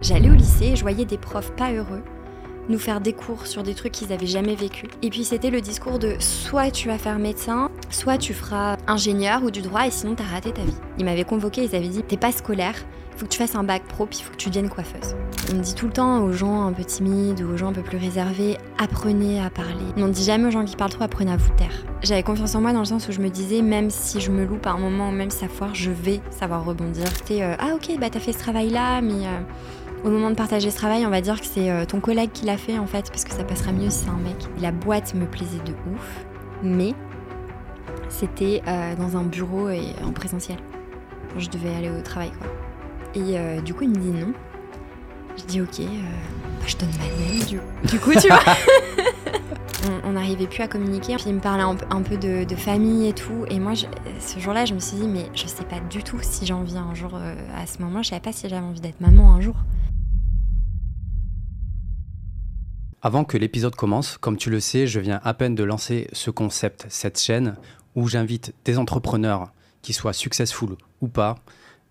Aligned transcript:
J'allais 0.00 0.30
au 0.30 0.34
lycée 0.34 0.66
et 0.66 0.76
je 0.76 0.82
voyais 0.82 1.04
des 1.04 1.18
profs 1.18 1.50
pas 1.56 1.72
heureux 1.72 2.04
nous 2.68 2.78
faire 2.78 3.00
des 3.00 3.12
cours 3.12 3.48
sur 3.48 3.64
des 3.64 3.74
trucs 3.74 3.92
qu'ils 3.92 4.12
avaient 4.12 4.28
jamais 4.28 4.54
vécu. 4.54 4.86
Et 5.02 5.10
puis 5.10 5.24
c'était 5.24 5.50
le 5.50 5.60
discours 5.60 5.98
de 5.98 6.14
soit 6.20 6.70
tu 6.70 6.86
vas 6.86 6.98
faire 6.98 7.18
médecin, 7.18 7.68
soit 7.90 8.16
tu 8.16 8.32
feras 8.32 8.76
ingénieur 8.86 9.42
ou 9.42 9.50
du 9.50 9.60
droit 9.60 9.88
et 9.88 9.90
sinon 9.90 10.14
t'as 10.14 10.22
raté 10.22 10.52
ta 10.52 10.62
vie. 10.62 10.76
Ils 10.98 11.04
m'avaient 11.04 11.24
convoqué, 11.24 11.64
ils 11.64 11.74
avaient 11.74 11.88
dit 11.88 12.04
t'es 12.04 12.16
pas 12.16 12.30
scolaire, 12.30 12.76
faut 13.16 13.26
que 13.26 13.30
tu 13.30 13.38
fasses 13.38 13.56
un 13.56 13.64
bac 13.64 13.82
pro 13.88 14.06
puis 14.06 14.20
faut 14.20 14.30
que 14.30 14.36
tu 14.36 14.50
deviennes 14.50 14.68
coiffeuse. 14.68 15.16
On 15.52 15.58
dit 15.58 15.74
tout 15.74 15.86
le 15.86 15.92
temps 15.92 16.22
aux 16.22 16.30
gens 16.30 16.64
un 16.66 16.72
peu 16.72 16.84
timides 16.84 17.42
ou 17.42 17.54
aux 17.54 17.56
gens 17.56 17.70
un 17.70 17.72
peu 17.72 17.82
plus 17.82 17.98
réservés, 17.98 18.56
apprenez 18.78 19.40
à 19.40 19.50
parler. 19.50 19.72
On 19.96 20.06
dit 20.06 20.22
jamais 20.22 20.46
aux 20.46 20.52
gens 20.52 20.64
qui 20.64 20.76
parlent 20.76 20.92
trop, 20.92 21.02
apprenez 21.02 21.32
à 21.32 21.36
vous 21.36 21.50
taire. 21.56 21.84
J'avais 22.02 22.22
confiance 22.22 22.54
en 22.54 22.60
moi 22.60 22.72
dans 22.72 22.78
le 22.78 22.84
sens 22.84 23.08
où 23.08 23.12
je 23.12 23.20
me 23.20 23.30
disais, 23.30 23.62
même 23.62 23.90
si 23.90 24.20
je 24.20 24.30
me 24.30 24.44
loupe 24.44 24.68
à 24.68 24.70
un 24.70 24.78
moment, 24.78 25.10
même 25.10 25.30
si 25.30 25.38
ça 25.38 25.48
foire, 25.48 25.74
je 25.74 25.90
vais 25.90 26.20
savoir 26.30 26.64
rebondir. 26.64 27.08
C'était, 27.08 27.42
euh, 27.42 27.56
ah 27.58 27.74
ok, 27.74 27.98
bah 27.98 28.10
t'as 28.10 28.20
fait 28.20 28.32
ce 28.32 28.38
travail-là, 28.38 29.00
mais... 29.00 29.26
Euh, 29.26 29.40
au 30.04 30.10
moment 30.10 30.30
de 30.30 30.34
partager 30.34 30.70
ce 30.70 30.76
travail, 30.76 31.04
on 31.06 31.10
va 31.10 31.20
dire 31.20 31.40
que 31.40 31.46
c'est 31.46 31.70
euh, 31.70 31.84
ton 31.84 32.00
collègue 32.00 32.30
qui 32.32 32.44
l'a 32.44 32.56
fait 32.56 32.78
en 32.78 32.86
fait, 32.86 33.10
parce 33.10 33.24
que 33.24 33.32
ça 33.32 33.44
passera 33.44 33.72
mieux 33.72 33.90
si 33.90 34.04
c'est 34.04 34.10
un 34.10 34.16
mec. 34.16 34.36
La 34.60 34.72
boîte 34.72 35.14
me 35.14 35.26
plaisait 35.26 35.58
de 35.64 35.72
ouf, 35.92 36.24
mais 36.62 36.94
c'était 38.08 38.62
euh, 38.66 38.94
dans 38.96 39.16
un 39.16 39.22
bureau 39.22 39.68
et 39.68 39.94
en 40.04 40.12
présentiel. 40.12 40.58
Je 41.36 41.48
devais 41.48 41.74
aller 41.74 41.90
au 41.90 42.00
travail 42.00 42.30
quoi. 42.30 42.48
Et 43.14 43.38
euh, 43.38 43.60
du 43.60 43.74
coup, 43.74 43.84
il 43.84 43.90
me 43.90 43.96
dit 43.96 44.10
non. 44.10 44.32
Je 45.36 45.44
dis 45.44 45.60
ok, 45.60 45.80
bah, 45.80 46.66
je 46.66 46.76
donne 46.76 46.90
ma 46.98 47.04
main. 47.04 47.60
Du, 47.84 47.98
coup, 47.98 48.12
tu 48.12 48.28
vois. 48.28 48.40
on 50.04 50.12
n'arrivait 50.12 50.46
plus 50.46 50.62
à 50.62 50.68
communiquer. 50.68 51.14
Puis 51.16 51.26
il 51.28 51.34
me 51.34 51.40
parlait 51.40 51.62
un, 51.62 52.02
peu 52.02 52.16
de, 52.16 52.56
famille 52.56 53.08
et 53.08 53.12
tout. 53.12 53.44
Et 53.48 53.58
moi, 53.58 53.72
ce 53.74 54.38
jour-là, 54.38 54.64
je 54.64 54.74
me 54.74 54.80
suis 54.80 54.96
dit, 54.96 55.06
mais 55.06 55.26
je 55.34 55.46
sais 55.46 55.64
pas 55.64 55.78
du 55.90 56.02
tout 56.02 56.18
si 56.20 56.44
j'en 56.44 56.62
viens 56.62 56.86
un 56.90 56.94
jour 56.94 57.12
à 57.14 57.66
ce 57.66 57.80
moment. 57.80 58.02
Je 58.02 58.08
savais 58.08 58.20
pas 58.20 58.32
si 58.32 58.48
j'avais 58.48 58.64
envie 58.64 58.80
d'être 58.80 59.00
maman 59.00 59.32
un 59.32 59.40
jour. 59.40 59.54
Avant 63.00 63.22
que 63.22 63.38
l'épisode 63.38 63.76
commence, 63.76 64.18
comme 64.18 64.36
tu 64.36 64.50
le 64.50 64.58
sais, 64.58 64.88
je 64.88 64.98
viens 64.98 65.20
à 65.22 65.32
peine 65.32 65.54
de 65.54 65.62
lancer 65.62 66.08
ce 66.12 66.32
concept, 66.32 66.86
cette 66.88 67.20
chaîne 67.20 67.54
où 67.94 68.08
j'invite 68.08 68.52
des 68.64 68.76
entrepreneurs 68.76 69.52
qui 69.82 69.92
soient 69.92 70.12
successful 70.12 70.70
ou 71.00 71.06
pas, 71.06 71.36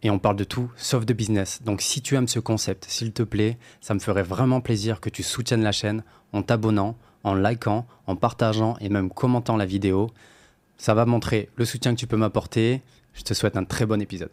et 0.03 0.09
on 0.09 0.19
parle 0.19 0.35
de 0.35 0.43
tout 0.43 0.69
sauf 0.75 1.05
de 1.05 1.13
business. 1.13 1.61
Donc 1.63 1.81
si 1.81 2.01
tu 2.01 2.15
aimes 2.15 2.27
ce 2.27 2.39
concept, 2.39 2.87
s'il 2.89 3.13
te 3.13 3.23
plaît, 3.23 3.57
ça 3.79 3.93
me 3.93 3.99
ferait 3.99 4.21
vraiment 4.21 4.59
plaisir 4.59 4.99
que 4.99 5.09
tu 5.09 5.23
soutiennes 5.23 5.63
la 5.63 5.71
chaîne 5.71 6.03
en 6.33 6.41
t'abonnant, 6.41 6.97
en 7.23 7.35
likant, 7.35 7.87
en 8.05 8.17
partageant 8.17 8.75
et 8.81 8.89
même 8.89 9.09
commentant 9.09 9.55
la 9.55 9.65
vidéo. 9.65 10.09
Ça 10.77 10.93
va 10.93 11.05
montrer 11.05 11.49
le 11.55 11.63
soutien 11.63 11.95
que 11.95 11.99
tu 11.99 12.07
peux 12.07 12.17
m'apporter. 12.17 12.81
Je 13.13 13.23
te 13.23 13.33
souhaite 13.33 13.55
un 13.55 13.63
très 13.63 13.85
bon 13.85 14.01
épisode. 14.01 14.31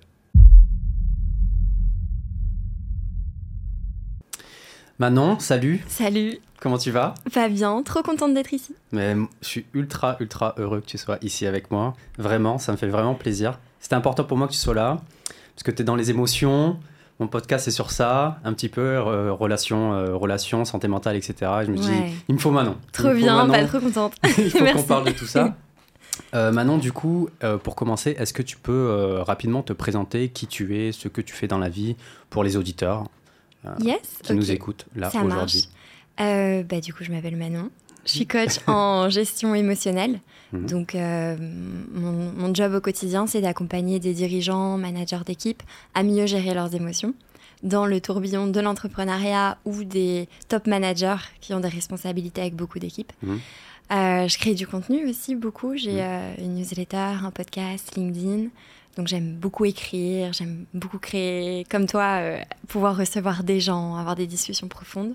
Manon, 5.01 5.41
salut. 5.41 5.85
Salut. 5.89 6.39
Comment 6.61 6.79
tu 6.79 6.93
vas? 6.93 7.15
Pas 7.33 7.49
bien, 7.49 7.83
trop 7.83 8.03
contente 8.03 8.33
d'être 8.33 8.55
ici. 8.55 8.77
Mais 8.93 9.17
je 9.43 9.49
suis 9.49 9.67
ultra, 9.75 10.17
ultra 10.21 10.55
heureux 10.57 10.81
que 10.81 10.87
tu 10.87 10.99
sois 10.99 11.19
ici 11.21 11.49
avec 11.49 11.73
moi. 11.73 11.95
Vraiment, 12.17 12.59
ça 12.59 12.71
me 12.71 12.77
fait 12.77 12.87
vraiment 12.87 13.15
plaisir. 13.15 13.59
C'était 13.81 13.97
important 13.97 14.23
pour 14.23 14.39
moi 14.39 14.47
que 14.47 14.53
tu 14.53 14.59
sois 14.59 14.75
là, 14.75 15.01
parce 15.57 15.65
que 15.65 15.73
tu 15.73 15.83
es 15.83 15.85
dans 15.85 15.97
les 15.97 16.11
émotions. 16.11 16.79
Mon 17.19 17.27
podcast 17.27 17.67
est 17.67 17.73
sur 17.73 17.91
ça, 17.91 18.39
un 18.45 18.53
petit 18.53 18.69
peu, 18.69 18.83
euh, 18.83 19.33
relation, 19.33 19.95
euh, 19.95 20.15
relation, 20.15 20.65
santé 20.65 20.87
mentale, 20.87 21.17
etc. 21.17 21.35
je 21.67 21.73
me 21.73 21.77
dis, 21.77 21.91
il 22.29 22.37
me 22.37 22.41
faut 22.41 22.53
Manon. 22.53 22.77
Trop 22.93 23.13
bien, 23.15 23.49
pas 23.49 23.65
trop 23.65 23.81
contente. 23.81 24.15
il 24.39 24.49
faut 24.49 24.65
qu'on 24.65 24.83
parle 24.85 25.07
de 25.07 25.13
tout 25.13 25.27
ça. 25.27 25.57
Euh, 26.37 26.53
Manon, 26.53 26.79
du 26.79 26.93
coup, 26.93 27.29
pour 27.65 27.75
commencer, 27.75 28.15
est-ce 28.17 28.33
que 28.33 28.43
tu 28.43 28.59
peux 28.59 29.19
rapidement 29.27 29.63
te 29.63 29.73
présenter 29.73 30.29
qui 30.29 30.47
tu 30.47 30.79
es, 30.79 30.93
ce 30.93 31.09
que 31.09 31.21
tu 31.21 31.35
fais 31.35 31.49
dans 31.49 31.59
la 31.59 31.69
vie 31.69 31.97
pour 32.31 32.45
les 32.45 32.57
auditeurs? 32.57 33.07
Yes, 33.81 34.01
qui 34.23 34.35
nous 34.35 34.51
écoutent 34.51 34.87
là 34.97 35.11
aujourd'hui 35.25 35.69
euh, 36.21 36.63
bah, 36.63 36.81
Du 36.81 36.93
coup, 36.93 37.05
je 37.05 37.11
m'appelle 37.11 37.37
Manon. 37.37 37.71
Je 38.05 38.11
suis 38.11 38.27
coach 38.27 38.59
en 38.67 39.09
gestion 39.09 39.55
émotionnelle. 39.55 40.21
Mhm. 40.53 40.67
Donc, 40.67 40.95
euh, 40.95 41.37
mon, 41.93 42.33
mon, 42.33 42.55
job 42.55 42.75
au 42.75 42.81
quotidien, 42.81 43.27
c'est 43.27 43.41
d'accompagner 43.41 43.99
des 43.99 44.13
dirigeants, 44.13 44.77
managers 44.77 45.25
d'équipe 45.25 45.63
à 45.95 46.03
mieux 46.03 46.27
gérer 46.27 46.55
leurs 46.55 46.75
émotions 46.75 47.15
dans 47.63 47.87
le 47.87 48.01
tourbillon 48.01 48.47
de 48.47 48.61
l'entrepreneuriat 48.61 49.57
ou 49.65 49.85
des 49.85 50.29
top 50.49 50.67
managers 50.67 51.17
qui 51.41 51.55
ont 51.55 51.61
des 51.61 51.69
responsabilités 51.69 52.43
avec 52.43 52.55
beaucoup 52.55 52.79
d'équipes. 52.79 53.13
Mhm. 53.23 53.41
Euh, 53.93 54.29
je 54.29 54.39
crée 54.39 54.55
du 54.55 54.67
contenu 54.67 55.09
aussi 55.09 55.35
beaucoup. 55.35 55.77
J'ai 55.77 56.03
mhm. 56.03 56.35
une 56.39 56.55
newsletter, 56.57 56.97
un 57.23 57.31
podcast, 57.31 57.97
LinkedIn. 57.97 58.49
Donc 58.97 59.09
j'aime 59.09 59.35
beaucoup 59.35 59.65
écrire, 59.65 60.33
j'aime 60.33 60.67
beaucoup 60.73 60.99
créer, 60.99 61.65
comme 61.65 61.87
toi, 61.87 62.21
pouvoir 62.69 62.97
recevoir 62.97 63.43
des 63.43 63.61
gens, 63.61 63.97
avoir 63.97 64.15
des 64.15 64.27
discussions 64.27 64.69
profondes. 64.69 65.15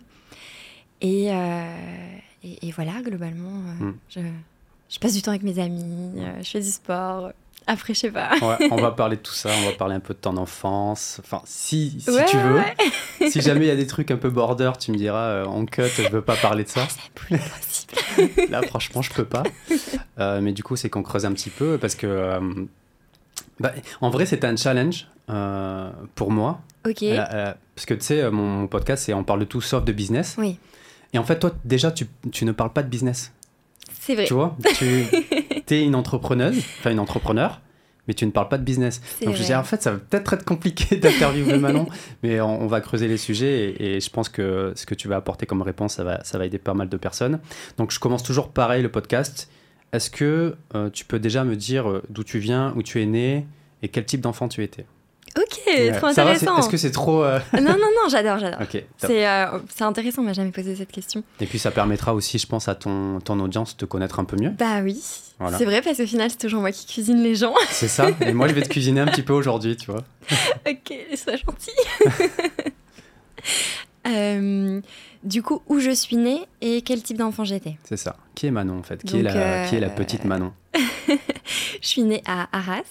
Euh, 1.04 2.18
et, 2.44 2.68
et, 2.68 2.72
voilà, 2.72 3.02
globalement, 3.04 3.50
euh, 3.50 3.86
hmm. 3.86 3.98
je, 4.10 4.20
je, 4.90 5.00
passe 5.00 5.14
du 5.14 5.22
temps 5.22 5.32
avec 5.32 5.44
mes 5.44 5.60
amis, 5.60 6.14
euh, 6.18 6.42
je 6.42 6.50
fais 6.50 6.60
du 6.60 6.70
sport. 6.70 7.32
Après, 7.68 7.94
je 7.94 8.00
sais 8.00 8.12
pas. 8.12 8.32
on 8.72 8.78
va 8.78 8.92
parler 8.98 9.18
de 9.18 9.22
tout 9.22 9.34
ça, 9.34 9.50
on 9.62 9.70
va 9.70 9.74
parler 9.74 9.96
un 9.96 10.00
peu 10.00 10.14
de 10.14 10.20
ton 10.20 10.38
enfance. 10.38 11.22
Enfin, 11.24 11.42
si, 11.46 12.02
si 12.02 12.26
tu 12.28 12.38
veux. 12.38 13.30
si 13.30 13.42
jamais 13.42 13.66
il 13.66 13.68
y 13.68 13.72
a 13.72 13.76
des 13.76 13.88
trucs 13.88 14.12
un 14.12 14.18
peu 14.18 14.30
border, 14.30 14.72
tu 14.80 14.92
me 14.92 14.98
diras, 14.98 15.46
en 15.46 15.66
cut, 15.66 15.84
je 15.84 16.10
veux 16.10 16.22
pas 16.22 16.36
parler 16.36 16.64
de 16.64 16.70
ça. 16.70 16.82
Ah, 16.86 16.88
c'est 16.90 17.12
plus 17.14 17.38
possible. 17.38 18.52
Là, 18.52 18.62
franchement, 18.64 19.02
je 19.02 19.12
peux 19.14 19.26
pas. 19.26 19.44
mais 20.18 20.52
du 20.52 20.64
coup, 20.64 20.76
c'est 20.76 20.90
qu'on 20.90 21.04
creuse 21.04 21.26
un 21.26 21.34
petit 21.34 21.52
peu 21.52 21.78
parce 21.78 21.96
que. 21.96 22.40
Bah, 23.60 23.74
en 24.02 24.10
vrai, 24.10 24.26
c'était 24.26 24.48
un 24.48 24.56
challenge 24.56 25.08
pour 26.16 26.32
moi. 26.32 26.62
Ok. 26.88 27.04
parce 27.04 27.86
que 27.86 27.94
tu 27.94 28.02
sais, 28.02 28.32
mon, 28.32 28.68
podcast, 28.68 29.04
c'est 29.06 29.14
on 29.14 29.24
parle 29.24 29.42
de 29.42 29.46
tout 29.46 29.62
sauf 29.62 29.84
de 29.84 29.92
business. 29.92 30.36
Oui. 30.38 30.58
Et 31.14 31.18
en 31.18 31.24
fait, 31.24 31.40
toi, 31.40 31.52
déjà, 31.66 31.92
tu, 31.92 32.08
tu 32.32 32.46
ne 32.46 32.52
parles 32.52 32.74
pas 32.74 32.84
de 32.84 32.90
business. 32.90 33.34
C'est 34.00 34.16
vrai. 34.16 34.26
Tu 34.26 34.34
vois, 34.34 34.56
tu 34.76 35.06
es 35.70 35.84
une 35.84 35.96
entrepreneuse, 35.96 36.58
enfin 36.80 36.92
une 36.92 37.00
entrepreneur, 37.00 37.62
mais 38.08 38.14
tu 38.14 38.26
ne 38.26 38.32
parles 38.32 38.50
pas 38.50 38.58
de 38.58 38.64
business. 38.64 39.02
Donc 39.24 39.36
je 39.36 39.42
disais, 39.42 39.56
en 39.56 39.64
fait, 39.64 39.82
ça 39.82 39.92
va 39.92 39.98
peut-être 39.98 40.34
être 40.34 40.46
compliqué 40.46 40.96
d'interviewer 40.98 41.58
Manon, 41.58 41.88
mais 42.24 42.42
on, 42.42 42.68
va 42.68 42.82
creuser 42.82 43.08
les 43.08 43.18
sujets 43.18 43.76
et, 43.80 44.00
je 44.00 44.10
pense 44.10 44.30
que 44.30 44.74
ce 44.76 44.86
que 44.86 44.96
tu 44.96 45.08
vas 45.08 45.18
apporter 45.18 45.46
comme 45.46 45.62
réponse, 45.62 45.96
ça 45.96 46.04
va, 46.04 46.24
ça 46.24 46.38
va 46.38 46.46
aider 46.46 46.60
pas 46.60 46.74
mal 46.74 46.90
de 46.90 46.98
personnes. 46.98 47.40
Donc 47.78 47.92
je 47.92 48.00
commence 48.00 48.24
toujours 48.24 48.50
pareil 48.50 48.82
le 48.82 48.90
podcast. 48.90 49.50
Est-ce 49.92 50.10
que 50.10 50.56
euh, 50.76 50.90
tu 50.90 51.06
peux 51.06 51.20
déjà 51.20 51.44
me 51.44 51.56
dire 51.56 51.90
euh, 51.90 52.04
d'où 52.10 52.24
tu 52.24 52.40
viens, 52.40 52.74
où 52.76 52.84
tu 52.84 53.02
es 53.02 53.06
né 53.06 53.48
et 53.82 53.88
quel 53.88 54.06
type 54.06 54.22
d'enfant 54.22 54.48
tu 54.48 54.64
étais? 54.64 54.86
Ok, 55.38 55.94
trop 55.98 56.08
intéressant. 56.08 56.58
Est-ce 56.58 56.70
que 56.70 56.78
c'est 56.78 56.92
trop. 56.92 57.24
Euh, 57.24 57.40
non, 57.54 57.62
non, 57.62 57.78
non, 57.78 58.10
j'adore, 58.10 58.40
j'adore. 58.40 58.60
Euh, 58.62 59.60
c'est 59.70 59.84
intéressant, 59.84 60.22
on 60.22 60.26
m'a 60.26 60.34
jamais 60.34 60.52
posé 60.52 60.76
cette 60.76 60.92
question. 60.92 61.24
Et 61.40 61.46
puis 61.46 61.60
ça 61.60 61.72
permettra 61.72 62.14
aussi, 62.14 62.40
je 62.40 62.48
pense, 62.48 62.68
à 62.68 62.76
ton, 62.76 63.20
ton 63.20 63.40
audience 63.40 63.76
de 63.76 63.80
te 63.82 63.86
connaître 63.86 64.20
un 64.20 64.26
peu 64.26 64.38
mieux. 64.38 64.50
Bah 64.50 64.82
oui. 64.82 65.00
C'est 65.58 65.66
vrai, 65.66 65.82
parce 65.82 65.98
qu'au 65.98 66.06
final, 66.06 66.30
c'est 66.30 66.40
toujours 66.40 66.62
moi 66.62 66.72
qui 66.72 66.86
cuisine 66.86 67.22
les 67.24 67.36
gens. 67.36 67.54
C'est 67.70 67.88
ça. 67.88 68.10
Et 68.22 68.34
moi, 68.34 68.48
je 68.48 68.54
vais 68.54 68.62
te 68.62 68.70
cuisiner 68.70 69.02
un 69.02 69.08
petit 69.08 69.22
peu 69.22 69.34
aujourd'hui, 69.34 69.78
tu 69.78 69.92
vois. 69.92 70.04
ok, 70.70 70.94
sois 71.16 71.36
gentil. 71.36 71.72
Euh, 75.24 75.28
du 75.28 75.44
coup, 75.44 75.62
où 75.68 75.80
je 75.80 75.92
suis 75.92 76.18
née 76.18 76.46
et 76.62 76.82
quel 76.82 77.02
type 77.02 77.18
d'enfant 77.18 77.44
j'étais. 77.44 77.78
C'est 77.84 77.98
ça. 77.98 78.18
Qui 78.36 78.48
est 78.48 78.52
Manon, 78.52 78.80
en 78.80 78.84
fait? 78.84 79.04
Qui, 79.04 79.20
est 79.20 79.24
la, 79.24 79.68
qui 79.68 79.76
est 79.76 79.80
la 79.80 79.90
petite 79.90 80.26
Manon? 80.26 80.54
Je 81.82 81.88
suis 81.88 82.04
née 82.04 82.22
à 82.26 82.48
Arras, 82.56 82.84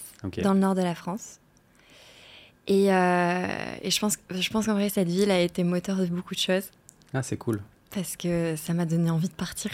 dans 0.43 0.53
le 0.53 0.59
nord 0.59 0.75
de 0.75 0.81
la 0.81 0.95
France. 0.95 1.39
Euh, 2.69 3.75
et, 3.81 3.89
je 3.89 3.99
pense, 3.99 4.17
je 4.29 4.49
pense 4.49 4.67
qu'en 4.67 4.73
vrai, 4.73 4.89
cette 4.89 5.07
ville 5.07 5.31
a 5.31 5.39
été 5.39 5.63
moteur 5.63 5.97
de 5.97 6.05
beaucoup 6.05 6.35
de 6.35 6.39
choses. 6.39 6.69
Ah, 7.13 7.23
c'est 7.23 7.37
cool. 7.37 7.61
Parce 7.91 8.15
que 8.15 8.55
ça 8.55 8.73
m'a 8.73 8.85
donné 8.85 9.09
envie 9.09 9.29
de 9.29 9.33
partir. 9.33 9.71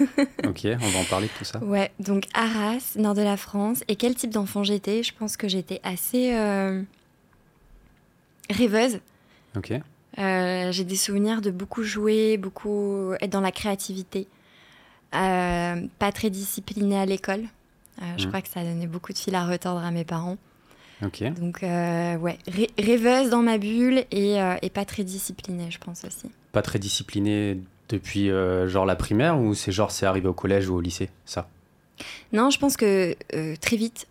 ok, 0.46 0.60
on 0.64 0.88
va 0.88 0.98
en 0.98 1.04
parler 1.04 1.26
de 1.26 1.32
tout 1.38 1.44
ça. 1.44 1.58
Ouais, 1.58 1.92
donc 1.98 2.24
Arras, 2.32 2.94
nord 2.96 3.14
de 3.14 3.22
la 3.22 3.36
France. 3.36 3.84
Et 3.88 3.96
quel 3.96 4.14
type 4.14 4.30
d'enfant 4.30 4.64
j'étais? 4.64 5.02
Je 5.02 5.12
pense 5.14 5.36
que 5.36 5.48
j'étais 5.48 5.80
assez 5.82 6.32
euh, 6.32 6.82
rêveuse. 8.48 9.00
Ok. 9.54 9.74
Euh, 10.18 10.72
j'ai 10.72 10.84
des 10.84 10.96
souvenirs 10.96 11.40
de 11.40 11.50
beaucoup 11.50 11.82
jouer, 11.82 12.36
beaucoup 12.36 13.12
être 13.20 13.30
dans 13.30 13.40
la 13.40 13.52
créativité. 13.52 14.26
pas 15.12 16.12
très 16.14 16.30
disciplinée 16.30 16.98
à 16.98 17.06
l'école. 17.06 17.44
Je 18.16 18.24
mmh. 18.24 18.28
crois 18.28 18.42
que 18.42 18.48
ça 18.48 18.60
a 18.60 18.64
donné 18.64 18.86
beaucoup 18.86 19.12
de 19.12 19.18
fil 19.18 19.34
à 19.34 19.44
retordre 19.44 19.84
à 19.84 19.90
mes 19.90 20.04
parents. 20.04 20.36
Donc, 21.00 21.62
euh, 21.62 22.16
ouais, 22.16 22.38
rêveuse 22.76 23.30
dans 23.30 23.42
ma 23.42 23.58
bulle 23.58 24.04
euh, 24.12 24.56
et, 24.60 24.70
pas 24.70 24.84
très 24.84 25.04
disciplinée, 25.04 25.70
je 25.70 25.78
pense 25.78 26.04
aussi. 26.04 26.30
Pas 26.52 26.62
très 26.62 26.78
disciplinée 26.78 27.60
depuis 27.88 28.30
euh, 28.30 28.66
genre 28.68 28.84
la 28.84 28.96
primaire 28.96 29.38
ou 29.38 29.54
c'est 29.54 29.72
genre 29.72 29.90
c'est 29.92 30.06
arrivé 30.06 30.28
au 30.28 30.32
collège 30.32 30.68
ou 30.68 30.74
au 30.74 30.80
lycée, 30.80 31.10
ça? 31.24 31.48
Non, 32.32 32.50
je 32.50 32.58
pense 32.58 32.76
que 32.76 33.16
très 33.60 33.76
vite, 33.76 34.06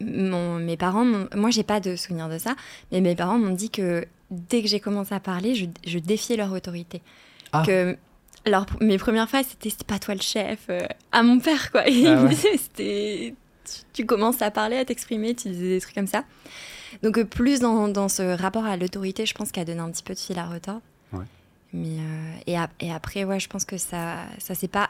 mon, 0.00 0.56
mes 0.56 0.76
parents, 0.76 1.04
moi 1.34 1.50
j'ai 1.50 1.62
pas 1.62 1.80
de 1.80 1.96
souvenir 1.96 2.28
de 2.28 2.38
ça, 2.38 2.54
mais 2.92 3.00
mes 3.00 3.14
parents 3.14 3.38
m'ont 3.38 3.54
dit 3.54 3.70
que 3.70 4.04
dès 4.30 4.62
que 4.62 4.68
j'ai 4.68 4.80
commencé 4.80 5.14
à 5.14 5.20
parler, 5.20 5.54
je, 5.54 5.98
défiais 5.98 6.36
leur 6.36 6.52
autorité. 6.52 7.02
Ah. 7.52 7.62
Que 7.66 7.96
alors, 8.44 8.66
mes 8.80 8.98
premières 8.98 9.28
phrases, 9.28 9.46
c'était 9.48 9.84
pas 9.84 9.98
toi 9.98 10.14
le 10.14 10.22
chef, 10.22 10.70
à 11.12 11.22
mon 11.22 11.38
père, 11.38 11.70
quoi. 11.70 11.86
Et 11.88 12.06
ah 12.06 12.30
c'était 12.32 13.34
tu, 13.92 14.06
commences 14.06 14.42
à 14.42 14.50
parler, 14.50 14.76
à 14.76 14.84
t'exprimer, 14.84 15.34
tu 15.34 15.48
disais 15.48 15.68
des 15.68 15.80
trucs 15.80 15.94
comme 15.94 16.06
ça. 16.06 16.24
Donc, 17.02 17.22
plus 17.24 17.60
dans, 17.60 17.88
dans 17.88 18.08
ce 18.08 18.22
rapport 18.22 18.64
à 18.64 18.76
l'autorité, 18.76 19.26
je 19.26 19.34
pense 19.34 19.52
qu'elle 19.52 19.62
a 19.62 19.66
donné 19.66 19.80
un 19.80 19.90
petit 19.90 20.02
peu 20.02 20.14
de 20.14 20.18
fil 20.18 20.38
à 20.38 20.46
retordre. 20.46 20.82
Mais, 21.74 21.98
et, 22.46 22.56
et, 22.80 22.92
après, 22.92 23.24
ouais, 23.24 23.38
je 23.38 23.48
pense 23.48 23.66
que 23.66 23.76
ça, 23.76 24.20
ça 24.38 24.54
c'est 24.54 24.68
pas. 24.68 24.88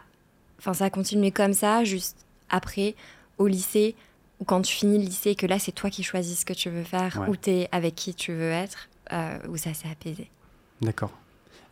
Enfin, 0.61 0.75
ça 0.75 0.85
a 0.85 0.91
continué 0.91 1.33
comme 1.33 1.53
ça, 1.53 1.83
juste 1.83 2.25
après, 2.51 2.95
au 3.39 3.47
lycée, 3.47 3.95
ou 4.41 4.45
quand 4.45 4.63
tu 4.63 4.75
finis 4.75 4.99
le 4.99 5.05
lycée, 5.05 5.35
que 5.35 5.47
là, 5.47 5.59
c'est 5.59 5.73
toi 5.73 5.91
qui 5.91 6.03
choisis 6.03 6.41
ce 6.41 6.45
que 6.45 6.53
tu 6.53 6.71
veux 6.71 6.85
faire, 6.85 7.25
ou 7.29 7.37
tu 7.37 7.51
es 7.51 7.69
avec 7.73 7.95
qui 7.95 8.15
tu 8.15 8.33
veux 8.33 8.51
être, 8.51 8.89
euh, 9.13 9.39
où 9.49 9.57
ça 9.57 9.75
s'est 9.75 9.89
apaisé. 9.91 10.31
D'accord. 10.81 11.11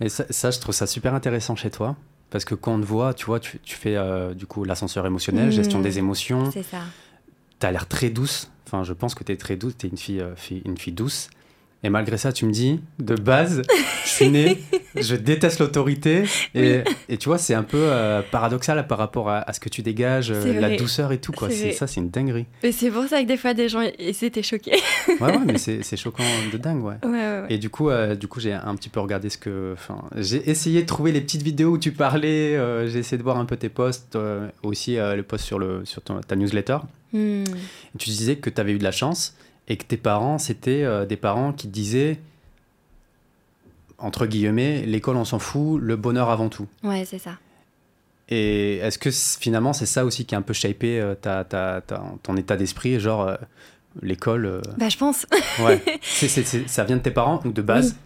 Et 0.01 0.09
ça, 0.09 0.51
je 0.51 0.59
trouve 0.59 0.75
ça 0.75 0.87
super 0.87 1.15
intéressant 1.15 1.57
chez 1.57 1.71
toi. 1.71 1.97
Parce 2.31 2.45
que 2.45 2.55
quand 2.55 2.75
on 2.75 2.81
te 2.81 2.85
voit, 2.85 3.15
tu 3.15 3.27
vois, 3.27 3.39
tu, 3.39 3.61
tu 3.61 3.77
fais 3.77 3.97
euh, 3.97 4.35
du 4.35 4.47
coup 4.47 4.65
l'ascenseur 4.65 5.07
émotionnel, 5.07 5.53
gestion 5.53 5.79
mmh. 5.79 5.83
des 5.83 5.99
émotions. 5.99 6.51
C'est 6.51 6.65
ça. 6.65 6.81
Tu 7.61 7.67
as 7.67 7.71
l'air 7.71 7.87
très 7.87 8.11
douce. 8.11 8.51
Enfin, 8.67 8.83
je 8.83 8.93
pense 8.93 9.15
que 9.15 9.23
tu 9.23 9.31
es 9.33 9.37
très 9.37 9.57
douce. 9.57 9.75
Tu 9.79 9.87
es 9.87 9.89
une 9.89 9.97
fille, 9.97 10.21
euh, 10.21 10.35
fille, 10.35 10.61
une 10.65 10.77
fille 10.77 10.93
douce. 10.93 11.31
Et 11.87 11.88
malgré 11.88 12.19
ça, 12.19 12.33
tu 12.33 12.47
me 12.47 12.50
dis, 12.50 12.81
de 12.99 13.15
base, 13.15 13.62
je 14.05 14.09
suis 14.09 14.29
né, 14.29 14.59
je 14.97 15.15
déteste 15.15 15.61
l'autorité. 15.61 16.25
Et, 16.53 16.81
et, 17.09 17.17
tu 17.17 17.29
vois, 17.29 17.38
c'est 17.38 17.55
un 17.55 17.62
peu 17.62 17.79
euh, 17.79 18.23
paradoxal 18.29 18.85
par 18.88 18.99
rapport 18.99 19.31
à, 19.31 19.53
ce 19.53 19.61
que 19.61 19.69
tu 19.69 19.83
dégages, 19.83 20.33
euh, 20.33 20.61
la 20.61 20.77
douceur 20.77 21.12
et 21.12 21.19
tout. 21.19 21.31
Quoi. 21.31 21.49
C'est, 21.49 21.71
ça, 21.71 21.87
c'est 21.87 22.00
une 22.00 22.11
dinguerie. 22.11 22.47
Et 22.65 22.73
c'est 22.73 22.91
pour 22.91 23.05
ça 23.05 23.23
que 23.23 23.29
des 23.29 23.37
fois, 23.37 23.55
des 23.55 23.69
gens 23.69 23.83
étaient 24.00 24.43
choqués. 24.43 24.81
ouais, 25.09 25.17
ouais, 25.21 25.38
mais 25.47 25.59
c'est, 25.59 25.97
choquant 25.97 26.25
de 26.53 26.59
dingue, 26.59 26.83
ouais. 26.83 26.97
ouais, 27.05 27.11
ouais 27.11 27.47
et 27.50 27.59
du 27.59 27.71
coup, 27.71 27.89
euh, 27.89 28.17
du 28.17 28.27
coup, 28.27 28.41
j'ai 28.41 28.53
un 28.53 28.75
petit 28.75 28.89
peu 28.89 28.99
regardé 28.99 29.31
ce 29.31 29.39
que. 29.39 29.73
Enfin, 29.75 30.03
j'ai 30.17 30.50
essayé 30.50 30.82
de 30.82 30.87
trouver 30.87 31.12
les 31.12 31.21
petites 31.21 31.43
vidéos 31.43 31.71
où 31.71 31.79
tu 31.79 31.93
parlais. 31.93 32.59
j'ai 32.89 32.99
essayé 32.99 33.17
de 33.17 33.23
voir 33.23 33.37
un 33.37 33.44
peu 33.44 33.56
tes 33.56 33.69
posts, 33.69 34.19
aussi 34.65 34.97
le 34.97 35.23
post 35.23 35.44
sur, 35.44 35.61
le, 35.61 35.85
sur 35.85 36.03
ta 36.03 36.35
newsletter. 36.35 36.79
Hmm. 37.12 37.44
tu 37.99 38.11
disais 38.11 38.35
que 38.35 38.50
tu 38.50 38.61
avais 38.61 38.73
eu 38.73 38.79
de 38.79 38.85
la 38.85 38.91
chance 38.91 39.37
et 39.69 39.77
que 39.77 39.85
tes 39.85 39.97
parents, 39.97 40.39
c'était 40.39 40.83
euh, 40.85 41.05
des 41.07 41.17
parents 41.17 41.53
qui 41.53 41.69
disaient, 41.69 42.19
entre 43.99 44.27
guillemets, 44.27 44.85
l'école 44.87 45.17
on 45.17 45.25
s'en 45.25 45.39
fout, 45.39 45.81
le 45.81 45.97
bonheur 45.97 46.31
avant 46.31 46.49
tout. 46.49 46.67
Ouais, 46.83 47.05
c'est 47.05 47.19
ça. 47.19 47.33
Et 48.29 48.77
est-ce 48.79 48.99
que 48.99 49.11
finalement 49.11 49.73
c'est 49.73 49.87
ça 49.87 50.05
aussi 50.05 50.25
qui 50.27 50.35
a 50.35 50.39
un 50.39 50.43
peu 50.43 50.53
shapé 50.53 51.01
euh, 51.01 51.15
ta, 51.15 51.45
ta, 51.45 51.81
ton 52.23 52.37
état 52.37 52.57
d'esprit, 52.57 52.99
genre 52.99 53.23
euh, 53.23 53.37
l'école 54.03 54.63
Bah 54.79 54.89
je 54.89 54.97
pense. 54.97 55.27
ouais. 55.61 55.81
ça 56.67 56.85
vient 56.85 56.97
de 56.97 57.03
tes 57.03 57.11
parents 57.13 57.41
ou 57.45 57.53
de 57.53 57.63
base? 57.63 57.97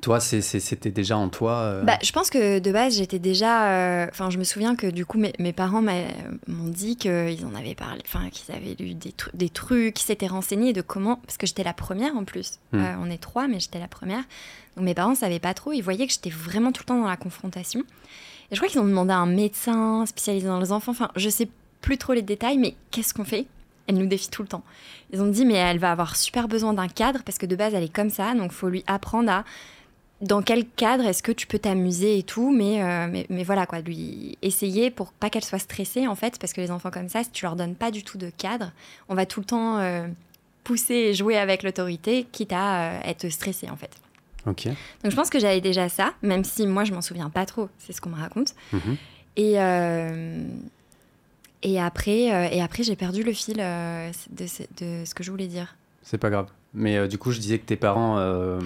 Toi, 0.00 0.20
c'était 0.20 0.90
déjà 0.90 1.16
en 1.16 1.28
toi 1.28 1.52
euh 1.58 1.82
bah, 1.82 1.98
Je 2.02 2.12
pense 2.12 2.30
que 2.30 2.58
de 2.58 2.72
base, 2.72 2.96
j'étais 2.96 3.18
déjà. 3.18 3.70
Euh, 3.70 4.06
enfin, 4.10 4.30
je 4.30 4.38
me 4.38 4.44
souviens 4.44 4.76
que 4.76 4.86
du 4.86 5.04
coup, 5.04 5.18
mes, 5.18 5.32
mes 5.38 5.52
parents 5.52 5.82
m'ont 5.82 6.68
dit 6.68 6.96
qu'ils 6.96 7.44
en 7.44 7.54
avaient 7.54 7.74
parlé, 7.74 8.00
enfin, 8.04 8.30
qu'ils 8.30 8.54
avaient 8.54 8.74
lu 8.78 8.94
des, 8.94 9.14
des 9.34 9.48
trucs, 9.48 9.94
qu'ils 9.94 10.06
s'étaient 10.06 10.26
renseignés 10.26 10.72
de 10.72 10.82
comment. 10.82 11.16
Parce 11.16 11.36
que 11.36 11.46
j'étais 11.46 11.64
la 11.64 11.74
première 11.74 12.16
en 12.16 12.24
plus. 12.24 12.58
Hmm. 12.72 12.78
Euh, 12.78 12.94
on 13.00 13.10
est 13.10 13.18
trois, 13.18 13.48
mais 13.48 13.60
j'étais 13.60 13.80
la 13.80 13.88
première. 13.88 14.24
Donc 14.76 14.84
mes 14.84 14.94
parents 14.94 15.10
ne 15.10 15.16
savaient 15.16 15.40
pas 15.40 15.54
trop. 15.54 15.72
Ils 15.72 15.82
voyaient 15.82 16.06
que 16.06 16.12
j'étais 16.12 16.30
vraiment 16.30 16.72
tout 16.72 16.82
le 16.82 16.86
temps 16.86 17.00
dans 17.00 17.08
la 17.08 17.16
confrontation. 17.16 17.80
Et 18.50 18.54
je 18.54 18.60
crois 18.60 18.68
qu'ils 18.68 18.80
ont 18.80 18.86
demandé 18.86 19.12
à 19.12 19.18
un 19.18 19.26
médecin 19.26 20.04
spécialisé 20.06 20.46
dans 20.46 20.60
les 20.60 20.72
enfants. 20.72 20.92
Enfin, 20.92 21.10
je 21.16 21.28
sais 21.28 21.48
plus 21.80 21.98
trop 21.98 22.12
les 22.12 22.22
détails, 22.22 22.58
mais 22.58 22.74
qu'est-ce 22.90 23.14
qu'on 23.14 23.24
fait? 23.24 23.46
Elle 23.86 23.96
nous 23.96 24.06
défie 24.06 24.30
tout 24.30 24.42
le 24.42 24.48
temps. 24.48 24.62
Ils 25.12 25.20
ont 25.20 25.26
dit, 25.26 25.44
mais 25.44 25.54
elle 25.54 25.78
va 25.78 25.90
avoir 25.90 26.16
super 26.16 26.48
besoin 26.48 26.72
d'un 26.72 26.88
cadre 26.88 27.22
parce 27.24 27.38
que 27.38 27.46
de 27.46 27.56
base, 27.56 27.74
elle 27.74 27.82
est 27.82 27.92
comme 27.92 28.10
ça. 28.10 28.34
Donc, 28.34 28.52
il 28.52 28.54
faut 28.54 28.68
lui 28.68 28.84
apprendre 28.86 29.30
à 29.30 29.44
dans 30.22 30.40
quel 30.40 30.64
cadre 30.64 31.04
est-ce 31.04 31.22
que 31.22 31.32
tu 31.32 31.46
peux 31.46 31.58
t'amuser 31.58 32.16
et 32.16 32.22
tout, 32.22 32.52
mais, 32.52 32.82
euh, 32.82 33.08
mais, 33.10 33.26
mais, 33.28 33.42
voilà, 33.42 33.66
quoi, 33.66 33.80
lui 33.80 34.38
essayer 34.40 34.90
pour 34.90 35.12
pas 35.12 35.28
qu'elle 35.28 35.44
soit 35.44 35.58
stressée, 35.58 36.06
en 36.06 36.14
fait, 36.14 36.38
parce 36.38 36.52
que 36.52 36.60
les 36.60 36.70
enfants 36.70 36.90
comme 36.90 37.08
ça, 37.08 37.24
si 37.24 37.30
tu 37.30 37.44
leur 37.44 37.56
donnes 37.56 37.74
pas 37.74 37.90
du 37.90 38.04
tout 38.04 38.18
de 38.18 38.30
cadre, 38.30 38.70
on 39.08 39.14
va 39.14 39.26
tout 39.26 39.40
le 39.40 39.46
temps 39.46 39.78
euh, 39.78 40.06
pousser 40.62 40.94
et 40.94 41.14
jouer 41.14 41.36
avec 41.36 41.64
l'autorité, 41.64 42.26
quitte 42.30 42.52
à 42.52 42.82
euh, 42.82 43.00
être 43.04 43.28
stressé, 43.30 43.68
en 43.68 43.76
fait. 43.76 43.90
Ok. 44.46 44.66
Donc 44.66 45.10
je 45.10 45.16
pense 45.16 45.28
que 45.30 45.38
j'avais 45.38 45.60
déjà 45.60 45.88
ça, 45.88 46.14
même 46.22 46.44
si 46.44 46.66
moi 46.66 46.84
je 46.84 46.92
m'en 46.92 47.02
souviens 47.02 47.30
pas 47.30 47.46
trop, 47.46 47.68
c'est 47.78 47.92
ce 47.92 48.00
qu'on 48.00 48.10
me 48.10 48.18
raconte. 48.18 48.54
Mhm. 48.72 48.96
Et, 49.36 49.52
et 51.62 51.80
après, 51.80 52.22
et 52.52 52.60
après 52.60 52.82
j'ai 52.82 52.96
perdu 52.96 53.22
le 53.22 53.32
fil 53.32 53.58
de, 53.58 54.10
de 54.40 55.04
ce 55.04 55.14
que 55.14 55.22
je 55.22 55.30
voulais 55.30 55.46
dire. 55.46 55.76
C'est 56.02 56.18
pas 56.18 56.28
grave. 56.28 56.48
Mais 56.74 56.96
euh, 56.96 57.06
du 57.06 57.18
coup, 57.18 57.32
je 57.32 57.38
disais 57.38 57.58
que 57.58 57.66
tes 57.66 57.76
parents 57.76 58.18
euh, 58.18 58.60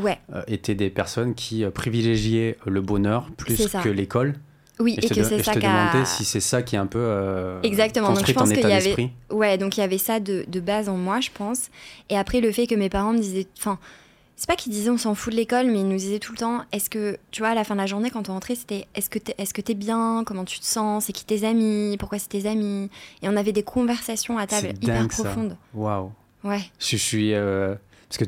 ouais. 0.00 0.18
Euh, 0.34 0.42
étaient 0.48 0.74
des 0.74 0.90
personnes 0.90 1.34
qui 1.34 1.64
privilégiaient 1.72 2.58
le 2.66 2.80
bonheur 2.80 3.30
plus 3.36 3.68
que 3.82 3.88
l'école. 3.88 4.34
Oui, 4.80 4.98
et, 5.00 5.08
que 5.08 5.14
c'est 5.14 5.42
ça 5.42 5.52
Je 5.52 5.58
te 5.58 5.64
demandais 5.64 6.04
si 6.04 6.24
c'est 6.24 6.40
ça 6.40 6.62
qui 6.62 6.74
est 6.74 6.78
un 6.78 6.86
peu 6.86 7.60
Exactement. 7.62 8.12
donc 8.12 8.26
je 8.26 8.32
pense 8.32 8.52
qu'il 8.52 8.68
y 8.68 8.72
avait, 8.72 9.10
ouais, 9.30 9.58
donc 9.58 9.76
il 9.76 9.80
y 9.80 9.82
avait 9.84 9.98
ça 9.98 10.18
de, 10.18 10.44
de, 10.48 10.60
base 10.60 10.88
en 10.88 10.96
moi, 10.96 11.20
je 11.20 11.30
pense. 11.32 11.68
Et 12.08 12.16
après 12.16 12.40
le 12.40 12.50
fait 12.50 12.66
que 12.66 12.74
mes 12.74 12.88
parents 12.88 13.12
me 13.12 13.18
disaient, 13.18 13.46
enfin, 13.58 13.78
c'est 14.34 14.48
pas 14.48 14.56
qu'ils 14.56 14.72
disaient 14.72 14.90
on 14.90 14.98
s'en 14.98 15.14
fout 15.14 15.32
de 15.32 15.36
l'école, 15.36 15.66
mais 15.66 15.80
ils 15.80 15.88
nous 15.88 15.98
disaient 15.98 16.18
tout 16.18 16.32
le 16.32 16.38
temps, 16.38 16.62
est-ce 16.72 16.90
que, 16.90 17.16
tu 17.30 17.42
vois, 17.42 17.50
à 17.50 17.54
la 17.54 17.62
fin 17.62 17.76
de 17.76 17.80
la 17.80 17.86
journée, 17.86 18.10
quand 18.10 18.28
on 18.28 18.32
rentrait, 18.32 18.56
c'était 18.56 18.86
est-ce 18.96 19.08
que 19.08 19.20
t'es, 19.20 19.36
est-ce 19.38 19.54
que 19.54 19.60
t'es 19.60 19.74
bien, 19.74 20.24
comment 20.26 20.44
tu 20.44 20.58
te 20.58 20.64
sens, 20.64 21.04
c'est 21.04 21.12
qui 21.12 21.24
tes 21.24 21.46
amis, 21.46 21.96
pourquoi 21.96 22.18
c'est 22.18 22.30
tes 22.30 22.48
amis, 22.48 22.90
et 23.22 23.28
on 23.28 23.36
avait 23.36 23.52
des 23.52 23.62
conversations 23.62 24.38
à 24.38 24.48
table 24.48 24.70
hyper 24.82 25.06
profondes. 25.06 25.56
Waouh. 25.74 26.10
Ouais. 26.44 26.60
Je, 26.78 26.96
suis. 26.96 27.34
Euh, 27.34 27.74
parce 28.08 28.18
que 28.18 28.24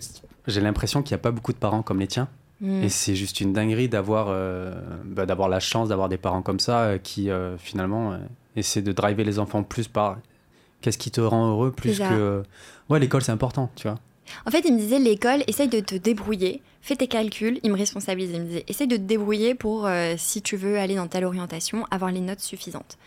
j'ai 0.47 0.61
l'impression 0.61 1.03
qu'il 1.03 1.15
n'y 1.15 1.21
a 1.21 1.23
pas 1.23 1.31
beaucoup 1.31 1.53
de 1.53 1.59
parents 1.59 1.83
comme 1.83 2.01
les 2.01 2.07
tiens. 2.07 2.29
Mm. 2.61 2.85
Et 2.85 2.89
c'est 2.89 3.17
juste 3.17 3.41
une 3.41 3.53
dinguerie 3.53 3.89
d'avoir 3.89 4.27
euh, 4.29 4.73
bah, 5.05 5.27
d'avoir 5.27 5.49
la 5.49 5.61
chance 5.61 5.89
d'avoir 5.89 6.09
des 6.09 6.19
parents 6.19 6.43
comme 6.43 6.61
ça 6.61 6.83
euh, 6.83 6.99
qui 6.99 7.29
finalement 7.59 8.19
essaient 8.57 8.83
de 8.83 8.93
driver 8.93 9.25
les 9.25 9.39
enfants 9.39 9.63
plus 9.63 9.89
par 9.89 10.19
qu'est-ce 10.81 10.99
qui 10.99 11.11
te 11.11 11.21
rend 11.21 11.49
heureux 11.49 11.73
plus 11.73 11.99
que 11.99 12.45
ouais 12.89 13.01
l'école 13.01 13.23
c'est 13.23 13.33
important 13.33 13.71
tu 13.75 13.89
vois 13.89 13.99
en 14.47 14.51
fait 14.51 14.61
il 14.65 14.75
me 14.75 14.79
disait 14.79 15.01
l'école 15.01 15.43
essaye 15.49 15.67
de 15.69 15.81
te 15.81 15.97
débrouiller 15.97 16.63
fais 16.81 16.95
tes 16.95 17.09
calculs 17.09 17.59
il 17.65 17.73
me 17.73 17.77
responsabilisait 17.77 18.37
il 18.37 18.43
me 18.43 18.47
disait 18.47 18.65
essaye 18.69 18.87
de 18.87 18.97
te 18.97 19.03
débrouiller 19.03 19.57
pour 19.57 19.89
si 20.17 20.41
tu 20.41 20.57
veux 20.57 20.79
aller 20.79 20.95
dans 20.95 21.09
telle 21.09 21.25
orientation 21.25 21.85
avoir 21.91 22.13
les 22.13 22.21
notes 22.21 22.41
suffisantes 22.41 22.99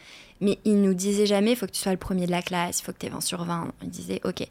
mais 0.42 0.60
il 0.65 0.81
nous 0.81 0.94
disait 0.94 1.25
jamais 1.25 1.51
il 1.51 1.56
faut 1.56 1.68
que 1.68 1.71
tu 1.71 1.81
sois 1.81 1.94
le 1.94 1.98
premier 1.98 2.25
de 2.25 2.31
la 2.31 2.42
classe 2.42 2.80
il 2.80 2.83
faut 2.83 2.92
que 2.92 2.98
tu 2.98 3.06
aies 3.06 3.12
20 3.12 3.21
sur 3.21 3.45
20 3.45 3.71
il 3.83 3.89
disait 3.89 4.21
ok 4.25 4.45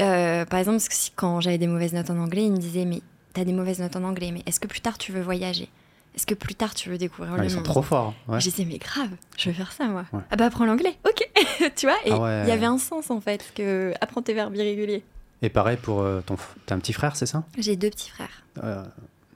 euh, 0.00 0.44
par 0.44 0.58
exemple, 0.58 0.82
quand 1.16 1.40
j'avais 1.40 1.58
des 1.58 1.66
mauvaises 1.66 1.92
notes 1.92 2.10
en 2.10 2.18
anglais, 2.18 2.44
il 2.44 2.52
me 2.52 2.58
disait 2.58 2.84
Mais 2.84 3.00
t'as 3.32 3.44
des 3.44 3.52
mauvaises 3.52 3.80
notes 3.80 3.96
en 3.96 4.04
anglais, 4.04 4.30
mais 4.32 4.42
est-ce 4.46 4.60
que 4.60 4.66
plus 4.66 4.80
tard 4.80 4.98
tu 4.98 5.12
veux 5.12 5.22
voyager? 5.22 5.68
Est-ce 6.14 6.26
que 6.26 6.34
plus 6.34 6.54
tard 6.54 6.74
tu 6.74 6.90
veux 6.90 6.98
découvrir 6.98 7.32
le 7.32 7.42
monde 7.42 7.50
Ils 7.50 7.54
sont 7.54 7.62
trop 7.62 7.82
forts. 7.82 8.14
Ouais. 8.28 8.40
Je 8.40 8.48
disais 8.48 8.64
Mais 8.64 8.78
grave, 8.78 9.10
je 9.36 9.50
vais 9.50 9.54
faire 9.54 9.72
ça 9.72 9.86
moi. 9.86 10.04
Ah 10.30 10.36
bah 10.36 10.46
apprends 10.46 10.66
l'anglais, 10.66 10.96
ok 11.04 11.28
Tu 11.76 11.86
vois 11.86 11.96
Et 12.04 12.12
ah 12.12 12.42
il 12.44 12.48
y 12.48 12.52
avait 12.52 12.66
un 12.66 12.78
sens 12.78 13.10
en 13.10 13.20
fait, 13.20 13.52
que 13.54 13.92
apprends 14.00 14.22
tes 14.22 14.34
verbes 14.34 14.54
irréguliers. 14.54 15.04
Et 15.42 15.48
pareil 15.48 15.76
pour 15.76 16.00
euh, 16.00 16.20
ton. 16.20 16.36
T'as 16.66 16.74
un 16.74 16.78
petit 16.78 16.92
frère, 16.92 17.16
c'est 17.16 17.26
ça? 17.26 17.44
J'ai 17.58 17.76
deux 17.76 17.90
petits 17.90 18.10
frères. 18.10 18.44
Euh, 18.62 18.84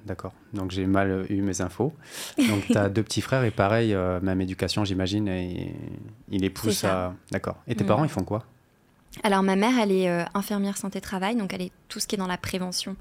d'accord, 0.06 0.32
donc 0.54 0.70
j'ai 0.70 0.86
mal 0.86 1.26
eu 1.28 1.42
mes 1.42 1.60
infos. 1.60 1.92
Donc 2.38 2.66
tu 2.66 2.76
as 2.76 2.88
deux 2.88 3.02
petits 3.02 3.20
frères 3.20 3.44
et 3.44 3.50
pareil, 3.50 3.94
même 4.22 4.40
éducation, 4.40 4.84
j'imagine, 4.84 5.28
et 5.28 5.74
il 6.30 6.42
les 6.42 6.50
pousse 6.50 6.84
à. 6.84 7.14
D'accord. 7.30 7.56
Et 7.66 7.74
tes 7.74 7.84
mm. 7.84 7.88
parents, 7.88 8.04
ils 8.04 8.10
font 8.10 8.24
quoi? 8.24 8.44
Alors 9.22 9.42
ma 9.42 9.56
mère, 9.56 9.78
elle 9.78 9.92
est 9.92 10.08
euh, 10.08 10.24
infirmière 10.34 10.76
santé-travail, 10.76 11.36
donc 11.36 11.52
elle 11.52 11.62
est 11.62 11.72
tout 11.88 12.00
ce 12.00 12.06
qui 12.06 12.14
est 12.14 12.18
dans 12.18 12.26
la 12.26 12.38
prévention 12.38 12.96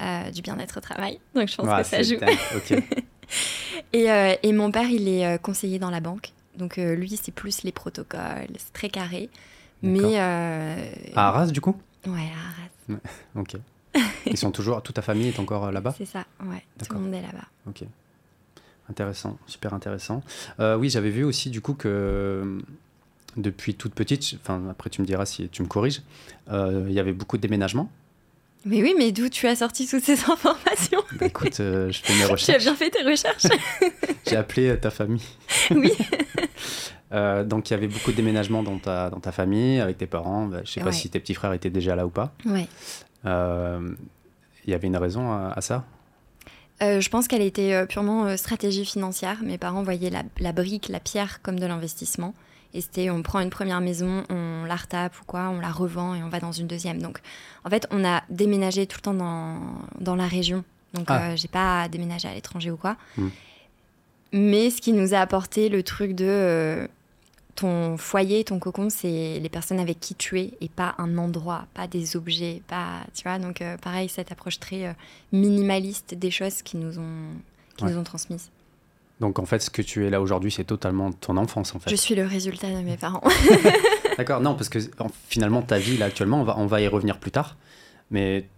euh, 0.00 0.30
du 0.30 0.42
bien-être 0.42 0.78
au 0.78 0.80
travail. 0.80 1.20
Donc 1.34 1.48
je 1.48 1.56
pense 1.56 1.66
que 1.66 1.82
ça 1.84 2.02
joue. 2.02 2.16
et, 3.92 4.10
euh, 4.10 4.34
et, 4.42 4.52
mon 4.52 4.70
père, 4.70 4.88
il 4.88 5.08
est 5.08 5.40
conseiller 5.42 5.78
dans 5.78 5.90
la 5.90 6.00
banque. 6.00 6.32
Donc 6.56 6.76
lui, 6.76 7.18
c'est 7.20 7.32
plus 7.32 7.62
les 7.62 7.72
protocoles, 7.72 8.48
c'est 8.56 8.72
très 8.72 8.88
carré. 8.88 9.28
Mais 9.82 10.18
à 10.18 11.28
Arras, 11.28 11.46
du 11.46 11.60
coup? 11.60 11.76
Ouais, 12.06 12.12
à 12.90 12.92
Arras. 12.94 13.00
ok. 13.36 13.56
Ils 14.26 14.36
sont 14.36 14.50
toujours, 14.50 14.82
toute 14.82 14.96
ta 14.96 15.02
famille 15.02 15.28
est 15.28 15.38
encore 15.38 15.70
là-bas? 15.70 15.94
C'est 15.96 16.04
ça, 16.04 16.24
ouais. 16.44 16.64
Tout 16.84 16.94
le 16.94 17.00
monde 17.00 17.14
est 17.14 17.22
là-bas. 17.22 17.46
Ok. 17.68 17.84
Intéressant, 18.90 19.38
super 19.46 19.72
intéressant. 19.72 20.22
oui, 20.58 20.90
j'avais 20.90 21.10
vu 21.10 21.24
aussi 21.24 21.50
du 21.50 21.60
coup 21.60 21.74
que 21.74 22.60
depuis 23.36 23.74
toute 23.74 23.94
petite, 23.94 24.38
enfin 24.40 24.62
après 24.70 24.90
tu 24.90 25.00
me 25.00 25.06
diras 25.06 25.26
si 25.26 25.48
tu 25.48 25.62
me 25.62 25.68
corriges, 25.68 26.02
euh, 26.50 26.86
il 26.88 26.94
y 26.94 27.00
avait 27.00 27.12
beaucoup 27.12 27.36
de 27.36 27.42
déménagements. 27.42 27.90
Mais 28.66 28.82
oui, 28.82 28.94
mais 28.96 29.12
d'où 29.12 29.28
tu 29.28 29.46
as 29.46 29.56
sorti 29.56 29.86
toutes 29.86 30.04
ces 30.04 30.18
informations 30.30 31.02
bah, 31.18 31.26
Écoute, 31.26 31.60
euh, 31.60 31.90
je 31.92 32.00
fais 32.02 32.14
mes 32.14 32.24
recherches. 32.24 32.44
tu 32.46 32.52
as 32.52 32.58
bien 32.58 32.74
fait 32.74 32.90
tes 32.90 33.02
recherches. 33.02 33.46
J'ai 34.26 34.36
appelé 34.36 34.68
euh, 34.70 34.76
ta 34.76 34.90
famille. 34.90 35.26
oui. 35.70 35.92
donc 37.44 37.70
il 37.70 37.72
y 37.72 37.76
avait 37.76 37.88
beaucoup 37.88 38.10
de 38.10 38.16
déménagements 38.16 38.62
dans 38.62 38.78
ta, 38.78 39.10
dans 39.10 39.20
ta 39.20 39.32
famille, 39.32 39.80
avec 39.80 39.98
tes 39.98 40.06
parents. 40.06 40.46
Bah, 40.46 40.58
je 40.64 40.70
ne 40.70 40.74
sais 40.74 40.80
pas 40.80 40.92
si 40.92 41.10
tes 41.10 41.20
petits 41.20 41.34
frères 41.34 41.52
étaient 41.52 41.70
déjà 41.70 41.94
là 41.94 42.06
ou 42.06 42.10
pas. 42.10 42.32
Il 43.24 44.70
y 44.70 44.74
avait 44.74 44.86
une 44.86 44.96
raison 44.96 45.30
à, 45.32 45.60
ça? 45.60 45.84
Je 46.80 47.08
pense 47.08 47.28
qu'elle 47.28 47.42
était 47.42 47.86
purement 47.86 48.34
stratégie 48.36 48.86
financière. 48.86 49.42
Mes 49.42 49.58
parents 49.58 49.82
voyaient 49.82 50.10
la, 50.10 50.22
la, 50.38 50.52
brique, 50.52 50.88
la 50.88 51.00
pierre 51.00 51.42
comme 51.42 51.60
de 51.60 51.66
l'investissement. 51.66 52.34
Et 52.74 52.80
c'était, 52.80 53.08
on 53.08 53.22
prend 53.22 53.38
une 53.38 53.50
première 53.50 53.80
maison, 53.80 54.24
on 54.30 54.64
la 54.64 54.74
retape 54.74 55.14
ou 55.20 55.24
quoi, 55.24 55.48
on 55.48 55.60
la 55.60 55.70
revend 55.70 56.14
et 56.16 56.22
on 56.24 56.28
va 56.28 56.40
dans 56.40 56.50
une 56.50 56.66
deuxième. 56.66 57.00
Donc, 57.00 57.20
en 57.64 57.70
fait, 57.70 57.86
on 57.92 58.04
a 58.04 58.24
déménagé 58.30 58.86
tout 58.88 58.98
le 58.98 59.02
temps 59.02 59.14
dans, 59.14 59.60
dans 60.00 60.16
la 60.16 60.26
région. 60.26 60.64
Donc, 60.92 61.06
ah. 61.08 61.30
euh, 61.30 61.36
j'ai 61.36 61.46
pas 61.48 61.88
déménagé 61.88 62.26
à 62.26 62.34
l'étranger 62.34 62.72
ou 62.72 62.76
quoi. 62.76 62.96
Hmm. 63.16 63.28
Mais 64.32 64.70
ce 64.70 64.80
qui 64.80 64.92
nous 64.92 65.14
a 65.14 65.18
apporté 65.18 65.68
le 65.68 65.82
truc 65.82 66.14
de. 66.14 66.26
Euh, 66.26 66.88
ton 67.54 67.96
foyer, 67.96 68.42
ton 68.42 68.58
cocon, 68.58 68.90
c'est 68.90 69.38
les 69.38 69.48
personnes 69.48 69.78
avec 69.78 70.00
qui 70.00 70.16
tu 70.16 70.40
es 70.40 70.54
et 70.60 70.68
pas 70.68 70.96
un 70.98 71.16
endroit, 71.18 71.68
pas 71.72 71.86
des 71.86 72.16
objets, 72.16 72.60
pas, 72.66 73.02
tu 73.14 73.22
vois. 73.22 73.38
Donc, 73.38 73.62
euh, 73.62 73.76
pareil, 73.76 74.08
cette 74.08 74.32
approche 74.32 74.58
très 74.58 74.96
minimaliste 75.30 76.14
des 76.14 76.32
choses 76.32 76.62
qui 76.62 76.76
nous 76.76 76.98
ont, 76.98 77.28
qui 77.76 77.84
Ouais. 77.84 77.92
nous 77.92 77.98
ont 77.98 78.02
transmises. 78.02 78.50
Donc 79.20 79.38
en 79.38 79.44
fait, 79.46 79.60
ce 79.60 79.70
que 79.70 79.80
tu 79.82 80.06
es 80.06 80.10
là 80.10 80.20
aujourd'hui, 80.20 80.50
c'est 80.50 80.64
totalement 80.64 81.12
ton 81.12 81.36
enfance 81.36 81.74
en 81.74 81.78
fait. 81.78 81.88
Je 81.90 81.96
suis 81.96 82.14
le 82.14 82.26
résultat 82.26 82.68
de 82.70 82.80
mes 82.82 82.96
parents. 82.96 83.22
D'accord, 84.18 84.40
non, 84.40 84.54
parce 84.54 84.68
que 84.68 84.78
en- 84.98 85.08
finalement, 85.28 85.62
ta 85.62 85.78
vie 85.78 85.96
là 85.96 86.06
actuellement, 86.06 86.40
on 86.40 86.44
va, 86.44 86.56
on 86.58 86.66
va 86.66 86.80
y 86.80 86.88
revenir 86.88 87.18
plus 87.18 87.30
tard, 87.30 87.56
mais 88.10 88.48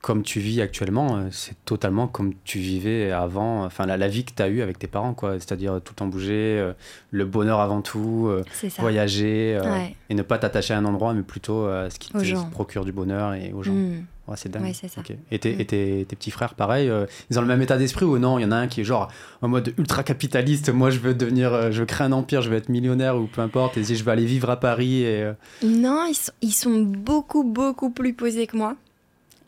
comme 0.00 0.22
tu 0.22 0.38
vis 0.38 0.60
actuellement, 0.60 1.16
euh, 1.16 1.28
c'est 1.32 1.56
totalement 1.64 2.06
comme 2.06 2.32
tu 2.44 2.58
vivais 2.60 3.10
avant, 3.10 3.64
enfin 3.64 3.84
la, 3.84 3.96
la 3.96 4.06
vie 4.08 4.24
que 4.24 4.32
tu 4.34 4.42
as 4.42 4.48
eue 4.48 4.62
avec 4.62 4.78
tes 4.78 4.86
parents, 4.86 5.12
quoi. 5.12 5.34
C'est-à-dire 5.34 5.80
tout 5.84 5.92
le 5.92 5.96
temps 5.96 6.06
bouger, 6.06 6.58
euh, 6.60 6.72
le 7.10 7.24
bonheur 7.24 7.58
avant 7.60 7.82
tout, 7.82 8.26
euh, 8.28 8.44
voyager, 8.78 9.58
euh, 9.60 9.72
Ouais. 9.72 9.94
et 10.08 10.14
ne 10.14 10.22
pas 10.22 10.38
t'attacher 10.38 10.74
à 10.74 10.78
un 10.78 10.84
endroit, 10.84 11.14
mais 11.14 11.22
plutôt 11.22 11.66
à 11.66 11.90
ce 11.90 11.98
qui 11.98 12.14
Aux 12.14 12.20
te 12.20 12.24
gens. 12.24 12.48
procure 12.50 12.84
du 12.84 12.92
bonheur 12.92 13.34
et 13.34 13.52
aux 13.52 13.62
gens. 13.62 13.72
Mm. 13.72 14.04
Ouais, 14.28 14.34
c'est 14.36 14.50
dingue. 14.50 14.62
Ouais, 14.62 14.72
ça. 14.74 14.86
Ok. 14.98 15.12
Et, 15.30 15.38
tes, 15.38 15.56
Mm. 15.56 15.60
et 15.60 15.64
tes- 15.64 16.04
tes 16.06 16.16
petits 16.16 16.30
frères, 16.30 16.54
pareil, 16.54 16.90
ils 17.30 17.38
ont 17.38 17.42
le 17.42 17.48
même 17.48 17.62
état 17.62 17.76
d'esprit 17.78 18.04
ou 18.04 18.18
non? 18.18 18.38
Il 18.38 18.42
y 18.42 18.44
en 18.44 18.52
a 18.52 18.56
un 18.56 18.66
qui 18.68 18.82
est 18.82 18.84
genre 18.84 19.10
en 19.42 19.48
mode 19.48 19.72
ultra 19.78 20.02
capitaliste. 20.04 20.68
Moi, 20.70 20.90
je 20.90 20.98
veux 21.00 21.14
devenir, 21.14 21.72
je 21.72 21.80
veux 21.80 21.86
créer 21.86 22.06
un 22.06 22.12
empire, 22.12 22.42
je 22.42 22.50
veux 22.50 22.56
être 22.56 22.68
millionnaire 22.68 23.16
ou 23.16 23.26
peu 23.26 23.40
importe. 23.40 23.78
Et 23.78 23.84
je 23.84 24.04
vais 24.04 24.10
aller 24.12 24.26
vivre 24.26 24.50
à 24.50 24.60
Paris. 24.60 25.02
Et 25.02 25.30
Non, 25.64 26.04
ils 26.08 26.14
sont, 26.14 26.32
ils 26.42 26.52
sont 26.52 26.78
beaucoup, 26.82 27.42
beaucoup 27.42 27.90
plus 27.90 28.12
posés 28.12 28.46
que 28.46 28.56
moi. 28.56 28.76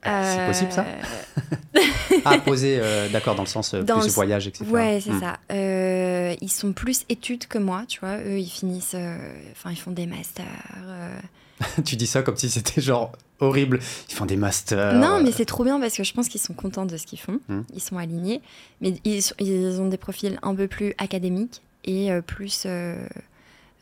C'est 0.02 0.10
Euh, 0.10 0.46
possible 0.46 0.72
ça 0.72 0.84
Ah, 2.24 2.38
posé, 2.38 2.78
euh, 2.80 3.08
d'accord, 3.08 3.34
dans 3.34 3.42
le 3.44 3.48
sens 3.48 3.72
euh, 3.74 3.82
Dans 3.82 3.98
plus 4.00 4.08
le- 4.08 4.12
voyage, 4.12 4.46
etc. 4.46 4.64
Ouais, 4.70 5.00
c'est 5.02 5.12
Mm. 5.12 5.20
ça. 5.20 5.38
Euh, 5.52 6.34
ils 6.40 6.50
sont 6.50 6.72
plus 6.72 7.04
études 7.08 7.46
que 7.46 7.58
moi, 7.58 7.84
tu 7.88 8.00
vois. 8.00 8.18
Eux, 8.18 8.38
ils 8.38 8.48
finissent, 8.48 8.94
euh, 8.94 9.16
enfin, 9.52 9.70
ils 9.70 9.76
font 9.78 9.90
des 9.92 10.06
masters. 10.06 10.44
euh. 10.84 11.18
tu 11.84 11.96
dis 11.96 12.06
ça 12.06 12.22
comme 12.22 12.36
si 12.36 12.48
c'était 12.50 12.80
genre 12.80 13.12
horrible. 13.38 13.80
Ils 14.08 14.14
font 14.14 14.26
des 14.26 14.36
masters. 14.36 14.94
Non, 14.94 15.22
mais 15.22 15.28
euh, 15.30 15.32
c'est 15.36 15.44
trop 15.44 15.64
bien 15.64 15.78
parce 15.80 15.94
que 15.96 16.04
je 16.04 16.12
pense 16.12 16.28
qu'ils 16.28 16.40
sont 16.40 16.54
contents 16.54 16.86
de 16.86 16.96
ce 16.96 17.06
qu'ils 17.06 17.20
font. 17.20 17.38
Mm. 17.48 17.60
Ils 17.74 17.82
sont 17.82 17.96
alignés, 17.98 18.40
mais 18.80 18.94
ils, 19.04 19.80
ont 19.80 19.88
des 19.88 19.96
profils 19.98 20.38
un 20.42 20.54
peu 20.54 20.66
plus 20.68 20.94
académiques 20.98 21.62
et 21.84 22.10
euh, 22.12 22.20
plus 22.22 22.64
euh, 22.66 22.96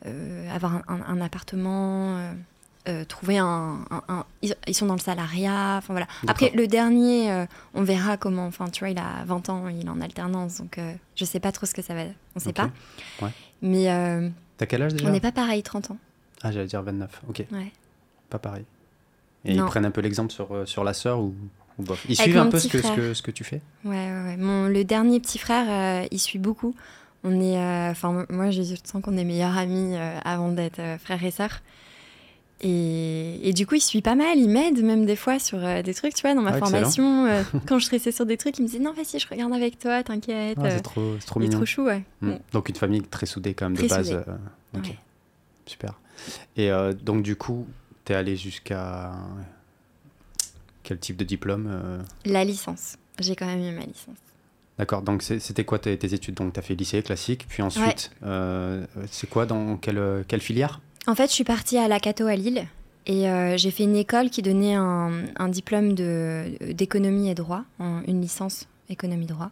euh, 0.05 0.55
avoir 0.55 0.75
un, 0.75 0.83
un- 0.87 1.01
un 1.07 1.21
appartement. 1.21 2.17
euh, 2.17 2.31
euh, 2.89 3.05
trouver 3.05 3.37
un, 3.37 3.79
un- 3.91 4.03
un- 4.09 4.25
ils, 4.41 4.55
sont 4.75 4.85
dans 4.87 4.95
le 4.95 4.99
salariat 4.99 5.75
enfin 5.77 5.93
voilà 5.93 6.07
après 6.27 6.49
le 6.55 6.67
dernier 6.67 7.31
euh, 7.31 7.45
on 7.73 7.83
verra 7.83 8.17
comment 8.17 8.45
enfin 8.47 8.67
tu 8.69 8.79
vois 8.79 8.89
il 8.89 8.97
a 8.97 9.23
20 9.25 9.49
ans 9.49 9.67
il 9.69 9.85
est 9.85 9.89
en 9.89 10.01
alternance 10.01 10.57
donc 10.57 10.77
euh, 10.77 10.93
je 11.15 11.23
sais 11.25 11.39
pas 11.39 11.51
trop 11.51 11.65
ce 11.65 11.73
que 11.73 11.81
ça 11.81 11.93
va 11.93 12.01
on 12.35 12.39
sait 12.39 12.53
pas 12.53 12.69
Ouais. 13.21 13.29
mais 13.61 13.89
euh, 13.91 14.27
T'as 14.57 14.65
quel 14.65 14.81
âge 14.81 14.93
déjà 14.93 15.07
on 15.07 15.11
n'est 15.11 15.19
pas 15.21 15.31
pareil 15.31 15.63
30 15.63 15.91
ans 15.91 15.97
Ah, 16.43 16.51
j'allais 16.51 16.67
dire 16.67 16.81
29. 16.81 17.21
Ok, 17.29 17.43
ouais 17.51 17.71
pas 18.29 18.39
pareil. 18.39 18.65
Et 19.45 19.55
Non. 19.55 19.65
ils 19.65 19.67
prennent 19.69 19.85
un 19.85 19.91
peu 19.91 20.01
l'exemple 20.01 20.31
sur, 20.31 20.67
sur 20.67 20.83
la 20.83 20.93
sœur 20.93 21.19
ou, 21.19 21.33
ou 21.79 21.83
bof? 21.83 22.05
Ils 22.09 22.19
Avec 22.19 22.31
suivent 22.31 22.37
un 22.41 22.47
peu 22.47 22.59
ce 22.59 22.67
que, 22.67 22.81
ce, 22.81 22.91
que, 22.91 23.13
ce 23.13 23.21
que 23.23 23.31
tu 23.31 23.43
fais? 23.43 23.61
Ouais, 23.85 23.95
ouais, 23.95 24.23
ouais. 24.25 24.37
Mon, 24.37 24.67
le 24.67 24.83
dernier 24.83 25.19
petit 25.19 25.39
frère, 25.39 26.05
il 26.11 26.19
suit 26.19 26.37
beaucoup. 26.39 26.75
On 27.23 27.41
est, 27.41 27.57
enfin, 27.89 28.25
moi, 28.29 28.51
je 28.51 28.61
sens 28.61 29.01
qu'on 29.01 29.17
est 29.17 29.23
meilleurs 29.23 29.57
amis 29.57 29.95
avant 30.23 30.49
d'être 30.49 30.79
frères 31.03 31.23
et 31.23 31.31
sœurs. 31.31 31.61
Et, 32.61 33.47
et 33.47 33.53
du 33.53 33.65
coup, 33.65 33.75
il 33.75 33.81
suit 33.81 34.01
pas 34.01 34.15
mal. 34.15 34.37
Il 34.37 34.49
m'aide 34.49 34.83
même 34.83 35.05
des 35.05 35.15
fois 35.15 35.39
sur 35.39 35.63
euh, 35.63 35.81
des 35.81 35.93
trucs, 35.93 36.13
tu 36.13 36.21
vois, 36.23 36.33
dans 36.35 36.41
ma 36.41 36.51
Ah, 36.51 36.57
formation. 36.59 37.25
euh, 37.25 37.41
quand 37.67 37.79
je 37.79 37.85
stressais 37.85 38.11
sur 38.11 38.25
des 38.25 38.35
trucs, 38.37 38.57
il 38.59 38.63
me 38.63 38.67
disait 38.67 38.79
non, 38.79 38.91
vas-y, 38.93 39.17
je 39.19 39.27
regarde 39.29 39.53
avec 39.53 39.79
toi, 39.79 40.03
t'inquiète. 40.03 40.57
Ah, 40.61 40.65
euh, 40.65 40.75
C'est 40.75 40.81
trop, 40.83 41.15
c'est 41.19 41.25
trop 41.25 41.39
mignon. 41.39 41.63
chou, 41.65 41.83
ouais. 41.85 42.03
Mm. 42.21 42.31
Mm. 42.31 42.39
Donc 42.51 42.69
une 42.69 42.75
famille 42.75 43.01
très 43.03 43.25
soudée 43.25 43.53
quand 43.53 43.65
même 43.67 43.73
de 43.77 43.87
Très 43.87 43.97
base. 43.97 44.09
soudée. 44.09 44.23
euh, 44.27 44.79
Ouais. 44.79 44.95
super. 45.65 45.99
Et 46.57 46.69
euh, 46.69 46.93
donc 46.93 47.23
du 47.23 47.35
coup, 47.37 47.65
t'es 48.03 48.13
allé 48.13 48.35
jusqu'à 48.35 49.13
quel 50.83 50.99
type 50.99 51.17
de 51.17 51.23
diplôme 51.23 51.67
euh? 51.69 52.01
La 52.25 52.43
licence. 52.43 52.97
J'ai 53.19 53.35
quand 53.35 53.45
même 53.45 53.61
eu 53.61 53.71
ma 53.71 53.85
licence. 53.85 54.15
D'accord, 54.77 55.01
donc 55.01 55.23
c'était 55.23 55.65
quoi 55.65 55.77
tes, 55.79 55.97
tes 55.97 56.13
études? 56.13 56.35
Donc 56.35 56.53
t'as 56.53 56.61
fait 56.61 56.73
lycée 56.75 57.03
classique, 57.03 57.45
puis 57.49 57.61
ensuite, 57.61 58.11
euh, 58.23 58.85
c'est 59.11 59.29
quoi 59.29 59.45
dans 59.45 59.75
quelle, 59.75 60.23
quelle 60.27 60.39
filière? 60.39 60.79
En 61.09 61.15
fait, 61.15 61.27
je 61.29 61.33
suis 61.33 61.43
partie 61.43 61.77
à 61.77 61.87
la 61.87 61.99
Cato 61.99 62.27
à 62.27 62.35
Lille 62.35 62.67
et 63.07 63.27
euh, 63.27 63.57
j'ai 63.57 63.71
fait 63.71 63.83
une 63.83 63.95
école 63.95 64.29
qui 64.29 64.43
donnait 64.43 64.75
un, 64.75 65.11
un 65.37 65.47
diplôme 65.49 65.93
d'économie 65.95 67.29
et 67.31 67.33
droit, 67.35 67.63
en- 67.79 68.01
une 68.07 68.21
licence 68.21 68.67
économie-droit. 68.89 69.49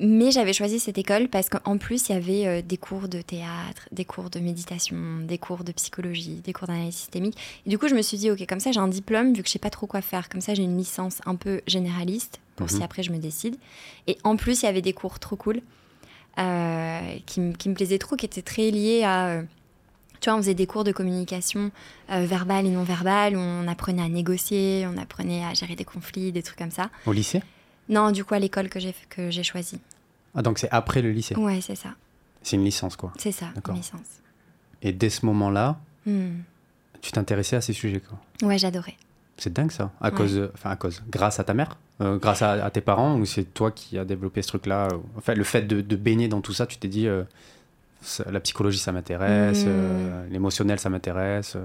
Mais 0.00 0.30
j'avais 0.30 0.52
choisi 0.54 0.78
cette 0.78 0.96
école 0.96 1.28
parce 1.28 1.50
qu'en 1.50 1.76
plus, 1.76 2.08
il 2.08 2.12
y 2.12 2.14
avait 2.14 2.46
euh, 2.46 2.62
des 2.62 2.78
cours 2.78 3.08
de 3.08 3.20
théâtre, 3.20 3.86
des 3.92 4.06
cours 4.06 4.30
de 4.30 4.38
méditation, 4.38 4.96
des 5.26 5.36
cours 5.36 5.62
de 5.64 5.72
psychologie, 5.72 6.40
des 6.42 6.52
cours 6.54 6.68
d'analyse 6.68 6.94
systémique. 6.94 7.36
Et 7.66 7.70
du 7.70 7.78
coup, 7.78 7.88
je 7.88 7.94
me 7.96 8.00
suis 8.00 8.16
dit, 8.16 8.30
OK, 8.30 8.46
comme 8.46 8.60
ça, 8.60 8.72
j'ai 8.72 8.80
un 8.80 8.88
diplôme, 8.88 9.34
vu 9.34 9.42
que 9.42 9.48
je 9.48 9.52
sais 9.52 9.58
pas 9.58 9.70
trop 9.70 9.86
quoi 9.88 10.00
faire. 10.00 10.30
Comme 10.30 10.40
ça, 10.40 10.54
j'ai 10.54 10.62
une 10.62 10.78
licence 10.78 11.18
un 11.26 11.34
peu 11.34 11.60
généraliste 11.66 12.40
pour 12.56 12.68
Mhm. 12.70 12.76
si 12.78 12.82
après 12.82 13.02
je 13.02 13.12
me 13.12 13.18
décide. 13.18 13.56
Et 14.06 14.16
en 14.24 14.36
plus, 14.36 14.62
il 14.62 14.64
y 14.64 14.68
avait 14.68 14.80
des 14.82 14.92
cours 14.94 15.18
trop 15.18 15.36
cool 15.36 15.60
euh, 16.38 17.00
qui 17.26 17.40
me 17.40 17.74
plaisaient 17.74 17.98
trop, 17.98 18.16
qui 18.16 18.24
étaient 18.24 18.40
très 18.40 18.70
liés 18.70 19.02
à... 19.04 19.42
tu 20.20 20.28
vois, 20.30 20.38
on 20.38 20.42
faisait 20.42 20.54
des 20.54 20.66
cours 20.66 20.84
de 20.84 20.92
communication 20.92 21.70
euh, 22.10 22.24
verbale 22.26 22.66
et 22.66 22.70
non 22.70 22.82
verbale, 22.84 23.36
où 23.36 23.40
on 23.40 23.66
apprenait 23.68 24.02
à 24.02 24.08
négocier, 24.08 24.86
on 24.92 24.96
apprenait 24.98 25.44
à 25.44 25.54
gérer 25.54 25.76
des 25.76 25.84
conflits, 25.84 26.32
des 26.32 26.42
trucs 26.42 26.58
comme 26.58 26.70
ça. 26.70 26.90
Au 27.06 27.12
lycée? 27.12 27.42
Non, 27.88 28.10
du 28.10 28.24
coup, 28.24 28.34
à 28.34 28.38
l'école 28.38 28.68
que 28.68 28.80
j'ai 28.80 28.94
que 29.08 29.30
j'ai 29.30 29.42
choisie. 29.42 29.80
Ah 30.34 30.42
donc 30.42 30.58
c'est 30.58 30.70
après 30.70 31.00
le 31.02 31.10
lycée? 31.10 31.34
Ouais, 31.36 31.60
c'est 31.62 31.74
ça. 31.74 31.90
C'est 32.42 32.56
une 32.56 32.64
licence 32.64 32.96
quoi. 32.96 33.12
C'est 33.18 33.32
ça, 33.32 33.46
une 33.68 33.74
licence. 33.74 34.00
Et 34.82 34.92
dès 34.92 35.10
ce 35.10 35.24
moment-là, 35.26 35.78
Hmm. 36.06 36.40
tu 37.02 37.12
t'intéressais 37.12 37.56
à 37.56 37.60
ces 37.60 37.72
sujets 37.72 38.00
quoi? 38.00 38.18
Ouais, 38.48 38.56
j'adorais. 38.58 38.94
C'est 39.36 39.52
dingue 39.52 39.70
ça. 39.70 39.92
À 40.00 40.08
Ouais. 40.10 40.16
cause, 40.16 40.48
enfin 40.54 40.70
à 40.70 40.76
cause, 40.76 41.02
grâce 41.10 41.38
à 41.40 41.44
ta 41.44 41.54
mère, 41.54 41.76
Euh, 42.00 42.16
grâce 42.16 42.42
à, 42.42 42.64
à 42.64 42.70
tes 42.70 42.80
parents, 42.80 43.16
ou 43.18 43.24
c'est 43.26 43.42
toi 43.42 43.72
qui 43.72 43.98
as 43.98 44.04
développé 44.04 44.40
ce 44.42 44.46
truc-là? 44.48 44.86
Enfin, 45.16 45.34
le 45.34 45.42
fait 45.42 45.62
de, 45.62 45.80
de 45.80 45.96
baigner 45.96 46.28
dans 46.28 46.40
tout 46.40 46.52
ça, 46.52 46.64
tu 46.66 46.76
t'es 46.78 46.86
dit, 46.86 47.08
euh, 47.08 47.24
la 48.30 48.40
psychologie, 48.40 48.78
ça 48.78 48.92
m'intéresse, 48.92 49.64
Mm. 49.64 49.68
euh, 49.68 50.26
l'émotionnel, 50.30 50.78
ça 50.78 50.88
m'intéresse. 50.90 51.56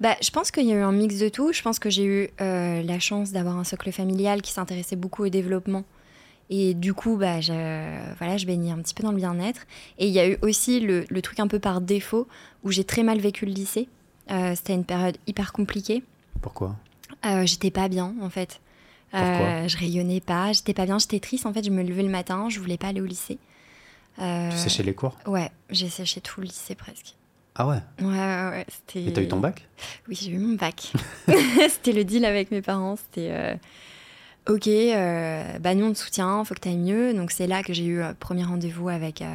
Bah, 0.00 0.16
je 0.22 0.30
pense 0.30 0.50
qu'il 0.50 0.66
y 0.66 0.72
a 0.72 0.76
eu 0.76 0.82
un 0.82 0.92
mix 0.92 1.18
de 1.18 1.28
tout. 1.28 1.52
Je 1.52 1.62
pense 1.62 1.78
que 1.78 1.88
j'ai 1.88 2.04
eu 2.04 2.28
euh, 2.40 2.82
la 2.82 2.98
chance 2.98 3.30
d'avoir 3.32 3.56
un 3.58 3.64
socle 3.64 3.92
familial 3.92 4.42
qui 4.42 4.52
s'intéressait 4.52 4.96
beaucoup 4.96 5.24
au 5.24 5.28
développement. 5.28 5.84
Et 6.50 6.74
du 6.74 6.92
coup, 6.92 7.16
bah, 7.16 7.40
je, 7.40 7.52
voilà, 8.18 8.36
je 8.36 8.44
baignais 8.46 8.72
un 8.72 8.78
petit 8.78 8.92
peu 8.92 9.02
dans 9.04 9.12
le 9.12 9.16
bien-être. 9.16 9.62
Et 9.98 10.06
il 10.08 10.12
y 10.12 10.18
a 10.18 10.28
eu 10.28 10.36
aussi 10.42 10.80
le, 10.80 11.04
le 11.08 11.22
truc 11.22 11.38
un 11.40 11.46
peu 11.46 11.58
par 11.60 11.80
défaut 11.80 12.26
où 12.64 12.70
j'ai 12.72 12.84
très 12.84 13.04
mal 13.04 13.20
vécu 13.20 13.46
le 13.46 13.52
lycée. 13.52 13.88
Euh, 14.30 14.52
C'était 14.56 14.74
une 14.74 14.84
période 14.84 15.16
hyper 15.26 15.52
compliquée. 15.52 16.02
Pourquoi? 16.40 16.76
J'étais 17.44 17.70
pas 17.70 17.88
bien 17.88 18.14
en 18.20 18.30
fait. 18.30 18.60
Pourquoi? 19.12 19.68
je 19.68 19.76
rayonnais 19.76 20.20
pas, 20.20 20.52
j'étais 20.52 20.74
pas 20.74 20.86
bien, 20.86 20.98
j'étais 20.98 21.20
triste. 21.20 21.46
En 21.46 21.52
fait, 21.52 21.64
je 21.64 21.70
me 21.70 21.82
levais 21.84 22.02
le 22.02 22.08
matin, 22.08 22.48
je 22.48 22.58
voulais 22.58 22.78
pas 22.78 22.88
aller 22.88 23.00
au 23.00 23.04
lycée. 23.06 23.38
Euh, 24.20 24.50
Tu 24.50 24.56
séchais 24.56 24.82
les 24.82 24.94
cours 24.94 25.16
Ouais, 25.26 25.50
j'ai 25.70 25.88
séché 25.88 26.20
tout 26.20 26.40
le 26.40 26.46
lycée 26.46 26.74
presque. 26.74 27.14
Ah 27.54 27.66
ouais 27.66 27.78
Ouais, 28.00 28.06
ouais, 28.06 28.48
ouais. 28.50 28.66
C'était... 28.68 29.04
Et 29.08 29.12
t'as 29.12 29.22
eu 29.22 29.28
ton 29.28 29.40
bac 29.40 29.68
Oui, 30.08 30.18
j'ai 30.20 30.30
eu 30.30 30.38
mon 30.38 30.54
bac. 30.56 30.92
c'était 31.68 31.92
le 31.92 32.04
deal 32.04 32.24
avec 32.24 32.50
mes 32.50 32.62
parents. 32.62 32.96
C'était 32.96 33.28
euh, 33.30 33.54
OK, 34.48 34.66
euh, 34.68 35.58
bah 35.58 35.74
nous 35.74 35.84
on 35.86 35.92
te 35.92 35.98
soutient, 35.98 36.44
faut 36.44 36.54
que 36.54 36.60
tu 36.60 36.68
ailles 36.68 36.76
mieux. 36.78 37.14
Donc 37.14 37.30
c'est 37.30 37.46
là 37.46 37.62
que 37.62 37.72
j'ai 37.72 37.84
eu 37.84 38.02
un 38.02 38.14
premier 38.14 38.44
rendez-vous 38.44 38.88
avec, 38.88 39.20
euh, 39.22 39.26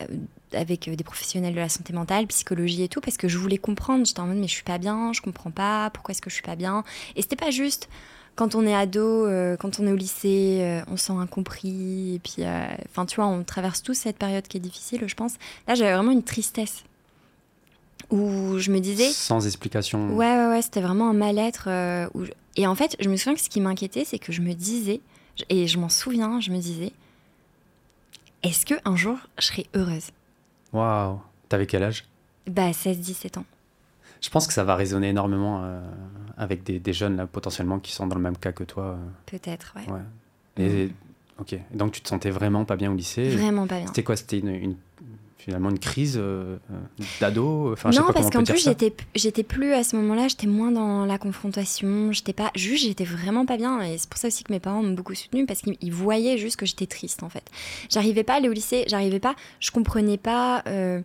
euh, 0.00 0.06
avec 0.52 0.88
euh, 0.88 0.96
des 0.96 1.04
professionnels 1.04 1.54
de 1.54 1.60
la 1.60 1.68
santé 1.68 1.92
mentale, 1.92 2.26
psychologie 2.26 2.82
et 2.82 2.88
tout, 2.88 3.00
parce 3.00 3.16
que 3.18 3.28
je 3.28 3.36
voulais 3.38 3.58
comprendre. 3.58 4.04
J'étais 4.06 4.20
en 4.20 4.26
mode, 4.26 4.38
mais 4.38 4.48
je 4.48 4.54
suis 4.54 4.62
pas 4.64 4.78
bien, 4.78 5.12
je 5.12 5.20
comprends 5.20 5.50
pas, 5.50 5.90
pourquoi 5.90 6.12
est-ce 6.12 6.22
que 6.22 6.30
je 6.30 6.34
suis 6.34 6.42
pas 6.42 6.56
bien? 6.56 6.84
Et 7.16 7.22
c'était 7.22 7.36
pas 7.36 7.50
juste 7.50 7.88
quand 8.36 8.54
on 8.54 8.66
est 8.66 8.74
ado, 8.74 9.26
euh, 9.26 9.56
quand 9.56 9.78
on 9.80 9.86
est 9.86 9.92
au 9.92 9.96
lycée, 9.96 10.58
euh, 10.62 10.82
on 10.88 10.96
se 10.96 11.06
sent 11.06 11.12
incompris. 11.12 12.14
Et 12.14 12.18
puis, 12.18 12.36
euh, 12.44 12.66
enfin, 12.90 13.06
tu 13.06 13.16
vois, 13.16 13.26
on 13.26 13.42
traverse 13.44 13.82
tous 13.82 13.94
cette 13.94 14.16
période 14.18 14.46
qui 14.48 14.56
est 14.56 14.60
difficile, 14.60 15.04
je 15.06 15.14
pense. 15.14 15.34
Là, 15.68 15.74
j'avais 15.74 15.92
vraiment 15.94 16.10
une 16.12 16.22
tristesse 16.24 16.84
où 18.10 18.58
je 18.58 18.70
me 18.70 18.80
disais. 18.80 19.10
Sans 19.10 19.46
explication. 19.46 20.14
Ouais, 20.14 20.36
ouais, 20.36 20.48
ouais, 20.48 20.62
c'était 20.62 20.80
vraiment 20.80 21.08
un 21.10 21.14
mal-être. 21.14 21.64
je- 21.68 22.30
Et 22.56 22.66
en 22.66 22.74
fait, 22.74 22.96
je 23.00 23.08
me 23.08 23.16
souviens 23.16 23.34
que 23.34 23.40
ce 23.40 23.48
qui 23.48 23.60
m'inquiétait, 23.60 24.04
c'est 24.04 24.18
que 24.18 24.32
je 24.32 24.40
me 24.40 24.52
disais, 24.52 25.00
et 25.48 25.66
je 25.66 25.78
m'en 25.78 25.88
souviens, 25.88 26.40
je 26.40 26.50
me 26.50 26.58
disais, 26.58 26.92
est-ce 28.42 28.66
que 28.66 28.74
un 28.84 28.94
jour 28.96 29.16
je 29.38 29.46
serai 29.46 29.66
heureuse? 29.74 30.10
Waouh 30.72 31.20
T'avais 31.48 31.66
quel 31.66 31.82
âge? 31.82 32.04
Bah, 32.46 32.72
16-17 32.72 33.38
ans. 33.38 33.44
Je 34.24 34.30
pense 34.30 34.46
que 34.46 34.54
ça 34.54 34.64
va 34.64 34.74
résonner 34.74 35.10
énormément 35.10 35.60
euh, 35.64 35.80
avec 36.38 36.62
des, 36.64 36.78
des 36.78 36.92
jeunes 36.94 37.16
là, 37.16 37.26
potentiellement 37.26 37.78
qui 37.78 37.92
sont 37.92 38.06
dans 38.06 38.16
le 38.16 38.22
même 38.22 38.38
cas 38.38 38.52
que 38.52 38.64
toi. 38.64 38.84
euh, 38.84 38.96
Peut-être, 39.26 39.74
ouais. 39.76 39.92
ouais. 39.92 40.64
Et 40.64 40.90
ok. 41.38 41.52
Et 41.52 41.60
donc 41.74 41.92
tu 41.92 42.00
te 42.00 42.08
sentais 42.08 42.30
vraiment 42.30 42.64
pas 42.64 42.76
bien 42.76 42.90
au 42.90 42.94
lycée? 42.94 43.28
Vraiment 43.28 43.66
pas 43.66 43.78
bien. 43.78 43.86
C'était 43.88 44.02
quoi? 44.02 44.16
C'était 44.16 44.38
une, 44.38 44.48
une- 44.48 44.76
finalement 45.36 45.68
une 45.68 45.78
crise 45.78 46.16
euh, 46.16 46.56
euh, 46.72 47.04
d'ado? 47.20 47.70
Enfin, 47.74 47.90
je 47.90 47.96
sais 47.96 48.00
non, 48.00 48.06
pas 48.06 48.14
parce 48.14 48.30
qu'en 48.30 48.44
plus, 48.44 48.64
j'étais, 48.64 48.94
j'étais 49.14 49.42
plus 49.42 49.74
à 49.74 49.84
ce 49.84 49.94
moment-là, 49.96 50.26
j'étais 50.28 50.46
moins 50.46 50.70
dans 50.72 51.04
la 51.04 51.18
confrontation, 51.18 52.12
j'étais 52.12 52.32
pas, 52.32 52.50
juste, 52.54 52.84
j'étais 52.86 53.04
vraiment 53.04 53.44
pas 53.44 53.58
bien, 53.58 53.82
et 53.82 53.98
c'est 53.98 54.08
pour 54.08 54.16
ça 54.16 54.28
aussi 54.28 54.42
que 54.42 54.50
mes 54.54 54.58
parents 54.60 54.82
m'ont 54.82 54.94
beaucoup 54.94 55.14
soutenue, 55.14 55.44
parce 55.44 55.60
qu'ils 55.60 55.76
ils 55.82 55.92
voyaient 55.92 56.38
juste 56.38 56.56
que 56.56 56.64
j'étais 56.64 56.86
triste, 56.86 57.22
en 57.22 57.28
fait. 57.28 57.44
J'arrivais 57.90 58.24
pas 58.24 58.32
à 58.32 58.36
aller 58.36 58.48
au 58.48 58.54
lycée, 58.54 58.84
j'arrivais 58.86 59.20
pas, 59.20 59.34
je 59.60 59.70
comprenais 59.70 60.16
pas, 60.16 60.62
euh, 60.66 61.02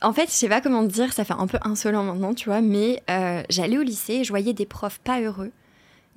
en 0.00 0.12
fait, 0.12 0.26
je 0.26 0.32
sais 0.32 0.48
pas 0.48 0.60
comment 0.60 0.86
te 0.86 0.92
dire, 0.92 1.12
ça 1.12 1.24
fait 1.24 1.34
un 1.34 1.46
peu 1.46 1.58
insolent 1.62 2.04
maintenant, 2.04 2.34
tu 2.34 2.48
vois, 2.48 2.60
mais 2.60 3.02
euh, 3.10 3.42
j'allais 3.50 3.78
au 3.78 3.82
lycée 3.82 4.14
et 4.14 4.24
je 4.24 4.30
voyais 4.30 4.54
des 4.54 4.66
profs 4.66 4.98
pas 4.98 5.20
heureux 5.20 5.52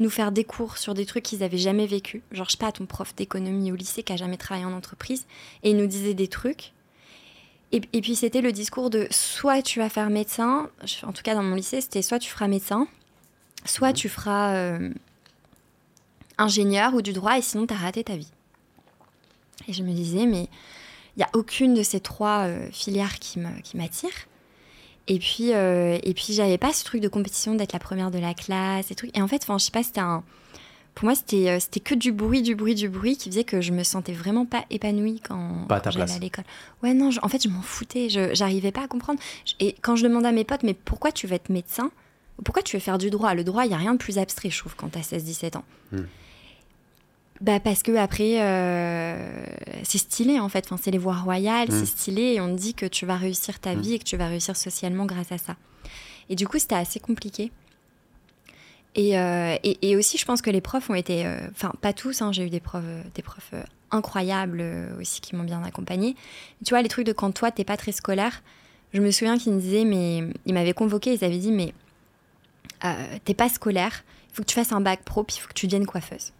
nous 0.01 0.09
faire 0.09 0.31
des 0.31 0.43
cours 0.43 0.77
sur 0.77 0.93
des 0.93 1.05
trucs 1.05 1.23
qu'ils 1.23 1.43
avaient 1.43 1.57
jamais 1.57 1.85
vécu. 1.85 2.23
Genre, 2.31 2.47
je 2.47 2.51
sais 2.51 2.57
pas, 2.57 2.71
ton 2.71 2.85
prof 2.85 3.15
d'économie 3.15 3.71
au 3.71 3.75
lycée 3.75 4.03
qui 4.03 4.11
a 4.11 4.17
jamais 4.17 4.37
travaillé 4.37 4.65
en 4.65 4.73
entreprise, 4.73 5.27
et 5.63 5.71
il 5.71 5.77
nous 5.77 5.87
disait 5.87 6.13
des 6.13 6.27
trucs. 6.27 6.73
Et, 7.73 7.79
puis, 7.79 8.17
c'était 8.17 8.41
le 8.41 8.51
discours 8.51 8.89
de 8.89 9.07
soit 9.11 9.61
tu 9.61 9.79
vas 9.79 9.87
faire 9.87 10.09
médecin, 10.09 10.69
en 11.03 11.13
tout 11.13 11.23
cas 11.23 11.35
dans 11.35 11.43
mon 11.43 11.55
lycée, 11.55 11.79
c'était 11.79 12.01
soit 12.01 12.19
tu 12.19 12.29
feras 12.29 12.49
médecin, 12.49 12.85
soit 13.63 13.89
mhm. 13.89 13.93
tu 13.93 14.09
feras 14.09 14.55
euh, 14.55 14.89
ingénieur 16.37 16.93
ou 16.95 17.01
du 17.01 17.13
droit, 17.13 17.37
et 17.37 17.41
sinon, 17.41 17.65
tu 17.65 17.73
as 17.73 17.77
raté 17.77 18.03
ta 18.03 18.17
vie. 18.17 18.31
Et 19.69 19.73
je 19.73 19.83
me 19.83 19.93
disais, 19.93 20.25
mais 20.25 20.49
il 21.15 21.19
n'y 21.19 21.23
a 21.23 21.29
aucune 21.33 21.73
de 21.73 21.83
ces 21.83 21.99
trois 21.99 22.47
euh, 22.47 22.67
filières 22.71 23.19
qui 23.19 23.39
m'attire. 23.39 24.11
Et 25.07 25.19
puis, 25.19 25.53
euh, 25.53 25.97
et 26.03 26.13
puis 26.13 26.33
j'avais 26.33 26.57
pas 26.57 26.73
ce 26.73 26.83
truc 26.83 27.01
de 27.01 27.07
compétition 27.07 27.55
d'être 27.55 27.73
la 27.73 27.79
première 27.79 28.11
de 28.11 28.19
la 28.19 28.33
classe 28.33 28.91
et 28.91 28.95
trucs. 28.95 29.15
Et 29.17 29.21
en 29.21 29.27
fait, 29.27 29.41
enfin, 29.43 29.57
je 29.57 29.65
sais 29.65 29.71
pas, 29.71 29.83
c'était 29.83 30.01
un. 30.01 30.23
Pour 30.93 31.05
moi, 31.05 31.15
c'était, 31.15 31.49
euh, 31.49 31.59
c'était 31.59 31.79
que 31.79 31.95
du 31.95 32.11
bruit, 32.11 32.41
du 32.41 32.55
bruit, 32.55 32.75
du 32.75 32.89
bruit 32.89 33.15
qui 33.15 33.29
faisait 33.29 33.43
que 33.43 33.61
je 33.61 33.71
me 33.71 33.83
sentais 33.83 34.11
vraiment 34.11 34.45
pas 34.45 34.65
épanouie 34.69 35.21
quand, 35.21 35.67
j'allais 35.89 36.11
à 36.11 36.19
l'école. 36.19 36.43
Ouais, 36.83 36.93
non, 36.93 37.09
en 37.21 37.29
fait, 37.29 37.43
je 37.43 37.49
m'en 37.49 37.61
foutais. 37.61 38.09
Je, 38.09 38.33
j'arrivais 38.33 38.71
pas 38.71 38.83
à 38.83 38.87
comprendre. 38.87 39.19
Et 39.59 39.75
quand 39.81 39.95
je 39.95 40.03
demandais 40.03 40.27
à 40.27 40.33
mes 40.33 40.43
potes, 40.43 40.63
mais 40.63 40.73
pourquoi 40.73 41.11
tu 41.11 41.27
veux 41.27 41.35
être 41.35 41.49
médecin? 41.49 41.91
Pourquoi 42.43 42.61
tu 42.63 42.75
veux 42.75 42.81
faire 42.81 42.97
du 42.97 43.09
droit? 43.09 43.33
Le 43.33 43.43
droit, 43.43 43.65
il 43.65 43.71
y 43.71 43.73
a 43.73 43.77
rien 43.77 43.93
de 43.93 43.99
plus 43.99 44.17
abstrait, 44.17 44.49
je 44.49 44.57
trouve, 44.57 44.75
quand 44.75 44.89
t'as 44.89 45.01
16-17 45.01 45.57
ans. 45.57 45.63
Hmm. 45.91 46.03
Bah 47.41 47.59
parce 47.59 47.81
que 47.81 47.95
après, 47.95 48.39
euh, 48.39 49.43
c'est 49.83 49.97
stylé 49.97 50.39
en 50.39 50.47
fait. 50.47 50.65
Enfin, 50.65 50.79
c'est 50.81 50.91
les 50.91 50.99
voies 50.99 51.15
royales, 51.15 51.69
c'est 51.71 51.81
mm. 51.81 51.85
stylé 51.87 52.21
et 52.33 52.41
on 52.41 52.55
te 52.55 52.59
dit 52.59 52.75
que 52.75 52.85
tu 52.85 53.07
vas 53.07 53.17
réussir 53.17 53.59
ta 53.59 53.75
mm. 53.75 53.81
vie 53.81 53.93
et 53.95 53.99
que 53.99 54.03
tu 54.03 54.15
vas 54.15 54.27
réussir 54.27 54.55
socialement 54.55 55.05
grâce 55.05 55.31
à 55.31 55.39
ça. 55.39 55.55
Et 56.29 56.35
du 56.35 56.47
coup, 56.47 56.59
c'était 56.59 56.75
assez 56.75 56.99
compliqué. 56.99 57.51
Et, 58.93 59.17
euh, 59.17 59.55
et, 59.63 59.95
aussi, 59.95 60.17
je 60.17 60.25
pense 60.25 60.41
que 60.41 60.49
les 60.49 60.59
profs 60.59 60.89
ont 60.89 60.95
été, 60.95 61.25
euh, 61.25 61.47
enfin 61.49 61.71
pas 61.79 61.93
tous, 61.93 62.21
hein, 62.21 62.31
j'ai 62.33 62.45
eu 62.45 62.49
des 62.49 62.59
profs, 62.59 62.83
des 63.15 63.21
profs 63.21 63.53
incroyables 63.89 64.63
aussi 64.99 65.21
qui 65.21 65.35
m'ont 65.35 65.45
bien 65.45 65.63
accompagnée. 65.63 66.15
Tu 66.63 66.71
vois, 66.71 66.81
les 66.81 66.89
trucs 66.89 67.07
de 67.07 67.13
quand 67.13 67.31
toi 67.31 67.51
t'es 67.51 67.63
pas 67.63 67.77
très 67.77 67.93
scolaire, 67.93 68.43
je 68.93 69.01
me 69.01 69.09
souviens 69.09 69.37
qu'ils 69.37 69.53
me 69.53 69.61
disaient, 69.61 69.85
mais 69.85 70.25
ils 70.45 70.53
m'avaient 70.53 70.73
convoqué, 70.73 71.13
ils 71.13 71.23
avaient 71.23 71.37
dit, 71.37 71.53
mais 71.53 71.73
t'es 73.23 73.33
pas 73.33 73.47
scolaire, 73.47 74.03
il 74.29 74.35
faut 74.35 74.43
que 74.43 74.47
tu 74.47 74.55
fasses 74.55 74.73
un 74.73 74.81
bac 74.81 75.03
pro, 75.03 75.23
puis 75.23 75.37
il 75.37 75.39
faut 75.39 75.47
que 75.47 75.53
tu 75.53 75.67
deviennes 75.67 75.85
coiffeuse. 75.85 76.33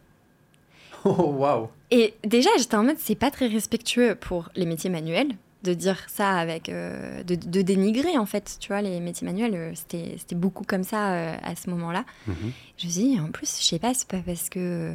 Oh, 1.05 1.34
waouh 1.38 1.70
Et 1.89 2.13
déjà, 2.24 2.50
j'étais 2.58 2.75
en 2.75 2.84
mode, 2.84 2.98
c'est 3.00 3.15
pas 3.15 3.31
très 3.31 3.48
respectueux 3.48 4.15
pour 4.15 4.50
les 4.55 4.65
métiers 4.65 4.89
manuels 4.89 5.36
de 5.63 5.74
dire 5.74 5.98
ça 6.08 6.38
avec. 6.38 6.70
Euh, 6.70 7.24
de, 7.24 7.62
dénigrer, 7.62 8.17
en 8.17 8.25
fait, 8.25 8.58
tu 8.60 8.70
vois, 8.70 8.81
les 8.81 9.00
métiers 9.00 9.25
manuels, 9.25 9.55
euh, 9.55 9.72
c'était 9.75 10.36
beaucoup 10.36 10.63
comme 10.63 10.84
ça 10.84 11.13
euh, 11.13 11.38
à 11.43 11.55
ce 11.55 11.70
moment-là. 11.70 12.05
Mhm. 12.27 12.36
Je 12.77 12.88
me 12.88 12.91
suis 12.91 13.01
dit, 13.03 13.20
en 13.20 13.31
plus, 13.31 13.60
je 13.60 13.65
sais 13.65 13.79
pas, 13.79 13.93
c'est 13.93 14.08
pas 14.08 14.22
parce 14.25 14.50
que 14.50 14.93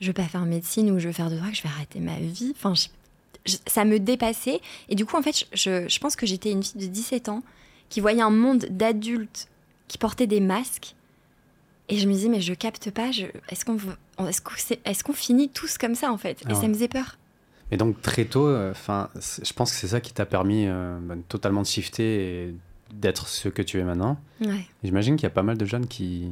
je 0.00 0.06
veux 0.06 0.12
pas 0.12 0.24
faire 0.24 0.44
médecine 0.44 0.90
ou 0.90 0.98
je 0.98 1.06
veux 1.06 1.12
faire 1.12 1.30
de 1.30 1.36
droit 1.36 1.48
que 1.48 1.56
je 1.56 1.62
vais 1.62 1.68
arrêter 1.68 2.00
ma 2.00 2.18
vie. 2.18 2.54
Enfin, 2.56 2.74
ça 3.66 3.84
me 3.84 3.98
dépassait. 3.98 4.60
Et 4.88 4.94
du 4.94 5.04
coup, 5.04 5.16
en 5.16 5.22
fait, 5.22 5.46
je, 5.52 5.88
je 5.88 5.98
pense 5.98 6.16
que 6.16 6.26
j'étais 6.26 6.50
une 6.50 6.62
fille 6.62 6.80
de 6.80 6.86
17 6.86 7.28
ans 7.28 7.42
qui 7.90 8.00
voyait 8.00 8.22
un 8.22 8.30
monde 8.30 8.66
d'adultes 8.70 9.48
qui 9.88 9.98
portaient 9.98 10.26
des 10.26 10.40
masques 10.40 10.94
et 11.88 11.98
je 11.98 12.08
me 12.08 12.14
dis, 12.14 12.28
mais 12.28 12.40
je 12.40 12.54
capte 12.54 12.90
pas, 12.90 13.10
est-ce 13.50 13.64
qu'on 13.64 13.76
est 13.76 15.02
qu'on 15.02 15.12
finit 15.12 15.50
tous 15.50 15.76
comme 15.76 15.94
ça 15.94 16.10
en 16.10 16.18
fait? 16.18 16.42
Et 16.42 16.46
ah 16.48 16.54
ça 16.54 16.66
me 16.66 16.74
faisait 16.74 16.88
peur. 16.88 17.18
Mais 17.70 17.76
donc 17.76 18.00
très 18.00 18.24
tôt, 18.24 18.46
euh, 18.46 18.72
je 18.74 19.52
pense 19.52 19.72
que 19.72 19.76
c'est 19.76 19.88
ça 19.88 20.00
qui 20.00 20.12
t'a 20.12 20.26
permis 20.26 20.66
euh, 20.66 20.98
bah, 21.02 21.14
totalement 21.28 21.62
de 21.62 21.66
shifter 21.66 22.46
et 22.46 22.54
d'être 22.92 23.28
ce 23.28 23.48
que 23.48 23.62
tu 23.62 23.78
es 23.78 23.84
maintenant. 23.84 24.18
Ouais. 24.40 24.66
J'imagine 24.82 25.16
qu'il 25.16 25.24
y 25.24 25.26
a 25.26 25.30
pas 25.30 25.42
mal 25.42 25.58
de 25.58 25.64
jeunes 25.64 25.86
qui 25.86 26.30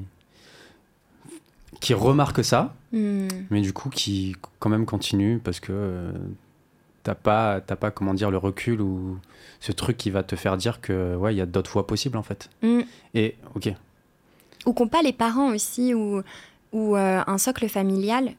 qui 1.81 1.95
remarquent 1.95 2.45
ça, 2.45 2.75
hmm. 2.93 3.27
mais 3.51 3.61
du 3.61 3.73
coup 3.73 3.89
qui 3.89 4.37
quand 4.61 4.69
même 4.69 4.87
continuent 4.87 5.39
parce 5.39 5.59
que 5.59 5.73
euh, 5.73 6.13
t'as 7.03 7.15
pas 7.15 7.61
pas 7.61 7.91
comment 7.91 8.15
dire 8.15 8.31
le 8.31 8.37
recul 8.37 8.81
ou 8.81 9.19
ce 9.59 9.73
truc 9.73 9.97
qui 9.97 10.11
va 10.11 10.23
te 10.23 10.37
faire 10.37 10.57
dire 10.57 10.81
que 10.81 11.17
ouais 11.17 11.35
il 11.35 11.39
y 11.39 11.41
a 11.41 11.47
d'autres 11.47 11.73
voies 11.73 11.87
possibles 11.87 12.17
en 12.17 12.23
fait. 12.23 12.51
Hmm. 12.63 12.83
Et 13.15 13.37
ok, 13.55 13.75
ou 14.67 14.73
qu'ont 14.73 14.89
pas 14.89 15.03
les 15.03 15.13
parents 15.13 15.53
aussi, 15.53 15.95
ou, 15.95 16.23
ou 16.73 16.97
euh, 16.97 17.23
un 17.27 17.39
socle 17.39 17.69
familial 17.69 18.33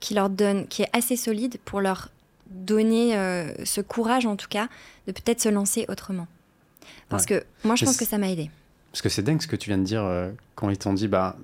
qui 0.00 0.14
leur 0.14 0.30
donne, 0.30 0.66
qui 0.66 0.82
est 0.82 0.90
assez 0.92 1.16
solide 1.16 1.58
pour 1.64 1.80
leur 1.80 2.10
donner 2.50 3.16
euh, 3.16 3.52
ce 3.64 3.80
courage 3.80 4.26
en 4.26 4.36
tout 4.36 4.48
cas 4.48 4.68
de 5.06 5.12
peut-être 5.12 5.40
se 5.40 5.48
lancer 5.48 5.86
autrement. 5.88 6.26
Parce 7.08 7.26
que 7.26 7.44
moi 7.64 7.76
je 7.76 7.84
pense 7.84 7.96
que 7.96 8.04
ça 8.04 8.18
m'a 8.18 8.30
aidé. 8.30 8.50
Parce 8.90 9.02
que 9.02 9.08
c'est 9.08 9.22
dingue 9.22 9.40
ce 9.40 9.46
que 9.46 9.56
tu 9.56 9.70
viens 9.70 9.78
de 9.78 9.84
dire 9.84 10.02
euh, 10.02 10.30
quand 10.54 10.70
ils 10.70 10.78
t'ont 10.78 10.92
dit 10.92 11.08
bah 11.08 11.36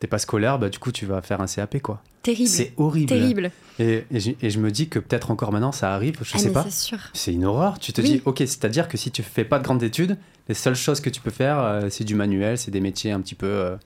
t'es 0.00 0.06
pas 0.06 0.18
scolaire, 0.18 0.58
bah 0.58 0.68
du 0.68 0.78
coup 0.78 0.92
tu 0.92 1.06
vas 1.06 1.22
faire 1.22 1.40
un 1.40 1.46
CAP 1.46 1.80
quoi. 1.80 2.02
Terrible. 2.22 2.48
C'est 2.48 2.72
horrible. 2.76 3.08
Terrible. 3.08 3.50
Et, 3.78 4.04
et, 4.10 4.50
je, 4.50 4.58
me 4.58 4.70
dis 4.70 4.88
que 4.88 4.98
peut-être 4.98 5.30
encore 5.30 5.52
maintenant 5.52 5.72
ça 5.72 5.94
arrive, 5.94 6.18
je 6.22 6.32
ah, 6.34 6.38
sais 6.38 6.52
pas. 6.52 6.66
C'est 7.14 7.32
une 7.32 7.44
horreur. 7.44 7.78
Tu 7.78 7.92
te 7.92 8.00
dis 8.00 8.20
ok, 8.24 8.38
c'est-à-dire 8.38 8.88
que 8.88 8.96
si 8.96 9.10
tu 9.10 9.22
fais 9.22 9.44
pas 9.44 9.58
de 9.58 9.64
grandes 9.64 9.82
études, 9.82 10.18
les 10.48 10.54
seules 10.54 10.76
choses 10.76 11.00
que 11.00 11.10
tu 11.10 11.20
peux 11.20 11.30
faire, 11.30 11.58
euh, 11.58 11.88
c'est 11.90 12.04
du 12.04 12.14
manuel, 12.14 12.58
c'est 12.58 12.70
des 12.70 12.80
métiers 12.80 13.12
un 13.12 13.20
petit 13.20 13.34
peu, 13.34 13.46
euh, 13.46 13.76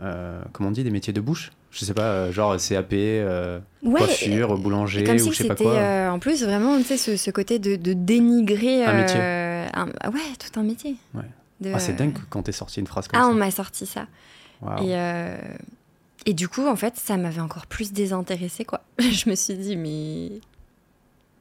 euh, 0.00 0.40
comment 0.52 0.70
on 0.70 0.72
dit, 0.72 0.84
des 0.84 0.90
métiers 0.90 1.12
de 1.12 1.20
bouche 1.20 1.52
je 1.70 1.86
sais 1.86 1.94
pas, 1.94 2.30
genre 2.30 2.54
CAP, 2.58 2.94
coiffure, 3.82 4.58
boulanger 4.58 5.10
ou 5.10 5.32
je 5.32 5.38
sais 5.38 5.48
pas 5.48 5.54
quoi. 5.54 6.10
en 6.10 6.18
plus, 6.18 6.44
vraiment, 6.44 6.76
tu 6.76 6.98
sais, 6.98 7.16
ce, 7.16 7.30
côté 7.30 7.58
de, 7.58 7.94
dénigrer. 7.94 8.84
Un 8.84 8.92
métier. 8.92 9.18
ouais, 9.18 10.36
tout 10.38 10.60
un 10.60 10.64
métier. 10.64 10.96
Ouais. 11.14 11.72
ah, 11.72 11.78
c'est 11.78 11.94
dingue 11.94 12.12
quand 12.28 12.42
t'es 12.42 12.52
sorti 12.52 12.80
une 12.80 12.86
phrase 12.86 13.08
comme 13.08 13.18
ah, 13.18 13.22
ça. 13.22 13.28
Ah, 13.30 13.32
on 13.32 13.34
m'a 13.34 13.50
sorti 13.50 13.86
ça. 13.86 14.06
Et, 14.82 14.92
et 16.26 16.34
du 16.34 16.46
coup, 16.46 16.68
en 16.68 16.76
fait, 16.76 16.96
ça 16.96 17.16
m'avait 17.16 17.40
encore 17.40 17.66
plus 17.66 17.90
désintéressé, 17.90 18.66
quoi. 18.66 18.82
je 18.98 19.30
me 19.30 19.34
suis 19.34 19.54
dit, 19.54 19.76
mais. 19.76 20.40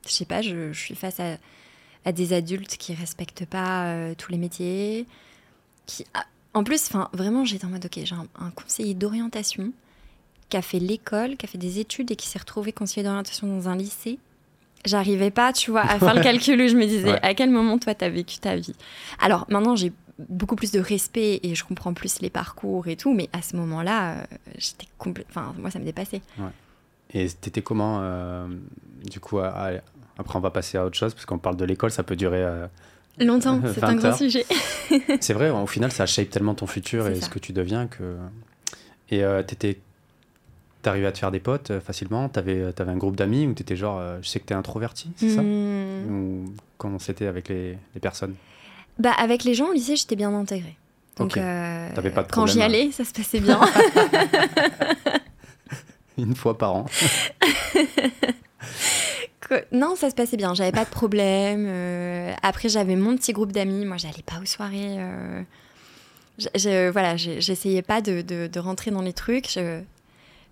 Je 0.07 0.13
sais 0.13 0.23
pas, 0.23 0.41
je, 0.41 0.71
je 0.71 0.79
suis 0.79 0.95
face 0.95 1.19
à 1.19 1.35
à 2.05 2.11
des 2.11 2.33
adultes 2.33 2.77
qui 2.77 2.93
respectent 2.93 3.45
pas 3.45 3.85
euh, 3.85 4.13
tous 4.17 4.31
les 4.31 4.37
métiers. 4.37 5.05
Qui, 5.85 6.05
en 6.53 6.63
plus, 6.63 6.87
enfin, 6.87 7.09
vraiment, 7.13 7.45
j'étais 7.45 7.65
en 7.65 7.69
mode, 7.69 7.85
ok, 7.85 7.99
j'ai 8.03 8.15
un, 8.15 8.49
conseiller 8.51 8.93
d'orientation 8.93 9.71
qui 10.49 10.57
a 10.57 10.61
fait 10.61 10.79
l'école, 10.79 11.37
qui 11.37 11.45
a 11.45 11.49
fait 11.49 11.57
des 11.57 11.79
études 11.79 12.11
et 12.11 12.15
qui 12.15 12.27
s'est 12.27 12.39
retrouvé 12.39 12.73
conseiller 12.73 13.03
d'orientation 13.03 13.47
dans 13.47 13.69
un 13.69 13.75
lycée. 13.75 14.19
J'arrivais 14.83 15.31
pas, 15.31 15.53
tu 15.53 15.71
vois, 15.71 15.81
à 15.81 15.99
faire 15.99 16.13
le 16.13 16.21
calcul 16.23 16.59
où 16.59 16.67
je 16.67 16.75
me 16.75 16.85
disais, 16.85 17.19
à 17.21 17.33
quel 17.35 17.51
moment 17.51 17.77
toi 17.77 17.93
t'as 17.95 18.09
vécu 18.09 18.39
ta 18.39 18.55
vie? 18.55 18.75
Alors 19.19 19.45
maintenant, 19.49 19.75
j'ai 19.75 19.93
beaucoup 20.29 20.55
plus 20.55 20.71
de 20.71 20.79
respect 20.79 21.39
et 21.43 21.55
je 21.55 21.63
comprends 21.63 21.93
plus 21.93 22.19
les 22.19 22.29
parcours 22.29 22.87
et 22.87 22.95
tout, 22.95 23.13
mais 23.13 23.29
à 23.33 23.41
ce 23.41 23.55
moment-là, 23.55 24.13
euh, 24.13 24.23
j'étais 24.57 24.87
complètement. 24.97 25.41
Enfin, 25.41 25.55
moi, 25.57 25.71
ça 25.71 25.79
me 25.79 25.85
dépassait. 25.85 26.21
Ouais. 26.37 26.51
Et 27.13 27.29
t'étais 27.29 27.61
comment, 27.61 27.99
euh, 28.01 28.47
du 29.09 29.19
coup, 29.19 29.39
à, 29.39 29.71
après, 30.21 30.37
on 30.37 30.41
va 30.41 30.51
passer 30.51 30.77
à 30.77 30.85
autre 30.85 30.95
chose, 30.95 31.13
parce 31.13 31.25
qu'on 31.25 31.39
parle 31.39 31.57
de 31.57 31.65
l'école, 31.65 31.91
ça 31.91 32.03
peut 32.03 32.15
durer. 32.15 32.43
Euh, 32.43 32.67
Longtemps, 33.19 33.59
c'est 33.73 33.83
un 33.83 33.95
grand 33.95 34.15
sujet. 34.15 34.45
c'est 35.19 35.33
vrai, 35.33 35.49
au 35.49 35.67
final, 35.67 35.91
ça 35.91 36.05
shape 36.05 36.29
tellement 36.29 36.55
ton 36.55 36.67
futur 36.67 37.07
et 37.07 37.19
ce 37.19 37.29
que 37.29 37.39
tu 37.39 37.51
deviens 37.53 37.87
que. 37.87 38.15
Et 39.09 39.23
euh, 39.23 39.43
t'étais. 39.43 39.79
T'arrivais 40.81 41.05
à 41.05 41.11
te 41.11 41.19
faire 41.19 41.29
des 41.29 41.39
potes 41.39 41.69
euh, 41.69 41.79
facilement? 41.79 42.27
T'avais 42.27 42.63
avais 42.63 42.91
un 42.91 42.97
groupe 42.97 43.15
d'amis 43.15 43.45
ou 43.45 43.53
t'étais 43.53 43.75
genre. 43.75 44.01
je 44.21 44.27
sais 44.27 44.39
que 44.39 44.45
t'es 44.45 44.55
introverti, 44.55 45.11
c'est 45.15 45.29
ça? 45.29 45.41
Hmm. 45.41 46.09
Ou 46.09 46.45
comment 46.77 46.97
c'était 46.97 47.27
avec 47.27 47.49
les, 47.49 47.77
les, 47.93 47.99
personnes? 47.99 48.33
Bah, 48.97 49.11
avec 49.11 49.43
les 49.43 49.53
gens 49.53 49.67
au 49.67 49.73
lycée, 49.73 49.95
j'étais 49.95 50.15
bien 50.15 50.33
intégrée. 50.33 50.77
Donc, 51.17 51.35
pas 51.35 51.91
de 51.93 52.31
quand 52.31 52.47
j'y 52.47 52.61
allais, 52.61 52.91
ça 52.91 53.03
se 53.03 53.11
passait 53.11 53.41
bien. 53.41 53.59
Une 56.17 56.35
fois 56.35 56.57
par 56.57 56.75
an. 56.75 56.85
Non, 59.71 59.95
ça 59.95 60.09
se 60.09 60.15
passait 60.15 60.37
bien. 60.37 60.53
J'avais 60.53 60.71
pas 60.71 60.85
de 60.85 60.89
problème. 60.89 61.65
Euh, 61.67 62.33
après, 62.41 62.69
j'avais 62.69 62.95
mon 62.95 63.15
petit 63.15 63.33
groupe 63.33 63.51
d'amis. 63.51 63.85
Moi, 63.85 63.97
j'allais 63.97 64.23
pas 64.25 64.39
aux 64.41 64.45
soirées. 64.45 64.97
Euh, 64.97 65.43
je, 66.55 66.89
voilà, 66.89 67.17
j'essayais 67.17 67.81
pas 67.81 68.01
de, 68.01 68.59
rentrer 68.59 68.91
dans 68.91 69.01
les 69.01 69.13
trucs. 69.13 69.59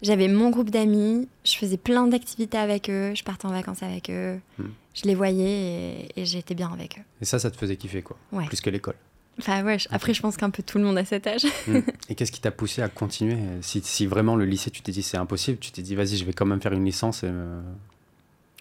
J'avais 0.02 0.28
mon 0.28 0.50
groupe 0.50 0.70
d'amis. 0.70 1.28
Je 1.44 1.56
faisais 1.56 1.78
plein 1.78 2.08
d'activités 2.08 2.58
avec 2.58 2.90
eux. 2.90 3.14
Je 3.16 3.24
partais 3.24 3.46
en 3.46 3.52
vacances 3.52 3.84
avec 3.84 4.10
eux. 4.10 4.40
Hmm. 4.58 4.70
Je 4.94 5.04
les 5.06 5.16
voyais 5.16 6.10
et, 6.16 6.26
j'étais 6.26 6.56
bien 6.56 6.72
avec 6.72 7.00
eux. 7.00 7.04
Et 7.22 7.26
ça, 7.26 7.40
ça 7.40 7.52
te 7.52 7.58
faisait 7.58 7.76
kiffer, 7.76 8.02
quoi. 8.02 8.18
Plus 8.48 8.62
que 8.62 8.70
l'école. 8.70 8.96
Enfin, 9.40 9.64
ouais, 9.64 9.78
après, 9.90 10.14
je 10.14 10.22
pense 10.22 10.36
qu'un 10.36 10.50
peu 10.50 10.64
tout 10.64 10.78
le 10.78 10.84
monde 10.84 10.98
à 10.98 11.06
cet 11.06 11.26
âge. 11.26 11.46
Hmm. 11.68 11.80
Et 12.10 12.16
qu'est-ce 12.16 12.32
qui 12.32 12.42
t'a 12.42 12.52
poussé 12.52 12.82
à 12.82 12.90
continuer? 12.90 13.38
Si, 13.62 13.82
si, 13.84 14.06
vraiment 14.06 14.36
le 14.36 14.44
lycée, 14.44 14.72
tu 14.72 14.82
t'es 14.82 14.92
dit 14.92 15.04
c'est 15.04 15.18
impossible, 15.18 15.60
tu 15.60 15.72
t'es 15.72 15.82
dit 15.82 15.96
vas-y, 15.96 16.18
je 16.18 16.26
vais 16.26 16.34
quand 16.34 16.46
même 16.46 16.62
faire 16.62 16.74
une 16.74 16.84
licence 16.84 17.24
et 17.24 17.30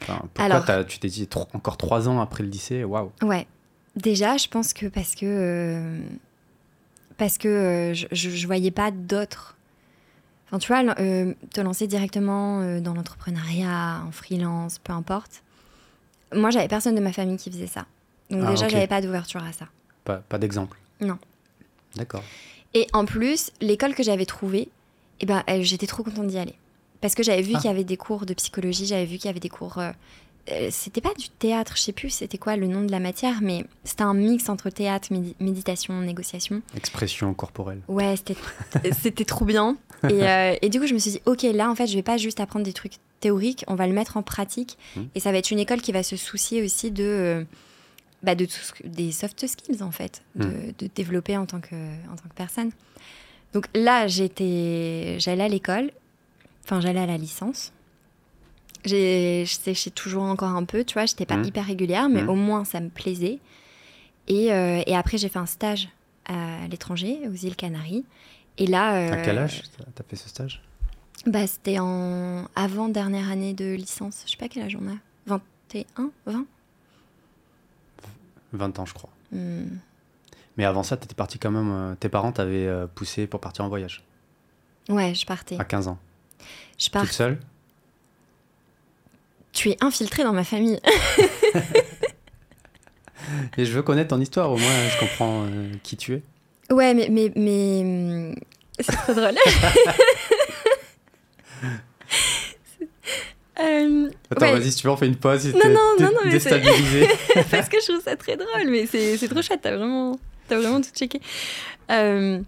pourquoi 0.06 0.84
tu 0.84 0.98
t'es 0.98 1.08
dit 1.08 1.28
encore 1.52 1.76
trois 1.76 2.08
ans 2.08 2.20
après 2.20 2.42
le 2.42 2.48
lycée 2.48 2.84
Waouh 2.84 3.12
Ouais. 3.22 3.46
Déjà, 3.96 4.36
je 4.36 4.48
pense 4.48 4.72
que 4.72 4.86
parce 4.86 5.14
que. 5.14 5.26
Euh, 5.26 6.00
parce 7.16 7.36
que 7.36 7.48
euh, 7.48 7.94
je, 7.94 8.06
je, 8.12 8.46
voyais 8.46 8.70
pas 8.70 8.90
d'autres. 8.92 9.56
Enfin, 10.46 10.58
tu 10.58 10.68
vois, 10.68 10.84
euh, 11.00 11.34
te 11.52 11.60
lancer 11.60 11.86
directement 11.86 12.80
dans 12.80 12.94
l'entrepreneuriat, 12.94 14.02
en 14.06 14.12
freelance, 14.12 14.78
peu 14.78 14.92
importe. 14.92 15.42
Moi, 16.34 16.50
j'avais 16.50 16.68
personne 16.68 16.94
de 16.94 17.00
ma 17.00 17.12
famille 17.12 17.36
qui 17.36 17.50
faisait 17.50 17.66
ça. 17.66 17.86
Donc 18.30 18.42
Ah, 18.44 18.50
déjà, 18.50 18.66
ok. 18.66 18.72
j'avais 18.72 18.86
pas 18.86 19.00
d'ouverture 19.00 19.42
à 19.42 19.52
ça. 19.52 19.66
Pas, 20.04 20.18
pas 20.18 20.38
d'exemple. 20.38 20.78
Non. 21.00 21.18
D'accord. 21.96 22.22
Et 22.74 22.86
en 22.92 23.04
plus, 23.04 23.50
l'école 23.60 23.94
que 23.94 24.02
j'avais 24.02 24.26
trouvée, 24.26 24.68
eh 25.20 25.26
ben, 25.26 25.42
j'étais 25.60 25.86
trop 25.86 26.02
contente 26.02 26.28
d'y 26.28 26.38
aller. 26.38 26.54
Parce 27.00 27.14
que 27.14 27.22
j'avais 27.22 27.42
vu 27.42 27.52
Ah. 27.54 27.58
qu'il 27.60 27.70
y 27.70 27.72
avait 27.72 27.84
des 27.84 27.96
cours 27.96 28.26
de 28.26 28.34
psychologie, 28.34 28.86
j'avais 28.86 29.04
vu 29.06 29.16
qu'il 29.18 29.26
y 29.26 29.28
avait 29.28 29.40
des 29.40 29.48
cours. 29.48 29.78
euh, 29.78 29.90
euh, 30.50 30.68
c'était 30.70 31.02
pas 31.02 31.12
du 31.18 31.28
théâtre, 31.28 31.74
je 31.76 31.82
sais 31.82 31.92
plus 31.92 32.08
c'était 32.08 32.38
quoi 32.38 32.56
le 32.56 32.66
nom 32.66 32.82
de 32.82 32.90
la 32.90 33.00
matière, 33.00 33.40
mais 33.42 33.66
c'était 33.84 34.02
un 34.04 34.14
mix 34.14 34.48
entre 34.48 34.70
théâtre, 34.70 35.08
médi- 35.12 35.34
méditation, 35.40 36.00
négociation. 36.00 36.62
Expression 36.74 37.34
corporelle. 37.34 37.82
Ouais, 37.86 38.14
c'était 38.16 39.24
trop 39.26 39.44
bien. 39.44 39.76
Et, 40.08 40.22
euh, 40.26 40.56
et 40.62 40.70
du 40.70 40.80
coup, 40.80 40.86
je 40.86 40.94
me 40.94 40.98
suis 40.98 41.10
dit, 41.10 41.20
ok, 41.26 41.42
là, 41.42 41.70
en 41.70 41.74
fait, 41.74 41.86
je 41.86 41.94
vais 41.96 42.02
pas 42.02 42.16
juste 42.16 42.40
apprendre 42.40 42.64
des 42.64 42.72
trucs 42.72 42.94
théoriques, 43.20 43.64
on 43.68 43.74
va 43.74 43.86
le 43.86 43.92
mettre 43.92 44.16
en 44.16 44.22
pratique. 44.22 44.78
Mm. 44.96 45.00
Et 45.14 45.20
ça 45.20 45.32
va 45.32 45.38
être 45.38 45.50
une 45.50 45.58
école 45.58 45.82
qui 45.82 45.92
va 45.92 46.02
se 46.02 46.16
soucier 46.16 46.62
aussi 46.62 46.90
de, 46.90 47.04
euh, 47.04 47.44
bah, 48.22 48.34
de 48.34 48.46
tout 48.46 48.52
ce 48.52 48.72
que- 48.72 48.86
des 48.86 49.12
soft 49.12 49.46
skills, 49.46 49.82
en 49.82 49.90
fait, 49.90 50.22
de, 50.34 50.46
Mm. 50.46 50.72
de 50.78 50.88
développer 50.94 51.36
en 51.36 51.44
tant, 51.44 51.60
que, 51.60 51.74
en 51.74 52.16
tant 52.16 52.26
que 52.28 52.34
personne. 52.34 52.70
Donc 53.52 53.66
là, 53.74 54.06
j'étais, 54.06 55.16
j'allais 55.18 55.44
à 55.44 55.48
l'école, 55.48 55.90
enfin, 56.68 56.80
j'allais 56.80 57.00
à 57.00 57.06
la 57.06 57.16
licence. 57.16 57.72
J'ai 58.84 59.44
je 59.46 59.52
séchais 59.54 59.90
toujours 59.90 60.22
encore 60.24 60.50
un 60.50 60.64
peu, 60.64 60.84
tu 60.84 60.94
vois, 60.94 61.06
j'étais 61.06 61.26
pas 61.26 61.36
Mm. 61.36 61.44
hyper 61.44 61.64
régulière, 61.66 62.08
mais 62.08 62.22
Mm. 62.22 62.28
au 62.28 62.34
moins 62.34 62.64
ça 62.64 62.80
me 62.80 62.90
plaisait. 62.90 63.38
Et, 64.28 64.52
euh, 64.52 64.82
et 64.86 64.94
après, 64.94 65.16
j'ai 65.18 65.28
fait 65.28 65.38
un 65.38 65.46
stage 65.46 65.88
à 66.26 66.66
l'étranger, 66.70 67.18
aux 67.26 67.32
îles 67.34 67.56
Canaries. 67.56 68.04
Et 68.58 68.66
là. 68.66 68.96
euh, 68.96 69.12
À 69.12 69.16
quel 69.24 69.38
âge 69.38 69.62
t'as- 69.94 70.04
fait 70.04 70.16
ce 70.16 70.28
stage? 70.28 70.62
Bah, 71.26 71.46
C'était 71.46 71.78
en 71.78 72.44
avant-dernière 72.54 73.30
année 73.30 73.54
de 73.54 73.74
licence. 73.74 74.22
Je 74.26 74.32
sais 74.32 74.36
pas 74.36 74.48
quel 74.48 74.64
âge 74.64 74.76
on 74.80 74.86
a. 74.88 74.96
21 75.26 76.10
20 76.26 76.44
20 78.52 78.78
ans, 78.78 78.86
je 78.86 78.94
crois. 78.94 79.10
Hmm. 79.32 79.66
Mais 80.56 80.64
avant 80.64 80.82
ça, 80.82 80.96
t'étais 80.96 81.14
parti 81.14 81.38
quand 81.38 81.50
même. 81.50 81.70
euh, 81.70 81.94
tes 81.94 82.08
parents 82.08 82.32
t'avaient 82.32 82.70
poussé 82.94 83.26
pour 83.26 83.40
partir 83.40 83.64
en 83.64 83.68
voyage? 83.68 84.02
Ouais, 84.88 85.14
je 85.14 85.26
partais. 85.26 85.58
à 85.58 85.64
15 85.64 85.88
ans. 85.88 85.98
Je 86.78 86.90
pars. 86.90 87.02
Toute 87.02 87.12
seule? 87.12 87.38
Tu 89.52 89.70
es 89.70 89.76
infiltrée 89.80 90.22
dans 90.22 90.32
ma 90.32 90.44
famille. 90.44 90.78
Et 93.58 93.64
je 93.64 93.72
veux 93.72 93.82
connaître 93.82 94.10
ton 94.10 94.20
histoire, 94.20 94.50
au 94.52 94.56
moins 94.56 94.88
je 94.88 95.00
comprends 95.00 95.44
euh, 95.44 95.72
qui 95.82 95.96
tu 95.96 96.14
es. 96.14 96.22
ouais, 96.72 96.94
mais. 96.94 97.08
mais, 97.10 97.32
mais 97.34 97.82
hmm, 97.84 98.34
c'est 98.80 98.92
trop 98.92 99.12
drôle. 99.12 99.34
Euh, 103.60 104.08
Attends, 104.30 104.46
ouais. 104.46 104.52
vas-y, 104.60 104.70
si 104.70 104.78
tu 104.78 104.86
veux, 104.86 104.92
on 104.92 104.96
fait 104.96 105.06
une 105.08 105.16
pause. 105.16 105.40
si 105.40 105.48
Non, 105.52 105.58
non, 105.64 105.74
non, 105.98 106.06
non, 106.06 106.10
mais 106.24 106.38
c'est- 106.38 106.50
déstabilisé. 106.58 107.08
parce 107.50 107.68
que 107.68 107.78
je 107.80 107.86
trouve 107.92 108.02
ça 108.02 108.14
très 108.16 108.36
drôle, 108.36 108.68
mais 108.68 108.86
c'est 108.86 109.16
c'est 109.16 109.28
trop 109.28 109.42
chouette, 109.42 109.60
t'as 109.62 109.76
vraiment, 109.76 110.18
t'as 110.48 110.58
vraiment 110.58 110.80
tout 110.80 110.90
checké. 110.94 111.20
Euh, 111.90 112.40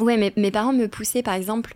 ouais, 0.00 0.16
mais 0.16 0.32
mes 0.36 0.50
parents 0.50 0.72
me 0.72 0.88
poussaient, 0.88 1.22
par 1.22 1.34
exemple, 1.34 1.74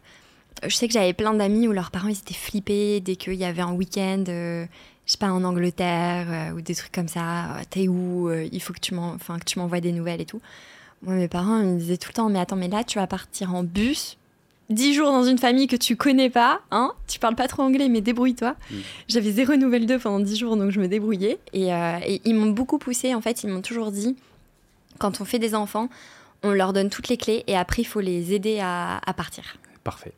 je 0.63 0.75
sais 0.75 0.87
que 0.87 0.95
j'avais 0.95 1.13
plein 1.13 1.35
d'amis 1.35 1.69
où 1.69 1.73
leurs 1.73 1.91
parents 1.91 2.09
ils 2.09 2.19
étaient 2.19 2.35
flippés 2.35 3.01
dès 3.01 3.17
qu'il 3.17 3.35
y 3.35 3.45
avait 3.45 3.63
un 3.63 3.73
week-end, 3.73 4.25
euh, 4.29 4.67
je 5.07 5.13
sais 5.13 5.19
pas, 5.19 5.31
en 5.31 5.45
Angleterre 5.45 6.27
euh, 6.29 6.57
ou 6.57 6.61
des 6.61 6.75
trucs 6.75 6.93
comme 6.93 7.09
ça. 7.09 7.57
Euh, 7.57 7.63
T'es 7.69 7.89
où 7.89 8.31
Il 8.33 8.61
faut 8.61 8.73
que 8.73 8.81
tu 8.81 8.95
m'envoies 8.95 9.81
des 9.81 9.93
nouvelles 9.93 10.21
et 10.21 10.27
tout. 10.27 10.41
Moi, 11.03 11.15
mes 11.15 11.29
parents 11.29 11.59
ils 11.59 11.67
me 11.67 11.79
disaient 11.79 11.99
tout 11.99 12.09
le 12.11 12.15
temps, 12.15 12.29
mais 12.31 12.39
attends, 12.39 12.57
mais 12.57 12.69
là 12.69 12.85
tu 12.85 12.99
vas 12.99 13.07
partir 13.07 13.55
en 13.55 13.63
bus. 13.63 14.17
10 14.71 14.95
jours 14.95 15.11
dans 15.11 15.25
une 15.25 15.39
famille 15.39 15.67
que 15.67 15.77
tu 15.77 15.97
connais 15.97 16.31
pas, 16.31 16.61
hein 16.71 16.93
Tu 17.07 17.19
parles 17.19 17.37
pas 17.37 17.49
trop 17.49 17.63
anglais, 17.63 17.89
mais 17.89 18.01
débrouille-toi. 18.01 18.57
Mm. 18.71 18.75
J'avais 19.09 19.31
zéro 19.31 19.57
nouvelle 19.57 19.87
d'eux 19.87 19.99
pendant 19.99 20.21
10 20.21 20.37
jours, 20.37 20.57
donc 20.57 20.71
je 20.71 20.81
me 20.81 20.89
débrouillais. 20.89 21.39
Et, 21.53 21.73
euh, 21.75 21.99
et 22.07 22.23
ils 22.25 22.35
m'ont 22.35 22.51
beaucoup 22.51 22.79
poussé, 22.79 23.15
en 23.15 23.21
fait, 23.21 23.43
ils 23.43 23.51
m'ont 23.51 23.61
toujours 23.61 23.93
dit, 23.93 24.17
quand 24.99 25.21
on 25.21 25.25
fait 25.25 25.39
des 25.39 25.55
enfants, 25.55 25.91
on 26.43 26.51
leur 26.51 26.73
donne 26.73 26.89
toutes 26.89 27.09
les 27.09 27.17
clés 27.17 27.45
et 27.47 27.57
après, 27.57 27.83
il 27.83 27.87
faut 27.87 28.01
les 28.01 28.33
aider 28.33 28.59
à, 28.61 29.01
à 29.05 29.13
partir. 29.13 29.59
Parfait. 29.83 30.13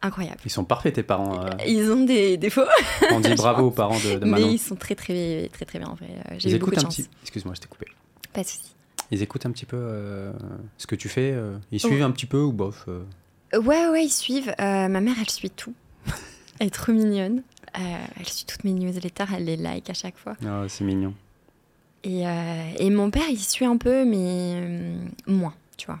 Incroyable. 0.00 0.38
Ils 0.44 0.50
sont 0.50 0.64
parfaits, 0.64 0.94
tes 0.94 1.02
parents. 1.02 1.44
euh, 1.44 1.50
Ils 1.66 1.90
ont 1.90 2.04
des 2.04 2.36
défauts, 2.36 2.62
on 3.10 3.18
dit 3.20 3.34
bravo 3.34 3.66
aux 3.66 3.70
parents 3.72 3.98
de, 3.98 4.18
de 4.18 4.24
mais 4.24 4.30
Manon. 4.32 4.50
ils 4.50 4.58
sont 4.58 4.76
très, 4.76 4.94
très, 4.94 5.48
très, 5.52 5.64
très 5.64 5.78
bien, 5.80 5.88
en 5.88 5.94
vrai. 5.94 6.08
Euh, 6.30 6.34
J'ai 6.38 6.50
eu 6.50 6.58
beaucoup 6.58 6.70
écoutent 6.72 6.74
de 6.74 6.78
un 6.78 6.82
chance. 6.90 6.96
petit. 6.98 7.08
Excuse-moi, 7.22 7.54
je 7.56 7.60
t'ai 7.62 7.66
coupé. 7.68 7.86
Pas 8.32 8.42
de 8.42 8.46
souci. 8.46 8.74
Ils 9.10 9.22
écoutent 9.22 9.46
un 9.46 9.50
petit 9.50 9.64
peu 9.66 9.76
euh, 9.78 10.32
ce 10.76 10.86
que 10.86 10.94
tu 10.94 11.08
fais. 11.08 11.32
euh, 11.32 11.56
Ils 11.72 11.80
suivent 11.80 12.02
un 12.02 12.10
petit 12.12 12.26
peu 12.26 12.38
ou 12.40 12.52
bof 12.52 12.86
Ouais, 13.54 13.88
ouais, 13.88 14.04
ils 14.04 14.10
suivent. 14.12 14.54
Ma 14.58 14.88
mère, 14.88 15.14
elle 15.20 15.30
suit 15.30 15.50
tout. 15.50 15.72
elle 16.60 16.66
est 16.68 16.70
trop 16.70 16.92
mignonne. 16.92 17.42
Elle 17.74 18.28
suit 18.28 18.44
toutes 18.46 18.64
mes 18.64 18.72
newsletters, 18.72 19.24
elle 19.34 19.44
les 19.46 19.56
like 19.56 19.88
à 19.90 19.94
chaque 19.94 20.16
fois. 20.18 20.34
ah, 20.46 20.64
C'est 20.68 20.84
mignon. 20.84 21.14
Et, 22.04 22.22
et 22.78 22.90
mon 22.90 23.10
père, 23.10 23.24
il 23.30 23.38
suit 23.40 23.64
un 23.64 23.76
peu, 23.78 24.04
mais 24.04 24.60
moins, 25.26 25.54
tu 25.76 25.86
vois. 25.86 25.98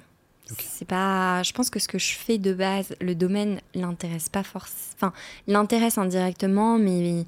C'est 0.58 0.86
pas. 0.88 1.42
Je 1.42 1.52
pense 1.52 1.68
que 1.70 1.78
ce 1.78 1.88
que 1.88 1.98
je 1.98 2.14
fais 2.14 2.38
de 2.38 2.52
base, 2.54 2.94
le 3.00 3.14
domaine 3.14 3.60
l'intéresse 3.74 4.28
pas 4.28 4.42
forcément. 4.42 4.92
Enfin, 4.96 5.12
l'intéresse 5.46 5.98
indirectement, 5.98 6.78
mais 6.78 7.24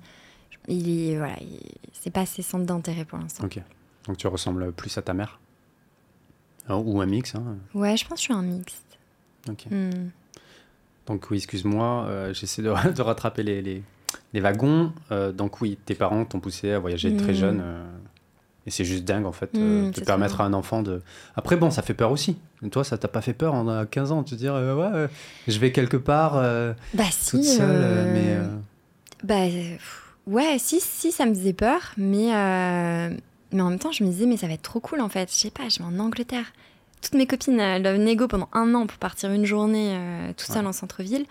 il 0.69 1.11
est 1.11 1.17
voilà, 1.19 1.37
il- 1.41 1.61
c'est 1.93 2.11
pas 2.11 2.25
ses 2.27 2.43
centres 2.43 2.65
d'intérêt 2.67 3.05
pour 3.05 3.19
l'instant. 3.19 3.45
Ok. 3.45 3.61
Donc 4.07 4.17
tu 4.17 4.27
ressembles 4.27 4.73
plus 4.73 4.97
à 4.97 5.03
ta 5.03 5.13
mère? 5.15 5.39
Ou 6.69 7.01
un 7.01 7.07
mix. 7.07 7.35
Hein. 7.35 7.57
Ouais, 7.75 7.97
je 7.97 8.05
pense 8.07 8.15
que 8.19 8.21
je 8.21 8.25
suis 8.25 8.33
un 8.33 8.43
mixte. 8.43 8.99
Ok. 9.49 9.67
Hmm. 9.71 10.09
Donc 11.07 11.29
oui, 11.31 11.39
excuse-moi, 11.39 12.05
euh, 12.07 12.33
j'essaie 12.33 12.63
de, 12.63 12.73
de 12.95 13.03
rattraper 13.03 13.43
les, 13.43 13.61
les, 13.61 13.83
les 14.33 14.41
wagons. 14.41 14.93
Euh, 15.11 15.33
donc 15.33 15.61
oui, 15.61 15.77
tes 15.85 15.95
parents 15.97 16.25
t'ont 16.25 16.39
poussé 16.41 16.71
à 16.73 16.79
voyager 16.79 17.17
très 17.17 17.33
Mm. 17.33 17.37
jeune. 17.37 17.61
euh, 17.63 17.85
et 18.67 18.71
c'est 18.71 18.85
juste 18.85 19.05
dingue 19.05 19.27
en 19.27 19.33
fait, 19.33 19.51
euh, 19.55 19.89
Mm, 19.89 19.91
de 19.93 20.01
permettre 20.03 20.41
à 20.41 20.45
un 20.45 20.53
enfant 20.53 20.83
de... 20.83 21.03
Après 21.35 21.57
bon, 21.57 21.71
ça 21.71 21.83
fait 21.83 21.95
peur 21.95 22.11
aussi. 22.13 22.37
Toi, 22.71 22.85
ça 22.85 22.99
t'a 22.99 23.09
pas 23.09 23.21
fait 23.23 23.33
peur 23.33 23.55
en 23.55 23.69
à 23.69 23.87
15 23.87 24.13
ans, 24.13 24.23
de 24.23 24.29
te 24.29 24.35
dire, 24.35 24.55
euh, 24.55 24.75
ouais, 24.75 24.91
euh, 24.97 25.09
je 25.49 25.59
vais 25.59 25.73
quelque 25.73 25.97
part 25.97 26.35
euh, 26.37 26.73
Bah 26.95 27.05
si. 27.11 27.31
toute 27.31 27.45
seule, 27.45 27.71
euh, 27.71 28.05
euh, 28.07 28.13
mais... 28.13 28.49
Bah 29.25 29.47
ouais, 30.27 30.57
si, 30.59 30.81
si, 30.81 31.11
ça 31.13 31.27
me 31.27 31.35
faisait 31.35 31.53
peur, 31.53 31.93
mais 31.97 32.29
mais 33.53 33.63
en 33.63 33.71
même 33.71 33.79
temps, 33.81 33.91
je 33.93 34.05
me 34.05 34.11
disais, 34.11 34.27
mais 34.27 34.37
ça 34.37 34.47
va 34.47 34.53
être 34.53 34.63
trop 34.63 34.79
cool 34.81 35.01
en 35.01 35.09
fait. 35.09 35.29
Je 35.31 35.35
sais 35.37 35.51
pas, 35.51 35.69
je 35.69 35.79
vais 35.81 35.85
en 35.85 35.99
Angleterre. 35.99 36.53
Toutes 37.03 37.15
mes 37.15 37.27
copines, 37.27 37.59
elles 37.59 37.83
doivent 37.83 37.97
négo 37.97 38.29
pendant 38.29 38.49
un 38.53 38.75
an 38.75 38.87
pour 38.87 38.99
partir 38.99 39.33
une 39.33 39.45
journée 39.47 39.97
toute 40.37 40.47
seule 40.47 40.63
Ouais. 40.63 40.69
en 40.69 40.73
centre-ville. 40.73 41.25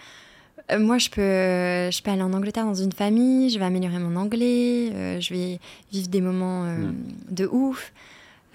Euh, 0.72 0.80
moi, 0.80 0.98
je 0.98 1.10
peux, 1.10 1.22
je 1.22 2.02
peux 2.02 2.12
aller 2.12 2.22
en 2.22 2.34
Angleterre 2.34 2.66
dans 2.66 2.76
une 2.76 2.92
famille, 2.92 3.50
je 3.50 3.58
vais 3.60 3.66
améliorer 3.66 4.00
mon 4.00 4.16
anglais, 4.16 4.92
euh, 4.94 5.20
je 5.20 5.34
vais 5.34 5.60
vivre 5.92 6.08
des 6.10 6.22
moments 6.22 6.66
euh, 6.66 6.78
Mm. 6.78 6.96
de 7.32 7.48
ouf. 7.48 7.92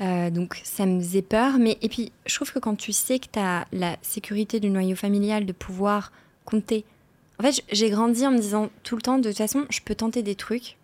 Euh, 0.00 0.29
donc 0.31 0.61
ça 0.64 0.87
me 0.87 1.00
faisait 1.00 1.22
peur. 1.22 1.59
Mais, 1.59 1.79
et 1.83 1.88
puis, 1.88 2.12
je 2.27 2.35
trouve 2.35 2.53
que 2.53 2.59
quand 2.59 2.74
tu 2.77 2.92
sais 2.92 3.18
que 3.18 3.27
tu 3.33 3.38
as 3.38 3.66
la 3.72 3.96
sécurité 4.03 4.61
du 4.61 4.70
noyau 4.70 4.96
familial, 4.96 5.46
de 5.46 5.53
pouvoir 5.53 6.12
compter. 6.44 6.85
En 7.38 7.42
fait, 7.42 7.62
j'ai 7.72 7.90
grandi 7.90 8.27
en 8.27 8.31
me 8.33 8.38
disant 8.38 8.70
tout 8.85 8.96
le 8.96 9.03
temps, 9.03 9.18
de 9.18 9.29
toute 9.29 9.38
façon, 9.38 9.64
je 9.70 9.81
peux 9.85 9.94
tenter 9.94 10.22
des 10.22 10.35
trucs. 10.37 10.77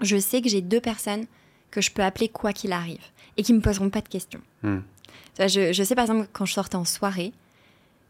Je 0.00 0.16
sais 0.16 0.42
que 0.42 0.48
j'ai 0.48 0.60
deux 0.60 0.80
personnes 0.80 1.26
que 1.70 1.80
je 1.80 1.90
peux 1.90 2.02
appeler 2.02 2.28
quoi 2.28 2.52
qu'il 2.52 2.72
arrive 2.72 3.02
et 3.36 3.42
qui 3.42 3.52
me 3.52 3.60
poseront 3.60 3.90
pas 3.90 4.00
de 4.00 4.08
questions. 4.08 4.40
vois, 4.62 5.46
Je, 5.48 5.72
je 5.72 5.82
sais 5.82 5.94
par 5.94 6.04
exemple 6.04 6.28
quand 6.32 6.44
je 6.46 6.52
sortais 6.52 6.76
en 6.76 6.84
soirée 6.84 7.32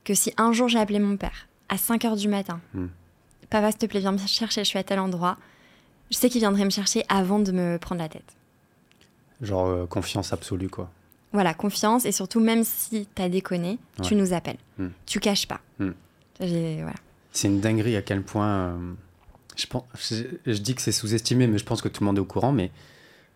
que 0.05 0.15
si 0.15 0.33
un 0.37 0.53
jour 0.53 0.69
j'ai 0.69 0.79
appelé 0.79 0.99
mon 0.99 1.17
père 1.17 1.46
à 1.69 1.77
5 1.77 2.03
h 2.05 2.17
du 2.17 2.29
matin, 2.29 2.61
Mm. 2.75 2.87
Papa, 3.51 3.71
s'il 3.71 3.79
te 3.79 3.87
plaît, 3.87 4.01
viens 4.01 4.13
me 4.13 4.19
chercher, 4.19 4.63
je 4.63 4.69
suis 4.69 4.79
à 4.79 4.83
tel 4.83 4.99
endroit, 4.99 5.37
je 6.11 6.17
sais 6.17 6.29
qu'il 6.29 6.41
viendrait 6.41 6.65
me 6.65 6.71
chercher 6.71 7.05
avant 7.09 7.39
de 7.39 7.53
me 7.53 7.79
prendre 7.79 8.01
la 8.01 8.09
tête. 8.09 8.35
Genre 9.41 9.67
euh, 9.67 9.87
confiance 9.87 10.33
absolue, 10.33 10.69
quoi. 10.69 10.91
Voilà, 11.33 11.55
confiance 11.55 12.07
et 12.07 12.13
surtout, 12.13 12.41
même 12.41 12.65
si 12.65 13.07
t'as 13.15 13.29
déconné, 13.29 13.79
tu 14.03 14.15
nous 14.17 14.33
appelles. 14.33 14.57
Mm. 14.79 14.87
Tu 15.07 15.21
caches 15.21 15.47
pas. 15.47 15.61
Mm. 15.79 15.91
Voilà. 16.41 16.95
C'est 17.33 17.49
une 17.49 17.61
dinguerie 17.61 17.97
à 17.97 18.03
quel 18.03 18.23
point. 18.23 18.49
euh, 18.49 18.93
je, 19.57 19.67
pense, 19.67 19.85
je, 19.95 20.25
je 20.53 20.59
dis 20.59 20.75
que 20.75 20.81
c'est 20.83 20.93
sous-estimé, 20.93 21.47
mais 21.47 21.59
je 21.59 21.65
pense 21.65 21.83
que 21.83 21.89
tout 21.89 22.03
le 22.03 22.07
monde 22.07 22.17
est 22.17 22.21
au 22.21 22.25
courant. 22.25 22.53
Mais 22.53 22.71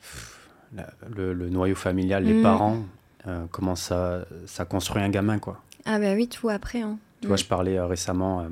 pff, 0.00 0.48
la- 0.74 0.90
le, 1.14 1.34
le 1.34 1.50
noyau 1.50 1.74
familial, 1.74 2.24
les 2.24 2.34
Mm. 2.34 2.42
parents, 2.42 2.78
euh, 3.26 3.44
comment 3.50 3.76
ça, 3.76 4.24
ça 4.46 4.64
construit 4.64 5.02
un 5.02 5.08
gamin, 5.10 5.38
quoi. 5.38 5.60
Ah 5.84 5.98
bah 5.98 6.14
oui, 6.14 6.26
tout 6.28 6.48
après. 6.48 6.80
Hein. 6.80 6.98
Tu 7.20 7.26
vois, 7.26 7.34
Mm. 7.36 7.38
je 7.38 7.44
parlais 7.46 7.78
euh, 7.78 7.86
récemment 7.86 8.40
euh, 8.40 8.48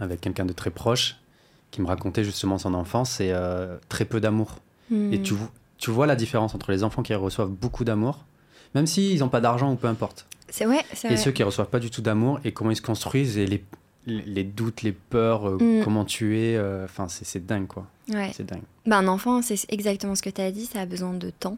avec 0.00 0.20
quelqu'un 0.20 0.44
de 0.44 0.52
très 0.52 0.70
proche 0.70 1.16
qui 1.70 1.80
me 1.80 1.86
racontait 1.86 2.24
justement 2.24 2.58
son 2.58 2.74
enfance 2.74 3.20
et 3.20 3.30
euh, 3.32 3.76
très 3.88 4.04
peu 4.04 4.20
d'amour. 4.20 4.56
Mm. 4.90 5.12
Et 5.12 5.22
tu, 5.22 5.34
vo- 5.34 5.48
tu 5.78 5.90
vois 5.90 6.06
la 6.06 6.16
différence 6.16 6.54
entre 6.54 6.70
les 6.72 6.82
enfants 6.84 7.02
qui 7.02 7.14
reçoivent 7.14 7.50
beaucoup 7.50 7.84
d'amour, 7.84 8.24
même 8.74 8.86
s'ils 8.86 9.20
n'ont 9.20 9.28
pas 9.28 9.40
d'argent 9.40 9.72
ou 9.72 9.76
peu 9.76 9.86
importe, 9.86 10.26
C'est 10.48 10.66
ouais, 10.66 10.84
c'est 10.92 11.08
et 11.08 11.14
vrai. 11.14 11.16
ceux 11.22 11.30
qui 11.32 11.42
reçoivent 11.42 11.68
pas 11.70 11.78
du 11.80 11.90
tout 11.90 12.02
d'amour 12.02 12.40
et 12.44 12.52
comment 12.52 12.70
ils 12.70 12.76
se 12.76 12.82
construisent 12.82 13.38
et 13.38 13.46
les, 13.46 14.44
doutes, 14.44 14.82
les 14.82 14.92
peurs, 14.92 15.48
euh, 15.48 15.58
Mm. 15.60 15.84
comment 15.84 16.04
tu 16.04 16.38
es, 16.40 16.58
enfin 16.84 17.06
c'est 17.08 17.24
c'est 17.24 17.46
dingue 17.46 17.68
quoi, 17.68 17.86
Ouais. 18.12 18.32
c'est 18.34 18.44
dingue. 18.44 18.62
Bah, 18.86 18.98
un 18.98 19.06
enfant, 19.06 19.40
c'est 19.42 19.64
exactement 19.72 20.14
ce 20.16 20.22
que 20.22 20.30
tu 20.30 20.40
as 20.40 20.50
dit, 20.50 20.66
ça 20.66 20.80
a 20.80 20.86
besoin 20.86 21.14
de 21.14 21.30
temps, 21.30 21.56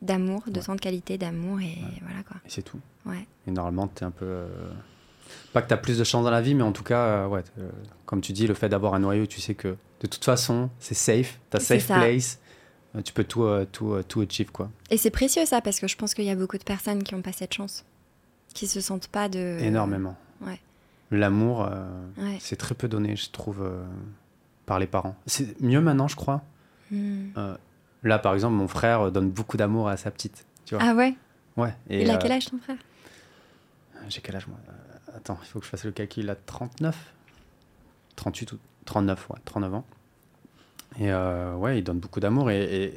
d'amour, 0.00 0.42
de 0.46 0.58
Ouais. 0.58 0.64
temps 0.64 0.74
de 0.74 0.80
qualité, 0.80 1.18
d'amour, 1.18 1.60
et 1.60 1.76
voilà 2.00 2.22
quoi. 2.26 2.38
Et 2.46 2.48
c'est 2.50 2.62
tout. 2.62 2.80
Ouais. 3.04 3.26
Et 3.46 3.50
normalement, 3.50 3.86
tu 3.88 4.02
es 4.02 4.06
un 4.06 4.10
peu. 4.10 4.24
euh, 4.24 4.46
Pas 5.52 5.62
que 5.62 5.68
tu 5.68 5.74
as 5.74 5.78
plus 5.78 5.98
de 5.98 6.04
chance 6.04 6.24
dans 6.24 6.30
la 6.30 6.40
vie, 6.40 6.54
mais 6.54 6.62
en 6.62 6.72
tout 6.72 6.82
cas, 6.84 7.00
euh, 7.00 7.26
ouais, 7.26 7.42
euh, 7.58 7.68
comme 8.06 8.20
tu 8.20 8.32
dis, 8.32 8.46
le 8.46 8.54
fait 8.54 8.68
d'avoir 8.68 8.94
un 8.94 8.98
noyau, 8.98 9.26
tu 9.26 9.40
sais 9.40 9.54
que 9.54 9.68
de 10.00 10.06
toute 10.06 10.24
façon, 10.24 10.70
c'est 10.78 10.94
safe, 10.94 11.38
tu 11.50 11.56
as 11.56 11.60
safe 11.60 11.86
ça. 11.86 11.96
place, 11.98 12.38
euh, 12.94 13.02
tu 13.02 13.12
peux 13.12 13.24
tout, 13.24 13.46
tout, 13.72 14.00
tout 14.06 14.20
achieve, 14.20 14.50
quoi. 14.50 14.70
Et 14.90 14.96
c'est 14.96 15.10
précieux 15.10 15.46
ça, 15.46 15.60
parce 15.60 15.80
que 15.80 15.88
je 15.88 15.96
pense 15.96 16.14
qu'il 16.14 16.24
y 16.24 16.30
a 16.30 16.36
beaucoup 16.36 16.58
de 16.58 16.64
personnes 16.64 17.02
qui 17.02 17.14
n'ont 17.14 17.22
pas 17.22 17.32
cette 17.32 17.54
chance, 17.54 17.84
qui 18.54 18.66
se 18.66 18.80
sentent 18.80 19.08
pas 19.08 19.28
de. 19.28 19.58
Énormément. 19.60 20.16
Ouais. 20.40 20.60
L'amour, 21.10 21.68
Ouais. 22.18 22.36
c'est 22.40 22.56
très 22.56 22.74
peu 22.74 22.86
donné, 22.88 23.16
je 23.16 23.30
trouve, 23.30 23.66
par 24.66 24.78
les 24.78 24.86
parents. 24.86 25.16
C'est 25.26 25.60
mieux 25.60 25.80
maintenant, 25.80 26.08
je 26.08 26.16
crois. 26.16 26.42
Hmm. 26.90 27.30
Là, 28.02 28.18
par 28.18 28.34
exemple, 28.34 28.54
mon 28.54 28.68
frère 28.68 29.10
donne 29.10 29.30
beaucoup 29.30 29.56
d'amour 29.56 29.88
à 29.88 29.96
sa 29.96 30.10
petite. 30.10 30.46
Tu 30.64 30.74
vois 30.74 30.84
Ah 30.86 30.94
ouais? 30.94 31.14
Ouais. 31.56 31.74
Et, 31.90 32.02
Il 32.02 32.10
a 32.10 32.16
quel 32.18 32.30
âge 32.32 32.46
ton 32.46 32.58
frère? 32.58 32.76
J'ai 34.08 34.20
quel 34.20 34.36
âge, 34.36 34.46
moi? 34.46 34.58
Attends, 35.18 35.38
il 35.42 35.46
faut 35.46 35.58
que 35.58 35.64
je 35.64 35.70
fasse 35.70 35.84
le 35.84 35.90
calcul. 35.92 36.22
Il 36.24 36.30
a 36.30 36.36
39 36.36 36.96
38 38.16 38.52
ou 38.52 38.58
39, 38.84 39.30
ouais, 39.30 39.36
39 39.44 39.74
ans. 39.74 39.84
Et 40.98 41.12
euh, 41.12 41.54
ouais, 41.56 41.78
il 41.78 41.82
donne 41.84 41.98
beaucoup 41.98 42.20
d'amour. 42.20 42.50
Et, 42.50 42.92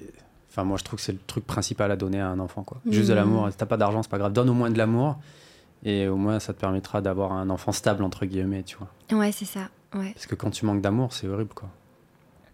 enfin, 0.49 0.63
moi, 0.63 0.77
je 0.77 0.84
trouve 0.84 0.97
que 0.97 1.03
c'est 1.05 1.12
le 1.12 1.19
truc 1.27 1.45
principal 1.45 1.91
à 1.91 1.95
donner 1.95 2.19
à 2.21 2.27
un 2.29 2.39
enfant, 2.39 2.63
quoi. 2.63 2.79
Juste 2.89 3.10
de 3.10 3.13
Mhm. 3.13 3.19
l'amour. 3.19 3.47
Si 3.51 3.57
t'as 3.57 3.65
pas 3.65 3.77
d'argent, 3.77 4.01
c'est 4.03 4.10
pas 4.10 4.17
grave. 4.17 4.34
Donne 4.34 4.49
au 4.49 4.53
moins 4.53 4.69
de 4.69 4.77
l'amour. 4.77 5.17
Et 5.84 6.07
au 6.07 6.15
moins, 6.15 6.39
ça 6.39 6.53
te 6.53 6.60
permettra 6.60 7.01
d'avoir 7.01 7.31
un 7.34 7.49
enfant 7.49 7.71
stable, 7.71 8.03
entre 8.03 8.25
guillemets, 8.25 8.63
tu 8.63 8.77
vois. 8.77 9.17
Ouais, 9.17 9.31
c'est 9.31 9.45
ça. 9.45 9.69
Ouais. 9.95 10.12
Parce 10.13 10.27
que 10.27 10.36
quand 10.36 10.51
tu 10.51 10.65
manques 10.65 10.81
d'amour, 10.81 11.12
c'est 11.13 11.27
horrible, 11.27 11.53
quoi. 11.55 11.69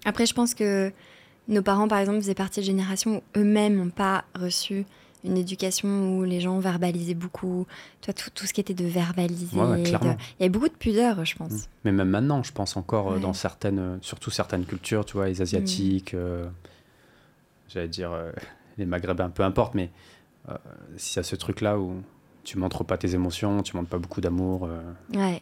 Après, 0.06 0.26
je 0.26 0.34
pense 0.34 0.54
que 0.54 0.92
nos 1.50 1.62
parents, 1.62 1.88
par 1.90 2.00
exemple, 2.00 2.20
faisaient 2.20 2.34
partie 2.34 2.62
de 2.62 2.66
générations 2.66 3.18
où 3.18 3.22
eux-mêmes 3.40 3.76
n'ont 3.76 3.90
pas 3.90 4.24
reçu 4.34 4.86
une 5.24 5.38
éducation 5.38 6.18
où 6.18 6.24
les 6.24 6.40
gens 6.40 6.60
verbalisaient 6.60 7.14
beaucoup. 7.16 7.66
Toi, 8.02 8.14
tout, 8.14 8.30
tout 8.34 8.46
ce 8.46 8.54
qui 8.54 8.62
était 8.62 8.74
de 8.74 8.86
verbaliser. 8.86 9.58
Ouais, 9.58 9.66
ouais, 9.66 9.84
clairement. 9.84 10.14
de- 10.14 10.18
Il 10.40 10.42
y 10.42 10.44
avait 10.44 10.50
beaucoup 10.50 10.70
de 10.70 10.74
pudeur, 10.74 11.26
je 11.26 11.36
pense. 11.36 11.52
Mm. 11.52 11.58
Mais 11.86 11.92
même 11.92 12.10
maintenant, 12.10 12.44
je 12.44 12.52
pense 12.52 12.78
encore 12.78 13.12
euh, 13.12 13.16
Ouais. 13.16 13.20
dans 13.22 13.34
certaines, 13.34 13.80
euh, 13.80 13.98
surtout 14.02 14.30
certaines 14.32 14.66
cultures, 14.66 15.06
tu 15.06 15.14
vois, 15.14 15.28
les 15.28 15.42
asiatiques, 15.42 16.14
euh, 16.14 16.48
j'allais 17.70 17.88
dire 17.88 18.12
euh, 18.12 18.32
les 18.78 18.86
maghrébins, 18.86 19.30
peu 19.30 19.44
importe, 19.44 19.74
mais 19.76 19.90
euh, 20.50 20.56
s'il 20.98 21.18
y 21.18 21.20
a 21.20 21.24
ce 21.24 21.36
truc-là 21.36 21.80
où 21.80 21.96
tu 22.44 22.58
montres 22.58 22.86
pas 22.86 22.98
tes 22.98 23.14
émotions, 23.14 23.62
tu 23.64 23.76
montres 23.76 23.90
pas 23.90 23.98
beaucoup 23.98 24.22
d'amour, 24.22 24.70
Ouais. 25.14 25.42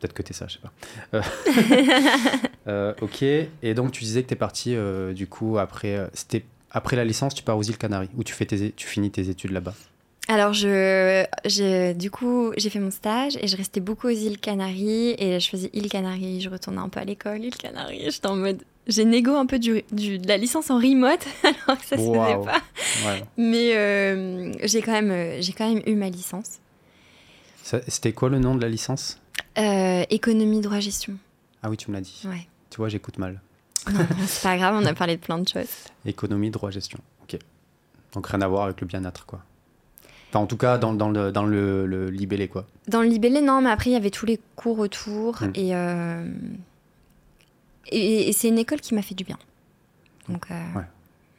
peut-être 0.00 0.12
que 0.14 0.22
t'es 0.22 0.32
ça, 0.34 0.46
je 0.48 0.54
sais 0.54 0.60
pas. 1.12 1.22
Ok, 3.02 3.22
et 3.22 3.74
donc 3.74 3.92
tu 3.92 4.02
disais 4.04 4.22
que 4.22 4.28
t'es 4.28 4.36
parti 4.36 4.74
du 5.14 5.26
coup 5.26 5.58
après, 5.58 6.08
c'était 6.14 6.44
après 6.74 6.96
la 6.96 7.04
licence, 7.04 7.34
tu 7.34 7.42
pars 7.42 7.56
aux 7.56 7.62
îles 7.62 7.78
Canaries, 7.78 8.10
où 8.16 8.22
tu 8.24 8.34
fais 8.34 8.44
tes, 8.44 8.72
tu 8.72 8.86
finis 8.86 9.10
tes 9.10 9.30
études 9.30 9.52
là-bas. 9.52 9.74
Alors, 10.28 10.52
je, 10.54 11.24
j'ai- 11.44 11.92
du 11.94 12.10
coup, 12.10 12.52
j'ai 12.56 12.70
fait 12.70 12.78
mon 12.80 12.90
stage 12.90 13.36
et 13.40 13.46
je 13.46 13.56
restais 13.58 13.80
beaucoup 13.80 14.06
aux 14.06 14.10
îles 14.10 14.38
Canaries. 14.38 15.14
Et 15.18 15.38
je 15.38 15.48
faisais 15.48 15.68
îles 15.74 15.88
Canaries, 15.90 16.40
je 16.40 16.48
retournais 16.48 16.80
un 16.80 16.88
peu 16.88 16.98
à 17.00 17.04
l'école, 17.04 17.44
îles 17.44 17.56
Canaries. 17.56 18.10
J'étais 18.10 18.26
en 18.26 18.36
mode. 18.36 18.62
J'ai 18.86 19.04
négo 19.04 19.32
un 19.32 19.46
peu 19.46 19.58
du, 19.58 19.82
du- 19.92 20.18
de 20.18 20.26
la 20.28 20.36
licence 20.38 20.70
en 20.70 20.76
remote, 20.78 21.20
alors 21.44 21.78
que 21.78 21.84
ça 21.86 21.96
se 21.96 22.02
Waouh. 22.02 22.42
faisait 22.42 22.50
pas. 22.52 22.62
Ouais. 23.06 23.22
Mais 23.36 23.76
euh, 23.76 24.52
j'ai 24.62 24.80
quand, 24.82 24.92
même, 24.92 25.40
quand 25.58 25.72
même 25.74 25.82
eu 25.86 25.94
ma 25.94 26.08
licence. 26.10 26.58
C'était 27.62 28.12
quoi 28.12 28.28
le 28.28 28.38
nom 28.38 28.54
de 28.54 28.60
la 28.62 28.68
licence? 28.68 29.18
Euh, 29.58 30.04
économie, 30.10 30.60
droit, 30.60 30.80
gestion. 30.80 31.14
Ah 31.62 31.70
oui, 31.70 31.76
tu 31.76 31.90
me 31.90 31.96
l'as 31.96 32.02
dit. 32.02 32.22
Ouais. 32.26 32.46
Tu 32.70 32.76
vois, 32.78 32.88
j'écoute 32.88 33.18
mal. 33.18 33.40
Non, 33.92 34.06
c'est 34.26 34.42
pas 34.42 34.56
grave, 34.56 34.76
on 34.80 34.86
a 34.86 34.94
parlé 34.94 35.16
de 35.16 35.20
plein 35.20 35.38
de 35.38 35.46
choses. 35.48 35.68
Économie, 36.06 36.50
droit, 36.50 36.70
gestion. 36.70 36.98
Ok. 37.22 37.38
Donc 38.12 38.26
rien 38.26 38.40
à 38.40 38.48
voir 38.48 38.64
avec 38.64 38.80
le 38.80 38.86
bien-être, 38.86 39.26
quoi. 39.26 39.40
Enfin, 40.30 40.40
en 40.40 40.46
tout 40.46 40.56
cas, 40.56 40.78
dans, 40.78 40.94
dans 40.94 41.10
le, 41.10 41.30
dans 41.32 41.44
le, 41.44 41.86
le 41.86 42.10
libellé, 42.10 42.48
quoi. 42.48 42.66
Dans 42.88 43.02
le 43.02 43.08
libellé, 43.08 43.40
non, 43.40 43.60
mais 43.60 43.70
après, 43.70 43.90
il 43.90 43.92
y 43.92 43.96
avait 43.96 44.10
tous 44.10 44.26
les 44.26 44.40
cours 44.56 44.78
autour. 44.80 45.42
Mm. 45.42 45.50
Et, 45.54 45.74
euh, 45.76 46.26
et, 47.88 48.28
et 48.28 48.32
c'est 48.32 48.48
une 48.48 48.58
école 48.58 48.80
qui 48.80 48.94
m'a 48.94 49.02
fait 49.02 49.14
du 49.14 49.24
bien. 49.24 49.38
Donc, 50.28 50.46
euh, 50.50 50.78
Ouais. 50.78 50.84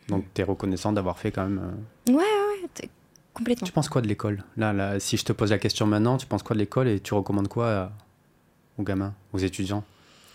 Donc 0.08 0.25
t'es 0.36 0.43
reconnaissant 0.43 0.93
d'avoir 0.93 1.17
fait 1.17 1.31
quand 1.31 1.43
même. 1.47 1.73
euh, 2.10 2.12
ouais, 2.13 2.17
ouais, 2.19 2.89
complètement. 3.34 3.65
Tu 3.65 3.73
penses 3.73 3.89
quoi 3.89 4.01
de 4.01 4.08
l'école? 4.08 4.43
Là, 4.55 4.71
là, 4.71 4.99
si 4.99 5.17
je 5.17 5.25
te 5.25 5.34
pose 5.34 5.49
la 5.49 5.58
question 5.58 5.88
maintenant, 5.88 6.17
tu 6.17 6.27
penses 6.27 6.43
quoi 6.43 6.53
de 6.53 6.60
l'école 6.60 6.88
et 6.88 6.99
tu 6.99 7.15
recommandes 7.15 7.47
quoi 7.47 7.91
aux 8.77 8.84
gamins, 8.84 9.13
aux 9.34 9.39
étudiants? 9.39 9.84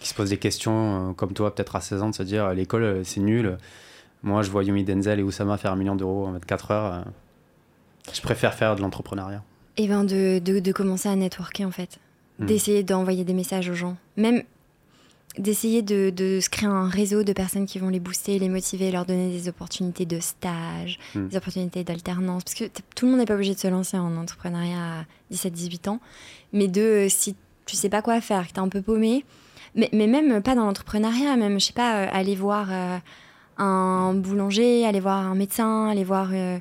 Qui 0.00 0.08
se 0.08 0.14
posent 0.14 0.30
des 0.30 0.38
questions 0.38 1.10
euh, 1.10 1.12
comme 1.12 1.32
toi, 1.34 1.54
peut-être 1.54 1.76
à 1.76 1.80
16 1.80 2.02
ans, 2.02 2.10
de 2.10 2.14
se 2.14 2.22
dire 2.22 2.46
euh, 2.46 2.54
l'école 2.54 2.82
euh, 2.82 3.04
c'est 3.04 3.20
nul. 3.20 3.58
Moi, 4.22 4.42
je 4.42 4.50
vois 4.50 4.64
Yumi 4.64 4.84
Denzel 4.84 5.20
et 5.20 5.22
Oussama 5.22 5.56
faire 5.56 5.72
un 5.72 5.76
million 5.76 5.94
d'euros 5.94 6.26
en 6.26 6.32
24 6.32 6.70
heures. 6.72 7.04
Je 8.12 8.20
préfère 8.20 8.54
faire 8.54 8.76
de 8.76 8.82
l'entrepreneuriat. 8.82 9.42
Et 9.76 9.88
ben 9.88 10.04
de, 10.04 10.40
de, 10.40 10.58
de 10.58 10.72
commencer 10.72 11.08
à 11.08 11.16
networker, 11.16 11.64
en 11.64 11.70
fait. 11.70 11.98
Mm. 12.38 12.46
D'essayer 12.46 12.82
d'envoyer 12.82 13.24
des 13.24 13.32
messages 13.32 13.70
aux 13.70 13.74
gens. 13.74 13.96
Même 14.16 14.42
d'essayer 15.38 15.80
de, 15.80 16.10
de 16.10 16.40
se 16.40 16.50
créer 16.50 16.68
un 16.68 16.88
réseau 16.88 17.22
de 17.22 17.32
personnes 17.32 17.64
qui 17.64 17.78
vont 17.78 17.88
les 17.88 18.00
booster, 18.00 18.38
les 18.38 18.48
motiver, 18.48 18.90
leur 18.90 19.06
donner 19.06 19.30
des 19.30 19.48
opportunités 19.48 20.04
de 20.04 20.20
stage, 20.20 20.98
Mm. 21.14 21.28
des 21.28 21.36
opportunités 21.36 21.84
d'alternance. 21.84 22.44
Parce 22.44 22.56
que 22.56 22.64
tout 22.94 23.06
le 23.06 23.12
monde 23.12 23.20
n'est 23.20 23.26
pas 23.26 23.34
obligé 23.34 23.54
de 23.54 23.60
se 23.60 23.68
lancer 23.68 23.96
en 23.96 24.16
entrepreneuriat 24.16 25.00
à 25.00 25.04
17-18 25.32 25.88
ans. 25.88 26.00
Mais 26.52 26.68
de, 26.68 27.06
si 27.08 27.36
tu 27.64 27.76
sais 27.76 27.88
pas 27.88 28.02
quoi 28.02 28.20
faire, 28.20 28.46
que 28.48 28.52
t'es 28.52 28.58
un 28.58 28.68
peu 28.68 28.82
paumé, 28.82 29.24
mais, 29.74 29.88
mais 29.92 30.06
même 30.06 30.42
pas 30.42 30.54
dans 30.54 30.64
l'entrepreneuriat, 30.64 31.36
même, 31.36 31.58
je 31.60 31.66
sais 31.66 31.72
pas, 31.72 32.02
euh, 32.04 32.08
aller 32.12 32.34
voir 32.34 32.68
euh, 32.70 32.98
un 33.58 34.14
boulanger, 34.14 34.86
aller 34.86 35.00
voir 35.00 35.18
un 35.26 35.34
médecin, 35.34 35.88
aller 35.88 36.04
voir 36.04 36.30
euh, 36.32 36.58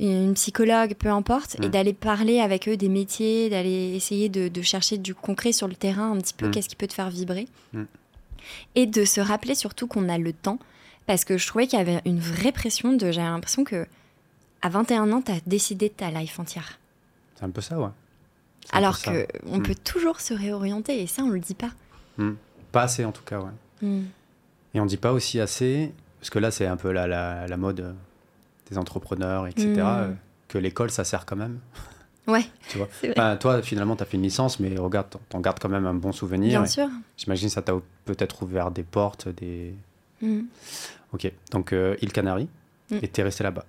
une 0.00 0.34
psychologue, 0.34 0.94
peu 0.94 1.08
importe, 1.08 1.56
et 1.62 1.68
d'aller 1.68 1.92
parler 1.92 2.40
avec 2.40 2.68
eux 2.68 2.76
des 2.76 2.88
métiers, 2.88 3.48
d'aller 3.50 3.94
essayer 3.94 4.28
de, 4.28 4.48
de 4.48 4.62
chercher 4.62 4.98
du 4.98 5.14
concret 5.14 5.52
sur 5.52 5.68
le 5.68 5.74
terrain, 5.74 6.10
un 6.12 6.18
petit 6.18 6.34
peu 6.34 6.48
Mm. 6.48 6.50
qu'est-ce 6.50 6.68
qui 6.68 6.76
peut 6.76 6.86
te 6.88 6.94
faire 6.94 7.10
vibrer. 7.10 7.46
Mm. 7.72 7.84
Et 8.74 8.86
de 8.86 9.04
se 9.04 9.20
rappeler 9.20 9.54
surtout 9.54 9.86
qu'on 9.86 10.08
a 10.08 10.18
le 10.18 10.32
temps, 10.32 10.58
parce 11.06 11.24
que 11.24 11.38
je 11.38 11.46
trouvais 11.46 11.66
qu'il 11.66 11.78
y 11.78 11.82
avait 11.82 12.00
une 12.04 12.18
vraie 12.20 12.52
pression 12.52 12.92
de. 12.92 13.10
J'avais 13.12 13.28
l'impression 13.28 13.64
que 13.64 13.86
à 14.62 14.68
21 14.68 15.12
ans, 15.12 15.22
tu 15.22 15.30
as 15.32 15.40
décidé 15.46 15.88
de 15.88 15.94
ta 15.94 16.10
life 16.10 16.38
entière. 16.40 16.78
C'est 17.36 17.44
un 17.44 17.50
peu 17.50 17.60
ça, 17.60 17.78
ouais. 17.78 17.88
Alors 18.72 18.94
peu 18.98 19.00
ça. 19.04 19.12
que 19.12 19.26
on 19.46 19.58
Mm. 19.58 19.62
peut 19.62 19.74
toujours 19.82 20.20
se 20.20 20.34
réorienter, 20.34 21.02
et 21.02 21.06
ça, 21.06 21.22
on 21.22 21.28
le 21.30 21.40
dit 21.40 21.54
pas. 21.54 21.70
Mm. 22.18 22.32
Pas 22.72 22.82
assez 22.82 23.04
en 23.04 23.12
tout 23.12 23.22
cas, 23.24 23.38
ouais. 23.40 23.50
Mm. 23.88 24.04
Et 24.74 24.80
on 24.80 24.86
dit 24.86 24.96
pas 24.96 25.12
aussi 25.12 25.40
assez, 25.40 25.92
parce 26.20 26.30
que 26.30 26.38
là 26.38 26.50
c'est 26.50 26.66
un 26.66 26.76
peu 26.76 26.90
la, 26.92 27.06
la, 27.06 27.46
la 27.46 27.56
mode 27.56 27.80
euh, 27.80 27.92
des 28.70 28.78
entrepreneurs, 28.78 29.46
etc., 29.46 29.66
Mm. 29.74 29.78
euh, 29.80 30.10
que 30.48 30.58
l'école 30.58 30.90
ça 30.90 31.04
sert 31.04 31.26
quand 31.26 31.36
même. 31.36 31.58
Ouais, 32.26 32.46
Tu 32.70 32.78
vois. 32.78 32.88
Enfin, 33.10 33.36
toi 33.36 33.60
finalement 33.60 33.96
tu 33.96 34.02
as 34.02 34.06
fait 34.06 34.16
une 34.16 34.22
licence, 34.22 34.58
mais 34.58 34.74
regarde, 34.78 35.14
t'en- 35.28 35.40
gardes 35.40 35.58
quand 35.60 35.68
même 35.68 35.84
un 35.84 35.92
bon 35.92 36.10
souvenir. 36.10 36.58
Bien 36.58 36.66
sûr. 36.66 36.88
J'imagine 37.18 37.50
ça 37.50 37.60
t'a 37.60 37.74
peut-être 38.06 38.42
ouvert 38.42 38.70
des 38.70 38.82
portes, 38.82 39.28
des. 39.28 39.74
Mm. 40.22 40.40
Ok, 41.12 41.30
donc 41.50 41.72
euh, 41.74 41.96
île 42.00 42.12
Canaries, 42.12 42.48
Mm. 42.90 42.98
et 43.02 43.08
t'es 43.08 43.22
resté 43.22 43.44
là-bas? 43.44 43.64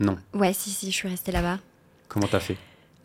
Non, 0.00 0.18
Ouais, 0.34 0.52
si, 0.52 0.68
si, 0.68 0.90
je 0.90 0.94
suis 0.96 1.08
restée 1.08 1.32
là-bas. 1.32 1.58
comment 2.08 2.26
t'as 2.26 2.40
fait? 2.40 2.58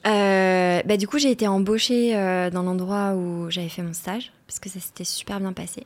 Euh, 0.06 0.82
bah, 0.86 0.98
du 0.98 1.08
coup, 1.08 1.18
j'ai 1.18 1.32
été 1.32 1.48
embauchée 1.48 2.16
euh, 2.16 2.50
dans 2.50 2.64
l'endroit 2.64 3.14
où 3.16 3.50
j'avais 3.50 3.70
fait 3.70 3.82
mon 3.82 3.94
stage, 3.94 4.32
parce 4.48 4.60
que 4.60 4.70
ça 4.70 4.80
s'était 4.80 5.04
super 5.04 5.40
bien 5.40 5.54
passé. 5.54 5.86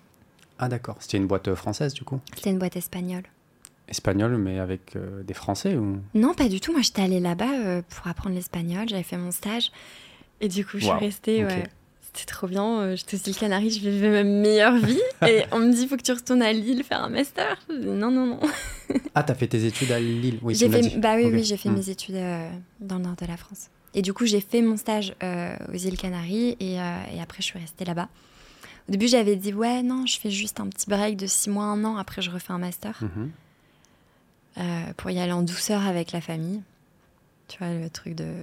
Ah 0.60 0.68
d'accord, 0.70 0.98
c'était 1.00 1.18
une 1.18 1.28
boîte 1.28 1.48
euh, 1.48 1.56
française 1.56 1.94
du 1.94 2.04
coup? 2.04 2.20
C'était 2.36 2.52
une 2.52 2.60
boîte 2.60 2.76
espagnole. 2.76 3.24
Espagnole, 3.88 4.38
mais 4.38 4.60
avec 4.60 4.96
euh, 4.96 5.24
des 5.24 5.34
Français 5.34 5.76
ou? 5.76 5.98
Non, 6.14 6.34
pas 6.34 6.48
du 6.50 6.60
tout. 6.60 6.72
Moi, 6.72 6.82
j'étais 6.82 7.02
allée 7.02 7.20
là-bas 7.20 7.82
pour 7.90 8.08
apprendre 8.08 8.36
l'espagnol. 8.36 8.88
J'avais 8.88 9.04
fait 9.04 9.18
mon 9.18 9.32
stage. 9.32 9.72
Et 10.40 10.48
du 10.48 10.66
coup, 10.66 10.78
je 10.78 10.86
suis 10.86 10.94
restée. 10.94 11.44
Ouais. 11.46 11.64
C'était 12.14 12.26
trop 12.32 12.48
bien. 12.48 12.96
J'étais 12.96 13.16
aux 13.18 13.30
îles 13.30 13.36
Canaries, 13.38 13.72
je 13.72 13.90
vivais 13.90 14.10
ma 14.10 14.24
meilleure 14.24 14.76
vie. 14.78 15.00
et 15.28 15.44
on 15.52 15.60
me 15.60 15.72
dit, 15.74 15.88
faut 15.88 15.98
que 15.98 16.02
tu 16.04 16.12
retournes 16.12 16.42
à 16.42 16.52
Lille 16.54 16.84
faire 16.84 17.04
un 17.04 17.10
master. 17.10 17.58
Je 17.70 17.76
dis, 17.76 17.88
non, 17.88 18.12
non, 18.12 18.26
non. 18.28 18.40
Ah, 19.16 19.24
t'as 19.24 19.34
fait 19.36 19.48
tes 19.48 19.66
études 19.66 19.92
à 19.92 20.00
Lille 20.00 20.38
Oui, 20.42 20.54
j'ai 20.56 20.70
fait, 20.70 20.82
dit. 20.82 20.98
bah 20.98 21.16
oui, 21.16 21.26
oui, 21.32 21.44
j'ai 21.44 21.58
fait 21.58 21.70
Mm. 21.70 21.76
mes 21.76 21.90
études 21.90 22.20
dans 22.82 22.98
le 22.98 23.04
nord 23.04 23.16
de 23.16 23.26
la 23.26 23.38
France. 23.38 23.70
Et 23.94 24.02
du 24.02 24.14
coup, 24.14 24.26
j'ai 24.26 24.42
fait 24.42 24.62
mon 24.62 24.78
stage 24.78 25.14
euh, 25.22 25.56
aux 25.74 25.76
îles 25.78 25.98
Canaries 25.98 26.56
et, 26.60 26.80
euh, 26.80 26.98
et 27.14 27.22
après, 27.22 27.38
je 27.42 27.48
suis 27.48 27.60
restée 27.60 27.84
là-bas. 27.86 28.08
Au 28.88 28.92
début, 28.92 29.08
j'avais 29.08 29.36
dit, 29.36 29.54
ouais, 29.54 29.84
non, 29.84 30.06
je 30.06 30.18
fais 30.20 30.32
juste 30.32 30.60
un 30.60 30.68
petit 30.68 30.90
break 30.90 31.18
de 31.18 31.28
six 31.28 31.50
mois, 31.50 31.66
un 31.66 31.84
an. 31.84 31.98
Après, 31.98 32.22
je 32.22 32.32
refais 32.32 32.54
un 32.54 32.58
master 32.58 32.98
Mhm. 33.02 33.32
euh, 34.58 34.94
pour 34.98 35.12
y 35.12 35.20
aller 35.20 35.32
en 35.34 35.42
douceur 35.44 35.86
avec 35.86 36.12
la 36.14 36.22
famille. 36.22 36.62
Tu 37.48 37.58
vois, 37.58 37.74
le 37.74 37.90
truc 37.90 38.16
de. 38.16 38.34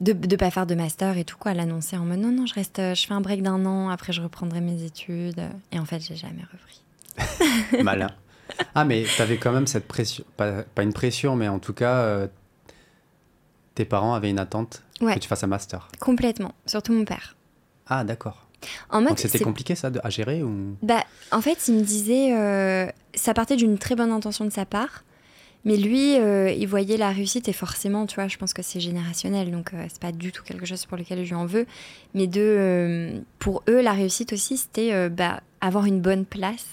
De 0.00 0.12
ne 0.12 0.36
pas 0.36 0.50
faire 0.50 0.66
de 0.66 0.74
master 0.74 1.16
et 1.16 1.24
tout, 1.24 1.36
quoi, 1.38 1.54
l'annoncer 1.54 1.96
en 1.96 2.04
mode 2.04 2.18
non, 2.18 2.30
non, 2.32 2.46
je 2.46 2.54
reste, 2.54 2.76
je 2.94 3.06
fais 3.06 3.14
un 3.14 3.20
break 3.20 3.42
d'un 3.42 3.64
an, 3.64 3.88
après 3.88 4.12
je 4.12 4.20
reprendrai 4.20 4.60
mes 4.60 4.82
études. 4.82 5.42
Et 5.72 5.78
en 5.78 5.84
fait, 5.84 6.00
j'ai 6.00 6.16
jamais 6.16 6.42
repris. 6.52 7.82
Malin. 7.84 8.10
Ah, 8.74 8.84
mais 8.84 9.04
t'avais 9.16 9.38
quand 9.38 9.52
même 9.52 9.66
cette 9.68 9.86
pression, 9.86 10.24
pas, 10.36 10.62
pas 10.64 10.82
une 10.82 10.92
pression, 10.92 11.36
mais 11.36 11.48
en 11.48 11.58
tout 11.60 11.72
cas, 11.72 12.26
tes 13.74 13.84
parents 13.84 14.14
avaient 14.14 14.30
une 14.30 14.38
attente 14.38 14.82
Ouais. 15.00 15.14
que 15.14 15.18
tu 15.20 15.28
fasses 15.28 15.42
un 15.44 15.48
master. 15.48 15.88
Complètement, 16.00 16.54
surtout 16.66 16.92
mon 16.92 17.04
père. 17.04 17.36
Ah, 17.86 18.04
d'accord. 18.04 18.46
En 18.90 19.00
mode, 19.00 19.10
Donc 19.10 19.18
c'était 19.18 19.40
compliqué 19.40 19.74
ça 19.74 19.90
de- 19.90 20.00
à 20.02 20.08
gérer 20.10 20.42
ou 20.42 20.76
Bah, 20.82 21.04
en 21.32 21.40
fait, 21.42 21.68
il 21.68 21.74
me 21.74 21.82
disait, 21.82 22.34
euh, 22.34 22.86
ça 23.14 23.34
partait 23.34 23.56
d'une 23.56 23.76
très 23.76 23.94
bonne 23.96 24.10
intention 24.10 24.44
de 24.46 24.50
sa 24.50 24.64
part, 24.64 25.04
mais 25.66 25.76
lui, 25.76 26.16
euh, 26.18 26.50
il 26.50 26.66
voyait 26.66 26.96
la 26.96 27.10
réussite 27.10 27.48
et 27.48 27.52
forcément, 27.52 28.06
tu 28.06 28.14
vois, 28.14 28.28
je 28.28 28.36
pense 28.38 28.54
que 28.54 28.62
c'est 28.62 28.80
générationnel, 28.80 29.50
donc 29.50 29.74
euh, 29.74 29.84
c'est 29.90 30.00
pas 30.00 30.12
du 30.12 30.30
tout 30.32 30.42
quelque 30.44 30.64
chose 30.64 30.86
pour 30.86 30.96
lequel 30.96 31.24
je 31.24 31.30
lui 31.30 31.34
en 31.34 31.44
veux. 31.46 31.66
Mais 32.14 32.26
de, 32.26 32.40
euh, 32.40 33.20
pour 33.38 33.62
eux, 33.68 33.82
la 33.82 33.92
réussite 33.92 34.32
aussi, 34.32 34.56
c'était 34.56 35.10
bah, 35.10 35.40
avoir 35.60 35.84
une 35.86 36.00
bonne 36.00 36.24
place 36.24 36.66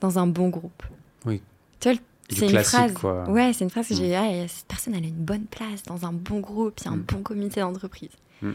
dans 0.00 0.18
un 0.18 0.26
bon 0.26 0.48
groupe. 0.48 0.82
Oui. 1.26 1.42
Tu 1.80 1.90
vois, 1.90 1.98
c'est 2.34 2.48
une 2.50 2.58
phrase. 2.62 2.92
quoi. 2.94 3.28
Ouais, 3.28 3.52
c'est 3.52 3.64
une 3.64 3.70
phrase 3.70 3.88
que 3.88 3.94
Mm. 3.94 3.96
j'ai. 3.96 4.16
Ah, 4.16 4.48
cette 4.48 4.66
personne, 4.66 4.94
elle 4.94 5.04
a 5.04 5.08
une 5.08 5.14
bonne 5.14 5.44
place 5.46 5.82
dans 5.84 6.04
un 6.06 6.12
bon 6.12 6.40
groupe, 6.40 6.74
il 6.80 6.84
y 6.84 6.88
a 6.88 6.92
un 6.92 6.96
Mm. 6.96 7.04
bon 7.08 7.22
comité 7.22 7.60
d'entreprise. 7.60 8.10
Mm. 8.42 8.50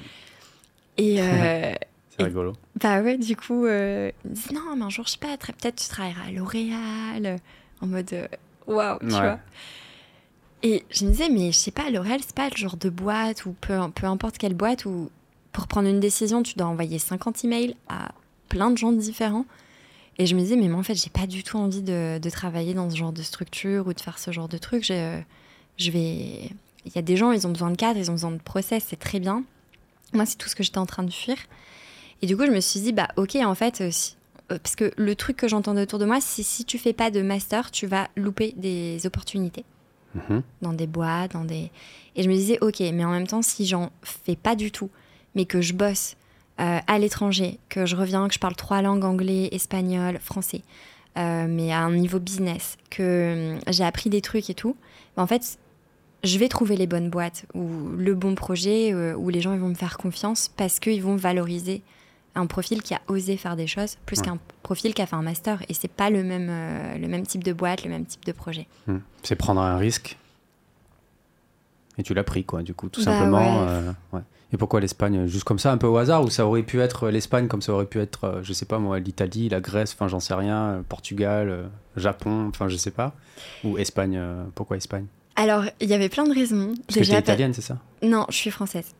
Et 0.98 1.18
euh, 1.22 1.74
C'est 2.18 2.24
rigolo. 2.24 2.54
bah 2.82 3.02
ouais, 3.02 3.18
du 3.18 3.36
coup, 3.36 3.66
euh, 3.66 4.12
ils 4.24 4.30
me 4.32 4.36
disent 4.36 4.52
non, 4.54 4.76
mais 4.76 4.84
un 4.84 4.90
jour, 4.90 5.06
je 5.06 5.12
sais 5.12 5.18
pas, 5.18 5.36
peut-être 5.38 5.76
tu 5.76 5.88
travailleras 5.90 6.28
à 6.28 6.32
L'Oréal, 6.32 7.26
euh, 7.26 7.38
en 7.82 7.88
mode 7.88 8.12
euh, 8.14 8.28
waouh, 8.68 8.98
tu 9.00 9.06
Ouais. 9.08 9.12
vois. 9.12 9.40
Et 10.64 10.84
je 10.90 11.06
me 11.06 11.12
disais, 11.12 11.30
mais 11.30 11.52
je 11.52 11.58
sais 11.58 11.72
pas, 11.72 11.90
L'Oréal, 11.92 12.20
c'est 12.26 12.34
pas 12.36 12.50
le 12.50 12.56
genre 12.56 12.78
de 12.78 12.90
boîte 12.90 13.46
ou 13.46 13.56
peu, 13.62 13.78
peu 13.94 14.08
importe 14.08 14.38
quelle 14.38 14.56
boîte 14.56 14.86
où 14.86 15.10
pour 15.52 15.68
prendre 15.68 15.88
une 15.88 16.00
décision, 16.00 16.42
tu 16.44 16.56
dois 16.56 16.68
envoyer 16.68 16.98
50 17.00 17.44
emails 17.46 17.76
à 17.88 18.12
plein 18.50 18.72
de 18.72 18.78
gens 18.78 18.92
différents. 18.92 19.46
Et 20.18 20.26
je 20.26 20.36
me 20.36 20.40
disais, 20.42 20.56
mais 20.56 20.68
moi, 20.70 20.80
en 20.80 20.84
fait, 20.84 20.96
j'ai 20.96 21.10
pas 21.10 21.28
du 21.28 21.44
tout 21.44 21.58
envie 21.58 21.82
de, 21.82 22.20
de 22.20 22.30
travailler 22.30 22.74
dans 22.74 22.90
ce 22.90 22.96
genre 22.96 23.12
de 23.12 23.22
structure 23.22 23.88
ou 23.88 23.94
de 23.94 24.00
faire 24.00 24.18
ce 24.18 24.32
genre 24.32 24.48
de 24.48 24.58
truc. 24.58 24.84
J'ai, 24.84 25.00
euh, 25.00 25.20
je 25.78 25.92
vais. 25.92 26.50
Il 26.86 26.92
y 26.96 26.98
a 26.98 27.02
des 27.02 27.18
gens, 27.18 27.32
ils 27.32 27.46
ont 27.48 27.52
besoin 27.52 27.72
de 27.72 27.76
cadre, 27.76 28.00
ils 28.00 28.10
ont 28.10 28.14
besoin 28.14 28.32
de 28.32 28.38
process, 28.42 28.86
c'est 28.88 29.00
très 29.00 29.20
bien. 29.20 29.44
Moi, 30.14 30.26
c'est 30.26 30.38
tout 30.38 30.48
ce 30.48 30.56
que 30.56 30.64
j'étais 30.64 30.78
en 30.78 30.86
train 30.86 31.04
de 31.04 31.12
fuir. 31.12 31.36
Et 32.22 32.28
du 32.28 32.38
coup, 32.38 32.46
je 32.46 32.52
me 32.52 32.62
suis 32.62 32.80
dit, 32.80 32.94
bah, 32.94 33.10
ok, 33.18 33.36
en 33.36 33.56
fait, 33.56 33.82
euh, 33.82 33.90
si- 33.92 34.16
euh, 34.52 34.60
parce 34.62 34.76
que 34.76 34.92
le 34.96 35.16
truc 35.16 35.36
que 35.36 35.48
j'entends 35.48 35.76
autour 35.76 36.00
de 36.00 36.06
moi, 36.06 36.22
c'est 36.22 36.44
si 36.44 36.64
tu 36.64 36.78
fais 36.78 36.94
pas 36.94 37.12
de 37.12 37.22
master, 37.22 37.72
tu 37.72 37.88
vas 37.88 38.08
louper 38.16 38.54
des 38.56 39.06
opportunités 39.06 39.66
Mhm. 40.14 40.44
dans 40.62 40.72
des 40.74 40.88
boîtes, 40.88 41.34
dans 41.34 41.44
des. 41.44 41.72
Et 42.16 42.24
je 42.24 42.30
me 42.30 42.36
disais, 42.36 42.58
ok, 42.62 42.80
mais 42.94 43.04
en 43.04 43.12
même 43.12 43.28
temps, 43.28 43.42
si 43.42 43.66
j'en 43.66 43.90
fais 44.04 44.38
pas 44.38 44.56
du 44.56 44.72
tout, 44.72 44.90
mais 45.34 45.44
que 45.46 45.60
je 45.62 45.74
bosse 45.74 46.16
euh, 46.60 46.80
à 46.88 47.00
l'étranger, 47.00 47.60
que 47.70 47.86
je 47.86 47.96
reviens, 47.96 48.28
que 48.28 48.34
je 48.34 48.40
parle 48.40 48.56
trois 48.56 48.82
langues, 48.82 49.04
anglais, 49.04 49.50
espagnol, 49.52 50.20
français, 50.20 50.62
euh, 51.18 51.48
mais 51.50 51.72
à 51.72 51.80
un 51.82 51.92
niveau 51.94 52.20
business, 52.20 52.78
que 52.90 53.56
hum, 53.56 53.60
j'ai 53.68 53.84
appris 53.84 54.10
des 54.10 54.22
trucs 54.22 54.50
et 54.50 54.54
tout, 54.54 54.76
bah, 55.18 55.24
en 55.24 55.28
fait, 55.28 55.58
je 56.24 56.40
vais 56.40 56.48
trouver 56.50 56.76
les 56.76 56.88
bonnes 56.88 57.10
boîtes 57.10 57.46
ou 57.54 57.90
le 57.98 58.16
bon 58.16 58.36
projet 58.36 58.94
euh, 58.94 59.16
où 59.16 59.30
les 59.30 59.42
gens 59.42 59.54
ils 59.54 59.60
vont 59.60 59.70
me 59.70 59.76
faire 59.76 59.98
confiance 59.98 60.50
parce 60.58 60.80
qu'ils 60.80 61.02
vont 61.04 61.16
valoriser 61.18 61.84
un 62.38 62.48
profil 62.48 62.82
qui 62.82 62.94
a 62.94 63.02
osé 63.08 63.38
faire 63.38 63.56
des 63.56 63.68
choses 63.68 63.98
plus 64.06 64.20
Ouais. 64.20 64.26
qu'un 64.26 64.40
profil 64.64 64.94
qui 64.94 65.02
a 65.02 65.06
fait 65.06 65.16
un 65.16 65.22
master 65.22 65.62
et 65.70 65.74
c'est 65.74 65.88
pas 65.92 66.10
le 66.10 66.24
même 66.24 66.48
euh, 66.50 66.98
le 66.98 67.08
même 67.08 67.26
type 67.26 67.44
de 67.46 67.54
boîte 67.54 67.84
le 67.86 67.90
même 67.92 68.06
type 68.06 68.26
de 68.26 68.32
projet 68.34 68.68
Mhm. 68.88 69.02
C'est 69.24 69.36
prendre 69.36 69.62
un 69.62 69.78
risque. 69.78 70.18
Et 71.98 72.04
tu 72.04 72.14
l'as 72.14 72.24
pris, 72.26 72.44
quoi, 72.44 72.62
du 72.62 72.74
coup, 72.74 72.90
tout 72.90 73.00
Bah 73.06 73.12
simplement. 73.14 73.62
ouais. 73.62 73.68
euh, 73.70 73.92
ouais. 74.14 74.22
Et 74.56 74.58
pourquoi 74.58 74.80
l'Espagne 74.80 75.28
Juste 75.28 75.44
comme 75.44 75.60
ça, 75.60 75.74
un 75.74 75.78
peu 75.78 75.86
au 75.88 75.98
hasard 75.98 76.24
Ou 76.24 76.30
ça 76.30 76.48
aurait 76.48 76.64
pu 76.64 76.80
être 76.80 77.10
l'Espagne 77.10 77.50
comme 77.50 77.62
ça 77.62 77.74
aurait 77.74 77.88
pu 77.88 78.00
être, 78.00 78.24
euh, 78.24 78.40
je 78.42 78.54
sais 78.54 78.64
pas 78.66 78.80
moi, 78.80 79.00
l'Italie, 79.00 79.50
la 79.50 79.60
Grèce, 79.60 79.92
enfin 79.94 80.08
j'en 80.08 80.22
sais 80.22 80.34
rien, 80.34 80.58
euh, 80.58 80.82
Portugal, 80.88 81.50
euh, 81.50 81.68
Japon, 81.98 82.48
enfin 82.48 82.70
je 82.70 82.78
sais 82.78 82.92
pas. 82.92 83.14
Ou 83.66 83.78
Espagne, 83.78 84.18
pourquoi 84.56 84.78
Espagne? 84.78 85.08
Alors 85.36 85.66
il 85.82 85.90
y 85.90 85.94
avait 85.94 86.08
plein 86.08 86.24
de 86.24 86.34
raisons 86.34 86.74
Parce 86.88 87.00
que 87.00 87.04
t'es 87.04 87.12
pas- 87.12 87.20
italienne, 87.20 87.54
c'est 87.54 87.60
ça? 87.62 87.80
Non 88.02 88.26
je 88.30 88.36
suis 88.36 88.50
française 88.50 88.94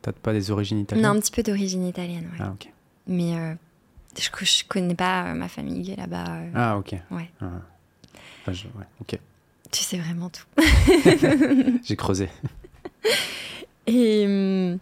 T'as 0.00 0.12
pas 0.12 0.32
des 0.32 0.50
origines 0.50 0.78
italiennes? 0.78 1.04
non 1.06 1.18
un 1.18 1.20
petit 1.20 1.30
peu 1.32 1.42
d'origine 1.42 1.86
italienne 1.86 2.24
ouais. 2.32 2.38
Ah 2.40 2.52
ok. 2.52 2.72
mais 3.06 3.36
euh, 3.36 3.54
je, 4.18 4.30
je 4.46 4.64
connais 4.66 4.94
pas 4.94 5.26
euh, 5.26 5.34
ma 5.34 5.48
famille 5.48 5.94
là-bas 5.96 6.24
euh, 6.36 6.50
Ah 6.54 6.78
ok. 6.78 6.94
Ouais. 7.10 7.30
Ah. 7.42 7.44
Enfin, 8.40 8.52
je- 8.52 8.64
ouais, 8.68 8.86
ok. 9.02 9.18
tu 9.70 9.82
sais 9.84 9.98
vraiment 9.98 10.30
tout 10.30 10.44
J'ai 11.84 11.96
creusé. 11.96 12.30
Et 13.86 14.24
hum, 14.26 14.78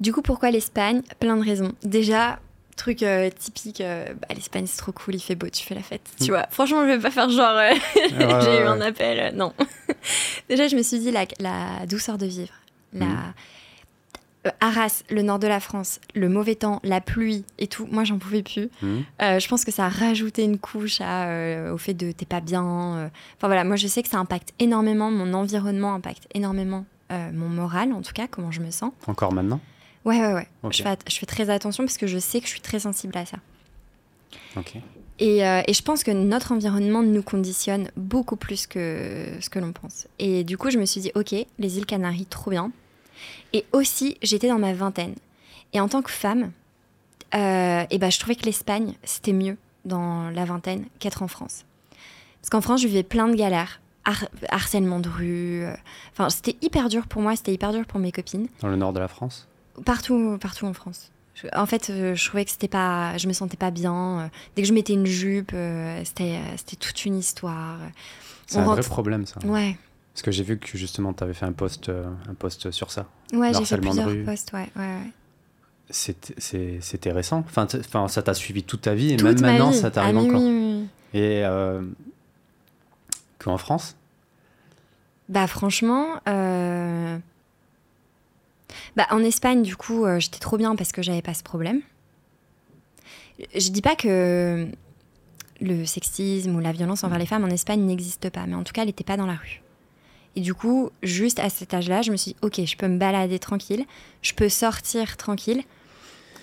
du 0.00 0.12
coup, 0.12 0.22
pourquoi 0.22 0.50
l'Espagne? 0.50 1.02
Plein 1.20 1.36
de 1.36 1.44
raisons. 1.44 1.72
Déjà, 1.84 2.40
truc 2.76 3.02
euh, 3.02 3.30
typique, 3.30 3.80
euh, 3.80 4.06
bah, 4.14 4.28
l'Espagne 4.34 4.66
c'est 4.66 4.78
trop 4.78 4.90
cool, 4.92 5.14
il 5.14 5.20
fait 5.20 5.36
beau, 5.36 5.48
tu 5.48 5.62
fais 5.64 5.74
la 5.74 5.82
fête. 5.82 6.02
Tu 6.20 6.24
Mm. 6.30 6.34
vois, 6.34 6.46
franchement, 6.50 6.82
je 6.82 6.88
vais 6.88 6.98
pas 6.98 7.10
faire 7.10 7.28
genre 7.30 7.56
euh, 7.56 7.70
j'ai 8.40 8.58
eu 8.62 8.66
un 8.66 8.80
appel. 8.80 9.34
non. 9.36 9.52
Déjà, 10.48 10.66
je 10.68 10.76
me 10.76 10.82
suis 10.82 10.98
dit 10.98 11.10
la, 11.12 11.24
la 11.38 11.86
douceur 11.86 12.18
de 12.18 12.26
vivre. 12.26 12.52
La... 12.92 13.06
Mm. 13.06 13.34
Arras, 14.58 15.04
le 15.08 15.22
nord 15.22 15.38
de 15.38 15.46
la 15.46 15.60
France, 15.60 16.00
le 16.16 16.28
mauvais 16.28 16.56
temps, 16.56 16.80
la 16.82 17.00
pluie 17.00 17.44
et 17.60 17.68
tout, 17.68 17.86
moi 17.92 18.02
j'en 18.02 18.18
pouvais 18.18 18.42
plus. 18.42 18.68
Euh, 19.22 19.38
je 19.38 19.46
pense 19.48 19.64
que 19.64 19.70
ça 19.70 19.84
a 19.84 19.88
rajouté 19.88 20.42
une 20.42 20.58
couche 20.58 21.00
à, 21.00 21.72
au 21.72 21.78
fait 21.78 21.94
de 21.94 22.10
t'es 22.10 22.26
pas 22.26 22.40
bien. 22.40 22.62
Enfin 23.36 23.46
voilà, 23.46 23.62
moi 23.62 23.76
je 23.76 23.86
sais 23.86 24.02
que 24.02 24.08
ça 24.08 24.18
impacte 24.18 24.52
énormément, 24.58 25.12
mon 25.12 25.32
environnement 25.32 25.94
impacte 25.94 26.24
énormément 26.34 26.84
mon 27.32 27.48
moral, 27.48 27.92
en 27.92 28.02
tout 28.02 28.12
cas, 28.12 28.26
comment 28.26 28.50
je 28.50 28.60
me 28.60 28.70
sens. 28.70 28.92
Encore 29.06 29.32
maintenant 29.32 29.60
Ouais, 30.04 30.20
ouais, 30.20 30.32
ouais. 30.32 30.48
Je, 30.70 30.82
fais, 30.82 30.98
je 31.08 31.16
fais 31.16 31.26
très 31.26 31.48
attention 31.50 31.84
parce 31.84 31.96
que 31.96 32.06
je 32.06 32.18
sais 32.18 32.40
que 32.40 32.46
je 32.46 32.50
suis 32.50 32.60
très 32.60 32.80
sensible 32.80 33.16
à 33.16 33.24
ça. 33.24 33.36
Ok. 34.56 34.76
Et, 35.18 35.46
euh, 35.46 35.62
et 35.66 35.72
je 35.72 35.82
pense 35.82 36.02
que 36.02 36.10
notre 36.10 36.52
environnement 36.52 37.02
nous 37.02 37.22
conditionne 37.22 37.90
beaucoup 37.96 38.36
plus 38.36 38.66
que 38.66 39.26
ce 39.40 39.48
que 39.48 39.58
l'on 39.58 39.72
pense. 39.72 40.08
Et 40.18 40.42
du 40.42 40.58
coup, 40.58 40.70
je 40.70 40.78
me 40.78 40.84
suis 40.84 41.00
dit, 41.00 41.12
ok, 41.14 41.34
les 41.58 41.78
îles 41.78 41.86
Canaries, 41.86 42.26
trop 42.26 42.50
bien. 42.50 42.72
Et 43.52 43.64
aussi, 43.72 44.16
j'étais 44.22 44.48
dans 44.48 44.58
ma 44.58 44.72
vingtaine. 44.72 45.14
Et 45.72 45.80
en 45.80 45.88
tant 45.88 46.02
que 46.02 46.10
femme, 46.10 46.50
euh, 47.34 47.84
et 47.90 47.98
ben, 47.98 48.10
je 48.10 48.18
trouvais 48.18 48.34
que 48.34 48.44
l'Espagne, 48.44 48.94
c'était 49.04 49.32
mieux 49.32 49.56
dans 49.84 50.30
la 50.30 50.44
vingtaine 50.44 50.86
qu'être 50.98 51.22
en 51.22 51.28
France. 51.28 51.64
Parce 52.40 52.50
qu'en 52.50 52.60
France, 52.60 52.82
je 52.82 52.88
vivais 52.88 53.02
plein 53.02 53.28
de 53.28 53.36
galères. 53.36 53.80
Har- 54.04 54.28
harcèlement 54.48 54.98
de 55.00 55.08
rue. 55.08 55.62
euh, 55.64 55.74
Enfin, 56.12 56.28
c'était 56.30 56.56
hyper 56.60 56.88
dur 56.88 57.06
pour 57.06 57.22
moi, 57.22 57.36
c'était 57.36 57.52
hyper 57.54 57.72
dur 57.72 57.84
pour 57.86 58.00
mes 58.00 58.10
copines. 58.12 58.48
Dans 58.60 58.68
le 58.68 58.76
nord 58.76 58.92
de 58.92 58.98
la 59.00 59.08
France? 59.08 59.48
Partout, 59.84 60.38
partout 60.40 60.66
en 60.66 60.72
France. 60.74 61.10
Je- 61.34 61.46
En 61.56 61.66
fait, 61.66 61.88
euh, 61.90 62.14
je 62.14 62.28
trouvais 62.28 62.44
que 62.44 62.50
c'était 62.50 62.68
pas, 62.68 63.16
je 63.18 63.26
me 63.28 63.32
sentais 63.32 63.56
pas 63.56 63.70
bien. 63.70 64.20
euh, 64.20 64.28
Dès 64.56 64.62
que 64.62 64.68
je 64.68 64.74
mettais 64.74 64.92
une 64.94 65.06
jupe, 65.06 65.52
c'était, 66.04 66.40
c'était 66.56 66.76
toute 66.76 67.04
une 67.04 67.16
histoire. 67.16 67.78
C'est 68.46 68.58
un 68.58 68.64
vrai 68.64 68.82
problème 68.82 69.24
ça. 69.24 69.38
Ouais, 69.46 69.76
Parce 70.12 70.22
que 70.22 70.30
j'ai 70.30 70.42
vu 70.42 70.58
que 70.58 70.76
justement 70.76 71.12
tu 71.14 71.24
avais 71.24 71.32
fait 71.34 71.46
un 71.46 71.52
post, 71.52 71.88
un 71.88 72.34
post 72.34 72.70
sur 72.70 72.90
ça. 72.90 73.06
ouais, 73.32 73.54
j'ai 73.54 73.64
fait 73.64 73.78
plusieurs 73.78 74.24
posts, 74.26 74.52
ouais, 74.52 74.68
ouais, 74.76 74.82
ouais. 74.82 75.10
C'était 75.90 77.12
récent. 77.12 77.44
Enfin, 77.46 78.08
ça 78.08 78.22
t'a 78.22 78.34
suivi 78.34 78.62
toute 78.62 78.82
ta 78.82 78.94
vie 78.94 79.12
et 79.12 79.16
Toute 79.16 79.24
même 79.26 79.40
ma 79.40 79.52
maintenant 79.52 79.70
vie. 79.70 79.76
ça 79.78 79.90
t'arrive 79.90 80.16
Ah, 80.16 80.20
oui, 80.22 80.28
encore. 80.28 80.42
oui, 80.42 80.48
oui. 81.12 81.18
Et 81.18 81.44
euh, 81.44 81.82
qu'en 83.42 83.58
France? 83.58 83.96
Bah 85.28 85.46
franchement, 85.46 86.20
euh, 86.28 87.18
bah 88.96 89.06
en 89.10 89.20
Espagne 89.20 89.62
du 89.62 89.76
coup 89.76 90.04
euh, 90.04 90.18
j'étais 90.18 90.38
trop 90.38 90.56
bien 90.56 90.76
parce 90.76 90.92
que 90.92 91.02
j'avais 91.02 91.22
pas 91.22 91.34
ce 91.34 91.42
problème. 91.42 91.80
Je 93.54 93.70
dis 93.70 93.82
pas 93.82 93.96
que 93.96 94.68
le 95.60 95.84
sexisme 95.86 96.54
ou 96.56 96.60
la 96.60 96.72
violence 96.72 97.04
envers 97.04 97.18
les 97.18 97.26
femmes 97.26 97.44
en 97.44 97.48
Espagne 97.48 97.80
n'existe 97.80 98.30
pas, 98.30 98.46
mais 98.46 98.54
en 98.54 98.64
tout 98.64 98.72
cas 98.72 98.82
elle 98.82 98.88
n'était 98.88 99.04
pas 99.04 99.16
dans 99.16 99.26
la 99.26 99.34
rue. 99.34 99.62
Et 100.34 100.40
du 100.40 100.54
coup, 100.54 100.90
juste 101.02 101.38
à 101.38 101.50
cet 101.50 101.74
âge-là, 101.74 102.02
je 102.02 102.10
me 102.10 102.16
suis 102.16 102.32
dit, 102.32 102.36
ok, 102.42 102.64
je 102.64 102.76
peux 102.76 102.88
me 102.88 102.98
balader 102.98 103.38
tranquille, 103.38 103.84
je 104.22 104.32
peux 104.32 104.48
sortir 104.48 105.16
tranquille, 105.16 105.62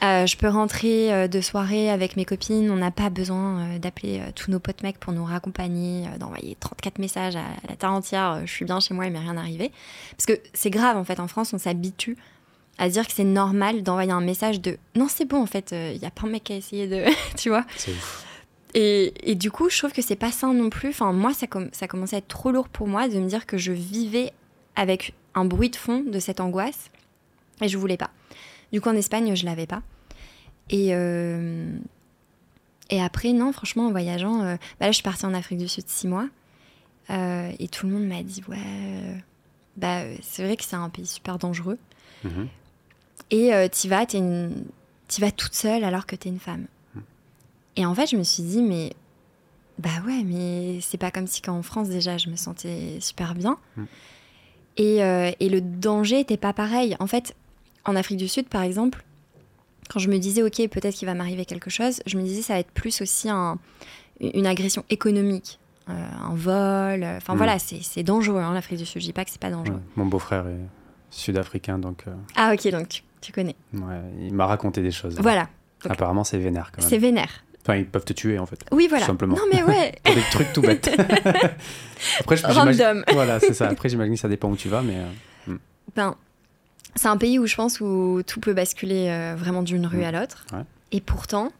euh, 0.03 0.25
je 0.25 0.37
peux 0.37 0.47
rentrer 0.47 1.13
euh, 1.13 1.27
de 1.27 1.41
soirée 1.41 1.89
avec 1.89 2.15
mes 2.15 2.25
copines, 2.25 2.69
on 2.71 2.77
n'a 2.77 2.91
pas 2.91 3.09
besoin 3.09 3.59
euh, 3.59 3.79
d'appeler 3.79 4.21
tous 4.35 4.49
nos 4.51 4.59
potes 4.59 4.83
mecs 4.83 4.97
pour 4.99 5.13
nous 5.13 5.25
raccompagner, 5.25 6.05
d'envoyer 6.19 6.55
34 6.59 6.99
messages 6.99 7.35
à 7.35 7.43
la 7.67 7.75
terre 7.75 7.91
entière, 7.91 8.41
je 8.45 8.51
suis 8.51 8.65
bien 8.65 8.79
chez 8.79 8.93
moi, 8.93 9.05
il 9.05 9.11
m'est 9.11 9.19
rien 9.19 9.37
arrivé. 9.37 9.71
Parce 10.11 10.25
que 10.25 10.39
c'est 10.53 10.69
grave 10.69 10.97
en 10.97 11.03
fait, 11.03 11.19
en 11.19 11.27
France, 11.27 11.53
on 11.53 11.57
s'habitue 11.57 12.17
à 12.77 12.87
dire 12.87 13.05
que 13.05 13.11
c'est 13.13 13.25
normal 13.25 13.83
d'envoyer 13.83 14.11
un 14.11 14.21
message 14.21 14.61
de 14.61 14.77
non, 14.95 15.07
c'est 15.09 15.25
bon 15.25 15.41
en 15.41 15.45
fait, 15.45 15.71
il 15.73 15.97
y 16.01 16.05
a 16.05 16.11
pas 16.11 16.27
un 16.27 16.29
mec 16.29 16.45
qui 16.45 16.53
a 16.53 16.55
essayé 16.55 16.87
de. 16.87 17.03
tu 17.37 17.49
vois 17.49 17.65
et, 18.75 19.31
et 19.31 19.35
du 19.35 19.51
coup, 19.51 19.69
je 19.69 19.77
trouve 19.79 19.91
que 19.91 20.01
c'est 20.01 20.15
pas 20.15 20.31
sain 20.31 20.53
non 20.53 20.69
plus. 20.69 20.89
Enfin, 20.89 21.11
moi, 21.11 21.33
ça, 21.33 21.47
com- 21.47 21.69
ça 21.73 21.87
commençait 21.87 22.17
à 22.17 22.19
être 22.19 22.27
trop 22.27 22.51
lourd 22.51 22.69
pour 22.69 22.87
moi 22.87 23.07
de 23.09 23.19
me 23.19 23.27
dire 23.27 23.45
que 23.47 23.57
je 23.57 23.71
vivais 23.71 24.31
avec 24.75 25.13
un 25.35 25.43
bruit 25.43 25.69
de 25.71 25.75
fond 25.75 26.03
de 26.05 26.19
cette 26.19 26.39
angoisse. 26.39 26.89
Et 27.61 27.67
je 27.67 27.77
voulais 27.77 27.97
pas. 27.97 28.11
Du 28.71 28.81
coup, 28.81 28.89
en 28.89 28.95
Espagne, 28.95 29.35
je 29.35 29.45
l'avais 29.45 29.67
pas. 29.67 29.81
Et, 30.69 30.89
euh, 30.91 31.77
et 32.89 33.01
après, 33.01 33.33
non, 33.33 33.51
franchement, 33.51 33.87
en 33.87 33.91
voyageant, 33.91 34.41
euh, 34.43 34.55
bah 34.79 34.85
là, 34.85 34.91
je 34.91 34.95
suis 34.95 35.03
partie 35.03 35.25
en 35.25 35.33
Afrique 35.33 35.59
du 35.59 35.67
Sud 35.67 35.87
six 35.87 36.07
mois. 36.07 36.27
Euh, 37.09 37.51
et 37.57 37.67
tout 37.67 37.87
le 37.87 37.93
monde 37.93 38.07
m'a 38.07 38.21
dit, 38.21 38.43
ouais, 38.47 39.23
bah, 39.77 40.03
c'est 40.21 40.43
vrai 40.43 40.57
que 40.57 40.63
c'est 40.63 40.75
un 40.75 40.89
pays 40.89 41.07
super 41.07 41.39
dangereux. 41.39 41.79
Mhm. 42.23 42.47
Et 43.31 43.69
t'y 43.69 43.87
vas, 43.87 44.05
une... 44.13 44.65
vas 45.19 45.31
toute 45.31 45.53
seule 45.53 45.83
alors 45.83 46.05
que 46.05 46.15
t'es 46.15 46.29
une 46.29 46.39
femme. 46.39 46.65
Et 47.75 47.85
en 47.85 47.95
fait, 47.95 48.07
je 48.07 48.17
me 48.17 48.23
suis 48.23 48.43
dit, 48.43 48.61
mais 48.61 48.93
bah 49.79 49.89
ouais, 50.05 50.23
mais 50.25 50.79
c'est 50.81 50.97
pas 50.97 51.09
comme 51.09 51.25
si 51.25 51.41
qu'en 51.41 51.61
France 51.61 51.87
déjà 51.87 52.17
je 52.17 52.29
me 52.29 52.35
sentais 52.35 52.97
super 52.99 53.33
bien. 53.33 53.57
Mm. 53.77 53.83
Et, 54.77 55.03
euh, 55.03 55.31
et 55.39 55.49
le 55.49 55.61
danger 55.61 56.19
était 56.19 56.37
pas 56.37 56.53
pareil. 56.53 56.95
En 56.99 57.07
fait, 57.07 57.35
en 57.85 57.95
Afrique 57.95 58.17
du 58.17 58.27
Sud, 58.27 58.47
par 58.47 58.61
exemple, 58.63 59.03
quand 59.89 59.99
je 59.99 60.09
me 60.09 60.17
disais, 60.17 60.43
ok, 60.43 60.67
peut-être 60.69 60.93
qu'il 60.95 61.07
va 61.07 61.13
m'arriver 61.15 61.45
quelque 61.45 61.69
chose, 61.69 62.01
je 62.05 62.17
me 62.17 62.23
disais, 62.23 62.41
ça 62.41 62.53
va 62.53 62.59
être 62.59 62.71
plus 62.71 63.01
aussi 63.01 63.29
un- 63.29 63.57
une 64.19 64.45
agression 64.47 64.83
économique. 64.89 65.59
euh, 65.89 65.93
un 66.23 66.35
vol, 66.35 67.01
euh, 67.03 67.17
enfin 67.17 67.33
Mm. 67.33 67.37
voilà, 67.37 67.57
c'est 67.57 68.03
dangereux, 68.03 68.41
hein, 68.41 68.53
l'Afrique 68.53 68.77
du 68.77 68.85
Sud. 68.85 69.01
Je 69.01 69.07
dis 69.07 69.11
pas 69.13 69.25
que 69.25 69.31
c'est 69.31 69.41
pas 69.41 69.49
dangereux. 69.49 69.81
Mon 69.95 70.05
beau-frère 70.05 70.45
est 70.45 70.59
sud-africain, 71.09 71.79
donc 71.79 72.03
euh, 72.07 72.11
Ah 72.35 72.53
ok, 72.53 72.69
donc 72.69 72.89
tu, 72.89 73.01
tu 73.21 73.31
connais. 73.31 73.55
ouais, 73.73 73.99
il 74.21 74.31
m'a 74.35 74.45
raconté 74.45 74.83
des 74.83 74.91
choses. 74.91 75.15
Voilà, 75.19 75.49
Donc- 75.83 75.93
Apparemment, 75.93 76.23
c'est 76.23 76.37
vénère 76.37 76.71
quand 76.71 76.83
même. 76.83 76.89
c'est 76.91 76.99
vénère. 76.99 77.43
Enfin, 77.63 77.75
ils 77.77 77.87
peuvent 77.87 78.05
te 78.05 78.13
tuer 78.13 78.37
en 78.37 78.45
fait. 78.45 78.59
Oui, 78.71 78.85
voilà. 78.87 79.05
Tout 79.05 79.11
simplement. 79.11 79.35
Non, 79.35 79.41
mais 79.51 79.63
ouais. 79.63 79.95
Pour 80.03 80.13
des 80.13 80.21
trucs 80.29 80.53
tout 80.53 80.61
bêtes. 80.61 80.91
Après, 82.19 82.37
je- 82.37 82.45
Random. 82.45 83.03
Voilà, 83.11 83.39
c'est 83.39 83.53
ça. 83.55 83.67
Après, 83.67 83.89
j'imagine 83.89 84.13
que 84.13 84.19
ça 84.19 84.29
dépend 84.29 84.49
où 84.49 84.55
tu 84.55 84.69
vas, 84.69 84.83
mais. 84.83 84.97
euh, 85.47 85.55
Ben, 85.95 86.15
c'est 86.99 87.07
un 87.07 87.17
pays 87.17 87.39
où 87.39 87.47
je 87.47 87.55
pense 87.55 87.79
où 87.81 88.21
tout 88.25 88.39
peut 88.39 88.53
basculer 88.53 89.07
euh, 89.09 89.35
vraiment 89.37 89.63
d'une 89.63 89.85
rue 89.87 89.99
Mm. 89.99 90.03
à 90.03 90.11
l'autre. 90.11 90.45
Ouais. 90.53 90.63
Et 90.91 91.01
pourtant, 91.01 91.51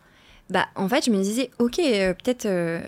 bah, 0.50 0.66
en 0.76 0.90
fait, 0.90 1.06
je 1.06 1.12
me 1.12 1.22
disais, 1.22 1.52
ok, 1.60 1.78
euh, 1.80 2.14
peut-être 2.14 2.46
euh, 2.46 2.82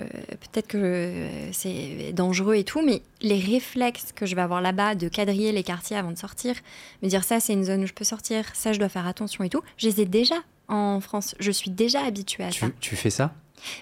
peut-être 0.52 0.68
que 0.68 1.28
c'est 1.52 2.12
dangereux 2.14 2.56
et 2.56 2.64
tout, 2.64 2.82
mais 2.84 3.02
les 3.22 3.40
réflexes 3.40 4.12
que 4.16 4.26
je 4.26 4.36
vais 4.36 4.42
avoir 4.42 4.62
là-bas 4.62 4.96
de 4.96 5.08
quadriller 5.10 5.52
les 5.52 5.64
quartiers 5.64 5.96
avant 5.96 6.12
de 6.12 6.18
sortir, 6.18 6.56
me 7.04 7.08
dire 7.08 7.24
ça, 7.24 7.40
c'est 7.40 7.54
une 7.54 7.64
zone 7.64 7.84
où 7.84 7.88
je 7.88 7.94
peux 7.94 8.04
sortir, 8.04 8.46
ça, 8.54 8.74
je 8.74 8.80
dois 8.80 8.90
faire 8.90 9.06
attention 9.08 9.44
et 9.44 9.50
tout, 9.50 9.62
je 9.78 9.88
les 9.88 10.02
ai 10.02 10.06
déjà 10.06 10.36
en 10.68 11.00
France. 11.02 11.36
Je 11.40 11.52
suis 11.52 11.70
déjà 11.70 12.04
habituée 12.04 12.44
à 12.46 12.52
ça. 12.52 12.66
tu, 12.68 12.74
tu 12.80 12.96
fais 12.96 13.10
ça? 13.12 13.34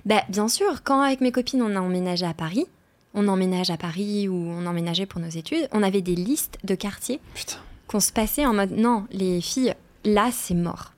Bah, 0.05 0.23
bien 0.27 0.49
sûr, 0.49 0.83
quand 0.83 1.01
avec 1.01 1.21
mes 1.21 1.31
copines 1.31 1.61
on 1.61 1.75
a 1.75 1.79
emménagé 1.79 2.25
à 2.25 2.33
Paris, 2.33 2.65
on 3.13 3.27
emménage 3.29 3.69
à 3.69 3.77
Paris 3.77 4.27
ou 4.27 4.35
on 4.35 4.65
emménageait 4.65 5.05
pour 5.05 5.21
nos 5.21 5.29
études, 5.29 5.69
on 5.71 5.81
avait 5.83 6.01
des 6.01 6.15
listes 6.15 6.57
de 6.65 6.75
quartiers 6.75 7.21
Putain. 7.33 7.55
Qu'on 7.89 7.99
se 7.99 8.11
passait 8.13 8.45
en 8.45 8.53
mode 8.53 8.71
non, 8.71 9.05
les 9.11 9.41
filles, 9.41 9.73
là 10.05 10.29
c'est 10.31 10.53
mort. 10.53 10.93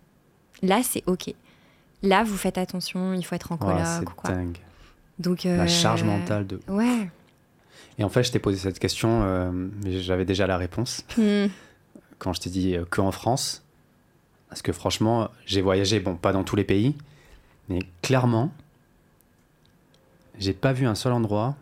Là 0.62 0.82
c'est 0.84 1.04
ok. 1.08 1.34
Là 2.04 2.24
vous 2.24 2.38
faites 2.38 2.58
attention, 2.58 3.14
il 3.14 3.24
faut 3.26 3.36
être 3.36 3.52
en 3.52 3.56
Ouais, 3.56 3.74
coloc 3.74 3.86
c'est 3.86 4.06
quoi. 4.06 4.30
dingue. 4.32 4.58
Donc, 5.20 5.44
La 5.44 5.52
euh, 5.52 5.68
charge 5.68 6.04
mentale 6.04 6.48
de. 6.48 6.60
Ouais. 6.68 7.10
Et 8.00 8.04
en 8.04 8.10
fait, 8.10 8.24
je 8.24 8.32
t'ai 8.32 8.40
posé 8.40 8.58
cette 8.58 8.80
question, 8.80 9.22
euh, 9.24 9.52
mais 9.52 10.00
j'avais 10.02 10.26
déjà 10.26 10.48
la 10.48 10.58
réponse 10.58 11.06
Hmm. 11.18 11.46
quand 12.18 12.34
je 12.34 12.42
t'ai 12.42 12.50
dit 12.50 12.76
euh, 12.76 12.86
que 12.90 13.02
en 13.02 13.12
France. 13.12 13.64
Parce 14.50 14.62
que 14.64 14.72
franchement, 14.74 15.30
j'ai 15.46 15.62
voyagé, 15.62 16.00
bon, 16.00 16.16
pas 16.16 16.34
dans 16.34 16.44
tous 16.44 16.56
les 16.56 16.64
pays, 16.64 16.96
mais 17.70 17.80
clairement, 18.02 18.52
j'ai 20.40 20.54
pas 20.54 20.74
vu 20.74 20.88
un 20.88 20.96
seul 20.96 21.14
endroit 21.14 21.56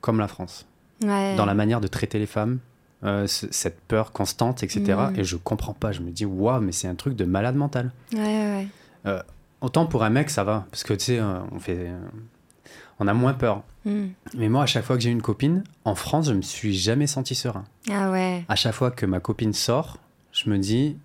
comme 0.00 0.18
la 0.18 0.28
France. 0.28 0.66
Ouais. 1.02 1.36
Dans 1.36 1.46
la 1.46 1.54
manière 1.54 1.80
de 1.80 1.86
traiter 1.86 2.18
les 2.18 2.26
femmes, 2.26 2.58
euh, 3.04 3.26
ce- 3.26 3.46
cette 3.50 3.80
peur 3.80 4.12
constante, 4.12 4.62
etc. 4.62 4.82
Mm. 5.12 5.18
Et 5.20 5.24
je 5.24 5.36
comprends 5.36 5.74
pas. 5.74 5.92
Je 5.92 6.00
me 6.00 6.10
dis, 6.10 6.24
waouh, 6.24 6.60
mais 6.60 6.72
c'est 6.72 6.88
un 6.88 6.94
truc 6.94 7.14
de 7.16 7.24
malade 7.24 7.56
mental. 7.56 7.92
Ouais, 8.12 8.18
ouais, 8.20 8.68
ouais. 9.04 9.18
Autant 9.60 9.86
pour 9.86 10.04
un 10.04 10.10
mec, 10.10 10.30
ça 10.30 10.44
va, 10.44 10.66
parce 10.70 10.82
que 10.84 10.92
tu 10.94 11.04
sais, 11.06 11.18
euh, 11.18 11.38
on 11.52 11.58
fait. 11.58 11.76
euh, 11.78 11.98
on 13.00 13.08
a 13.08 13.14
moins 13.14 13.32
peur. 13.32 13.62
Hmm. 13.84 14.08
Mais 14.36 14.48
moi, 14.48 14.62
à 14.62 14.66
chaque 14.66 14.84
fois 14.84 14.96
que 14.96 15.02
j'ai 15.02 15.10
une 15.10 15.22
copine, 15.22 15.64
en 15.84 15.94
France, 15.94 16.28
je 16.28 16.32
me 16.32 16.42
suis 16.42 16.74
jamais 16.74 17.06
senti 17.06 17.34
serein. 17.34 17.64
Ah 17.90 18.10
ouais. 18.10 18.44
À 18.48 18.54
chaque 18.56 18.74
fois 18.74 18.90
que 18.90 19.04
ma 19.04 19.20
copine 19.20 19.52
sort, 19.52 19.98
je 20.32 20.48
me 20.48 20.58
dis, 20.58 20.96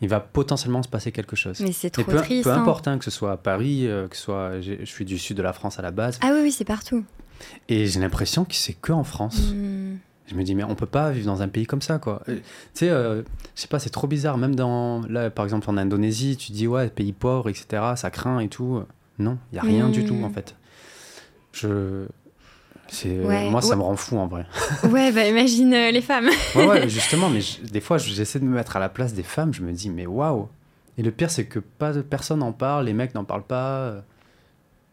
il 0.00 0.08
va 0.08 0.18
potentiellement 0.20 0.82
se 0.82 0.88
passer 0.88 1.12
quelque 1.12 1.36
chose. 1.36 1.60
Mais 1.60 1.72
c'est 1.72 1.90
trop 1.90 2.04
peu, 2.04 2.16
triste. 2.16 2.44
peu 2.44 2.50
hein. 2.52 2.62
importe, 2.62 2.88
hein, 2.88 2.96
que 2.98 3.04
ce 3.04 3.10
soit 3.10 3.32
à 3.32 3.36
Paris, 3.36 3.86
euh, 3.86 4.08
que 4.08 4.16
ce 4.16 4.22
soit. 4.22 4.60
Je 4.60 4.84
suis 4.84 5.04
du 5.04 5.18
sud 5.18 5.36
de 5.36 5.42
la 5.42 5.52
France 5.52 5.78
à 5.78 5.82
la 5.82 5.90
base. 5.90 6.18
Ah 6.22 6.30
oui, 6.32 6.40
oui, 6.44 6.52
c'est 6.52 6.64
partout. 6.64 7.04
Et 7.68 7.86
j'ai 7.86 8.00
l'impression 8.00 8.44
que 8.44 8.54
c'est 8.54 8.74
que 8.74 8.92
en 8.92 9.04
France. 9.04 9.50
Hmm. 9.52 9.79
Je 10.30 10.36
me 10.36 10.44
dis, 10.44 10.54
mais 10.54 10.62
on 10.64 10.76
peut 10.76 10.86
pas 10.86 11.10
vivre 11.10 11.26
dans 11.26 11.42
un 11.42 11.48
pays 11.48 11.66
comme 11.66 11.82
ça, 11.82 11.98
quoi. 11.98 12.22
Tu 12.26 12.40
sais, 12.72 12.88
euh, 12.88 13.22
je 13.56 13.62
sais 13.62 13.66
pas, 13.68 13.80
c'est 13.80 13.90
trop 13.90 14.06
bizarre. 14.06 14.38
Même 14.38 14.54
dans, 14.54 15.02
là, 15.08 15.28
par 15.28 15.44
exemple, 15.44 15.68
en 15.68 15.76
Indonésie, 15.76 16.36
tu 16.36 16.52
dis, 16.52 16.68
ouais, 16.68 16.88
pays 16.88 17.12
pauvre, 17.12 17.48
etc., 17.48 17.66
ça 17.96 18.10
craint 18.10 18.38
et 18.38 18.48
tout. 18.48 18.82
Non, 19.18 19.38
il 19.52 19.56
y 19.56 19.58
a 19.58 19.62
rien 19.62 19.88
du 19.88 20.02
Mm. 20.02 20.06
tout, 20.06 20.22
en 20.24 20.30
fait. 20.30 20.54
Je. 21.52 22.06
Ouais, 23.04 23.50
Moi, 23.50 23.60
ça 23.62 23.70
ouais. 23.70 23.76
me 23.76 23.82
rend 23.82 23.96
fou, 23.96 24.18
en 24.18 24.26
vrai. 24.26 24.46
Ouais, 24.90 25.12
bah 25.12 25.24
imagine 25.26 25.72
euh, 25.74 25.90
les 25.92 26.00
femmes. 26.02 26.28
Ouais, 26.56 26.66
ouais, 26.66 26.88
justement, 26.88 27.28
mais 27.30 27.40
je- 27.40 27.62
des 27.62 27.80
fois, 27.80 27.98
j'essaie 27.98 28.40
de 28.40 28.44
me 28.44 28.54
mettre 28.54 28.76
à 28.76 28.80
la 28.80 28.88
place 28.88 29.14
des 29.14 29.22
femmes, 29.22 29.52
je 29.54 29.62
me 29.62 29.72
dis, 29.72 29.90
mais 29.90 30.06
waouh! 30.06 30.48
Et 30.98 31.02
le 31.02 31.10
pire, 31.12 31.30
c'est 31.30 31.44
que 31.46 31.58
pas, 31.60 31.92
personne 32.02 32.40
n'en 32.40 32.52
parle, 32.52 32.86
les 32.86 32.92
mecs 32.92 33.14
n'en 33.14 33.24
parlent 33.24 33.44
pas. 33.46 34.02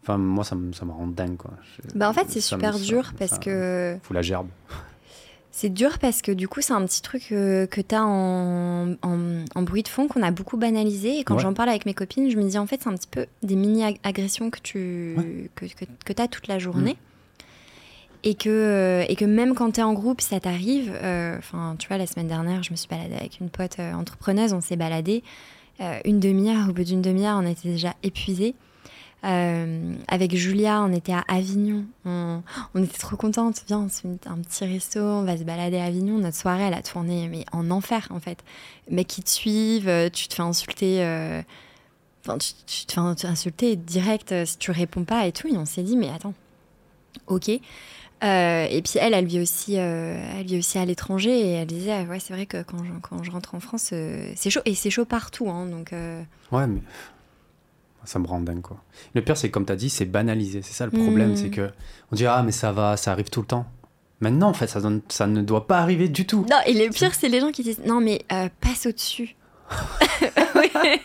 Enfin, 0.02 0.16
moi, 0.16 0.44
ça 0.44 0.54
me, 0.54 0.72
ça 0.72 0.84
me 0.84 0.92
rend 0.92 1.06
dingue, 1.08 1.36
quoi. 1.36 1.50
Je- 1.76 1.98
Bah 1.98 2.08
en 2.08 2.12
fait, 2.12 2.26
c'est 2.28 2.36
me- 2.36 2.40
super 2.40 2.74
ça- 2.74 2.80
dur 2.84 3.12
parce 3.18 3.32
ça 3.32 3.38
que 3.38 3.98
Fout 4.02 4.14
la 4.14 4.22
gerbe. 4.22 4.46
C'est 5.60 5.70
dur 5.70 5.98
parce 5.98 6.22
que 6.22 6.30
du 6.30 6.46
coup, 6.46 6.60
c'est 6.60 6.72
un 6.72 6.84
petit 6.86 7.02
truc 7.02 7.32
euh, 7.32 7.66
que 7.66 7.80
tu 7.80 7.92
as 7.92 8.04
en, 8.06 8.92
en- 9.02 9.44
en 9.56 9.62
bruit 9.62 9.82
de 9.82 9.88
fond 9.88 10.06
qu'on 10.06 10.22
a 10.22 10.30
beaucoup 10.30 10.56
banalisé. 10.56 11.18
Et 11.18 11.24
quand 11.24 11.34
Ouais. 11.34 11.42
j'en 11.42 11.52
parle 11.52 11.68
avec 11.70 11.84
mes 11.84 11.94
copines, 11.94 12.30
je 12.30 12.36
me 12.36 12.48
dis 12.48 12.56
en 12.58 12.66
fait, 12.68 12.80
c'est 12.84 12.88
un 12.88 12.94
petit 12.94 13.08
peu 13.10 13.26
des 13.42 13.56
mini-agressions 13.56 14.50
que 14.50 14.60
tu 14.60 15.16
que, 15.56 15.64
que, 15.66 16.22
as 16.22 16.28
toute 16.28 16.46
la 16.46 16.60
journée. 16.60 16.96
Et, 18.22 18.34
que, 18.36 18.48
euh, 18.48 19.04
et 19.08 19.16
que 19.16 19.24
même 19.24 19.56
quand 19.56 19.72
tu 19.72 19.80
es 19.80 19.82
en 19.82 19.94
groupe, 19.94 20.20
ça 20.20 20.38
t'arrive. 20.38 20.92
euh, 21.02 21.36
Enfin, 21.38 21.74
tu 21.76 21.88
vois, 21.88 21.98
la 21.98 22.06
semaine 22.06 22.28
dernière, 22.28 22.62
je 22.62 22.70
me 22.70 22.76
suis 22.76 22.88
baladée 22.88 23.16
avec 23.16 23.40
une 23.40 23.48
pote 23.50 23.80
euh, 23.80 23.92
entrepreneuse, 23.94 24.52
on 24.52 24.60
s'est 24.60 24.76
baladé. 24.76 25.24
Une 26.04 26.20
demi-heure, 26.20 26.68
au 26.68 26.72
bout 26.72 26.84
d'une 26.84 27.02
demi-heure, 27.02 27.40
on 27.42 27.46
était 27.46 27.68
déjà 27.68 27.94
épuisés. 28.04 28.54
Euh, 29.24 29.94
avec 30.06 30.34
Julia, 30.36 30.82
on 30.82 30.92
était 30.92 31.12
à 31.12 31.24
Avignon. 31.28 31.84
On, 32.04 32.42
était 32.76 32.98
trop 32.98 33.16
contentes. 33.16 33.64
Viens, 33.66 33.80
on 33.80 33.88
se 33.88 34.02
fait 34.02 34.26
un 34.26 34.38
petit 34.38 34.64
resto, 34.64 35.00
on 35.00 35.24
va 35.24 35.36
se 35.36 35.44
balader 35.44 35.78
à 35.78 35.84
Avignon. 35.84 36.18
Notre 36.18 36.36
soirée, 36.36 36.64
elle 36.64 36.74
a 36.74 36.82
tourné 36.82 37.28
mais 37.28 37.44
en 37.52 37.70
enfer, 37.70 38.06
en 38.10 38.20
fait. 38.20 38.44
Mecs 38.90 39.08
qui 39.08 39.22
te 39.22 39.30
suivent, 39.30 39.88
euh, 39.88 40.08
tu 40.08 40.28
te 40.28 40.34
fais 40.34 40.42
insulter. 40.42 41.02
euh, 41.02 41.42
tu, 42.38 42.52
tu 42.66 42.86
te 42.86 42.92
fais 42.92 43.26
insulter 43.26 43.76
direct 43.76 44.32
euh, 44.32 44.44
si 44.44 44.58
tu 44.58 44.70
réponds 44.70 45.04
pas 45.04 45.26
et 45.26 45.32
tout. 45.32 45.48
Et 45.48 45.56
on 45.56 45.64
s'est 45.64 45.82
dit, 45.82 45.96
mais 45.96 46.10
attends, 46.10 46.34
ok. 47.26 47.48
Et 47.48 47.60
puis 48.82 48.98
elle, 49.00 49.14
elle 49.14 49.26
vit 49.26 49.40
aussi, 49.40 49.74
elle 49.74 50.44
vit 50.44 50.58
aussi 50.58 50.76
à 50.76 50.84
l'étranger 50.84 51.30
et 51.30 51.50
elle 51.52 51.68
disait, 51.68 51.92
ah 51.92 52.02
ouais, 52.02 52.18
c'est 52.18 52.34
vrai 52.34 52.46
que 52.46 52.64
quand 52.64 52.82
je, 52.84 52.90
quand 53.00 53.22
je 53.22 53.30
rentre 53.30 53.54
en 53.54 53.60
France, 53.60 53.94
c'est 54.34 54.50
chaud 54.50 54.60
et 54.64 54.74
c'est 54.74 54.90
chaud 54.90 55.04
partout, 55.04 55.48
hein, 55.48 55.66
donc. 55.66 55.92
Ouais, 56.50 56.66
mais 56.66 56.80
ça 58.08 58.18
me 58.18 58.26
rend 58.26 58.40
dingue, 58.40 58.62
quoi. 58.62 58.78
Le 59.14 59.20
pire, 59.22 59.36
c'est 59.36 59.48
que, 59.48 59.52
comme 59.54 59.66
tu 59.66 59.72
as 59.72 59.76
dit, 59.76 59.90
c'est 59.90 60.06
banalisé. 60.06 60.62
C'est 60.62 60.72
ça 60.72 60.86
le 60.86 60.92
problème, 60.92 61.32
Mm. 61.32 61.36
c'est 61.36 61.50
que 61.50 61.70
on 62.10 62.16
dit 62.16 62.24
ah 62.26 62.42
mais 62.42 62.52
ça 62.52 62.72
va, 62.72 62.96
ça 62.96 63.12
arrive 63.12 63.28
tout 63.30 63.40
le 63.40 63.46
temps. 63.46 63.66
Maintenant, 64.20 64.48
en 64.48 64.52
fait, 64.54 64.66
ça, 64.66 64.80
donne- 64.80 65.02
ça 65.08 65.26
ne 65.26 65.42
doit 65.42 65.66
pas 65.66 65.78
arriver 65.78 66.08
du 66.08 66.26
tout. 66.26 66.44
Non, 66.50 66.56
et 66.66 66.72
le 66.74 66.90
pire, 66.90 67.14
c'est 67.14 67.28
les 67.28 67.40
gens 67.40 67.52
qui 67.52 67.62
disent 67.62 67.80
non, 67.86 68.00
mais 68.00 68.22
euh, 68.32 68.48
passe 68.60 68.86
au-dessus. 68.86 69.36
Oui. 70.56 70.70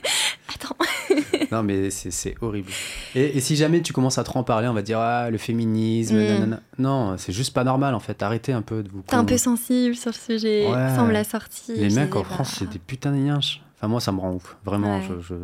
Attends. 0.56 0.76
non, 1.51 1.62
mais 1.64 1.89
c'est- 1.91 2.36
horrible. 2.41 2.70
Et, 3.16 3.38
et 3.38 3.39
si 3.41 3.56
jamais 3.56 3.82
tu 3.82 3.91
commences 3.93 4.18
à 4.18 4.24
trop 4.24 4.39
en 4.39 4.43
parler, 4.43 4.68
on 4.70 4.74
va 4.74 4.82
dire 4.82 4.99
ah 4.99 5.30
le 5.30 5.38
féminisme. 5.38 6.16
Mm. 6.16 6.28
nanana. 6.28 6.60
Non, 6.80 7.18
c'est 7.18 7.34
juste 7.34 7.54
pas 7.54 7.64
normal 7.66 7.93
en 7.95 7.99
fait. 7.99 8.24
Arrêtez 8.24 8.54
un 8.54 8.62
peu 8.62 8.82
de 8.82 8.89
vous. 8.89 9.04
T'es 9.06 9.16
un 9.16 9.26
peu 9.26 9.38
sensible 9.38 9.95
sur 9.95 10.12
le 10.12 10.16
sujet. 10.16 10.68
Ouais. 10.68 10.95
Ça, 10.95 11.04
me 11.04 11.12
l'a 11.12 11.24
sorti. 11.26 11.74
Les 11.76 11.89
mecs 11.89 12.16
en 12.16 12.24
France, 12.24 12.56
c'est 12.60 12.70
des 12.70 12.80
putains 12.80 13.12
de. 13.12 13.30
Enfin 13.30 13.88
moi, 13.89 13.99
ça 13.99 14.12
me 14.14 14.20
rend 14.22 14.32
ouf. 14.34 14.56
Vraiment, 14.64 14.97
Ouais. 14.99 15.04
je. 15.10 15.22
je- 15.22 15.36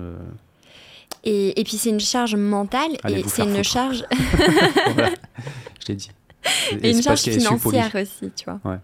Et, 1.24 1.60
et 1.60 1.64
puis, 1.64 1.78
c'est 1.78 1.90
une 1.90 2.00
charge 2.00 2.36
mentale 2.36 2.92
Allez 3.04 3.20
et 3.20 3.24
c'est 3.28 3.44
une 3.44 3.56
foutre. 3.56 3.64
charge. 3.70 4.04
Voilà. 4.94 5.10
je 5.82 5.88
l'ai 5.90 5.96
dit. 5.96 6.10
et 6.82 6.92
une 6.92 7.02
charge 7.02 7.22
financière 7.22 7.92
aussi, 7.96 8.32
tu 8.36 8.46
vois. 8.46 8.60
Ouais. 8.64 8.78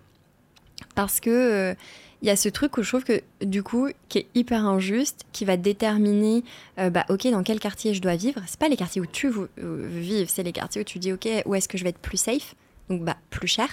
Parce 0.96 1.20
que 1.20 1.76
il 2.22 2.28
y 2.28 2.32
a 2.32 2.36
ce 2.36 2.50
truc 2.50 2.78
où 2.78 2.82
je 2.84 2.90
trouve 2.90 3.04
que 3.04 3.22
du 3.44 3.62
coup 3.62 3.90
qui 4.10 4.20
est 4.20 4.28
hyper 4.36 4.66
injuste, 4.66 5.26
qui 5.32 5.46
va 5.46 5.58
déterminer, 5.58 6.44
euh, 6.80 6.90
bah 6.90 7.06
ok 7.10 7.28
dans 7.30 7.44
quel 7.44 7.60
quartier 7.60 7.94
je 7.94 8.02
dois 8.02 8.16
vivre. 8.16 8.42
C'est 8.48 8.60
pas 8.60 8.70
les 8.70 8.78
quartiers 8.78 9.02
où 9.02 9.06
tu 9.06 9.28
veux 9.30 9.50
euh, 9.62 9.88
vivre, 9.92 10.30
c'est 10.30 10.42
les 10.44 10.54
quartiers 10.54 10.82
où 10.82 10.84
tu 10.86 10.98
dis 10.98 11.12
ok 11.14 11.28
où 11.46 11.54
est-ce 11.56 11.68
que 11.68 11.78
je 11.78 11.84
vais 11.84 11.90
être 11.92 12.00
plus 12.00 12.18
safe, 12.18 12.56
donc 12.90 13.04
bah 13.04 13.18
plus 13.30 13.48
cher. 13.48 13.68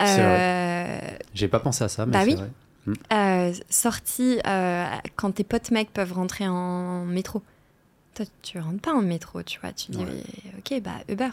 C'est 0.00 0.16
Euh, 0.18 0.98
J'ai 1.34 1.48
pas 1.48 1.60
pensé 1.60 1.84
à 1.84 1.88
ça, 1.88 2.06
mais 2.06 2.12
Bah 2.12 2.20
c'est 2.24 2.30
oui. 2.30 2.36
vrai. 2.36 2.50
euh, 3.12 3.52
sortie 3.68 4.38
euh, 4.46 4.86
quand 5.16 5.32
tes 5.32 5.44
potes 5.44 5.70
mecs 5.70 5.92
peuvent 5.92 6.12
rentrer 6.14 6.48
en 6.48 7.04
métro. 7.04 7.42
Toi, 8.20 8.26
tu 8.42 8.58
rentres 8.58 8.80
pas 8.82 8.92
en 8.92 9.00
métro, 9.00 9.42
tu 9.42 9.58
vois. 9.60 9.72
Tu 9.72 9.92
dis, 9.92 9.98
Ouais. 10.04 10.22
ok, 10.58 10.82
bah 10.82 10.90
Uber. 11.08 11.30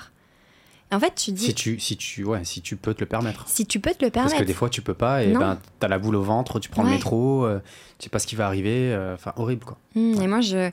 En 0.89 1.01
fait, 1.01 1.13
tu 1.15 1.31
dis, 1.33 1.41
Si 1.41 1.47
si, 1.47 1.53
tu, 1.53 1.79
si 1.81 1.97
tu, 1.97 2.23
ouais, 2.23 2.45
si 2.45 2.61
tu 2.61 2.77
peux 2.77 2.93
te 2.93 3.01
le 3.01 3.07
permettre. 3.07 3.45
tu 3.67 3.81
peux 3.81 3.91
te 3.91 4.05
le 4.05 4.09
Parce 4.09 4.27
permettre. 4.27 4.37
que 4.37 4.43
des 4.47 4.53
fois, 4.53 4.69
tu 4.69 4.81
peux 4.81 4.93
pas, 4.93 5.21
et 5.25 5.33
Non. 5.33 5.39
ben, 5.41 5.59
t'as 5.79 5.89
la 5.89 5.99
boule 5.99 6.15
au 6.15 6.21
ventre, 6.23 6.61
tu 6.61 6.69
prends 6.69 6.83
le 6.83 6.89
métro, 6.91 7.45
euh, 7.45 7.59
tu 7.97 8.05
sais 8.05 8.09
pas 8.09 8.19
ce 8.19 8.27
qui 8.27 8.37
va 8.37 8.45
arriver, 8.47 8.93
euh, 8.93 9.15
enfin, 9.15 9.33
horrible, 9.35 9.65
quoi. 9.65 9.77
Hmm, 9.95 10.13
Et 10.21 10.27
moi, 10.27 10.39
je. 10.39 10.71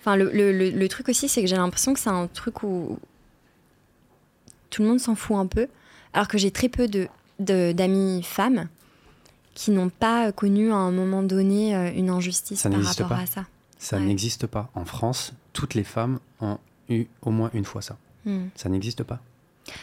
Enfin, 0.00 0.14
le, 0.14 0.30
le- 0.30 0.52
le- 0.56 0.70
le 0.70 0.88
truc 0.88 1.08
aussi, 1.08 1.28
c'est 1.28 1.40
que 1.40 1.48
j'ai 1.48 1.56
l'impression 1.56 1.92
que 1.94 1.98
c'est 1.98 2.10
un 2.10 2.28
truc 2.28 2.62
où 2.62 2.96
tout 4.70 4.82
le 4.82 4.88
monde 4.88 5.00
s'en 5.00 5.16
fout 5.16 5.36
un 5.36 5.46
peu, 5.46 5.66
alors 6.12 6.28
que 6.28 6.38
j'ai 6.38 6.52
très 6.52 6.68
peu 6.68 6.86
de 6.86 7.08
de- 7.40 7.72
d'amis 7.72 8.22
femmes 8.22 8.68
qui 9.54 9.70
n'ont 9.70 9.90
pas 9.90 10.32
connu 10.32 10.70
à 10.72 10.76
un 10.76 10.90
moment 10.92 11.22
donné 11.22 11.74
euh, 11.76 11.90
une 11.92 12.08
injustice 12.08 12.60
Ça 12.60 12.70
par 12.70 12.82
rapport 12.82 13.08
pas. 13.08 13.16
à 13.18 13.26
ça. 13.26 13.44
Ça 13.78 13.98
Ouais. 13.98 14.04
n'existe 14.04 14.46
pas. 14.46 14.70
En 14.74 14.84
France, 14.86 15.34
toutes 15.56 15.72
les 15.72 15.84
femmes 15.84 16.18
ont 16.42 16.58
eu 16.90 17.06
au 17.22 17.30
moins 17.30 17.50
une 17.54 17.64
fois 17.64 17.80
ça. 17.80 17.96
Hmm. 18.26 18.48
Ça 18.54 18.68
n'existe 18.68 19.02
pas. 19.02 19.20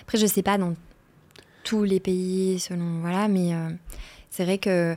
Après, 0.03 0.19
je 0.19 0.28
sais 0.28 0.43
pas 0.43 0.59
dans 0.59 0.76
tous 1.63 1.84
les 1.84 1.99
pays, 1.99 2.59
selon 2.59 2.99
voilà, 3.01 3.28
mais 3.28 3.55
euh, 3.55 3.69
c'est 4.30 4.43
vrai 4.45 4.59
que 4.59 4.95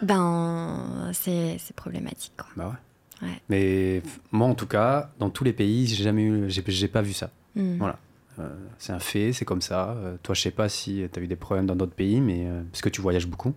ben 0.00 1.10
c'est 1.12 1.56
c'est 1.58 1.76
problématique. 1.76 2.32
Quoi. 2.36 2.46
Bah 2.56 2.68
ouais. 2.68 3.28
Ouais. 3.28 3.40
Mais 3.50 4.02
moi, 4.32 4.48
en 4.48 4.54
tout 4.54 4.66
cas, 4.66 5.10
dans 5.18 5.28
tous 5.30 5.44
les 5.44 5.52
pays, 5.52 5.86
j'ai 5.86 6.02
jamais 6.02 6.22
eu, 6.22 6.44
j'ai 6.48 6.88
pas 6.88 7.02
vu 7.02 7.12
ça. 7.12 7.30
Hmm. 7.54 7.76
Voilà. 7.76 7.98
Euh, 8.38 8.48
c'est 8.78 8.92
un 8.92 8.98
fait, 8.98 9.34
c'est 9.34 9.44
comme 9.44 9.60
ça. 9.60 9.90
Euh, 9.90 10.16
toi, 10.22 10.34
je 10.34 10.40
sais 10.40 10.50
pas 10.50 10.70
si 10.70 11.04
tu 11.12 11.20
as 11.20 11.22
eu 11.22 11.26
des 11.26 11.36
problèmes 11.36 11.66
dans 11.66 11.76
d'autres 11.76 11.94
pays, 11.94 12.20
mais 12.22 12.46
parce 12.72 12.80
que 12.80 12.88
tu 12.88 13.02
voyages 13.02 13.26
beaucoup. 13.26 13.54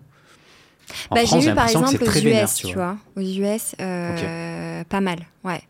En 1.10 1.14
Bah, 1.16 1.26
France, 1.26 1.42
j'ai 1.42 1.50
eu 1.50 1.54
par 1.54 1.68
exemple 1.68 1.96
aux 2.00 2.06
US, 2.06 2.22
vénère, 2.22 2.52
tu 2.52 2.74
vois. 2.74 2.96
Aux 3.16 3.20
US, 3.22 3.74
pas 3.78 5.00
mal, 5.00 5.20
ouais. 5.42 5.62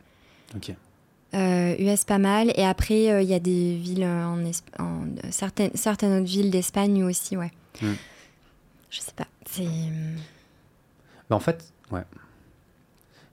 Ok. 0.54 0.72
US 1.34 2.04
pas 2.04 2.18
mal. 2.18 2.52
Et 2.56 2.64
après, 2.64 3.22
il 3.22 3.28
y 3.28 3.34
a 3.34 3.40
des 3.40 3.76
villes 3.76 4.04
en, 4.04 4.38
en 4.78 5.06
certaines, 5.30 5.70
certaines 5.74 6.20
autres 6.20 6.30
villes 6.30 6.50
d'Espagne 6.50 7.04
aussi, 7.04 7.36
ouais. 7.36 7.50
Mm. 7.82 7.92
Je 8.90 9.00
sais 9.00 9.12
pas. 9.14 9.26
C'est. 9.44 9.68
Bah 11.28 11.36
en 11.36 11.40
fait, 11.40 11.72
ouais. 11.90 12.04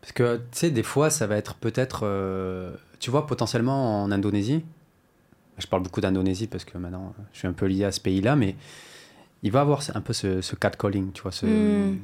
Parce 0.02 0.12
que, 0.12 0.38
tu 0.38 0.44
sais, 0.52 0.72
des 0.72 0.84
fois, 0.84 1.10
ça 1.10 1.28
va 1.28 1.38
être 1.38 1.56
peut-être. 1.56 2.02
Euh, 2.04 2.76
tu 3.00 3.10
vois, 3.10 3.26
potentiellement 3.26 4.04
en 4.04 4.12
Indonésie. 4.12 4.64
Je 5.58 5.68
parle 5.68 5.84
beaucoup 5.84 6.02
d'Indonésie 6.02 6.48
parce 6.48 6.66
que 6.66 6.78
maintenant, 6.78 7.14
je 7.32 7.40
suis 7.40 7.48
un 7.48 7.54
peu 7.54 7.68
lié 7.68 7.86
à 7.86 7.92
ce 7.92 8.00
pays-là, 8.02 8.36
mais 8.36 8.56
il 9.44 9.52
va 9.52 9.62
avoir 9.62 9.82
un 9.94 10.02
peu 10.02 10.14
ce, 10.14 10.42
ce 10.42 10.56
catcalling, 10.56 11.12
tu 11.12 11.22
vois. 11.22 11.32
Ce, 11.32 11.46
hmm. 11.46 12.00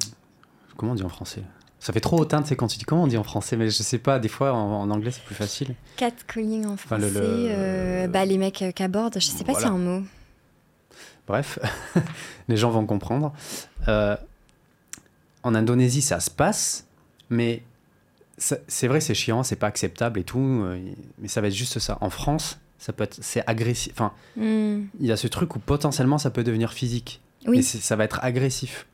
Comment 0.76 0.92
on 0.92 0.94
dit 0.94 1.02
en 1.02 1.08
français? 1.08 1.42
Ça 1.80 1.94
fait 1.94 2.00
trop 2.00 2.22
sais, 2.44 2.56
quand 2.56 2.66
tu 2.66 2.78
dis 2.78 2.84
comment 2.84 3.04
on 3.04 3.06
dit 3.06 3.16
en 3.16 3.24
français, 3.24 3.56
mais 3.56 3.70
je 3.70 3.82
sais 3.82 3.98
pas, 3.98 4.18
des 4.18 4.28
fois 4.28 4.52
en, 4.52 4.90
anglais 4.90 5.10
c'est 5.10 5.24
plus 5.24 5.34
facile. 5.34 5.74
Catcalling 5.96 6.66
en 6.66 6.76
français, 6.76 7.10
euh, 7.16 8.06
bah, 8.06 8.24
les 8.26 8.36
mecs 8.36 8.62
qui 8.74 8.82
abordent, 8.82 9.14
je 9.14 9.26
sais 9.26 9.44
pas 9.44 9.54
si 9.54 9.60
c'est 9.60 9.66
un 9.66 9.78
mot. 9.78 10.02
Bref, 11.26 11.58
les 12.48 12.56
gens 12.56 12.70
vont 12.70 12.84
comprendre. 12.84 13.32
Euh, 13.88 14.16
en 15.42 15.54
Indonésie, 15.54 16.02
ça 16.02 16.20
se 16.20 16.30
passe, 16.30 16.86
mais 17.30 17.62
c'est 18.36 18.88
vrai, 18.88 19.00
c'est 19.00 19.14
chiant, 19.14 19.42
c'est 19.42 19.56
pas 19.56 19.66
acceptable 19.66 20.20
et 20.20 20.24
tout, 20.24 20.38
euh, 20.38 20.78
mais 21.18 21.28
ça 21.28 21.40
va 21.40 21.48
être 21.48 21.54
juste 21.54 21.78
ça. 21.78 21.98
En 22.00 22.10
France, 22.10 22.58
ça 22.78 22.92
peut 22.92 23.04
être, 23.04 23.18
c'est 23.22 23.46
agressif. 23.46 23.92
Enfin, 23.94 24.12
hmm. 24.36 24.86
il 24.98 25.06
y 25.06 25.12
a 25.12 25.16
ce 25.16 25.28
truc 25.28 25.56
où 25.56 25.58
potentiellement 25.58 26.18
ça 26.18 26.30
peut 26.30 26.44
devenir 26.44 26.72
physique. 26.72 27.20
Oui. 27.46 27.62
ça 27.62 27.96
va 27.96 28.04
être 28.04 28.18
agressif. 28.22 28.86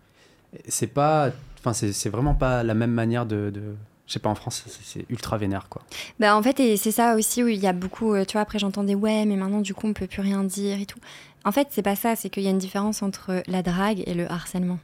C'est 0.69 0.87
pas, 0.87 1.33
enfin, 1.67 1.91
c'est 1.93 2.09
vraiment 2.09 2.35
pas 2.35 2.63
la 2.63 2.75
même 2.75 2.93
manière 2.93 3.27
de, 3.27 3.51
de 3.51 3.75
je 4.07 4.13
sais 4.13 4.19
pas, 4.21 4.29
en 4.29 4.35
France, 4.37 4.65
c'est 4.85 5.05
ultra 5.11 5.37
vénère, 5.37 5.69
quoi. 5.69 5.83
Bah, 6.21 6.37
en 6.37 6.43
fait, 6.43 6.61
et 6.61 6.77
c'est 6.77 6.93
ça 6.93 7.17
aussi 7.17 7.43
où 7.43 7.49
il 7.49 7.59
y 7.59 7.67
a 7.67 7.73
beaucoup, 7.73 8.15
euh, 8.15 8.25
tu 8.25 8.35
vois, 8.35 8.43
après 8.43 8.59
j'entendais, 8.59 8.95
ouais, 8.95 9.25
mais 9.27 9.37
maintenant, 9.37 9.61
du 9.61 9.75
coup, 9.75 9.89
on 9.89 9.93
peut 9.93 10.07
plus 10.07 10.23
rien 10.23 10.45
dire 10.45 10.81
et 10.81 10.87
tout. 10.87 11.01
En 11.45 11.53
fait, 11.53 11.69
c'est 11.71 11.83
pas 11.83 11.97
ça, 11.97 12.15
c'est 12.15 12.31
qu'il 12.31 12.45
y 12.45 12.47
a 12.47 12.51
une 12.51 12.59
différence 12.59 13.03
entre 13.03 13.43
la 13.47 13.63
drague 13.63 14.03
et 14.07 14.15
le 14.15 14.31
harcèlement. 14.31 14.79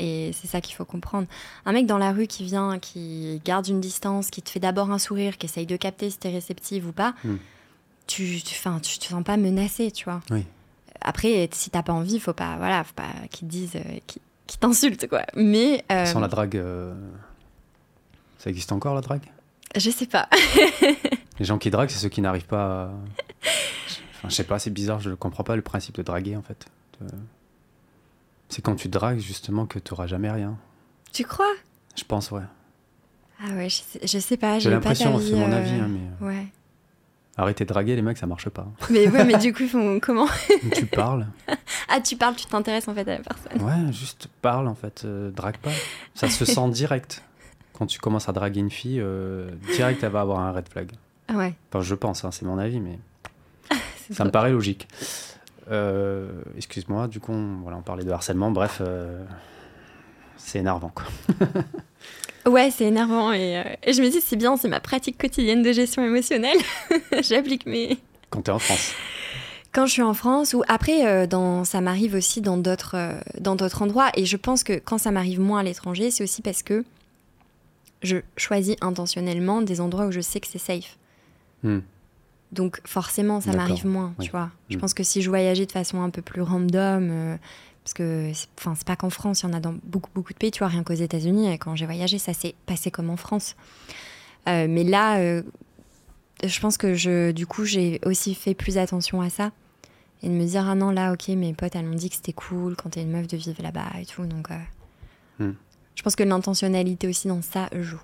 Et 0.00 0.32
c'est 0.32 0.48
ça 0.48 0.60
qu'il 0.60 0.74
faut 0.74 0.84
comprendre. 0.84 1.28
Un 1.66 1.72
mec 1.72 1.86
dans 1.86 1.98
la 1.98 2.10
rue 2.10 2.26
qui 2.26 2.42
vient, 2.44 2.80
qui 2.80 3.40
garde 3.44 3.68
une 3.68 3.80
distance, 3.80 4.30
qui 4.30 4.42
te 4.42 4.50
fait 4.50 4.58
d'abord 4.58 4.90
un 4.90 4.98
sourire, 4.98 5.38
qui 5.38 5.46
essaye 5.46 5.66
de 5.66 5.76
capter 5.76 6.10
si 6.10 6.18
t'es 6.18 6.30
réceptive 6.30 6.88
ou 6.88 6.92
pas, 6.92 7.14
hmm. 7.22 7.36
tu, 8.08 8.42
tu, 8.42 8.54
tu 8.82 8.98
te 8.98 9.04
sens 9.04 9.22
pas 9.22 9.36
menacé, 9.36 9.92
tu 9.92 10.04
vois. 10.04 10.20
Oui. 10.30 10.44
Après, 11.00 11.48
si 11.52 11.70
t'as 11.70 11.84
pas 11.84 11.92
envie, 11.92 12.18
faut 12.18 12.32
pas, 12.32 12.56
voilà, 12.56 12.82
faut 12.82 12.94
pas 12.94 13.12
qu'ils 13.30 13.46
te 13.46 13.52
disent, 13.52 13.76
euh, 13.76 13.98
qu'ils 14.46 14.60
t'insultent, 14.60 15.08
quoi. 15.08 15.22
Mais. 15.34 15.84
Euh, 15.90 16.06
Sans 16.06 16.20
la 16.20 16.28
drague, 16.28 16.56
euh, 16.56 16.94
ça 18.38 18.50
existe 18.50 18.72
encore 18.72 18.94
la 18.94 19.00
drague? 19.00 19.30
Je 19.76 19.90
sais 19.90 20.06
pas. 20.06 20.28
Les 21.38 21.44
gens 21.44 21.58
qui 21.58 21.70
draguent, 21.70 21.90
c'est 21.90 21.98
ceux 21.98 22.08
qui 22.08 22.20
n'arrivent 22.20 22.46
pas. 22.46 22.84
À... 22.84 22.90
Enfin, 24.16 24.28
je 24.28 24.34
sais 24.34 24.44
pas, 24.44 24.58
c'est 24.58 24.70
bizarre, 24.70 25.00
je 25.00 25.10
comprends 25.10 25.44
pas 25.44 25.56
le 25.56 25.62
principe 25.62 25.96
de 25.96 26.02
draguer 26.02 26.36
en 26.36 26.42
fait. 26.42 26.66
C'est 28.48 28.62
quand 28.62 28.76
tu 28.76 28.88
dragues 28.88 29.18
justement 29.18 29.66
que 29.66 29.78
tu 29.78 29.92
n'auras 29.92 30.06
jamais 30.06 30.30
rien. 30.30 30.56
Tu 31.12 31.24
crois? 31.24 31.52
Je 31.96 32.04
pense, 32.04 32.30
ouais. 32.30 32.42
Ah 33.40 33.52
ouais, 33.54 33.68
je 33.68 33.76
sais, 33.76 34.00
je 34.06 34.18
sais 34.18 34.36
pas. 34.36 34.58
J'ai 34.58 34.70
l'impression, 34.70 35.18
c'est 35.18 35.34
mon 35.34 35.50
avis. 35.50 35.70
Hein, 35.70 35.88
mais... 35.88 36.26
Euh, 36.26 36.28
ouais. 36.28 36.46
Arrêter 37.36 37.64
de 37.64 37.68
draguer 37.68 37.96
les 37.96 38.02
mecs, 38.02 38.16
ça 38.16 38.26
marche 38.26 38.48
pas. 38.48 38.66
Mais 38.90 39.08
ouais, 39.08 39.24
mais 39.24 39.36
du 39.38 39.52
coup, 39.52 39.64
ils 39.64 39.68
font 39.68 39.98
comment 40.00 40.26
Tu 40.72 40.86
parles. 40.86 41.26
Ah, 41.88 42.00
tu 42.00 42.16
parles, 42.16 42.34
tu 42.34 42.46
t'intéresses 42.46 42.88
en 42.88 42.94
fait 42.94 43.06
à 43.06 43.18
la 43.18 43.22
personne. 43.22 43.62
Ouais, 43.62 43.92
juste 43.92 44.28
parle 44.40 44.66
en 44.66 44.74
fait, 44.74 45.02
euh, 45.04 45.30
drague 45.30 45.58
pas. 45.58 45.70
Ça 46.14 46.28
se 46.28 46.44
sent 46.44 46.70
direct. 46.70 47.22
Quand 47.74 47.86
tu 47.86 47.98
commences 47.98 48.28
à 48.28 48.32
draguer 48.32 48.60
une 48.60 48.70
fille, 48.70 49.00
euh, 49.00 49.50
direct 49.74 50.02
elle 50.02 50.10
va 50.10 50.22
avoir 50.22 50.40
un 50.40 50.50
red 50.50 50.68
flag. 50.68 50.92
Ah 51.28 51.34
ouais. 51.34 51.54
Enfin, 51.70 51.82
je 51.82 51.94
pense, 51.94 52.24
hein, 52.24 52.30
c'est 52.30 52.46
mon 52.46 52.58
avis, 52.58 52.80
mais 52.80 52.98
ça 54.12 54.24
me 54.24 54.30
paraît 54.30 54.50
logique. 54.50 54.88
Euh, 55.70 56.30
excuse-moi, 56.56 57.06
du 57.06 57.20
coup, 57.20 57.32
on, 57.32 57.60
voilà, 57.62 57.76
on 57.76 57.82
parlait 57.82 58.04
de 58.04 58.10
harcèlement. 58.10 58.50
Bref, 58.50 58.80
c'est 60.36 60.58
énervant, 60.58 60.90
quoi. 60.94 61.04
ouais, 62.46 62.70
c'est 62.70 62.84
énervant. 62.84 63.32
Et, 63.32 63.58
euh, 63.58 63.62
et, 63.82 63.92
je 63.92 64.02
me 64.02 64.08
dis, 64.08 64.20
c'est 64.20 64.36
bien, 64.36 64.56
c'est 64.56 64.68
ma 64.68 64.80
pratique 64.80 65.18
quotidienne 65.18 65.62
de 65.62 65.72
gestion 65.72 66.04
émotionnelle. 66.04 66.58
J'applique 67.22 67.66
mes. 67.66 67.98
Quand 68.30 68.42
tu 68.42 68.50
es 68.50 68.54
en 68.54 68.58
France 68.58 68.92
quand 69.72 69.86
je 69.86 69.92
suis 69.92 70.02
en 70.02 70.14
France 70.14 70.54
ou 70.54 70.62
après 70.68 71.26
dans, 71.26 71.64
ça 71.64 71.80
m'arrive 71.80 72.14
aussi 72.14 72.40
dans 72.40 72.56
d'autres 72.56 73.16
dans 73.40 73.56
d'autres 73.56 73.82
endroits 73.82 74.08
et 74.14 74.24
je 74.24 74.36
pense 74.36 74.62
que 74.62 74.74
quand 74.74 74.98
ça 74.98 75.10
m'arrive 75.10 75.40
moins 75.40 75.58
à 75.58 75.62
l'étranger 75.64 76.12
c'est 76.12 76.22
aussi 76.22 76.42
parce 76.42 76.62
que 76.62 76.84
je 78.00 78.18
choisis 78.36 78.76
intentionnellement 78.82 79.62
des 79.62 79.80
endroits 79.80 80.06
où 80.06 80.12
je 80.12 80.20
sais 80.20 80.38
que 80.38 80.46
c'est 80.46 80.60
safe 80.60 80.96
hmm. 81.64 81.80
Donc 82.54 82.80
forcément, 82.84 83.40
ça 83.40 83.52
m'arrive 83.52 83.86
moins, 83.86 84.14
tu 84.20 84.30
vois. 84.30 84.50
Je 84.70 84.76
mm. 84.76 84.80
pense 84.80 84.94
que 84.94 85.02
si 85.02 85.22
je 85.22 85.28
voyageais 85.28 85.66
de 85.66 85.72
façon 85.72 86.02
un 86.02 86.10
peu 86.10 86.22
plus 86.22 86.40
random, 86.40 87.08
euh, 87.10 87.36
parce 87.84 87.94
que 87.94 88.32
enfin 88.58 88.74
c'est 88.74 88.86
pas 88.86 88.96
qu'en 88.96 89.10
France, 89.10 89.42
il 89.42 89.46
y 89.46 89.48
en 89.50 89.52
a 89.52 89.60
dans 89.60 89.74
beaucoup 89.84 90.10
beaucoup 90.14 90.32
de 90.32 90.38
pays, 90.38 90.50
tu 90.50 90.60
vois, 90.60 90.68
rien 90.68 90.82
qu'aux 90.82 90.94
États-Unis. 90.94 91.58
Quand 91.58 91.76
j'ai 91.76 91.84
voyagé, 91.84 92.18
ça 92.18 92.32
s'est 92.32 92.54
passé 92.66 92.90
comme 92.90 93.10
en 93.10 93.16
France. 93.16 93.56
Euh, 94.48 94.66
mais 94.68 94.84
là, 94.84 95.18
euh, 95.18 95.42
je 96.42 96.60
pense 96.60 96.78
que 96.78 96.94
je, 96.94 97.30
du 97.30 97.46
coup, 97.46 97.64
j'ai 97.64 98.00
aussi 98.04 98.34
fait 98.34 98.54
plus 98.54 98.78
attention 98.78 99.20
à 99.20 99.28
ça 99.28 99.52
et 100.22 100.28
de 100.28 100.34
me 100.34 100.46
dire 100.46 100.66
ah 100.66 100.74
non 100.74 100.90
là, 100.90 101.12
ok, 101.12 101.28
mes 101.28 101.52
potes 101.52 101.76
elles 101.76 101.84
m'ont 101.84 101.94
dit 101.94 102.08
que 102.08 102.16
c'était 102.16 102.32
cool 102.32 102.74
quand 102.74 102.90
t'es 102.90 103.02
une 103.02 103.10
meuf 103.10 103.26
de 103.26 103.36
vivre 103.36 103.62
là-bas 103.62 103.92
et 104.00 104.06
tout, 104.06 104.24
donc. 104.24 104.48
Mm. 105.38 105.50
Je 105.94 106.02
pense 106.02 106.16
que 106.16 106.22
l'intentionnalité 106.22 107.06
aussi 107.06 107.28
dans 107.28 107.42
ça 107.42 107.68
joue. 107.72 108.00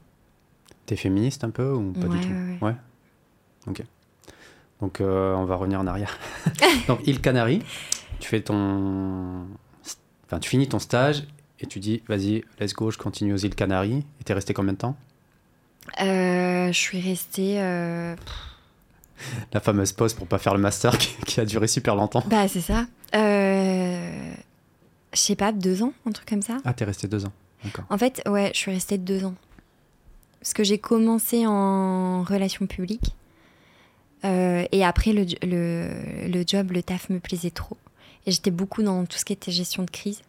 T'es 0.86 0.96
féministe 0.96 1.42
un 1.42 1.50
peu 1.50 1.72
ou 1.72 1.92
pas 1.92 2.06
du 2.06 2.20
tout 2.20 2.28
ouais. 2.28 2.58
ouais. 2.68 2.74
Ok. 3.66 3.82
Donc 4.80 5.00
euh, 5.00 5.34
on 5.34 5.44
va 5.44 5.56
revenir 5.56 5.80
en 5.80 5.86
arrière. 5.86 6.18
Donc 6.88 7.06
île 7.06 7.20
Canaries, 7.20 7.62
tu 8.18 8.28
fais 8.28 8.40
ton, 8.40 9.46
enfin 10.30 10.38
tu 10.38 10.48
finis 10.48 10.68
ton 10.68 10.78
stage 10.78 11.24
et 11.58 11.66
tu 11.66 11.80
dis 11.80 12.02
vas-y 12.08 12.44
let's 12.60 12.72
go, 12.72 12.90
je 12.90 12.98
continue 12.98 13.34
aux 13.34 13.38
îles 13.38 13.54
Canaries. 13.54 14.04
Et 14.20 14.24
t'es 14.24 14.32
resté 14.32 14.54
combien 14.54 14.72
de 14.74 14.78
temps? 14.78 14.96
Euh, 16.00 16.72
Je 16.72 16.78
suis 16.78 17.00
restée. 17.00 17.60
Euh, 17.60 18.14
La 19.52 19.60
fameuse 19.60 19.92
pause 19.92 20.14
pour 20.14 20.26
pas 20.26 20.38
faire 20.38 20.54
le 20.54 20.60
master 20.60 20.96
qui, 21.26 21.40
a 21.40 21.44
duré 21.44 21.66
super 21.66 21.96
longtemps. 21.96 22.24
Bah 22.28 22.48
c'est 22.48 22.60
ça. 22.60 22.86
Je 25.12 25.18
sais 25.18 25.34
pas, 25.34 25.50
deux 25.52 25.82
ans, 25.82 25.92
un 26.06 26.12
truc 26.12 26.28
comme 26.28 26.42
ça. 26.42 26.58
Ah 26.64 26.72
t'es 26.72 26.84
resté 26.84 27.08
deux 27.08 27.24
ans. 27.24 27.32
En 27.90 27.98
fait, 27.98 28.22
ouais, 28.26 28.52
je 28.54 28.58
suis 28.58 28.70
restée 28.70 28.96
deux 28.96 29.24
ans. 29.24 29.34
Parce 30.40 30.54
que 30.54 30.64
j'ai 30.64 30.78
commencé 30.78 31.46
en 31.46 32.22
relations 32.22 32.66
publiques. 32.66 33.14
Euh, 34.24 34.64
et 34.72 34.84
après, 34.84 35.12
le, 35.12 35.26
le, 35.42 36.28
le, 36.28 36.44
job, 36.46 36.70
le 36.72 36.82
taf 36.82 37.10
me 37.10 37.18
plaisait 37.20 37.50
trop. 37.50 37.76
Et 38.26 38.30
j'étais 38.30 38.50
beaucoup 38.50 38.82
dans 38.82 39.04
tout 39.06 39.18
ce 39.18 39.24
qui 39.24 39.32
était 39.32 39.50
gestion 39.50 39.82
de 39.82 39.90
crise. 39.90 40.20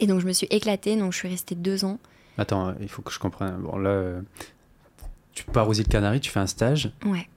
Et 0.00 0.06
donc, 0.06 0.20
je 0.20 0.26
me 0.26 0.32
suis 0.32 0.46
éclatée. 0.50 0.96
Donc, 0.96 1.12
je 1.12 1.18
suis 1.18 1.28
restée 1.28 1.54
deux 1.54 1.84
ans. 1.84 1.98
Attends, 2.38 2.74
il 2.80 2.88
faut 2.88 3.02
que 3.02 3.12
je 3.12 3.18
comprenne. 3.18 3.56
Bon, 3.58 3.76
là, 3.76 4.20
tu 5.32 5.44
pars 5.44 5.68
aux 5.68 5.74
îles 5.74 5.88
Canaries, 5.88 6.20
tu 6.20 6.30
fais 6.30 6.40
un 6.40 6.46
stage. 6.46 6.92
Ouais. 7.04 7.28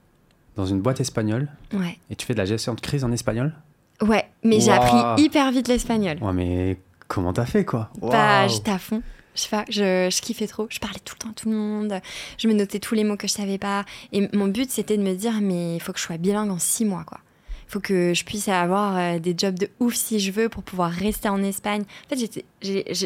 Dans 0.56 0.66
une 0.66 0.82
boîte 0.82 1.00
espagnole. 1.00 1.50
Ouais. 1.74 1.98
Et 2.10 2.16
tu 2.16 2.26
fais 2.26 2.34
de 2.34 2.40
la 2.40 2.46
gestion 2.46 2.74
de 2.74 2.82
crise 2.82 3.04
en 3.04 3.12
espagnol? 3.12 3.54
Ouais, 4.02 4.30
mais 4.44 4.60
j'ai 4.60 4.72
appris 4.72 5.24
hyper 5.24 5.52
vite 5.52 5.68
l'espagnol. 5.68 6.18
Ouais, 6.22 6.34
mais 6.34 6.78
comment 7.08 7.34
t'as 7.34 7.46
fait, 7.46 7.66
quoi? 7.66 7.90
Bah, 8.02 8.48
j'étais 8.48 8.72
à 8.72 8.80
fond 8.80 9.02
je 9.38 9.44
sais 9.44 9.50
pas, 9.50 9.66
je, 9.70 10.10
je, 10.12 10.22
kiffais 10.22 10.48
trop. 10.48 10.66
Je 10.70 10.80
parlais 10.80 11.00
tout 11.06 11.14
le 11.16 11.20
temps 11.20 11.30
à 11.30 11.34
tout 11.34 11.50
le 11.50 11.56
monde. 11.56 12.02
Je 12.40 12.48
me 12.48 12.54
notais 12.54 12.80
tous 12.80 12.96
les 12.96 13.04
mots 13.04 13.18
que 13.18 13.28
je 13.28 13.34
savais 13.34 13.60
pas. 13.60 13.86
Et 14.12 14.28
mon 14.36 14.48
but, 14.48 14.72
c'était 14.72 14.98
de 14.98 15.04
me 15.04 15.14
dire, 15.14 15.34
mais 15.42 15.76
il 15.76 15.80
faut 15.80 15.94
que 15.94 16.00
je 16.00 16.06
sois 16.06 16.18
bilingue 16.18 16.50
en 16.50 16.58
six 16.58 16.86
mois, 16.86 17.04
quoi. 17.04 17.20
Il 17.68 17.72
faut 17.72 17.80
que 17.80 18.14
je 18.14 18.24
puisse 18.24 18.48
avoir 18.48 18.98
euh, 18.98 19.20
des 19.20 19.36
jobs 19.38 19.58
de 19.58 19.70
ouf 19.80 19.94
si 19.94 20.20
je 20.20 20.32
veux 20.32 20.48
pour 20.48 20.64
pouvoir 20.64 20.90
rester 20.92 21.28
en 21.28 21.44
Espagne. 21.44 21.84
En 22.06 22.16
fait, 22.16 22.44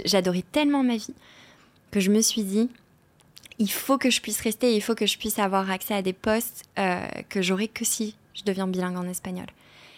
j'adorais 0.06 0.44
tellement 0.52 0.84
ma 0.84 0.98
vie 0.98 1.14
que 1.90 2.00
je 2.00 2.12
me 2.12 2.22
suis 2.22 2.44
dit, 2.44 2.70
il 3.60 3.72
faut 3.72 3.98
que 3.98 4.10
je 4.10 4.22
puisse 4.22 4.40
rester, 4.42 4.76
il 4.76 4.82
faut 4.82 4.96
que 4.96 5.06
je 5.06 5.18
puisse 5.18 5.40
avoir 5.40 5.70
accès 5.70 5.94
à 5.94 6.02
des 6.02 6.14
postes 6.14 6.64
euh, 6.80 7.06
que 7.30 7.42
j'aurai 7.42 7.68
que 7.68 7.86
si 7.86 8.16
je 8.34 8.44
deviens 8.44 8.68
bilingue 8.68 8.98
en 8.98 9.08
espagnol. 9.08 9.48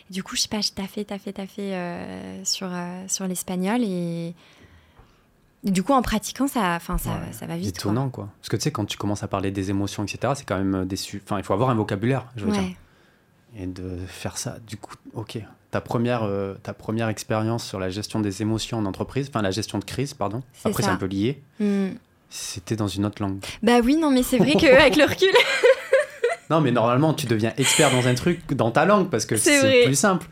Et 0.09 0.13
du 0.13 0.23
coup, 0.23 0.35
je 0.35 0.41
sais 0.41 0.47
pas, 0.49 0.61
je 0.61 0.71
taffais, 0.71 1.03
taffais, 1.03 1.33
taffais 1.33 1.73
euh, 1.73 2.43
sur, 2.45 2.67
euh, 2.71 3.03
sur 3.07 3.27
l'espagnol 3.27 3.81
et 3.83 4.33
du 5.63 5.81
coup, 5.81 5.93
en 5.93 6.01
pratiquant, 6.01 6.47
ça, 6.47 6.75
enfin, 6.75 6.97
ça, 6.97 7.21
ça 7.31 7.45
va 7.45 7.55
vite. 7.55 7.77
Étonnant, 7.77 8.09
quoi. 8.09 8.27
Parce 8.39 8.49
que 8.49 8.57
tu 8.57 8.63
sais, 8.63 8.71
quand 8.71 8.83
tu 8.85 8.97
commences 8.97 9.23
à 9.23 9.29
parler 9.29 9.49
des 9.49 9.69
émotions, 9.69 10.03
etc., 10.03 10.33
c'est 10.35 10.45
quand 10.45 10.57
même 10.57 10.75
euh, 10.75 10.85
déçu. 10.85 11.21
Enfin, 11.23 11.37
il 11.37 11.43
faut 11.43 11.53
avoir 11.53 11.69
un 11.69 11.75
vocabulaire, 11.75 12.25
je 12.35 12.45
veux 12.45 12.51
dire. 12.51 12.63
Et 13.57 13.67
de 13.67 13.97
faire 14.07 14.37
ça, 14.37 14.57
du 14.67 14.77
coup, 14.77 14.95
ok. 15.13 15.37
Ta 15.71 15.81
première, 15.81 16.23
euh, 16.23 16.55
ta 16.63 16.73
première 16.73 17.09
expérience 17.09 17.65
sur 17.65 17.79
la 17.79 17.89
gestion 17.89 18.19
des 18.19 18.41
émotions 18.41 18.77
en 18.77 18.85
entreprise, 18.85 19.27
enfin 19.29 19.41
la 19.41 19.51
gestion 19.51 19.79
de 19.79 19.85
crise, 19.85 20.13
pardon. 20.13 20.41
Après, 20.63 20.83
c'est 20.83 20.89
un 20.89 20.97
peu 20.97 21.05
lié. 21.05 21.41
Hmm. 21.59 21.89
C'était 22.29 22.75
dans 22.75 22.87
une 22.87 23.05
autre 23.05 23.21
langue. 23.21 23.39
Bah 23.61 23.79
oui, 23.83 23.95
non, 23.95 24.09
mais 24.09 24.23
c'est 24.23 24.37
vrai 24.37 24.53
qu'avec 24.53 24.95
le 24.97 25.05
recul. 25.05 25.29
non, 26.49 26.61
mais 26.61 26.71
normalement, 26.71 27.13
tu 27.13 27.27
deviens 27.27 27.53
expert 27.57 27.91
dans 27.91 28.07
un 28.07 28.15
truc 28.15 28.41
dans 28.53 28.71
ta 28.71 28.85
langue 28.85 29.09
parce 29.09 29.25
que 29.25 29.35
c'est 29.35 29.83
plus 29.85 29.95
simple. 29.95 30.27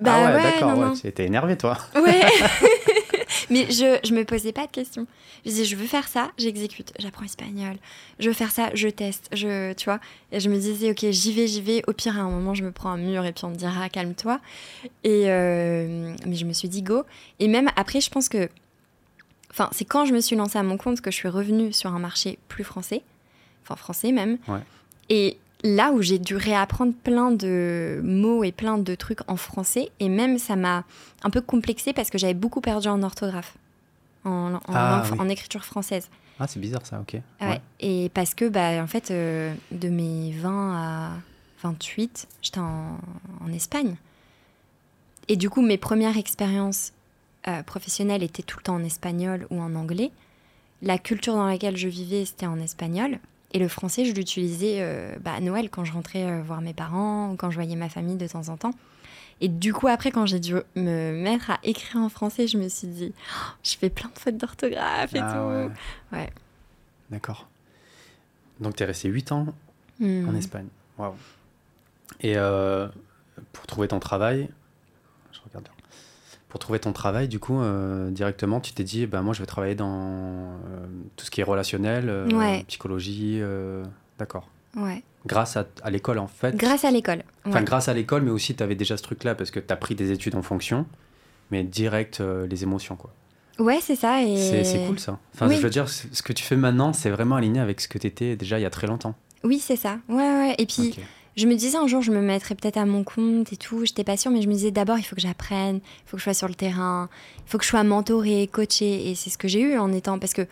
Bah 0.00 0.12
ah 0.14 0.36
ouais, 0.36 0.42
d'accord, 0.42 0.78
ouais, 0.78 0.92
étais 1.04 1.26
énervé, 1.26 1.56
toi. 1.56 1.76
Ouais. 1.96 2.22
Mais 3.50 3.66
je, 3.70 3.98
je 4.04 4.14
me 4.14 4.24
posais 4.24 4.52
pas 4.52 4.66
de 4.66 4.70
questions. 4.70 5.06
Je 5.44 5.50
disais, 5.50 5.64
je 5.64 5.76
veux 5.76 5.86
faire 5.86 6.08
ça, 6.08 6.30
j'exécute, 6.38 6.92
j'apprends 6.98 7.24
espagnol. 7.24 7.76
Je 8.18 8.28
veux 8.28 8.34
faire 8.34 8.50
ça, 8.50 8.70
je 8.74 8.88
teste, 8.88 9.28
je, 9.32 9.72
tu 9.74 9.84
vois. 9.84 10.00
Et 10.32 10.40
je 10.40 10.48
me 10.48 10.56
disais, 10.56 10.90
ok, 10.90 11.06
j'y 11.10 11.32
vais, 11.32 11.46
j'y 11.46 11.62
vais. 11.62 11.82
Au 11.86 11.92
pire, 11.92 12.16
à 12.16 12.22
un 12.22 12.30
moment, 12.30 12.54
je 12.54 12.64
me 12.64 12.72
prends 12.72 12.90
un 12.90 12.96
mur 12.96 13.24
et 13.24 13.32
puis 13.32 13.44
on 13.44 13.50
me 13.50 13.56
dira, 13.56 13.88
calme-toi. 13.88 14.40
Et 15.04 15.24
euh, 15.26 16.14
mais 16.26 16.34
je 16.34 16.44
me 16.44 16.52
suis 16.52 16.68
dit, 16.68 16.82
go. 16.82 17.04
Et 17.38 17.48
même 17.48 17.70
après, 17.76 18.00
je 18.00 18.10
pense 18.10 18.28
que, 18.28 18.48
enfin, 19.50 19.68
c'est 19.72 19.84
quand 19.84 20.04
je 20.04 20.12
me 20.12 20.20
suis 20.20 20.36
lancée 20.36 20.58
à 20.58 20.62
mon 20.62 20.76
compte 20.76 21.00
que 21.00 21.10
je 21.10 21.16
suis 21.16 21.28
revenue 21.28 21.72
sur 21.72 21.94
un 21.94 21.98
marché 21.98 22.38
plus 22.48 22.64
français, 22.64 23.02
enfin 23.62 23.76
français 23.76 24.12
même. 24.12 24.38
Ouais. 24.48 24.60
Et 25.08 25.38
là 25.64 25.92
où 25.92 26.02
j'ai 26.02 26.18
dû 26.18 26.36
réapprendre 26.36 26.92
plein 26.92 27.30
de 27.30 28.00
mots 28.02 28.44
et 28.44 28.52
plein 28.52 28.78
de 28.78 28.94
trucs 28.94 29.20
en 29.28 29.36
français, 29.36 29.90
et 30.00 30.08
même 30.08 30.38
ça 30.38 30.56
m'a 30.56 30.84
un 31.22 31.30
peu 31.30 31.40
complexé 31.40 31.92
parce 31.92 32.10
que 32.10 32.18
j'avais 32.18 32.34
beaucoup 32.34 32.60
perdu 32.60 32.88
en 32.88 33.02
orthographe, 33.02 33.56
en, 34.24 34.54
en, 34.54 34.60
Ah, 34.68 35.02
langue- 35.02 35.12
oui. 35.12 35.18
en 35.20 35.28
écriture 35.28 35.64
française. 35.64 36.08
Ah, 36.40 36.46
c'est 36.46 36.60
bizarre 36.60 36.86
ça, 36.86 37.00
ok. 37.00 37.16
Ouais. 37.40 37.60
Et 37.80 38.10
parce 38.14 38.34
que, 38.34 38.48
bah, 38.48 38.82
en 38.82 38.86
fait, 38.86 39.10
euh, 39.10 39.52
de 39.72 39.88
mes 39.88 40.32
20 40.32 40.74
à 40.76 41.10
28, 41.62 42.28
j'étais 42.42 42.60
en, 42.60 42.98
en 43.44 43.52
Espagne. 43.52 43.96
Et 45.28 45.36
du 45.36 45.50
coup, 45.50 45.62
mes 45.62 45.78
premières 45.78 46.16
expériences 46.16 46.92
euh, 47.48 47.62
professionnelles 47.62 48.22
étaient 48.22 48.42
tout 48.42 48.58
le 48.58 48.62
temps 48.62 48.76
en 48.76 48.84
espagnol 48.84 49.46
ou 49.50 49.60
en 49.60 49.74
anglais. 49.74 50.10
La 50.82 50.96
culture 50.98 51.34
dans 51.34 51.46
laquelle 51.46 51.76
je 51.76 51.88
vivais, 51.88 52.24
c'était 52.24 52.46
en 52.46 52.58
espagnol. 52.60 53.18
Et 53.52 53.58
le 53.58 53.68
français, 53.68 54.04
je 54.04 54.12
l'utilisais 54.12 54.76
euh, 54.80 55.16
bah, 55.20 55.32
à 55.34 55.40
Noël 55.40 55.70
quand 55.70 55.84
je 55.84 55.92
rentrais 55.92 56.40
voir 56.42 56.60
mes 56.60 56.74
parents 56.74 57.30
ou 57.32 57.36
quand 57.36 57.50
je 57.50 57.56
voyais 57.56 57.76
ma 57.76 57.88
famille 57.88 58.16
de 58.16 58.26
temps 58.28 58.48
en 58.48 58.56
temps. 58.56 58.72
Et 59.40 59.48
du 59.48 59.72
coup, 59.72 59.86
après, 59.88 60.10
quand 60.10 60.26
j'ai 60.26 60.40
dû 60.40 60.54
me 60.74 61.12
mettre 61.12 61.50
à 61.50 61.58
écrire 61.62 62.00
en 62.00 62.08
français, 62.08 62.46
je 62.48 62.58
me 62.58 62.68
suis 62.68 62.88
dit, 62.88 63.12
Oh, 63.16 63.50
je 63.62 63.76
fais 63.76 63.88
plein 63.90 64.10
de 64.12 64.18
fautes 64.18 64.36
d'orthographe 64.36 65.14
et 65.14 65.20
Ah, 65.20 65.32
tout. 65.32 65.48
ouais. 65.48 66.18
Ouais. 66.18 66.30
D'accord. 67.10 67.48
Donc, 68.60 68.74
tu 68.76 68.82
es 68.82 68.86
resté 68.86 69.08
8 69.08 69.30
ans 69.32 69.46
Hmm. 70.00 70.28
en 70.28 70.34
Espagne. 70.34 70.66
Waouh. 70.96 71.14
Et 72.20 72.36
euh, 72.36 72.88
pour 73.52 73.66
trouver 73.66 73.88
ton 73.88 73.98
travail, 74.00 74.48
je 75.32 75.38
regarde. 75.44 75.64
bien. 75.64 75.72
Pour 76.48 76.58
trouver 76.60 76.78
ton 76.80 76.92
travail, 76.92 77.28
du 77.28 77.38
coup, 77.40 77.60
euh, 77.60 78.10
directement, 78.10 78.60
tu 78.60 78.72
t'es 78.72 78.84
dit, 78.84 79.06
ben 79.06 79.22
moi, 79.22 79.34
je 79.34 79.40
vais 79.40 79.46
travailler 79.46 79.74
dans 79.74 79.90
euh, 79.92 80.86
tout 81.16 81.24
ce 81.24 81.30
qui 81.30 81.40
est 81.40 81.44
relationnel, 81.44 82.32
Ouais. 82.34 82.64
psychologie. 82.68 83.40
D'accord. 84.18 84.48
Ouais. 84.78 85.02
Grâce 85.26 85.56
à, 85.56 85.66
à 85.82 85.90
l'école, 85.90 86.18
en 86.18 86.28
fait. 86.28 86.54
Grâce 86.56 86.84
à 86.84 86.90
l'école. 86.90 87.22
Enfin, 87.44 87.62
grâce 87.62 87.88
à 87.88 87.94
l'école, 87.94 88.22
mais 88.22 88.30
aussi, 88.30 88.54
tu 88.54 88.62
avais 88.62 88.74
déjà 88.76 88.96
ce 88.96 89.02
truc-là, 89.02 89.34
parce 89.34 89.50
que 89.50 89.60
tu 89.60 89.72
as 89.72 89.76
pris 89.76 89.94
des 89.94 90.10
études 90.12 90.34
en 90.36 90.42
fonction, 90.42 90.86
mais 91.50 91.64
direct 91.64 92.20
euh, 92.20 92.46
les 92.46 92.62
émotions, 92.62 92.96
quoi. 92.96 93.12
Ouais, 93.58 93.78
c'est 93.82 93.96
ça. 93.96 94.22
Et... 94.22 94.36
C'est 94.36 94.62
c'est 94.64 94.86
cool, 94.86 94.98
ça. 95.00 95.18
Enfin, 95.34 95.48
Oui. 95.48 95.56
je 95.56 95.60
veux 95.60 95.70
dire, 95.70 95.88
ce 95.88 96.22
que 96.22 96.32
tu 96.32 96.44
fais 96.44 96.56
maintenant, 96.56 96.92
c'est 96.92 97.10
vraiment 97.10 97.34
aligné 97.34 97.58
avec 97.60 97.80
ce 97.80 97.88
que 97.88 97.98
tu 97.98 98.06
étais 98.06 98.36
déjà 98.36 98.58
il 98.58 98.62
y 98.62 98.66
a 98.66 98.70
très 98.70 98.86
longtemps. 98.86 99.14
Oui, 99.42 99.58
c'est 99.58 99.76
ça. 99.76 99.98
Ouais, 100.08 100.16
ouais. 100.16 100.54
Et 100.58 100.66
puis, 100.66 100.94
je 101.36 101.46
me 101.48 101.54
disais 101.56 101.76
un 101.76 101.88
jour, 101.88 102.00
je 102.00 102.12
me 102.12 102.20
mettrais 102.20 102.54
peut-être 102.54 102.76
à 102.76 102.84
mon 102.86 103.02
compte 103.02 103.52
et 103.52 103.56
tout. 103.56 103.84
J'étais 103.84 104.04
pas 104.04 104.16
sûre, 104.16 104.30
mais 104.30 104.42
je 104.42 104.48
me 104.48 104.52
disais 104.52 104.70
d'abord, 104.70 104.98
il 104.98 105.02
faut 105.02 105.16
que 105.16 105.22
j'apprenne, 105.22 105.76
il 105.76 106.08
faut 106.08 106.16
que 106.16 106.18
je 106.20 106.24
sois 106.24 106.34
sur 106.34 106.46
le 106.48 106.54
terrain, 106.54 107.08
il 107.46 107.50
faut 107.50 107.58
que 107.58 107.64
je 107.64 107.68
sois 107.70 107.82
mentorée, 107.82 108.48
coachée. 108.50 109.10
Et 109.10 109.14
c'est 109.16 109.30
ce 109.30 109.38
que 109.38 109.48
j'ai 109.48 109.60
eu 109.60 109.76
en 109.78 109.92
étant. 109.92 110.20
Parce 110.20 110.34
que 110.34 110.46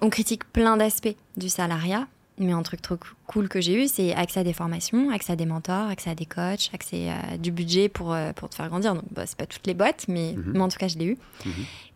on 0.00 0.10
critique 0.10 0.44
plein 0.52 0.76
d'aspects 0.76 1.14
du 1.36 1.48
salariat. 1.48 2.08
Mais 2.38 2.50
un 2.52 2.62
truc 2.64 2.82
trop 2.82 2.96
cool 3.28 3.48
que 3.48 3.60
j'ai 3.60 3.84
eu, 3.84 3.86
c'est 3.86 4.12
accès 4.12 4.40
à 4.40 4.44
des 4.44 4.52
formations, 4.52 5.10
accès 5.10 5.32
à 5.32 5.36
des 5.36 5.46
mentors, 5.46 5.88
accès 5.88 6.10
à 6.10 6.16
des 6.16 6.26
coachs, 6.26 6.68
accès 6.74 7.08
à 7.10 7.38
du 7.38 7.52
budget 7.52 7.88
pour, 7.88 8.12
euh, 8.12 8.32
pour 8.32 8.48
te 8.48 8.56
faire 8.56 8.68
grandir. 8.68 8.94
Donc, 8.94 9.04
bah, 9.12 9.24
c'est 9.24 9.36
pas 9.38 9.46
toutes 9.46 9.66
les 9.68 9.74
boîtes, 9.74 10.06
mais, 10.08 10.34
Mhm. 10.36 10.52
mais 10.54 10.60
en 10.60 10.68
tout 10.68 10.78
cas, 10.78 10.88
je 10.88 10.98
l'ai 10.98 11.04
eu. 11.06 11.18
Mhm. 11.46 11.52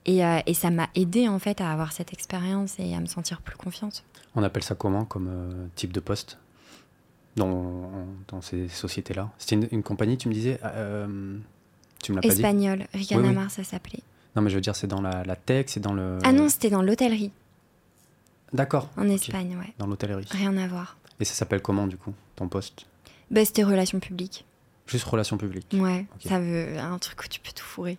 Et, 0.06 0.24
euh, 0.24 0.38
et 0.46 0.54
ça 0.54 0.70
m'a 0.70 0.88
aidé 0.94 1.26
en 1.28 1.38
fait 1.40 1.60
à 1.60 1.72
avoir 1.72 1.92
cette 1.92 2.12
expérience 2.12 2.76
et 2.78 2.94
à 2.94 3.00
me 3.00 3.06
sentir 3.06 3.42
plus 3.42 3.56
confiante. 3.56 4.04
On 4.36 4.42
appelle 4.44 4.62
ça 4.62 4.76
comment 4.76 5.04
comme 5.04 5.26
euh, 5.28 5.66
type 5.74 5.92
de 5.92 5.98
poste 6.00 6.38
dans, 7.36 7.90
dans 8.28 8.40
ces 8.40 8.68
sociétés-là? 8.68 9.30
C'était 9.38 9.56
une, 9.56 9.68
une 9.72 9.82
compagnie, 9.82 10.16
tu 10.18 10.28
me 10.28 10.34
disais 10.34 10.60
euh, 10.64 11.36
Tu 12.02 12.12
me 12.12 12.16
l'as 12.16 12.22
pas 12.22 12.28
dit? 12.28 12.34
Espagnol, 12.34 12.78
Oui, 12.94 13.00
Ricanamar, 13.00 13.44
oui. 13.46 13.50
ça 13.50 13.64
s'appelait. 13.64 14.00
Non, 14.36 14.42
mais 14.42 14.50
je 14.50 14.54
veux 14.54 14.60
dire, 14.60 14.76
c'est 14.76 14.86
dans 14.86 15.00
la, 15.00 15.24
la 15.24 15.36
tech, 15.36 15.66
c'est 15.68 15.80
dans 15.80 15.94
le. 15.94 16.18
Ah 16.22 16.32
non, 16.32 16.48
c'était 16.48 16.70
dans 16.70 16.82
l'hôtellerie, 16.82 17.32
D'accord. 18.52 18.88
en. 18.96 19.08
Espagne, 19.10 19.56
ouais. 19.58 19.74
Dans 19.78 19.86
l'hôtellerie. 19.86 20.26
Rien 20.30 20.56
à 20.56 20.66
voir. 20.66 20.96
Et 21.20 21.24
ça 21.24 21.34
s'appelle 21.34 21.60
comment, 21.62 21.86
du 21.86 21.96
coup, 21.96 22.14
ton 22.36 22.48
poste? 22.48 22.86
Bah, 23.30 23.44
c'était 23.44 23.62
relations 23.64 24.00
publiques. 24.00 24.44
Juste 24.86 25.04
relations 25.04 25.36
publiques. 25.36 25.66
Ouais, 25.74 26.06
ça 26.26 26.40
veut 26.40 26.78
un 26.78 26.98
truc 26.98 27.22
où 27.24 27.28
tu 27.28 27.40
peux 27.40 27.50
tout 27.54 27.64
fourrer. 27.64 27.98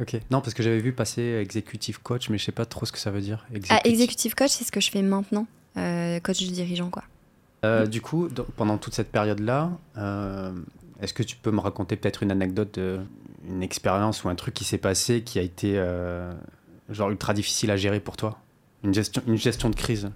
Ok. 0.00 0.14
Non, 0.32 0.40
parce 0.40 0.54
que 0.54 0.62
j'avais 0.64 0.80
vu 0.80 0.92
passer 0.92 1.22
executive 1.40 2.00
coach, 2.02 2.28
mais 2.28 2.38
je 2.38 2.44
sais 2.44 2.50
pas 2.52 2.66
trop 2.66 2.84
ce 2.86 2.90
que 2.90 2.98
ça 2.98 3.12
veut 3.12 3.20
dire. 3.20 3.46
Ah, 3.70 3.80
Executive- 3.84 4.34
coach, 4.34 4.50
c'est 4.50 4.64
ce 4.64 4.72
que 4.72 4.80
je 4.80 4.90
fais 4.90 5.02
maintenant. 5.02 5.46
Euh, 5.76 6.18
coach 6.18 6.38
du 6.38 6.50
dirigeant, 6.50 6.90
quoi. 6.90 7.04
Euh, 7.64 7.86
du 7.86 8.00
coup, 8.00 8.28
dans- 8.28 8.44
pendant 8.56 8.78
toute 8.78 8.94
cette 8.94 9.12
période-là, 9.12 9.70
euh, 9.96 10.52
est-ce 11.00 11.14
que 11.14 11.22
tu 11.22 11.36
peux 11.36 11.52
me 11.52 11.60
raconter 11.60 11.94
peut-être 11.96 12.24
une 12.24 12.32
anecdote, 12.32 12.74
de, 12.74 12.98
une 13.48 13.62
expérience 13.62 14.24
ou 14.24 14.28
un 14.28 14.34
truc 14.34 14.54
qui 14.54 14.64
s'est 14.64 14.78
passé 14.78 15.22
qui 15.22 15.38
a 15.38 15.42
été 15.42 15.76
genre 16.90 17.10
ultra 17.10 17.32
difficile 17.32 17.70
à 17.70 17.76
gérer 17.76 18.00
pour 18.00 18.16
toi? 18.16 18.38
Une 18.84 18.94
gestion, 18.94 19.22
une 19.26 19.36
gestion 19.36 19.70
de 19.70 19.76
crise 19.76 20.10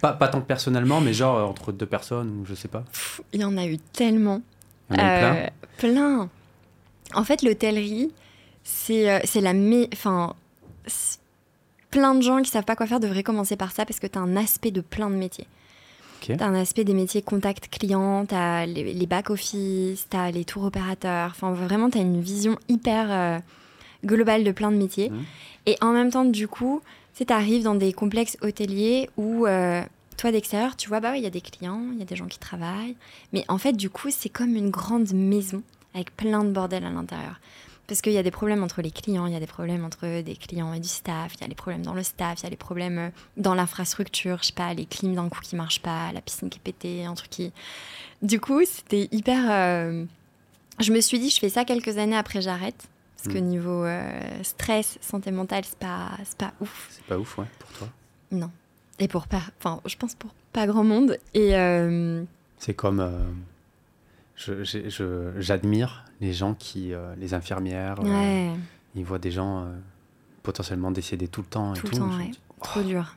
pas, 0.00 0.12
pas 0.12 0.28
tant 0.28 0.40
personnellement, 0.40 1.00
mais 1.00 1.12
genre 1.12 1.36
euh, 1.36 1.44
entre 1.44 1.72
deux 1.72 1.86
personnes 1.86 2.40
ou 2.40 2.46
je 2.46 2.54
sais 2.54 2.68
pas. 2.68 2.84
Il 3.32 3.40
y 3.40 3.44
en 3.44 3.56
a 3.56 3.66
eu 3.66 3.78
tellement. 3.78 4.42
Il 4.90 4.98
y 4.98 5.00
en 5.00 5.04
a 5.04 5.16
eu 5.16 5.18
plein. 5.18 5.34
Euh, 5.36 5.48
plein. 5.76 6.30
En 7.14 7.24
fait, 7.24 7.42
l'hôtellerie, 7.42 8.12
c'est 8.64 9.10
euh, 9.10 9.20
c'est 9.24 9.40
la... 9.40 9.52
Enfin, 9.92 10.34
plein 11.90 12.14
de 12.14 12.22
gens 12.22 12.42
qui 12.42 12.50
savent 12.50 12.64
pas 12.64 12.76
quoi 12.76 12.86
faire 12.86 13.00
devraient 13.00 13.22
commencer 13.22 13.56
par 13.56 13.72
ça 13.72 13.84
parce 13.84 14.00
que 14.00 14.06
tu 14.06 14.18
as 14.18 14.22
un 14.22 14.36
aspect 14.36 14.70
de 14.70 14.80
plein 14.80 15.10
de 15.10 15.14
métiers. 15.14 15.46
Ok. 16.20 16.36
Tu 16.36 16.42
as 16.42 16.46
un 16.46 16.54
aspect 16.54 16.84
des 16.84 16.94
métiers 16.94 17.22
contact 17.22 17.68
client, 17.68 18.26
tu 18.26 18.34
as 18.34 18.66
les, 18.66 18.92
les 18.92 19.06
back-office, 19.06 20.06
tu 20.10 20.16
as 20.16 20.30
les 20.30 20.44
tours 20.44 20.64
opérateurs. 20.64 21.30
Enfin, 21.30 21.52
vraiment, 21.52 21.90
tu 21.90 21.98
as 21.98 22.02
une 22.02 22.20
vision 22.20 22.58
hyper 22.68 23.06
euh, 23.10 23.38
globale 24.04 24.44
de 24.44 24.52
plein 24.52 24.70
de 24.70 24.76
métiers. 24.76 25.10
Mhm. 25.10 25.24
Et 25.66 25.76
en 25.80 25.92
même 25.92 26.10
temps, 26.10 26.24
du 26.24 26.48
coup, 26.48 26.82
tu 27.24 27.32
arrives 27.32 27.64
dans 27.64 27.74
des 27.74 27.92
complexes 27.92 28.36
hôteliers 28.42 29.10
où, 29.16 29.46
euh, 29.46 29.82
toi, 30.16 30.32
d'extérieur, 30.32 30.76
tu 30.76 30.88
vois, 30.88 31.00
bah 31.00 31.10
oui, 31.12 31.18
il 31.18 31.24
y 31.24 31.26
a 31.26 31.30
des 31.30 31.40
clients, 31.40 31.82
il 31.92 31.98
y 31.98 32.02
a 32.02 32.04
des 32.04 32.16
gens 32.16 32.26
qui 32.26 32.38
travaillent. 32.38 32.96
Mais 33.32 33.44
en 33.48 33.58
fait, 33.58 33.72
du 33.72 33.90
coup, 33.90 34.08
c'est 34.10 34.28
comme 34.28 34.56
une 34.56 34.70
grande 34.70 35.12
maison 35.12 35.62
avec 35.94 36.16
plein 36.16 36.44
de 36.44 36.50
bordel 36.50 36.84
à 36.84 36.90
l'intérieur. 36.90 37.40
Parce 37.86 38.02
qu'il 38.02 38.12
y 38.12 38.18
a 38.18 38.22
des 38.22 38.30
problèmes 38.30 38.62
entre 38.62 38.82
les 38.82 38.90
clients, 38.90 39.24
il 39.24 39.32
y 39.32 39.36
a 39.36 39.40
des 39.40 39.46
problèmes 39.46 39.82
entre 39.82 40.20
des 40.20 40.36
clients 40.36 40.74
et 40.74 40.80
du 40.80 40.88
staff, 40.88 41.32
il 41.36 41.40
y 41.40 41.44
a 41.44 41.48
les 41.48 41.54
problèmes 41.54 41.82
dans 41.82 41.94
le 41.94 42.02
staff, 42.02 42.40
il 42.40 42.42
y 42.42 42.46
a 42.46 42.50
les 42.50 42.56
problèmes 42.56 42.98
euh, 42.98 43.08
dans 43.38 43.54
l'infrastructure, 43.54 44.38
je 44.42 44.48
sais 44.48 44.52
pas, 44.52 44.74
les 44.74 44.84
clims 44.84 45.14
d'un 45.14 45.30
coup 45.30 45.40
qui 45.40 45.56
marchent 45.56 45.80
pas, 45.80 46.12
la 46.12 46.20
piscine 46.20 46.50
qui 46.50 46.58
est 46.58 46.62
pétée, 46.62 47.06
un 47.06 47.14
truc 47.14 47.30
qui... 47.30 47.50
Du 48.20 48.40
coup, 48.40 48.60
c'était 48.66 49.08
hyper... 49.10 49.46
euh, 49.48 50.04
Je 50.80 50.92
me 50.92 51.00
suis 51.00 51.18
dit, 51.18 51.30
je 51.30 51.38
fais 51.38 51.48
ça 51.48 51.64
quelques 51.64 51.96
années 51.96 52.16
après, 52.16 52.42
j'arrête. 52.42 52.88
Parce 53.22 53.34
que 53.34 53.40
Mm. 53.40 53.46
niveau 53.46 53.84
euh, 53.84 54.42
stress, 54.44 54.96
santé 55.00 55.30
mentale, 55.32 55.64
c'est 55.64 55.78
pas, 55.78 56.10
pas 56.38 56.52
ouf. 56.60 56.86
C'est 56.90 57.04
pas 57.04 57.18
ouf, 57.18 57.36
ouais, 57.38 57.46
pour 57.58 57.70
toi? 57.72 57.88
Non. 58.30 58.50
Et 59.00 59.08
pour 59.08 59.26
pas... 59.26 59.42
Enfin, 59.58 59.80
je 59.86 59.96
pense 59.96 60.14
pour 60.14 60.30
pas 60.52 60.66
grand 60.66 60.84
monde. 60.84 61.18
Et... 61.34 61.56
euh, 61.56 62.22
C'est 62.58 62.74
comme. 62.74 63.00
euh, 63.00 63.10
je- 64.36 64.62
j'ai- 64.64 64.88
je- 64.90 65.32
J'admire 65.38 66.04
les 66.20 66.32
gens 66.32 66.54
qui. 66.54 66.92
euh, 66.94 67.14
les 67.16 67.34
infirmières. 67.34 68.02
Ouais, 68.04 68.50
ils 68.94 69.04
voient 69.04 69.18
des 69.18 69.30
gens 69.32 69.66
potentiellement 70.42 70.90
décédés 70.90 71.28
tout 71.28 71.42
le 71.42 71.46
temps 71.48 71.74
et 71.74 71.78
Tout 71.78 71.88
tout. 71.88 71.92
le 71.94 71.98
temps, 71.98 72.10
Je 72.12 72.18
ouais. 72.18 72.28
dis, 72.28 72.40
oh, 72.50 72.54
trop 72.62 72.82
dur. 72.82 73.16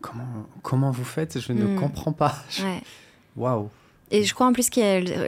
comment, 0.00 0.26
comment 0.62 0.90
vous 0.90 1.04
faites? 1.04 1.40
Je 1.40 1.52
ne 1.52 1.64
Mm. 1.74 1.76
comprends 1.80 2.12
pas. 2.12 2.34
Je- 2.50 2.62
Ouais. 2.64 2.82
Waouh. 3.36 3.70
Et 4.10 4.24
je 4.24 4.32
crois 4.34 4.46
en 4.46 4.52
plus 4.52 4.68
que 4.70 4.80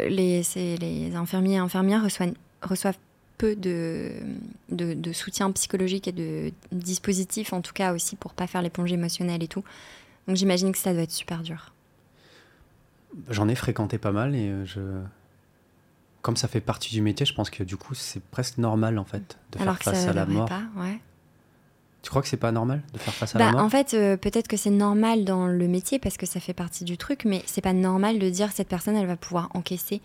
les, 0.09 0.43
les 0.79 1.15
infirmiers 1.17 1.55
et 1.55 1.59
infirmières 1.59 2.03
reçoivent, 2.05 2.33
reçoivent 2.63 2.99
peu 3.41 3.57
de, 3.57 4.13
de, 4.69 4.93
de 4.93 5.13
soutien 5.13 5.51
psychologique 5.53 6.07
et 6.09 6.13
de 6.13 6.53
dispositifs, 6.73 7.53
en 7.55 7.63
tout 7.63 7.73
cas 7.73 7.95
aussi 7.95 8.15
pour 8.17 8.35
pas 8.35 8.47
faire 8.47 8.61
l'éponge 8.61 8.93
émotionnelle 8.93 9.43
et 9.43 9.49
tout. 9.49 9.65
Donc 10.29 10.37
j'imagine 10.37 10.73
que 10.73 10.79
ça 10.79 10.93
doit 10.93 11.03
être 11.03 11.11
super 11.11 11.43
dur. 11.43 11.73
J'en 13.31 13.49
ai 13.49 13.55
fréquenté 13.55 13.97
pas 13.99 14.13
mal 14.13 14.35
et 14.35 14.49
euh, 14.49 14.65
je. 14.67 14.81
Comme 16.23 16.37
ça 16.37 16.49
fait 16.49 16.61
partie 16.61 16.91
du 16.91 17.01
métier, 17.01 17.25
je 17.25 17.33
pense 17.33 17.49
que 17.49 17.65
du 17.65 17.77
coup, 17.79 17.95
c'est 17.95 18.23
presque 18.23 18.59
normal 18.59 18.99
en 18.99 19.05
fait 19.07 19.39
de 19.53 19.59
Alors 19.63 19.77
faire 19.79 19.95
face 19.95 20.07
à 20.07 20.13
la 20.13 20.27
mort. 20.27 20.47
pas, 20.47 20.63
ouais. 20.77 20.99
Tu 22.03 22.11
crois 22.11 22.21
que 22.23 22.29
c'est 22.29 22.37
pas 22.37 22.53
normal 22.53 22.83
de 22.93 22.99
faire 22.99 23.15
face 23.15 23.35
à 23.37 23.39
Bah, 23.39 23.47
la 23.47 23.53
mort? 23.53 23.63
en 23.63 23.71
fait, 23.71 23.95
euh, 23.95 24.17
peut-être 24.19 24.47
que 24.49 24.57
c'est 24.59 24.71
normal 24.71 25.25
dans 25.25 25.47
le 25.47 25.67
métier 25.67 25.99
parce 25.99 26.17
que 26.19 26.27
ça 26.27 26.39
fait 26.41 26.53
partie 26.55 26.85
du 26.85 26.97
truc, 26.99 27.25
mais 27.25 27.43
c'est 27.47 27.61
pas 27.63 27.73
normal 27.73 28.19
de 28.19 28.29
dire 28.29 28.53
cette 28.53 28.69
personne, 28.69 28.97
elle 28.97 29.07
va 29.07 29.17
pouvoir 29.17 29.49
encaisser 29.55 30.01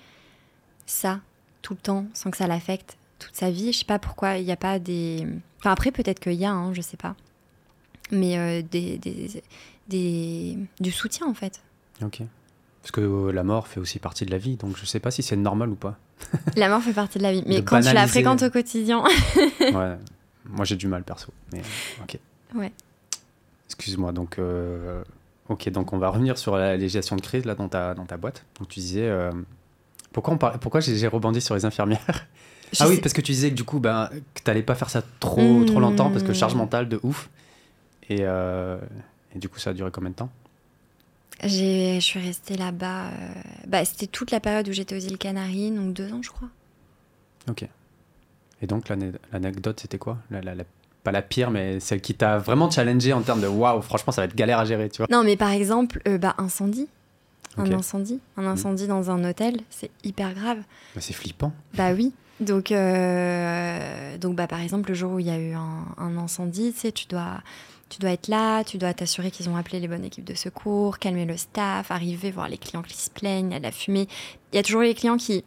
ça 0.86 1.19
tout 1.61 1.73
le 1.73 1.79
temps 1.79 2.05
sans 2.13 2.31
que 2.31 2.38
ça 2.38 2.47
l'affecte 2.47 2.97
toute 3.20 3.36
sa 3.36 3.49
vie. 3.51 3.72
Je 3.74 3.80
sais 3.80 3.86
pas 3.86 3.99
pourquoi 3.99 4.38
il 4.38 4.45
n'y 4.45 4.51
a 4.51 4.57
pas 4.57 4.80
des. 4.80 5.26
Enfin, 5.59 5.72
après, 5.72 5.91
peut-être 5.91 6.20
qu'il 6.20 6.34
y 6.34 6.45
a, 6.45 6.51
hein, 6.51 6.74
je 6.74 6.82
sais 6.82 6.97
pas. 6.97 7.16
Mais 8.11 8.38
euh, 8.38 8.61
des, 8.61 8.97
des, 8.97 9.43
des- 9.88 10.57
du 10.80 10.91
soutien 10.91 11.26
en 11.28 11.34
fait. 11.34 11.61
Ok. 12.03 12.22
Parce 12.82 12.91
que 12.91 13.01
euh, 13.01 13.32
la 13.32 13.43
mort 13.43 13.68
fait 13.68 13.80
aussi 13.80 13.97
partie 13.97 14.26
de 14.26 14.32
la 14.32 14.38
vie, 14.38 14.57
donc 14.57 14.78
je 14.78 14.86
sais 14.86 14.99
pas 14.99 15.09
si 15.09 15.24
c'est 15.24 15.36
normal 15.36 15.70
ou 15.70 15.76
pas. 15.76 15.97
La 16.55 16.70
mort 16.70 16.82
fait 16.82 16.93
partie 16.93 17.18
de 17.18 17.24
la 17.24 17.32
vie. 17.34 17.43
Mais 17.47 17.55
De 17.55 17.61
quand 17.61 17.80
tu 17.80 17.86
la 17.86 17.93
banaliser. 17.93 18.11
fréquentes 18.11 18.43
au 18.43 18.49
quotidien. 18.51 19.03
ouais. 19.59 19.97
Moi, 20.45 20.63
j'ai 20.66 20.76
du 20.76 20.88
mal, 20.88 21.03
perso. 21.03 21.34
Mais, 21.51 21.61
ok. 22.03 22.20
Ouais. 22.53 22.72
Excuse-moi, 23.68 24.11
donc... 24.11 24.39
euh, 24.39 25.03
Ok, 25.49 25.70
donc 25.70 25.93
on 25.93 25.97
va 25.99 26.09
revenir 26.09 26.38
sur 26.39 26.55
la, 26.57 26.76
les 26.78 26.89
gestions 26.89 27.16
de 27.16 27.22
crise 27.22 27.45
là, 27.45 27.53
dans, 27.55 27.68
ta, 27.70 27.93
dans 27.93 28.05
ta 28.05 28.18
boîte. 28.18 28.45
Donc 28.59 28.68
tu 28.70 28.80
disais... 28.80 29.07
Pourquoi, 30.11 30.34
on 30.34 30.38
par- 30.38 30.57
Pourquoi 30.59 30.80
j'ai 30.80 31.07
rebondi 31.07 31.41
sur 31.41 31.53
les 31.55 31.66
infirmières? 31.66 32.28
Je 32.74 32.84
Ah 32.84 32.88
oui, 32.88 32.99
parce 32.99 33.13
que 33.13 33.22
tu 33.22 33.32
disais 33.32 33.49
que 33.51 33.55
du 33.55 33.63
coup, 33.63 33.80
ben, 33.80 34.09
que 34.34 34.41
t'allais 34.41 34.63
pas 34.63 34.76
faire 34.76 34.89
ça 34.89 35.01
trop, 35.20 35.63
trop 35.66 35.80
longtemps 35.80 36.09
parce 36.11 36.24
que 36.24 36.32
Hmm. 36.32 36.36
charge 36.36 36.55
mentale 36.55 36.89
de 36.89 36.99
ouf. 37.03 37.30
Et, 38.09 38.20
euh, 38.22 38.78
et 39.36 39.39
du 39.39 39.49
coup, 39.49 39.59
ça 39.59 39.70
a 39.72 39.74
duré 39.74 39.91
combien 39.91 40.09
de 40.11 40.16
temps? 40.16 40.30
J'ai, 41.43 41.95
je 41.95 42.05
suis 42.05 42.20
restée 42.20 42.55
là-bas. 42.57 43.07
euh, 43.07 43.34
Bah, 43.68 43.84
c'était 43.86 44.07
toute 44.07 44.32
la 44.32 44.39
période 44.39 44.68
où 44.68 44.72
j'étais 44.72 44.95
aux 44.95 44.99
îles 44.99 45.18
Canaries, 45.18 45.72
donc 45.72 45.93
deux 45.93 46.11
ans, 46.13 46.22
je 46.22 46.30
crois. 46.30 46.47
Ok. 47.49 47.66
Et 48.61 48.68
donc, 48.68 48.88
l'ane- 48.89 49.18
l'anecdote, 49.32 49.80
c'était 49.82 49.97
quoi? 49.97 50.18
La- 50.32 50.41
la- 50.41 50.55
la- 50.55 50.63
Pas 51.03 51.11
la 51.11 51.22
pire, 51.22 51.51
mais 51.51 51.80
celle 51.80 52.01
qui 52.01 52.16
t'a 52.16 52.39
vraiment 52.39 52.68
challengé 52.72 53.13
en 53.13 53.22
termes 53.22 53.39
de 53.41 53.45
waouh, 53.47 53.80
franchement, 53.84 54.11
ça 54.11 54.22
va 54.22 54.26
être 54.26 54.36
galère 54.36 54.57
à 54.57 54.66
gérer, 54.66 54.89
tu 54.89 54.97
vois? 54.97 55.07
Non, 55.11 55.24
mais 55.24 55.36
par 55.38 55.51
exemple, 55.51 56.01
euh, 56.07 56.18
bah, 56.18 56.34
incendie. 56.39 56.88
Un 57.57 57.72
incendie. 57.72 58.20
Un 58.38 58.45
incendie 58.47 58.88
dans 58.88 59.11
un 59.11 59.24
hôtel, 59.24 59.59
c'est 59.70 59.91
hyper 60.03 60.34
grave. 60.34 60.57
Bah, 60.95 61.01
c'est 61.01 61.13
flippant. 61.13 61.53
Bah 61.76 61.91
oui. 61.93 62.11
Donc, 62.39 62.71
euh, 62.71 64.17
donc 64.17 64.36
bah, 64.36 64.47
par 64.47 64.59
exemple, 64.61 64.89
le 64.89 64.95
jour 64.95 65.13
où 65.13 65.19
il 65.19 65.25
y 65.27 65.29
a 65.31 65.38
eu 65.38 65.53
un, 65.53 65.86
un 65.97 66.17
incendie, 66.17 66.73
tu 66.73 66.79
sais, 66.79 66.91
tu 66.91 67.07
dois, 67.07 67.41
tu 67.89 67.99
dois 67.99 68.11
être 68.11 68.27
là, 68.27 68.63
tu 68.63 68.77
dois 68.77 68.93
t'assurer 68.93 69.31
qu'ils 69.31 69.49
ont 69.49 69.55
appelé 69.55 69.79
les 69.79 69.88
bonnes 69.88 70.03
équipes 70.03 70.25
de 70.25 70.33
secours, 70.33 70.99
calmer 70.99 71.25
le 71.25 71.38
staff, 71.38 71.91
arriver, 71.91 72.31
voir 72.31 72.49
les 72.49 72.57
clients 72.57 72.81
qui 72.81 72.97
se 72.97 73.09
plaignent, 73.09 73.51
il 73.51 73.53
y 73.53 73.55
a 73.55 73.59
de 73.59 73.63
la 73.63 73.71
fumée. 73.71 74.07
Il 74.51 74.55
y 74.57 74.59
a 74.59 74.63
toujours 74.63 74.81
les 74.81 74.93
clients 74.95 75.17
qui, 75.17 75.43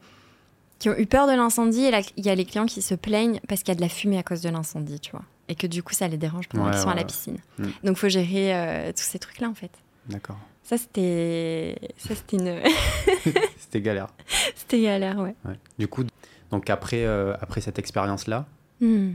qui 0.79 0.89
ont 0.89 0.97
eu 0.97 1.07
peur 1.07 1.27
de 1.27 1.33
l'incendie 1.33 1.85
et 1.85 1.91
là, 1.91 2.01
il 2.17 2.25
y 2.25 2.31
a 2.31 2.35
les 2.35 2.45
clients 2.47 2.67
qui 2.67 2.81
se 2.81 2.95
plaignent 2.95 3.41
parce 3.49 3.63
qu'il 3.63 3.69
y 3.69 3.73
a 3.73 3.77
de 3.77 3.81
la 3.83 3.89
fumée 3.91 4.19
à 4.19 4.23
cause 4.23 4.41
de 4.41 4.49
l'incendie, 4.49 4.99
tu 5.01 5.11
vois. 5.11 5.25
Et 5.49 5.55
que 5.55 5.67
du 5.67 5.83
coup, 5.83 5.93
ça 5.95 6.09
les 6.09 6.17
dérange 6.19 6.49
pendant 6.49 6.65
Ouais, 6.67 6.71
qu'ils 6.73 6.81
sont 6.81 6.89
à 6.89 6.95
la 6.95 7.01
ouais. 7.03 7.07
piscine. 7.07 7.39
Mm. 7.59 7.67
Donc, 7.85 7.97
faut 7.97 8.09
gérer 8.09 8.55
euh, 8.55 8.93
tous 8.93 9.03
ces 9.03 9.19
trucs-là, 9.19 9.49
en 9.49 9.55
fait. 9.55 9.71
D'accord. 10.09 10.39
Ça, 10.63 10.77
c'était, 10.77 11.79
ça, 11.97 12.15
c'était 12.15 12.37
une, 12.37 12.61
C'était 13.59 13.81
galère. 13.81 14.09
c'était 14.55 14.81
galère, 14.83 15.19
ouais. 15.19 15.35
Ouais. 15.47 15.55
Du 15.79 15.89
coup, 15.89 16.05
donc 16.51 16.71
après, 16.71 17.05
euh, 17.05 17.35
après 17.41 17.61
cette 17.61 17.79
expérience-là, 17.79 18.47
Mm. 18.81 19.15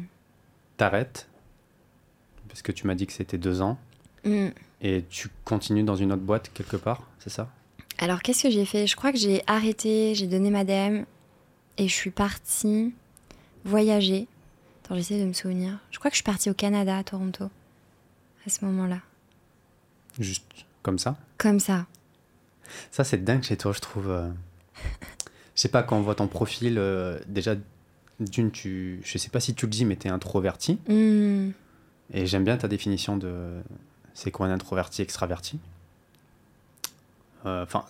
t'arrêtes 0.78 1.28
parce 2.50 2.62
que 2.62 2.72
tu 2.72 2.86
m'as 2.86 2.96
dit 2.96 3.08
que 3.08 3.14
c'était 3.14 3.38
deux 3.38 3.62
ans 3.62 3.78
Mm. 4.26 4.48
et 4.82 5.04
tu 5.10 5.30
continues 5.46 5.84
dans 5.84 5.96
une 5.96 6.12
autre 6.12 6.22
boîte 6.22 6.52
quelque 6.54 6.76
part, 6.78 7.04
c'est 7.20 7.30
ça? 7.30 7.50
Alors, 8.00 8.22
qu'est-ce 8.22 8.44
que 8.44 8.50
j'ai 8.50 8.66
fait? 8.66 8.88
Je 8.88 8.96
crois 8.96 9.12
que 9.12 9.18
j'ai 9.18 9.42
arrêté, 9.48 10.16
j'ai 10.16 10.28
donné 10.28 10.50
ma 10.50 10.64
DM 10.64 11.04
et 11.78 11.88
je 11.88 11.94
suis 11.94 12.12
partie 12.12 12.94
voyager. 13.66 14.28
Attends, 14.84 14.96
j'essaie 14.96 15.20
de 15.20 15.26
me 15.26 15.34
souvenir. 15.34 15.80
Je 15.92 16.00
crois 16.00 16.10
que 16.12 16.16
je 16.16 16.18
suis 16.18 16.24
partie 16.26 16.50
au 16.50 16.54
Canada, 16.54 16.98
à 16.98 17.04
Toronto, 17.04 17.46
à 18.46 18.50
ce 18.50 18.66
moment-là. 18.66 19.00
Juste 20.20 20.44
comme 20.82 21.00
ça? 21.00 21.16
Comme 21.38 21.60
ça. 21.60 21.86
Ça, 22.92 23.04
c'est 23.04 23.24
dingue 23.24 23.44
chez 23.44 23.56
toi, 23.58 23.72
je 23.72 23.80
trouve. 23.80 24.10
euh. 24.10 24.30
Je 25.56 25.62
sais 25.62 25.70
pas, 25.70 25.84
quand 25.84 25.98
on 25.98 26.02
voit 26.02 26.16
ton 26.16 26.28
profil, 26.28 26.76
euh, 26.78 27.20
déjà, 27.28 27.56
d'une, 28.20 28.52
tu... 28.52 29.00
je 29.04 29.18
sais 29.18 29.30
pas 29.30 29.40
si 29.40 29.54
tu 29.54 29.66
le 29.66 29.72
dis, 29.72 29.86
mais 29.86 29.96
t'es 29.96 30.10
introverti. 30.10 30.80
Hmm. 30.88 31.52
Et 32.14 32.26
j'aime 32.26 32.44
bien 32.44 32.58
ta 32.58 32.68
définition 32.68 33.18
de 33.18 33.34
c'est 34.14 34.32
quoi 34.32 34.48
un 34.48 34.52
introverti, 34.52 35.02
extraverti? 35.02 35.60
Euh, 37.46 37.64
Enfin, 37.64 37.86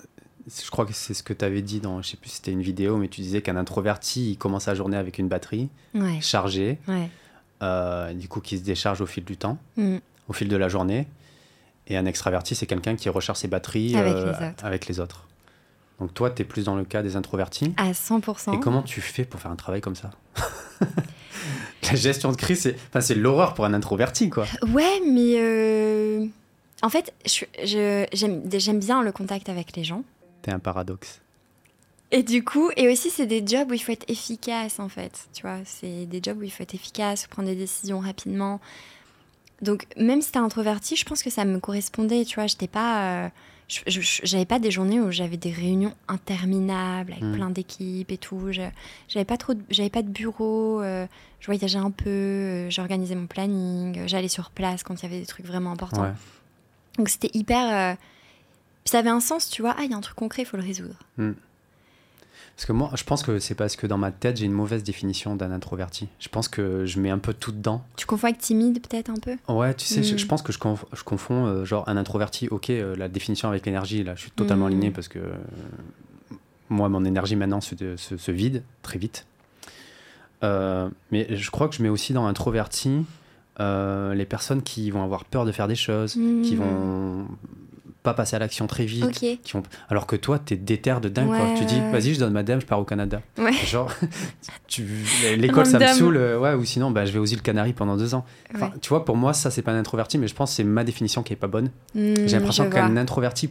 je 0.47 0.70
crois 0.72 0.86
que 0.86 0.93
c'est 0.93 1.14
ce 1.14 1.24
que 1.24 1.34
tu 1.34 1.45
avais 1.45 1.61
dit 1.61 1.80
dans, 1.80 2.01
je 2.01 2.09
sais 2.11 2.18
plus 2.18 2.30
si 2.30 2.36
c'était 2.38 2.51
une 2.51 2.61
vidéo, 2.61 2.97
mais 2.97 3.07
tu 3.07 3.22
disais 3.22 3.41
qu'un 3.41 3.55
introverti, 3.55 4.32
il 4.32 4.38
commence 4.38 4.64
sa 4.64 4.76
journée 4.76 4.97
avec 4.97 5.18
une 5.18 5.28
batterie 5.28 5.70
Ouais, 5.93 6.20
chargée, 6.22 6.80
ouais. 6.88 7.09
euh, 7.61 8.14
du 8.14 8.28
coup 8.28 8.41
qui 8.41 8.57
se 8.57 8.64
décharge 8.64 9.01
au 9.01 9.05
fil 9.05 9.24
du 9.24 9.38
temps, 9.38 9.57
Hmm. 9.78 9.97
au 10.28 10.34
fil 10.34 10.47
de 10.47 10.55
la 10.57 10.70
journée. 10.70 11.07
Et 11.88 11.97
un 11.97 12.05
extraverti, 12.05 12.55
c'est 12.55 12.66
quelqu'un 12.66 12.95
qui 12.95 13.09
recharge 13.09 13.38
ses 13.39 13.47
batteries 13.49 13.95
Avec 13.97 14.14
euh, 14.16 14.24
les 14.26 14.47
autres. 14.47 14.66
avec 14.66 14.88
les 14.88 14.99
autres. 15.01 15.28
Donc 15.99 16.13
toi, 16.13 16.29
tu 16.29 16.41
es 16.41 16.45
plus 16.45 16.65
dans 16.65 16.75
le 16.75 16.83
cas 16.83 17.01
des 17.01 17.15
introvertis. 17.15 17.73
À 17.77 17.91
100%. 17.91 18.55
Et 18.55 18.59
comment 18.59 18.81
tu 18.81 19.01
fais 19.01 19.25
pour 19.25 19.39
faire 19.39 19.51
un 19.51 19.55
travail 19.55 19.81
comme 19.81 19.95
ça 19.95 20.11
La 21.83 21.95
gestion 21.95 22.31
de 22.31 22.37
crise, 22.37 22.61
c'est 22.61 22.75
enfin, 22.93 23.13
l'horreur 23.15 23.53
pour 23.53 23.65
un 23.65 23.73
introverti, 23.73 24.29
quoi. 24.29 24.45
Ouais, 24.71 25.01
mais 25.05 25.35
euh, 25.37 26.25
en 26.81 26.89
fait, 26.89 27.13
j'aime 27.63 28.79
bien 28.79 29.01
le 29.01 29.11
contact 29.11 29.49
avec 29.49 29.75
les 29.75 29.83
gens. 29.83 30.03
T'es 30.41 30.51
un 30.51 30.59
paradoxe. 30.59 31.19
Et 32.11 32.23
du 32.23 32.43
coup, 32.43 32.69
et 32.77 32.87
aussi, 32.89 33.09
c'est 33.09 33.25
des 33.25 33.45
jobs 33.45 33.71
où 33.71 33.73
il 33.73 33.79
faut 33.79 33.91
être 33.91 34.09
efficace, 34.09 34.79
en 34.79 34.87
fait. 34.87 35.27
Tu 35.33 35.41
vois, 35.41 35.57
c'est 35.65 36.05
des 36.05 36.21
jobs 36.21 36.37
où 36.39 36.43
il 36.43 36.51
faut 36.51 36.63
être 36.63 36.75
efficace, 36.75 37.27
prendre 37.27 37.47
des 37.49 37.55
décisions 37.55 37.99
rapidement. 37.99 38.61
Donc, 39.61 39.87
même 39.97 40.21
si 40.21 40.31
t'es 40.31 40.39
introverti, 40.39 40.95
je 40.95 41.05
pense 41.05 41.23
que 41.23 41.29
ça 41.29 41.43
me 41.43 41.59
correspondait. 41.59 42.23
Tu 42.23 42.35
vois, 42.35 42.47
j'étais 42.47 42.67
pas. 42.67 43.25
euh, 43.25 43.29
j'avais 43.86 44.45
pas 44.45 44.59
des 44.59 44.71
journées 44.71 44.99
où 44.99 45.11
j'avais 45.11 45.38
des 45.38 45.51
réunions 45.51 45.93
interminables 46.07 47.11
avec 47.13 47.24
Mm. 47.24 47.32
plein 47.34 47.49
d'équipes 47.49 48.11
et 48.11 48.17
tout. 48.17 48.51
J'avais 49.07 49.26
pas 49.26 49.38
trop, 49.38 49.53
de- 49.53 49.63
j'avais 49.69 49.89
pas 49.89 50.01
de 50.01 50.09
bureau. 50.09 50.82
euh, 50.82 51.05
je 51.39 51.45
voyageais 51.45 51.78
un 51.80 51.91
peu. 51.91 52.09
euh, 52.09 52.69
J'organisais 52.69 53.15
mon 53.15 53.28
planning. 53.28 53.99
euh, 53.99 54.07
J'allais 54.07 54.28
sur 54.28 54.49
place 54.51 54.84
quand 54.84 54.95
il 55.01 55.03
y 55.03 55.05
avait 55.05 55.19
des 55.19 55.26
trucs 55.26 55.45
vraiment 55.45 55.71
importants. 55.71 56.03
Ouais. 56.03 56.13
Donc 56.97 57.09
c'était 57.09 57.32
hyper. 57.34 57.97
ça 58.86 58.99
avait 58.99 59.09
un 59.09 59.19
sens, 59.21 59.49
tu 59.49 59.61
vois. 59.61 59.76
Ah, 59.78 59.84
il 59.86 59.91
y 59.91 59.93
a 59.93 59.97
un 59.97 60.01
truc 60.01 60.15
concret, 60.15 60.41
il 60.41 60.45
faut 60.45 60.57
le 60.57 60.63
résoudre. 60.63 60.95
Parce 62.56 62.66
que 62.68 62.72
moi, 62.72 62.91
je 62.95 63.04
pense 63.04 63.24
que 63.24 63.39
c'est 63.39 63.56
parce 63.56 63.76
que 63.76 63.88
dans 63.88 63.97
ma 63.97 64.12
tête, 64.12 64.38
j'ai 64.38 64.45
une 64.45 64.51
mauvaise 64.54 64.84
définition 64.84 65.36
d'un 65.36 65.51
introverti. 65.51 66.08
Je 66.20 66.30
pense 66.30 66.47
que 66.47 66.86
je 66.86 66.99
mets 66.99 67.10
un 67.10 67.18
peu 67.18 67.34
tout 67.34 67.51
dedans. 67.51 67.84
Tu 67.97 68.06
confonds 68.06 68.28
avec 68.28 68.38
timide, 68.39 68.80
peut-être 68.80 69.10
un 69.10 69.16
peu? 69.16 69.36
Ouais, 69.51 69.74
tu 69.74 69.86
sais, 69.86 70.04
je, 70.04 70.14
Mm. 70.14 70.18
je 70.20 70.26
pense 70.28 70.41
que 70.43 70.54
je, 70.54 70.60
conf- 70.60 70.86
je 70.93 71.04
confonds 71.04 71.45
euh, 71.47 71.66
genre 71.66 71.84
un 71.89 71.97
introverti, 71.97 72.47
ok, 72.49 72.70
euh, 72.70 72.95
la 72.95 73.10
définition 73.10 73.49
avec 73.49 73.66
l'énergie, 73.66 74.04
là, 74.04 74.14
je 74.16 74.22
suis 74.22 74.32
totalement 74.32 74.66
Mm. 74.66 74.70
aligné 74.70 74.91
parce 74.91 75.08
que 75.08 75.18
euh, 75.20 75.34
moi, 76.70 76.89
mon 76.89 77.04
énergie 77.06 77.36
maintenant 77.36 77.60
se, 77.60 77.76
se- 77.97 78.18
se 78.18 78.32
vide 78.32 78.64
très 78.84 78.99
vite. 78.99 79.26
Mais 80.43 81.28
je 81.36 81.51
crois 81.51 81.70
que 81.70 81.76
je 81.76 81.82
mets 81.82 81.89
aussi 81.89 82.14
dans 82.14 82.26
introverti 82.28 83.06
les 83.60 84.26
personnes 84.30 84.62
qui 84.62 84.91
vont 84.91 85.04
avoir 85.04 85.26
peur 85.26 85.45
de 85.45 85.51
faire 85.51 85.68
des 85.68 85.76
choses, 85.76 86.14
qui 86.14 86.56
Mm. 86.56 86.60
vont 86.60 87.28
pas 88.04 88.14
passer 88.14 88.36
à 88.36 88.39
l'action 88.39 88.68
très 88.68 88.86
vite. 88.86 89.06
Ok. 89.06 89.14
Qui 89.41 89.51
vont... 89.54 89.64
Alors 89.89 90.06
que 90.06 90.16
toi, 90.16 90.38
t'es 90.38 90.56
déter 90.58 90.93
de 91.01 91.10
dingue, 91.10 91.28
quoi. 91.28 91.38
Ouais, 91.38 91.56
Tu 91.58 91.66
dis, 91.66 91.80
vas-y, 91.91 92.14
je 92.14 92.20
donne 92.20 92.34
ma 92.34 92.43
dame, 92.43 92.60
je 92.62 92.66
pars 92.66 92.80
au 92.80 92.84
Canada. 92.84 93.22
Ouais. 93.38 93.54
Genre, 93.66 93.91
tu... 94.68 94.86
l'école, 95.38 95.66
ça 95.66 95.80
me 95.80 95.88
saoule, 95.88 96.18
euh, 96.18 96.38
ouais, 96.39 96.54
ou 96.54 96.66
sinon, 96.66 96.91
bah, 96.91 97.06
je 97.06 97.12
vais 97.14 97.20
aux 97.20 97.26
îles 97.26 97.41
Canaries 97.41 97.74
pendant 97.74 97.97
deux 97.97 98.14
ans. 98.14 98.26
Enfin, 98.54 98.68
Ouais. 98.68 98.80
Tu 98.82 98.89
vois, 98.89 99.06
pour 99.06 99.16
moi, 99.16 99.34
ça, 99.34 99.49
c'est 99.49 99.62
pas 99.62 99.72
un 99.72 99.80
introverti, 99.80 100.18
mais 100.18 100.28
je 100.28 100.36
pense 100.36 100.51
que 100.51 100.56
c'est 100.58 100.64
ma 100.64 100.84
définition 100.84 101.24
qui 101.24 101.34
est 101.34 101.38
pas 101.38 101.47
bonne. 101.47 101.72
Hmm, 101.95 102.14
J'ai 102.28 102.38
l'impression 102.38 102.70
qu'un 102.70 102.95
introverti 102.97 103.49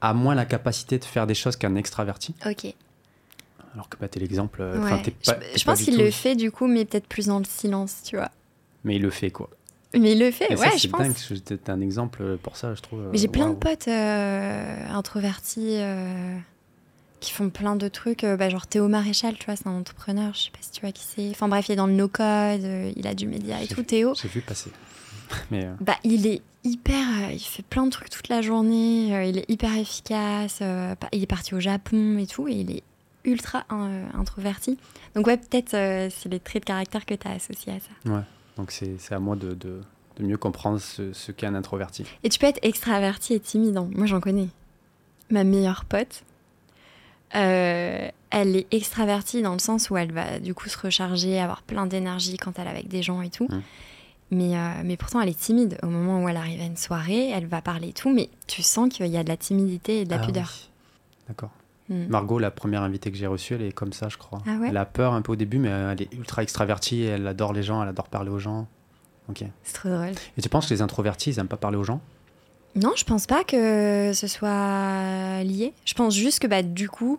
a 0.00 0.12
moins 0.12 0.34
la 0.34 0.44
capacité 0.44 0.98
de 0.98 1.04
faire 1.04 1.26
des 1.26 1.34
choses 1.34 1.56
qu'un 1.56 1.76
extraverti. 1.76 2.34
Ok. 2.46 2.74
Alors 3.74 3.88
que 3.88 3.96
bah, 4.00 4.08
t'es 4.08 4.20
l'exemple. 4.20 4.62
euh, 4.62 4.78
enfin, 4.82 4.96
Ouais. 4.96 5.12
Je, 5.22 5.30
pas 5.64 5.72
pense 5.72 5.82
qu'il 5.82 5.96
le 5.98 6.10
fait 6.10 6.36
du 6.36 6.50
coup, 6.50 6.66
mais 6.66 6.84
peut-être 6.84 7.06
plus 7.08 7.26
dans 7.26 7.38
le 7.38 7.44
silence, 7.44 8.02
tu 8.04 8.16
vois. 8.16 8.30
Mais 8.84 8.96
il 8.96 9.02
le 9.02 9.10
fait, 9.10 9.30
quoi. 9.30 9.48
Mais 9.98 10.12
il 10.12 10.18
le 10.18 10.30
fait, 10.30 10.46
Et 10.52 10.56
ça, 10.56 10.62
ouais, 10.62 10.70
c'est 10.72 10.78
je 10.78 10.88
pense. 10.88 11.00
dingue. 11.00 11.14
je- 11.30 11.34
T'es 11.36 11.70
un 11.70 11.80
exemple 11.80 12.36
pour 12.42 12.56
ça, 12.56 12.74
je 12.74 12.80
trouve. 12.82 13.00
Mais 13.12 13.18
j'ai 13.18 13.28
euh, 13.28 13.30
plein 13.30 13.50
de 13.50 13.54
potes 13.54 13.88
euh, 13.88 14.86
introvertis 14.90 15.76
euh, 15.78 16.36
qui 17.20 17.32
font 17.32 17.50
plein 17.50 17.76
de 17.76 17.88
trucs. 17.88 18.24
euh, 18.24 18.36
bah, 18.36 18.48
genre 18.48 18.66
Théo 18.66 18.88
Maréchal, 18.88 19.34
tu 19.38 19.46
vois, 19.46 19.56
c'est 19.56 19.66
un 19.66 19.72
entrepreneur, 19.78 20.32
je 20.34 20.40
sais 20.44 20.50
pas 20.50 20.58
si 20.60 20.70
tu 20.70 20.80
vois 20.80 20.92
qui 20.92 21.04
c'est. 21.04 21.30
Enfin 21.30 21.48
bref, 21.48 21.68
il 21.68 21.72
est 21.72 21.76
dans 21.76 21.86
le 21.86 21.92
no-code, 21.94 22.24
euh, 22.64 22.92
il 22.96 23.06
a 23.06 23.14
du 23.14 23.26
média 23.26 23.62
et 23.62 23.66
tout. 23.66 23.76
vu- 23.80 23.84
Théo, 23.86 24.14
J'ai 24.20 24.28
vu 24.28 24.40
passer. 24.40 24.70
Mais 25.50 25.64
euh, 25.64 25.72
bah, 25.80 25.96
il 26.04 26.26
est 26.26 26.42
hyper. 26.64 26.96
euh, 27.28 27.32
il 27.32 27.38
fait 27.40 27.62
plein 27.64 27.84
de 27.86 27.90
trucs 27.90 28.10
toute 28.10 28.28
la 28.28 28.42
journée, 28.42 29.14
euh, 29.16 29.24
il 29.24 29.38
est 29.38 29.48
hyper 29.50 29.74
efficace. 29.76 30.58
euh, 30.62 30.94
il 31.12 31.22
est 31.22 31.26
parti 31.26 31.54
au 31.54 31.60
Japon 31.60 32.18
et 32.18 32.26
tout, 32.26 32.46
et 32.48 32.52
il 32.52 32.70
est 32.70 32.82
ultra 33.24 33.64
euh, 33.72 34.04
introverti. 34.14 34.78
Donc, 35.14 35.26
ouais, 35.26 35.38
peut-être 35.38 35.72
euh, 35.74 36.10
c'est 36.14 36.28
les 36.28 36.40
traits 36.40 36.62
de 36.62 36.66
caractère 36.66 37.06
que 37.06 37.14
tu 37.14 37.26
as 37.26 37.30
associés 37.32 37.72
à 37.72 37.80
ça. 37.80 38.24
Donc 38.56 38.70
c'est 38.70 38.96
à 39.12 39.18
moi 39.18 39.36
de, 39.36 39.54
de, 39.54 39.80
de 40.16 40.24
mieux 40.24 40.36
comprendre 40.36 40.78
ce, 40.80 41.12
ce 41.12 41.32
qu'est 41.32 41.46
un 41.46 41.54
introverti. 41.54 42.04
Et 42.22 42.28
tu 42.28 42.38
peux 42.38 42.46
être 42.46 42.60
extraverti 42.62 43.34
et 43.34 43.40
timide. 43.40 43.78
Moi, 43.94 44.06
j'en 44.06 44.20
connais. 44.20 44.48
Ma 45.30 45.42
meilleure 45.44 45.84
pote, 45.86 46.22
euh, 47.34 48.08
elle 48.30 48.56
est 48.56 48.66
extravertie 48.72 49.42
dans 49.42 49.52
le 49.54 49.58
sens 49.58 49.90
où 49.90 49.96
elle 49.96 50.12
va 50.12 50.38
du 50.38 50.54
coup 50.54 50.68
se 50.68 50.78
recharger, 50.78 51.40
avoir 51.40 51.62
plein 51.62 51.86
d'énergie 51.86 52.36
quand 52.36 52.58
elle 52.58 52.66
est 52.66 52.70
avec 52.70 52.88
des 52.88 53.02
gens 53.02 53.22
et 53.22 53.30
tout. 53.30 53.48
Mm. 53.48 53.62
Mais, 54.30 54.56
euh, 54.56 54.70
mais 54.84 54.96
pourtant, 54.96 55.20
elle 55.20 55.28
est 55.28 55.38
timide. 55.38 55.78
Au 55.82 55.86
moment 55.86 56.22
où 56.22 56.28
elle 56.28 56.36
arrive 56.36 56.60
à 56.60 56.64
une 56.64 56.76
soirée, 56.76 57.30
elle 57.30 57.46
va 57.46 57.60
parler 57.62 57.88
et 57.88 57.92
tout, 57.92 58.12
mais 58.12 58.28
tu 58.46 58.62
sens 58.62 58.88
qu'il 58.88 59.06
y 59.06 59.16
a 59.16 59.22
de 59.22 59.28
la 59.28 59.36
timidité 59.36 60.00
et 60.00 60.04
de 60.04 60.10
la 60.10 60.20
Ah 60.20 60.26
pudeur. 60.26 60.50
oui. 60.52 60.70
D'accord. 61.28 61.50
Mm. 61.88 62.06
Margot, 62.08 62.38
la 62.38 62.50
première 62.50 62.82
invitée 62.82 63.10
que 63.10 63.16
j'ai 63.16 63.26
reçue, 63.26 63.54
elle 63.54 63.62
est 63.62 63.72
comme 63.72 63.92
ça, 63.92 64.08
je 64.08 64.16
crois. 64.16 64.42
Ah 64.46 64.56
ouais 64.56 64.68
Elle 64.70 64.76
a 64.76 64.86
peur 64.86 65.12
un 65.12 65.22
peu 65.22 65.32
au 65.32 65.36
début, 65.36 65.58
mais 65.58 65.68
elle 65.68 66.02
est 66.02 66.12
ultra 66.14 66.42
extravertie, 66.42 67.02
elle 67.02 67.26
adore 67.26 67.52
les 67.52 67.62
gens, 67.62 67.82
elle 67.82 67.88
adore 67.88 68.08
parler 68.08 68.30
aux 68.30 68.38
gens. 68.38 68.66
Ok. 69.28 69.44
C'est 69.62 69.74
trop 69.74 69.88
drôle. 69.88 70.12
Et 70.36 70.42
tu 70.42 70.48
penses 70.48 70.66
que 70.66 70.74
les 70.74 70.82
introvertis, 70.82 71.30
ils 71.30 71.38
aiment 71.38 71.48
pas 71.48 71.56
parler 71.56 71.76
aux 71.76 71.84
gens? 71.84 72.00
Non, 72.74 72.92
je 72.96 73.04
pense 73.04 73.26
pas 73.26 73.44
que 73.44 74.12
ce 74.12 74.26
soit 74.26 75.42
lié. 75.44 75.72
Je 75.84 75.94
pense 75.94 76.14
juste 76.14 76.40
que 76.40 76.46
bah, 76.46 76.62
du 76.62 76.88
coup, 76.88 77.18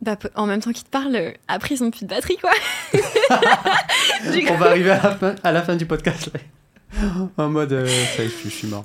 bah, 0.00 0.16
en 0.36 0.46
même 0.46 0.60
temps 0.60 0.70
qu'ils 0.72 0.84
te 0.84 0.90
parlent, 0.90 1.34
après 1.48 1.74
ils 1.74 1.82
ont 1.82 1.90
plus 1.90 2.04
de 2.04 2.08
batterie 2.08 2.36
quoi. 2.36 2.52
On 4.50 4.56
va 4.56 4.66
arriver 4.66 4.92
à 4.92 5.02
la 5.02 5.16
fin, 5.16 5.34
à 5.42 5.52
la 5.52 5.62
fin 5.62 5.74
du 5.74 5.86
podcast. 5.86 6.30
là. 6.32 7.28
en 7.36 7.48
mode, 7.48 7.72
euh, 7.72 7.86
ça 8.16 8.22
y 8.22 8.26
est, 8.26 8.44
je 8.44 8.48
suis 8.48 8.68
mort. 8.68 8.84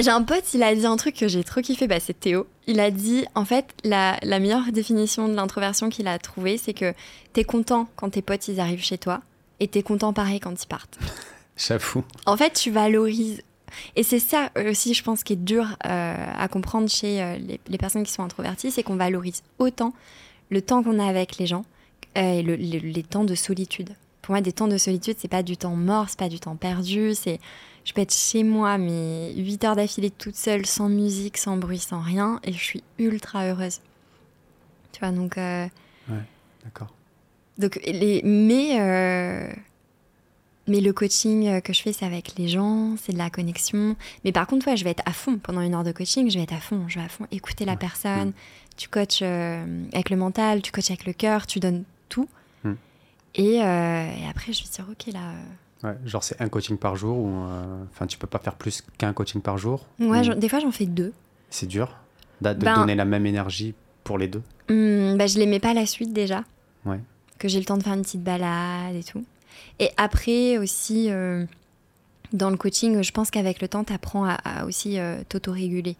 J'ai 0.00 0.10
un 0.10 0.22
pote, 0.22 0.54
il 0.54 0.62
a 0.62 0.74
dit 0.74 0.86
un 0.86 0.96
truc 0.96 1.16
que 1.16 1.26
j'ai 1.26 1.42
trop 1.42 1.60
kiffé, 1.60 1.88
bah, 1.88 1.98
c'est 2.00 2.18
Théo. 2.18 2.46
Il 2.68 2.78
a 2.78 2.90
dit, 2.90 3.24
en 3.34 3.44
fait, 3.44 3.66
la, 3.84 4.16
la 4.22 4.38
meilleure 4.38 4.70
définition 4.72 5.28
de 5.28 5.34
l'introversion 5.34 5.88
qu'il 5.88 6.06
a 6.06 6.18
trouvée, 6.18 6.56
c'est 6.56 6.72
que 6.74 6.94
t'es 7.32 7.42
content 7.44 7.88
quand 7.96 8.10
tes 8.10 8.22
potes 8.22 8.46
ils 8.48 8.60
arrivent 8.60 8.82
chez 8.84 8.98
toi, 8.98 9.20
et 9.60 9.66
t'es 9.66 9.82
content 9.82 10.12
pareil 10.12 10.38
quand 10.38 10.62
ils 10.62 10.66
partent. 10.68 10.98
J'avoue. 11.56 12.04
En 12.26 12.36
fait, 12.36 12.52
tu 12.52 12.70
valorises. 12.70 13.42
Et 13.96 14.02
c'est 14.04 14.20
ça 14.20 14.50
aussi, 14.68 14.94
je 14.94 15.02
pense, 15.02 15.24
qui 15.24 15.32
est 15.32 15.36
dur 15.36 15.66
euh, 15.84 16.14
à 16.38 16.48
comprendre 16.48 16.88
chez 16.88 17.20
euh, 17.22 17.36
les, 17.36 17.60
les 17.68 17.78
personnes 17.78 18.04
qui 18.04 18.12
sont 18.12 18.22
introverties, 18.22 18.70
c'est 18.70 18.82
qu'on 18.84 18.96
valorise 18.96 19.42
autant 19.58 19.92
le 20.50 20.62
temps 20.62 20.82
qu'on 20.82 20.98
a 21.00 21.06
avec 21.06 21.36
les 21.38 21.46
gens 21.46 21.64
euh, 22.16 22.38
et 22.38 22.42
le- 22.42 22.56
le- 22.56 22.78
les 22.78 23.02
temps 23.02 23.24
de 23.24 23.34
solitude. 23.34 23.90
Pour 24.22 24.32
moi, 24.32 24.40
des 24.40 24.52
temps 24.52 24.68
de 24.68 24.78
solitude, 24.78 25.16
c'est 25.18 25.28
pas 25.28 25.42
du 25.42 25.56
temps 25.58 25.74
mort, 25.76 26.06
c'est 26.08 26.18
pas 26.18 26.28
du 26.30 26.38
temps 26.40 26.56
perdu. 26.56 27.12
C'est, 27.14 27.40
je 27.88 27.94
peux 27.94 28.02
être 28.02 28.12
chez 28.12 28.42
moi, 28.44 28.76
mais 28.76 29.32
8 29.34 29.64
heures 29.64 29.74
d'affilée 29.76 30.10
toute 30.10 30.36
seule, 30.36 30.66
sans 30.66 30.90
musique, 30.90 31.38
sans 31.38 31.56
bruit, 31.56 31.78
sans 31.78 32.00
rien, 32.00 32.38
et 32.44 32.52
je 32.52 32.58
suis 32.62 32.82
ultra 32.98 33.46
heureuse. 33.46 33.80
Tu 34.92 35.00
vois, 35.00 35.10
donc. 35.10 35.38
euh, 35.38 35.66
D'accord. 36.64 36.92
donc, 37.56 37.80
les, 37.86 38.20
mais, 38.24 38.78
euh, 38.78 39.50
mais 40.66 40.82
le 40.82 40.92
coaching 40.92 41.46
euh, 41.48 41.60
que 41.62 41.72
je 41.72 41.80
fais, 41.80 41.94
c'est 41.94 42.04
avec 42.04 42.36
les 42.36 42.48
gens, 42.48 42.94
c'est 43.00 43.12
de 43.14 43.18
la 43.18 43.30
connexion. 43.30 43.96
Mais 44.22 44.32
par 44.32 44.46
contre, 44.46 44.66
ouais, 44.68 44.76
je 44.76 44.84
vais 44.84 44.90
être 44.90 45.02
à 45.06 45.14
fond. 45.14 45.38
Pendant 45.38 45.62
une 45.62 45.74
heure 45.74 45.84
de 45.84 45.92
coaching, 45.92 46.30
je 46.30 46.36
vais 46.36 46.44
être 46.44 46.52
à 46.52 46.60
fond. 46.60 46.84
Je 46.88 46.98
vais 46.98 47.06
à 47.06 47.08
fond 47.08 47.26
écouter 47.30 47.64
la 47.64 47.72
Ouais. 47.72 47.78
personne. 47.78 48.32
Tu 48.76 48.88
coaches 48.90 49.20
euh, 49.22 49.64
avec 49.94 50.10
le 50.10 50.16
mental, 50.16 50.60
tu 50.60 50.72
coaches 50.72 50.90
avec 50.90 51.06
le 51.06 51.14
cœur, 51.14 51.46
tu 51.46 51.58
donnes 51.58 51.84
tout. 52.10 52.28
Mm. 52.64 52.72
Et, 53.36 53.54
et 53.54 53.60
après, 54.28 54.52
je 54.52 54.62
vais 54.62 54.68
dire, 54.68 54.86
ok, 54.90 55.12
là. 55.14 55.32
Ouais, 55.84 55.96
genre, 56.04 56.24
c'est 56.24 56.40
un 56.42 56.48
coaching 56.48 56.76
par 56.76 56.96
jour 56.96 57.16
ou. 57.18 57.28
euh, 57.46 57.84
Enfin, 57.92 58.06
tu 58.06 58.18
peux 58.18 58.26
pas 58.26 58.38
faire 58.38 58.54
plus 58.56 58.82
qu'un 58.98 59.12
coaching 59.12 59.40
par 59.40 59.58
jour 59.58 59.86
Ouais, 60.00 60.28
ou 60.28 60.34
des 60.34 60.48
fois, 60.48 60.58
j'en 60.60 60.72
fais 60.72 60.86
deux. 60.86 61.12
C'est 61.50 61.66
dur 61.66 61.96
de 62.40 62.52
Ben- 62.54 62.74
donner 62.76 62.94
la 62.94 63.04
même 63.04 63.26
énergie 63.26 63.74
pour 64.04 64.18
les 64.18 64.28
deux. 64.28 64.42
Hum, 64.70 65.16
bah, 65.16 65.26
je 65.26 65.38
les 65.38 65.46
mets 65.46 65.60
pas 65.60 65.70
à 65.70 65.74
la 65.74 65.86
suite 65.86 66.12
déjà. 66.12 66.44
Ouais. 66.84 67.00
Que 67.38 67.48
j'ai 67.48 67.58
le 67.58 67.64
temps 67.64 67.76
de 67.76 67.82
faire 67.82 67.94
une 67.94 68.02
petite 68.02 68.22
balade 68.22 68.94
et 68.94 69.02
tout. 69.04 69.24
Et 69.78 69.90
après 69.96 70.58
aussi, 70.58 71.10
euh, 71.10 71.44
dans 72.32 72.50
le 72.50 72.56
coaching, 72.56 73.02
je 73.02 73.12
pense 73.12 73.30
qu'avec 73.30 73.60
le 73.62 73.68
temps, 73.68 73.84
tu 73.84 73.92
apprends 73.92 74.24
à, 74.24 74.34
à 74.44 74.64
aussi 74.66 74.98
euh, 74.98 75.16
t'autoréguler. 75.28 75.96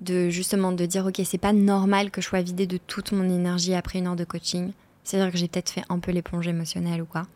De 0.00 0.28
justement 0.28 0.70
de 0.70 0.86
dire, 0.86 1.06
ok, 1.06 1.20
c'est 1.24 1.38
pas 1.38 1.52
normal 1.52 2.10
que 2.12 2.20
je 2.20 2.26
sois 2.28 2.40
vidée 2.42 2.66
de 2.66 2.76
toute 2.76 3.10
mon 3.12 3.24
énergie 3.24 3.74
après 3.74 3.98
une 3.98 4.06
heure 4.06 4.14
de 4.16 4.24
coaching. 4.24 4.70
C'est-à-dire 5.02 5.32
que 5.32 5.38
j'ai 5.38 5.48
peut-être 5.48 5.70
fait 5.70 5.82
un 5.88 5.98
peu 5.98 6.12
l'éponge 6.12 6.46
émotionnelle 6.46 7.02
ou 7.02 7.06
quoi. 7.06 7.26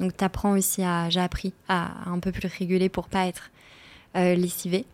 Donc 0.00 0.16
tu 0.16 0.24
apprends 0.24 0.52
aussi 0.52 0.82
à, 0.82 1.08
j'ai 1.10 1.20
appris 1.20 1.52
à, 1.68 2.06
à 2.06 2.10
un 2.10 2.18
peu 2.18 2.32
plus 2.32 2.48
réguler 2.48 2.88
pour 2.88 3.06
pas 3.08 3.26
être 3.26 3.50
euh, 4.16 4.34
lessivée. 4.34 4.84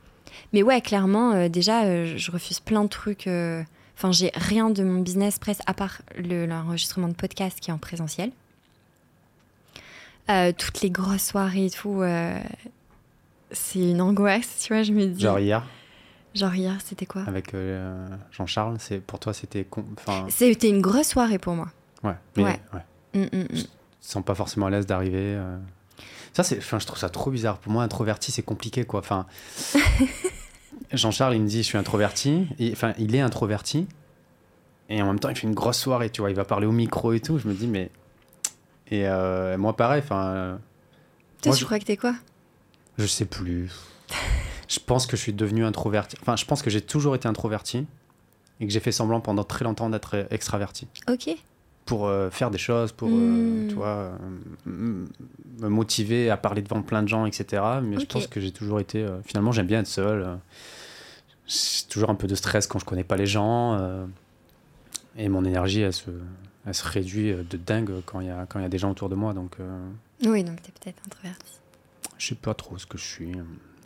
Mais 0.53 0.63
ouais, 0.63 0.81
clairement, 0.83 1.33
euh, 1.33 1.49
déjà, 1.49 1.85
euh, 1.85 2.15
je 2.19 2.31
refuse 2.31 2.61
plein 2.61 2.83
de 2.85 2.89
trucs. 2.89 3.27
euh, 3.27 3.63
Enfin, 3.97 4.13
j'ai 4.13 4.31
rien 4.35 4.69
de 4.69 4.83
mon 4.85 5.01
business 5.01 5.39
presque 5.39 5.63
à 5.67 5.73
part 5.73 6.03
le- 6.19 6.45
l'enregistrement 6.45 7.09
de 7.09 7.15
podcast 7.15 7.59
qui 7.61 7.71
est 7.71 7.73
en 7.73 7.79
présentiel. 7.79 8.31
Toutes 10.59 10.81
les 10.83 10.91
grosses 10.91 11.25
soirées 11.25 11.67
et 11.67 11.71
tout, 11.71 12.03
c'est 13.53 13.79
une 13.79 14.01
angoisse, 14.01 14.61
tu 14.67 14.75
vois. 14.75 14.83
Je 14.83 14.93
me 14.93 15.07
dis. 15.07 15.23
Genre 15.23 15.39
hier, 15.39 15.65
Genre 16.35 16.55
hier, 16.55 16.77
c'était 16.85 17.07
quoi? 17.07 17.23
Avec 17.27 17.53
Jean-Charles, 18.33 18.77
c'est 18.81 18.99
pour 18.99 19.19
toi, 19.21 19.33
c'était. 19.33 19.67
C'était 20.29 20.69
une 20.69 20.83
grosse 20.83 21.09
soirée 21.09 21.39
pour 21.39 21.55
moi. 21.55 21.69
ouais. 22.03 22.13
Mais, 22.37 22.43
Ouais. 22.45 22.61
ouais. 22.75 23.29
Mm, 23.33 23.37
mm, 23.39 23.63
Ils 24.07 24.11
sont 24.11 24.23
pas 24.23 24.35
forcément 24.37 24.67
à 24.67 24.71
l'aise 24.71 24.87
d'arriver. 24.87 25.35
euh. 25.37 25.59
Ça, 26.33 26.43
c'est, 26.45 26.59
enfin, 26.59 26.79
je 26.79 26.87
trouve 26.87 26.99
ça 26.99 27.09
trop 27.09 27.31
bizarre. 27.31 27.59
Pour 27.59 27.73
moi, 27.73 27.83
introverti, 27.83 28.31
c'est 28.31 28.43
compliqué, 28.43 28.85
quoi. 28.85 29.01
Enfin, 29.01 29.27
Jean-Charles, 30.93 31.35
il 31.35 31.43
me 31.43 31.49
dit, 31.49 31.59
je 31.59 31.67
suis 31.67 31.79
introverti. 31.79 32.47
Et, 32.59 32.73
Enfin, 32.73 32.93
il 32.99 33.15
est 33.15 33.21
introverti. 33.21 33.87
Et 34.89 35.03
en 35.03 35.07
même 35.07 35.19
temps, 35.19 35.29
il 35.31 35.37
fait 35.37 35.47
une 35.47 35.55
grosse 35.55 35.79
soirée, 35.79 36.11
tu 36.11 36.21
vois. 36.21 36.31
Il 36.31 36.37
va 36.37 36.45
parler 36.45 36.67
au 36.67 36.73
micro 36.73 37.13
et 37.13 37.21
tout. 37.21 37.39
Je 37.39 37.49
me 37.49 37.55
dis, 37.55 37.67
mais. 37.67 37.91
Et 38.91 39.09
euh, 39.09 39.59
moi, 39.59 39.75
pareil. 39.77 40.03
Enfin, 40.05 40.59
Toi, 41.43 41.53
tu 41.53 41.61
je- 41.61 41.65
crois 41.65 41.79
que 41.79 41.85
t'es 41.85 41.97
quoi? 41.97 42.15
Je 42.99 43.07
sais 43.07 43.25
plus. 43.25 43.71
je 44.69 44.79
pense 44.79 45.07
que 45.07 45.17
je 45.17 45.23
suis 45.23 45.33
devenu 45.33 45.65
introverti. 45.65 46.17
Enfin, 46.23 46.37
je 46.37 46.45
pense 46.45 46.63
que 46.63 46.71
j'ai 46.71 46.81
toujours 46.83 47.15
été 47.17 47.27
introverti. 47.27 47.87
Et 48.61 48.67
que 48.67 48.73
j'ai 48.73 48.81
fait 48.81 48.93
semblant 48.93 49.21
pendant 49.21 49.45
très 49.45 49.65
longtemps 49.65 49.91
d'être 49.91 50.27
extraverti. 50.31 50.87
Ok. 51.11 51.29
Pour 51.87 52.07
euh, 52.07 52.29
faire 52.31 52.51
des 52.51 52.59
choses, 52.59 52.93
pour 52.93 53.09
euh, 53.13 53.63
Mm. 53.63 53.67
tu 53.69 53.75
vois, 53.77 53.87
euh, 53.87 54.17
m- 54.67 55.09
me 55.61 55.69
motiver 55.69 56.29
à 56.31 56.37
parler 56.37 56.61
devant 56.61 56.83
plein 56.83 57.03
de 57.03 57.09
gens, 57.09 57.25
etc. 57.27 57.63
Mais 57.83 57.99
je 57.99 58.05
pense 58.07 58.27
que 58.27 58.41
j'ai 58.41 58.53
toujours 58.53 58.81
été. 58.81 59.07
finalement, 59.25 59.53
j'aime 59.53 59.67
bien 59.67 59.81
être 59.81 59.87
seul. 59.87 60.39
j'ai 61.47 61.87
toujours 61.89 62.11
un 62.11 62.15
peu 62.15 62.27
de 62.27 62.35
stress 62.35 62.67
quand 62.67 62.79
je 62.79 62.85
connais 62.85 63.05
pas 63.05 63.17
les 63.17 63.27
gens. 63.27 63.79
et 65.17 65.29
mon 65.29 65.45
énergie, 65.45 65.81
elle 65.81 65.93
se, 65.93 66.11
elle 66.67 66.75
se 66.75 66.85
réduit 66.87 67.33
de 67.33 67.57
dingue 67.57 68.03
quand 68.05 68.21
il 68.21 68.27
y 68.27 68.31
a 68.31 68.47
quand 68.47 68.61
y 68.61 68.65
a 68.65 68.69
des 68.69 68.79
gens 68.79 68.91
autour 68.91 69.09
de 69.09 69.15
moi. 69.15 69.33
Donc, 69.33 69.57
Oui, 70.27 70.43
donc 70.45 70.61
t'es 70.63 70.73
peut-être 70.73 71.01
introverti. 71.07 71.53
je 72.19 72.27
sais 72.27 72.35
pas 72.35 72.55
trop 72.55 72.77
ce 72.79 72.87
que 72.87 72.99
je 72.99 73.05
suis. 73.05 73.33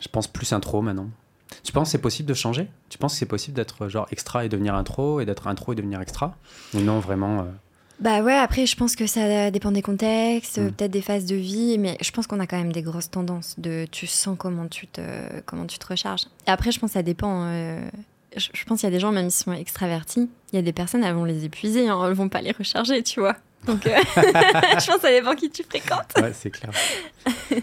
Je 0.01 0.09
pense 0.09 0.27
plus 0.27 0.53
intro 0.53 0.81
maintenant. 0.81 1.11
Tu 1.65 1.73
penses 1.73 1.89
que 1.89 1.93
c'est 1.93 1.99
possible 1.99 2.29
de 2.29 2.35
changer? 2.35 2.69
Tu 2.89 2.97
penses 2.97 3.13
que 3.13 3.19
c'est 3.19 3.27
possible 3.27 3.57
d'être 3.57 3.89
genre 3.89 4.07
extra 4.11 4.45
et 4.45 4.49
devenir 4.49 4.75
intro 4.75 5.21
et 5.21 5.27
d'être 5.27 5.47
intro 5.49 5.73
et 5.73 5.77
devenir 5.77 6.01
extra? 6.01 6.35
Ou 6.75 6.81
non, 6.81 7.01
vraiment 7.01 7.41
euh, 7.41 7.45
Bah 8.01 8.23
ouais, 8.23 8.35
après, 8.37 8.65
je 8.67 8.77
pense 8.77 8.97
que 8.97 9.07
ça 9.07 9.51
dépend 9.51 9.71
des 9.73 9.83
contextes, 9.83 10.59
Mm. 10.59 10.71
peut-être 10.73 10.91
des 10.91 11.03
phases 11.03 11.27
de 11.27 11.37
vie, 11.37 11.77
mais 11.79 11.99
je 12.01 12.11
pense 12.13 12.27
qu'on 12.27 12.41
a 12.41 12.47
quand 12.47 12.57
même 12.59 12.73
des 12.73 12.83
grosses 12.83 13.11
tendances 13.11 13.55
de 13.59 13.87
tu 13.91 14.07
sens 14.07 14.37
comment 14.39 14.67
tu 14.69 14.87
te, 14.87 15.01
comment 15.45 15.67
tu 15.67 15.79
te 15.79 15.87
recharges. 15.87 16.23
Et 16.47 16.51
après, 16.51 16.73
je 16.73 16.81
pense 16.81 16.91
que 16.91 16.95
ça 16.95 17.03
dépend. 17.03 17.45
euh, 17.47 17.81
je, 18.37 18.49
je 18.55 18.65
pense 18.65 18.81
qu'il 18.81 18.87
y 18.89 18.93
a 18.93 18.95
des 18.95 19.01
gens, 19.01 19.13
même 19.13 19.29
s'ils 19.29 19.45
sont 19.45 19.53
extravertis, 19.53 20.31
il 20.53 20.57
y 20.57 20.59
a 20.59 20.63
des 20.63 20.73
personnes, 20.73 21.03
elles 21.05 21.15
vont 21.15 21.25
les 21.25 21.45
épuiser, 21.45 21.89
hein, 21.89 22.01
elles 22.07 22.15
vont 22.15 22.29
pas 22.29 22.41
les 22.41 22.53
recharger, 22.53 23.03
tu 23.03 23.21
vois. 23.21 23.37
Donc, 23.67 23.87
euh, 23.87 23.91
je 24.17 24.87
pense 24.87 24.97
que 24.97 25.01
ça 25.03 25.11
dépend 25.11 25.35
qui 25.35 25.51
tu 25.51 25.63
fréquentes. 25.65 26.15
Ouais, 26.17 26.33
c'est 26.33 26.49
clair. 26.49 26.71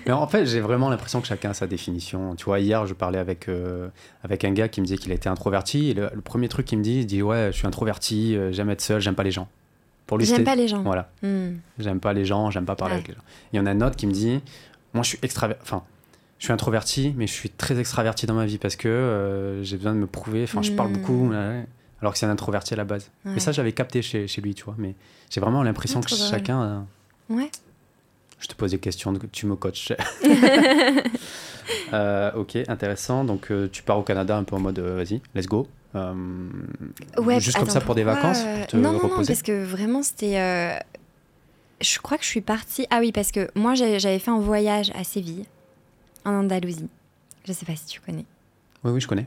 Mais 0.05 0.11
en 0.11 0.27
fait, 0.27 0.45
j'ai 0.45 0.59
vraiment 0.59 0.89
l'impression 0.91 1.21
que 1.21 1.25
chacun 1.27 1.49
a 1.49 1.53
sa 1.55 1.65
définition. 1.65 2.35
Tu 2.35 2.45
vois, 2.45 2.59
hier, 2.59 2.85
je 2.85 2.93
parlais 2.93 3.17
avec, 3.17 3.49
euh, 3.49 3.87
avec 4.23 4.43
un 4.45 4.51
gars 4.51 4.67
qui 4.67 4.81
me 4.81 4.85
disait 4.85 4.97
qu'il 4.99 5.11
était 5.11 5.29
introverti. 5.29 5.89
Et 5.89 5.93
le, 5.95 6.11
le 6.13 6.21
premier 6.21 6.49
truc 6.49 6.67
qu'il 6.67 6.77
me 6.77 6.83
dit, 6.83 6.99
il 6.99 7.05
dit 7.07 7.23
Ouais, 7.23 7.49
je 7.51 7.57
suis 7.57 7.65
introverti, 7.65 8.35
euh, 8.37 8.51
j'aime 8.51 8.69
être 8.69 8.81
seul, 8.81 9.01
j'aime 9.01 9.15
pas 9.15 9.23
les 9.23 9.31
gens. 9.31 9.47
Pour 10.07 10.17
lui, 10.17 10.25
J'aime 10.25 10.43
pas 10.45 10.55
les 10.55 10.67
gens. 10.67 10.81
Voilà, 10.83 11.09
Hmm. 11.21 11.55
j'aime 11.79 11.99
pas 11.99 12.13
les 12.13 12.25
gens, 12.25 12.49
j'aime 12.49 12.65
pas 12.65 12.75
parler 12.75 12.93
Ouais. 12.95 12.99
avec 12.99 13.07
les 13.09 13.13
gens. 13.13 13.21
Il 13.53 13.57
y 13.57 13.59
en 13.59 13.65
a 13.65 13.71
un 13.71 13.81
autre 13.81 13.95
qui 13.97 14.07
me 14.07 14.11
dit 14.13 14.39
Moi, 14.93 15.03
je 15.03 15.09
suis 15.09 15.19
extraverti. 15.21 15.61
Enfin, 15.63 15.83
je 16.39 16.45
suis 16.45 16.53
introverti, 16.53 17.13
mais 17.17 17.27
je 17.27 17.33
suis 17.33 17.49
très 17.49 17.77
extraverti 17.79 18.25
dans 18.25 18.33
ma 18.33 18.45
vie 18.45 18.57
parce 18.57 18.75
que 18.75 18.87
euh, 18.87 19.63
j'ai 19.63 19.75
besoin 19.77 19.93
de 19.93 19.99
me 19.99 20.07
prouver. 20.07 20.43
Enfin, 20.43 20.61
je 20.61 20.71
parle 20.71 20.89
Mm. 20.89 20.93
beaucoup. 20.93 21.31
Alors 22.01 22.13
que 22.13 22.19
c'est 22.19 22.25
un 22.25 22.29
introverti 22.29 22.73
à 22.73 22.77
la 22.77 22.83
base. 22.85 23.09
Ouais. 23.25 23.31
Mais 23.33 23.39
ça, 23.39 23.51
j'avais 23.51 23.71
capté 23.73 24.01
chez, 24.01 24.27
chez 24.27 24.39
lui, 24.41 24.53
tu 24.55 24.63
vois. 24.63 24.75
Mais 24.77 24.93
j'ai 25.29 25.41
vraiment 25.41 25.61
l'impression 25.63 25.99
que 25.99 26.09
drôle. 26.09 26.29
chacun. 26.29 26.85
Ouais. 27.29 27.49
Je 28.39 28.47
te 28.47 28.53
pose 28.53 28.69
des 28.71 28.77
questions, 28.77 29.13
tu 29.31 29.45
me 29.47 29.55
coaches. 29.55 29.91
Euh, 31.93 32.31
ok, 32.33 32.55
intéressant. 32.67 33.23
Donc 33.25 33.51
euh, 33.51 33.67
tu 33.71 33.83
pars 33.83 33.97
au 33.97 34.03
Canada 34.03 34.37
un 34.37 34.43
peu 34.43 34.55
en 34.55 34.59
mode 34.59 34.79
vas-y, 34.79 35.21
let's 35.35 35.47
go. 35.47 35.67
Euh, 35.95 36.13
Ouais, 37.17 37.39
juste 37.39 37.57
comme 37.57 37.69
ça 37.69 37.81
pour 37.81 37.95
des 37.95 38.03
vacances, 38.03 38.43
euh, 38.45 38.57
pour 38.59 38.67
te 38.67 38.77
non, 38.77 38.91
non, 38.93 38.99
non, 38.99 39.07
reposer. 39.09 39.27
parce 39.33 39.41
que 39.41 39.63
vraiment, 39.63 40.03
c'était. 40.03 40.39
euh, 40.39 40.77
Je 41.81 41.99
crois 41.99 42.17
que 42.17 42.23
je 42.23 42.29
suis 42.29 42.41
partie. 42.41 42.85
Ah 42.89 42.99
oui, 42.99 43.11
parce 43.11 43.31
que 43.31 43.49
moi, 43.55 43.73
j'avais 43.75 44.19
fait 44.19 44.31
un 44.31 44.39
voyage 44.39 44.91
à 44.95 45.03
Séville, 45.03 45.45
en 46.25 46.31
Andalousie. 46.33 46.89
Je 47.45 47.53
sais 47.53 47.65
pas 47.65 47.75
si 47.75 47.85
tu 47.85 48.01
connais. 48.01 48.25
Oui, 48.83 48.91
oui, 48.91 49.01
je 49.01 49.07
connais. 49.07 49.25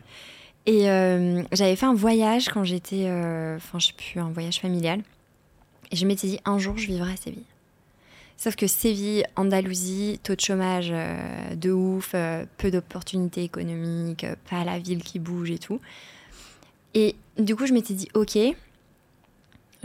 Et 0.66 0.90
euh, 0.90 1.42
j'avais 1.52 1.74
fait 1.76 1.86
un 1.86 1.94
voyage 1.94 2.48
quand 2.50 2.64
j'étais. 2.64 3.04
euh, 3.06 3.56
Enfin, 3.56 3.78
je 3.78 3.86
sais 3.88 3.92
plus, 3.94 4.20
un 4.20 4.30
voyage 4.30 4.60
familial. 4.60 5.00
Et 5.90 5.96
je 5.96 6.06
m'étais 6.06 6.26
dit, 6.28 6.40
un 6.44 6.58
jour, 6.58 6.76
je 6.76 6.86
vivrai 6.86 7.12
à 7.12 7.16
Séville. 7.16 7.42
Sauf 8.36 8.56
que 8.56 8.66
Séville, 8.66 9.24
Andalousie, 9.36 10.20
taux 10.22 10.34
de 10.34 10.40
chômage 10.40 10.90
euh, 10.92 11.54
de 11.56 11.70
ouf, 11.72 12.12
euh, 12.14 12.44
peu 12.58 12.70
d'opportunités 12.70 13.42
économiques, 13.44 14.24
euh, 14.24 14.34
pas 14.48 14.64
la 14.64 14.78
ville 14.78 15.02
qui 15.02 15.18
bouge 15.18 15.50
et 15.50 15.58
tout. 15.58 15.80
Et 16.94 17.14
du 17.38 17.56
coup, 17.56 17.66
je 17.66 17.72
m'étais 17.72 17.94
dit, 17.94 18.08
ok, 18.14 18.38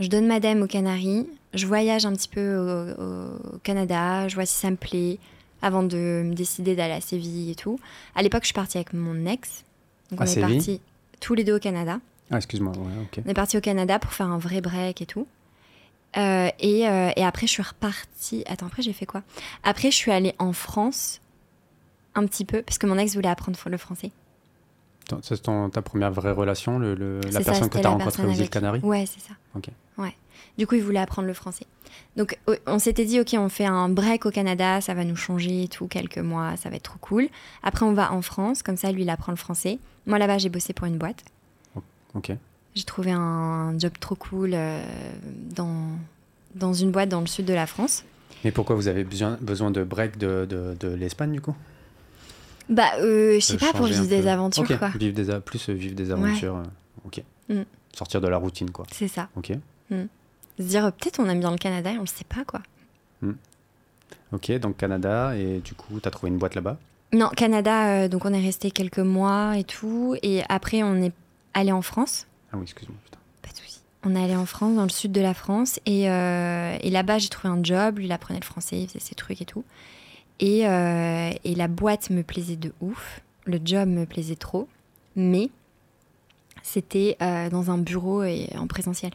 je 0.00 0.08
donne 0.08 0.26
madame 0.26 0.62
aux 0.62 0.66
Canaries, 0.66 1.26
je 1.54 1.66
voyage 1.66 2.04
un 2.04 2.12
petit 2.12 2.28
peu 2.28 2.56
au, 2.56 3.54
au 3.54 3.58
Canada, 3.62 4.28
je 4.28 4.34
vois 4.34 4.46
si 4.46 4.54
ça 4.54 4.70
me 4.70 4.76
plaît, 4.76 5.18
avant 5.62 5.82
de 5.82 6.22
me 6.24 6.34
décider 6.34 6.76
d'aller 6.76 6.94
à 6.94 7.00
Séville 7.00 7.50
et 7.50 7.54
tout. 7.54 7.78
À 8.14 8.22
l'époque, 8.22 8.42
je 8.42 8.48
suis 8.48 8.54
partie 8.54 8.78
avec 8.78 8.92
mon 8.92 9.26
ex. 9.26 9.64
Donc 10.10 10.20
À 10.20 10.24
on 10.24 10.26
est 10.26 10.40
partis 10.40 10.80
tous 11.20 11.34
les 11.34 11.44
deux 11.44 11.56
au 11.56 11.58
Canada. 11.60 11.98
Ah, 12.30 12.36
excuse-moi, 12.36 12.72
ouais, 12.72 13.02
ok. 13.02 13.22
On 13.24 13.30
est 13.30 13.34
parti 13.34 13.56
au 13.56 13.60
Canada 13.60 13.98
pour 13.98 14.12
faire 14.12 14.26
un 14.26 14.38
vrai 14.38 14.60
break 14.60 15.00
et 15.00 15.06
tout. 15.06 15.26
Euh, 16.16 16.48
et, 16.58 16.88
euh, 16.88 17.10
et 17.16 17.24
après, 17.24 17.46
je 17.46 17.52
suis 17.52 17.62
repartie. 17.62 18.42
Attends, 18.46 18.66
après, 18.66 18.82
j'ai 18.82 18.92
fait 18.92 19.06
quoi? 19.06 19.22
Après, 19.62 19.90
je 19.90 19.96
suis 19.96 20.10
allée 20.12 20.34
en 20.38 20.52
France, 20.52 21.20
un 22.14 22.26
petit 22.26 22.44
peu, 22.44 22.62
parce 22.62 22.78
que 22.78 22.86
mon 22.86 22.98
ex 22.98 23.14
voulait 23.14 23.28
apprendre 23.28 23.58
le 23.66 23.76
français. 23.76 24.10
C'est 25.22 25.42
ton- 25.42 25.70
ta 25.70 25.82
première 25.82 26.10
vraie 26.12 26.32
relation, 26.32 26.78
le, 26.78 26.94
le- 26.94 27.20
la 27.20 27.30
ça, 27.32 27.40
personne 27.44 27.68
que 27.68 27.78
tu 27.78 27.86
as 27.86 27.90
rencontrée 27.90 28.24
aux 28.26 28.32
îles 28.32 28.50
Canaries? 28.50 28.80
Ouais, 28.82 29.04
c'est 29.06 29.20
ça. 29.20 29.34
Ouais. 29.98 30.14
Du 30.58 30.66
coup, 30.66 30.74
il 30.74 30.82
voulait 30.82 30.98
apprendre 31.00 31.28
le 31.28 31.34
français. 31.34 31.66
Donc, 32.16 32.38
on 32.66 32.78
s'était 32.78 33.04
dit, 33.04 33.20
ok, 33.20 33.34
on 33.38 33.48
fait 33.48 33.66
un 33.66 33.88
break 33.88 34.26
au 34.26 34.30
Canada, 34.30 34.80
ça 34.80 34.94
va 34.94 35.04
nous 35.04 35.16
changer 35.16 35.64
et 35.64 35.68
tout, 35.68 35.86
quelques 35.86 36.18
mois, 36.18 36.56
ça 36.56 36.70
va 36.70 36.76
être 36.76 36.82
trop 36.84 36.98
cool. 37.00 37.28
Après, 37.62 37.84
on 37.84 37.92
va 37.92 38.12
en 38.12 38.22
France, 38.22 38.62
comme 38.62 38.76
ça, 38.76 38.90
lui, 38.90 39.02
il 39.02 39.10
apprend 39.10 39.32
le 39.32 39.36
français. 39.36 39.78
Moi, 40.06 40.18
là-bas, 40.18 40.38
j'ai 40.38 40.48
bossé 40.48 40.72
pour 40.72 40.86
une 40.86 40.98
boîte. 40.98 41.22
Ok. 42.14 42.32
J'ai 42.74 42.84
trouvé 42.84 43.12
un 43.12 43.78
job 43.78 43.92
trop 44.00 44.14
cool 44.14 44.50
euh, 44.54 44.82
dans, 45.54 45.74
dans 46.54 46.72
une 46.72 46.90
boîte 46.90 47.08
dans 47.10 47.20
le 47.20 47.26
sud 47.26 47.44
de 47.46 47.54
la 47.54 47.66
France. 47.66 48.04
Mais 48.44 48.50
pourquoi 48.50 48.76
vous 48.76 48.88
avez 48.88 49.04
besoin, 49.04 49.38
besoin 49.40 49.70
de 49.70 49.82
break 49.84 50.18
de, 50.18 50.46
de, 50.48 50.76
de 50.78 50.88
l'Espagne, 50.94 51.32
du 51.32 51.40
coup? 51.40 51.54
Bah, 52.68 52.92
euh, 52.98 53.34
je 53.36 53.40
sais 53.40 53.54
De 53.54 53.58
pas, 53.60 53.72
pour 53.72 53.86
vivre 53.86 54.06
des 54.06 54.26
aventures, 54.26 54.66
quoi. 54.78 54.88
Vivre 54.96 55.14
des, 55.14 55.30
a- 55.30 55.40
plus 55.40 55.68
euh, 55.68 55.72
vivre 55.72 55.94
des 55.94 56.10
aventures. 56.10 56.56
euh, 56.56 56.62
ok. 57.06 57.22
Mm. 57.48 57.62
Sortir 57.94 58.20
de 58.20 58.28
la 58.28 58.36
routine, 58.36 58.70
quoi. 58.70 58.84
C'est 58.92 59.08
ça. 59.08 59.28
Ok. 59.36 59.52
Se 59.90 60.62
dire, 60.62 60.86
euh, 60.86 60.90
peut-être 60.90 61.20
on 61.20 61.28
aime 61.28 61.40
bien 61.40 61.50
le 61.50 61.58
Canada 61.58 61.92
et 61.92 61.96
on 61.98 62.00
le 62.02 62.06
sait 62.06 62.24
pas, 62.24 62.44
quoi. 62.44 62.60
Ok, 64.32 64.50
donc 64.58 64.76
Canada, 64.76 65.36
et 65.36 65.60
du 65.60 65.74
coup, 65.74 66.00
tu 66.00 66.08
as 66.08 66.10
trouvé 66.10 66.30
une 66.30 66.38
boîte 66.38 66.54
là-bas? 66.56 66.76
Non, 67.12 67.28
Canada, 67.28 67.86
euh, 68.04 68.08
donc 68.08 68.24
on 68.24 68.32
est 68.32 68.40
resté 68.44 68.70
quelques 68.72 68.98
mois 68.98 69.56
et 69.56 69.62
tout. 69.64 70.16
Et 70.22 70.42
après, 70.48 70.82
on 70.82 70.96
est 70.96 71.12
allé 71.54 71.70
en 71.72 71.82
France. 71.82 72.26
Ah 72.52 72.56
oui, 72.56 72.64
excuse-moi. 72.64 72.96
putain. 73.04 73.18
Pas 73.42 73.50
de 73.52 73.56
souci. 73.56 73.80
On 74.04 74.14
est 74.16 74.22
allé 74.24 74.34
en 74.36 74.44
France, 74.46 74.74
dans 74.74 74.82
le 74.82 74.88
sud 74.88 75.12
de 75.12 75.20
la 75.20 75.32
France. 75.32 75.78
Et, 75.86 76.10
euh, 76.10 76.76
et 76.80 76.90
là-bas, 76.90 77.18
j'ai 77.18 77.28
trouvé 77.28 77.54
un 77.54 77.62
job. 77.62 77.98
Lui, 77.98 78.06
il 78.06 78.12
apprenait 78.12 78.40
le 78.40 78.44
français, 78.44 78.80
il 78.80 78.88
faisait 78.88 78.98
ses 79.00 79.14
trucs 79.14 79.40
et 79.40 79.44
tout. 79.44 79.64
Et, 80.40 80.66
euh, 80.66 81.30
et 81.44 81.54
la 81.54 81.68
boîte 81.68 82.10
me 82.10 82.22
plaisait 82.22 82.56
de 82.56 82.72
ouf. 82.80 83.20
Le 83.44 83.58
job 83.64 83.88
me 83.88 84.04
plaisait 84.04 84.36
trop. 84.36 84.68
Mais 85.14 85.48
c'était 86.62 87.16
euh, 87.22 87.48
dans 87.48 87.70
un 87.70 87.78
bureau 87.78 88.22
et 88.22 88.48
en 88.58 88.66
présentiel. 88.66 89.12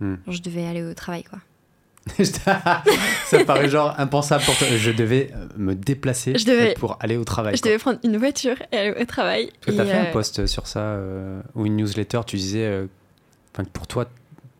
Hmm. 0.00 0.16
Genre, 0.26 0.34
je 0.34 0.42
devais 0.42 0.66
aller 0.66 0.82
au 0.82 0.94
travail, 0.94 1.24
quoi. 1.24 1.38
Ça 2.24 3.44
paraît 3.46 3.68
genre 3.68 3.94
impensable 3.98 4.42
pour 4.44 4.56
toi. 4.56 4.66
Je 4.74 4.90
devais 4.90 5.30
euh, 5.34 5.46
me 5.58 5.74
déplacer 5.74 6.32
devais- 6.32 6.72
pour 6.74 6.96
aller 7.00 7.18
au 7.18 7.24
travail. 7.24 7.54
je 7.56 7.60
quoi. 7.60 7.70
devais 7.70 7.78
prendre 7.78 7.98
une 8.02 8.16
voiture 8.16 8.56
et 8.72 8.76
aller 8.78 9.02
au 9.02 9.04
travail. 9.04 9.50
Tu 9.60 9.78
as 9.78 9.84
fait 9.84 9.92
un 9.92 10.12
post 10.12 10.46
sur 10.46 10.66
ça 10.66 10.98
ou 11.54 11.66
une 11.66 11.76
newsletter, 11.76 12.20
tu 12.26 12.36
disais, 12.36 12.86
que 13.52 13.62
pour 13.62 13.86
toi, 13.86 14.06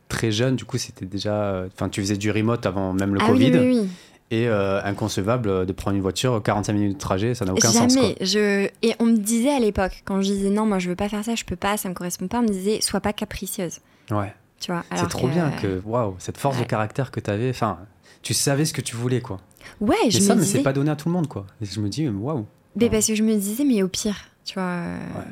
très 0.09 0.31
jeune, 0.31 0.57
du 0.57 0.65
coup, 0.67 0.77
c'était 0.79 1.07
déjà. 1.07 1.65
Enfin, 1.73 1.89
tu 1.89 2.03
faisais 2.03 2.17
du 2.19 2.31
remote 2.31 2.67
avant 2.67 2.93
même 2.93 3.15
le 3.15 3.21
ah 3.23 3.27
Covid. 3.27 3.51
oui, 3.53 3.59
oui, 3.59 3.79
oui. 3.81 3.89
Et 4.31 4.47
euh, 4.47 4.83
inconcevable 4.85 5.65
de 5.65 5.73
prendre 5.73 5.97
une 5.97 6.03
voiture, 6.03 6.43
45 6.43 6.73
minutes 6.75 6.93
de 6.95 6.99
trajet, 6.99 7.35
ça 7.35 7.47
n'a 7.47 7.53
aucun 7.55 7.69
sens. 7.71 7.95
Quoi. 7.95 8.03
Jamais. 8.03 8.17
Je... 8.21 8.69
Et 8.83 8.95
on 8.99 9.07
me 9.07 9.17
disait 9.17 9.49
à 9.55 9.59
l'époque, 9.59 10.03
quand 10.05 10.21
je 10.21 10.27
disais 10.31 10.51
non, 10.51 10.67
moi 10.67 10.79
je 10.79 10.91
veux 10.91 10.97
pas 10.97 11.09
faire 11.09 11.25
ça, 11.25 11.35
je 11.35 11.45
peux 11.47 11.57
pas, 11.57 11.79
ça 11.79 11.89
me 11.89 11.95
correspond 11.95 12.29
pas, 12.29 12.41
on 12.41 12.43
me 12.43 12.49
disait 12.49 12.81
sois 12.83 13.01
pas 13.01 13.15
capricieuse. 13.15 13.79
Ouais. 14.11 14.35
Tu 14.61 14.71
vois, 14.73 14.85
C'est 14.95 15.09
trop 15.09 15.29
bien 15.29 15.51
que, 15.51 15.81
waouh, 15.85 16.17
cette 16.19 16.37
force 16.37 16.59
de 16.59 16.65
caractère 16.65 17.11
que 17.11 17.21
tu 17.21 17.31
avais. 17.31 17.49
Enfin, 17.51 17.79
tu 18.23 18.35
savais 18.35 18.65
ce 18.65 18.73
que 18.75 18.81
tu 18.81 18.97
voulais, 18.97 19.21
quoi. 19.21 19.39
Ouais, 19.81 19.97
je 20.11 20.19
ça, 20.19 20.35
me 20.35 20.41
mais 20.41 20.45
disais. 20.45 20.59
c'est 20.59 20.65
pas 20.65 20.73
donné 20.73 20.91
à 20.91 20.97
tout 20.97 21.09
le 21.09 21.15
monde, 21.15 21.29
quoi. 21.29 21.47
Et 21.63 21.65
je 21.65 21.81
me 21.81 21.89
dis, 21.89 22.09
waouh. 22.09 22.45
Mais 22.77 22.91
parce 22.91 23.07
que 23.07 23.15
je 23.15 23.23
me 23.23 23.35
disais, 23.37 23.65
mais 23.65 23.83
au 23.85 23.89
pire, 23.89 24.17
tu 24.45 24.55
vois. 24.55 24.63
euh, 24.65 24.99
Ouais. 25.17 25.25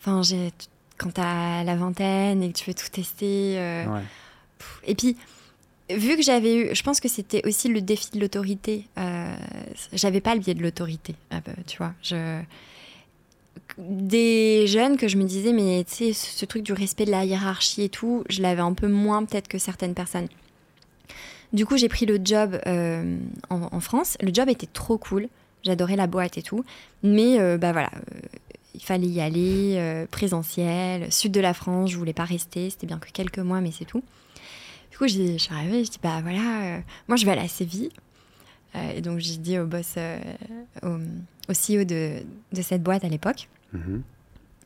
Enfin, 0.00 0.22
j'ai. 0.22 0.52
Quand 0.98 1.10
t'as 1.12 1.64
la 1.64 1.76
vingtaine 1.76 2.42
et 2.42 2.50
que 2.52 2.58
tu 2.58 2.70
veux 2.70 2.74
tout 2.74 2.88
tester. 2.90 3.56
euh, 3.58 3.84
Ouais. 3.86 4.00
Et 4.86 4.94
puis, 4.94 5.16
vu 5.90 6.16
que 6.16 6.22
j'avais 6.22 6.54
eu. 6.54 6.74
Je 6.74 6.82
pense 6.82 7.00
que 7.00 7.08
c'était 7.08 7.46
aussi 7.46 7.68
le 7.68 7.80
défi 7.80 8.10
de 8.12 8.20
l'autorité. 8.20 8.86
euh, 8.98 9.34
j'avais 9.92 10.20
pas 10.20 10.34
le 10.34 10.40
biais 10.40 10.54
de 10.54 10.62
l'autorité. 10.62 11.14
ah 11.30 11.40
bah, 11.44 11.52
tu 11.66 11.78
vois, 11.78 11.92
je. 12.02 12.40
Des 13.78 14.66
jeunes 14.66 14.98
que 14.98 15.08
je 15.08 15.16
me 15.16 15.24
disais, 15.24 15.52
mais 15.52 15.84
tu 15.84 15.94
sais, 15.94 16.12
ce 16.12 16.44
truc 16.44 16.62
du 16.62 16.74
respect 16.74 17.06
de 17.06 17.10
la 17.10 17.24
hiérarchie 17.24 17.82
et 17.82 17.88
tout, 17.88 18.22
je 18.28 18.42
l'avais 18.42 18.60
un 18.60 18.74
peu 18.74 18.86
moins 18.86 19.24
peut-être 19.24 19.48
que 19.48 19.56
certaines 19.56 19.94
personnes. 19.94 20.28
Du 21.52 21.66
coup, 21.66 21.76
j'ai 21.76 21.88
pris 21.88 22.06
le 22.06 22.18
job 22.22 22.58
euh, 22.66 23.16
en, 23.50 23.80
France. 23.80 24.16
Le 24.20 24.32
job 24.32 24.48
était 24.48 24.68
trop 24.70 24.98
cool. 24.98 25.28
J'adorais 25.62 25.96
la 25.96 26.06
boîte 26.06 26.38
et 26.38 26.42
tout. 26.42 26.64
Mais 27.02 27.38
euh, 27.38 27.58
bah 27.58 27.72
voilà, 27.72 27.90
euh, 27.94 28.20
il 28.74 28.82
fallait 28.82 29.06
y 29.06 29.20
aller, 29.20 29.74
euh, 29.76 30.06
présentiel, 30.10 31.12
sud 31.12 31.32
de 31.32 31.40
la 31.40 31.54
France, 31.54 31.90
je 31.90 31.96
voulais 31.96 32.14
pas 32.14 32.24
rester. 32.24 32.70
C'était 32.70 32.86
bien 32.86 32.98
que 32.98 33.10
quelques 33.10 33.38
mois, 33.38 33.60
mais 33.60 33.70
c'est 33.70 33.84
tout. 33.84 34.02
Coup, 35.02 35.08
j'ai- 35.08 35.32
je 35.32 35.42
suis 35.42 35.52
arrivée, 35.52 35.84
je 35.84 35.90
dis 35.90 35.98
bah 36.00 36.20
voilà, 36.22 36.76
euh, 36.76 36.80
moi 37.08 37.16
je 37.16 37.26
vais 37.26 37.32
aller 37.32 37.40
à 37.40 37.48
Séville. 37.48 37.90
Euh, 38.76 38.92
et 38.96 39.00
donc 39.00 39.18
j'ai 39.18 39.36
dit 39.36 39.58
au 39.58 39.66
boss, 39.66 39.94
euh, 39.96 40.16
au, 40.84 40.90
au 41.50 41.52
CEO 41.54 41.82
de, 41.84 42.22
de 42.52 42.62
cette 42.62 42.84
boîte 42.84 43.02
à 43.04 43.08
l'époque, 43.08 43.48
Mhm. 43.72 44.02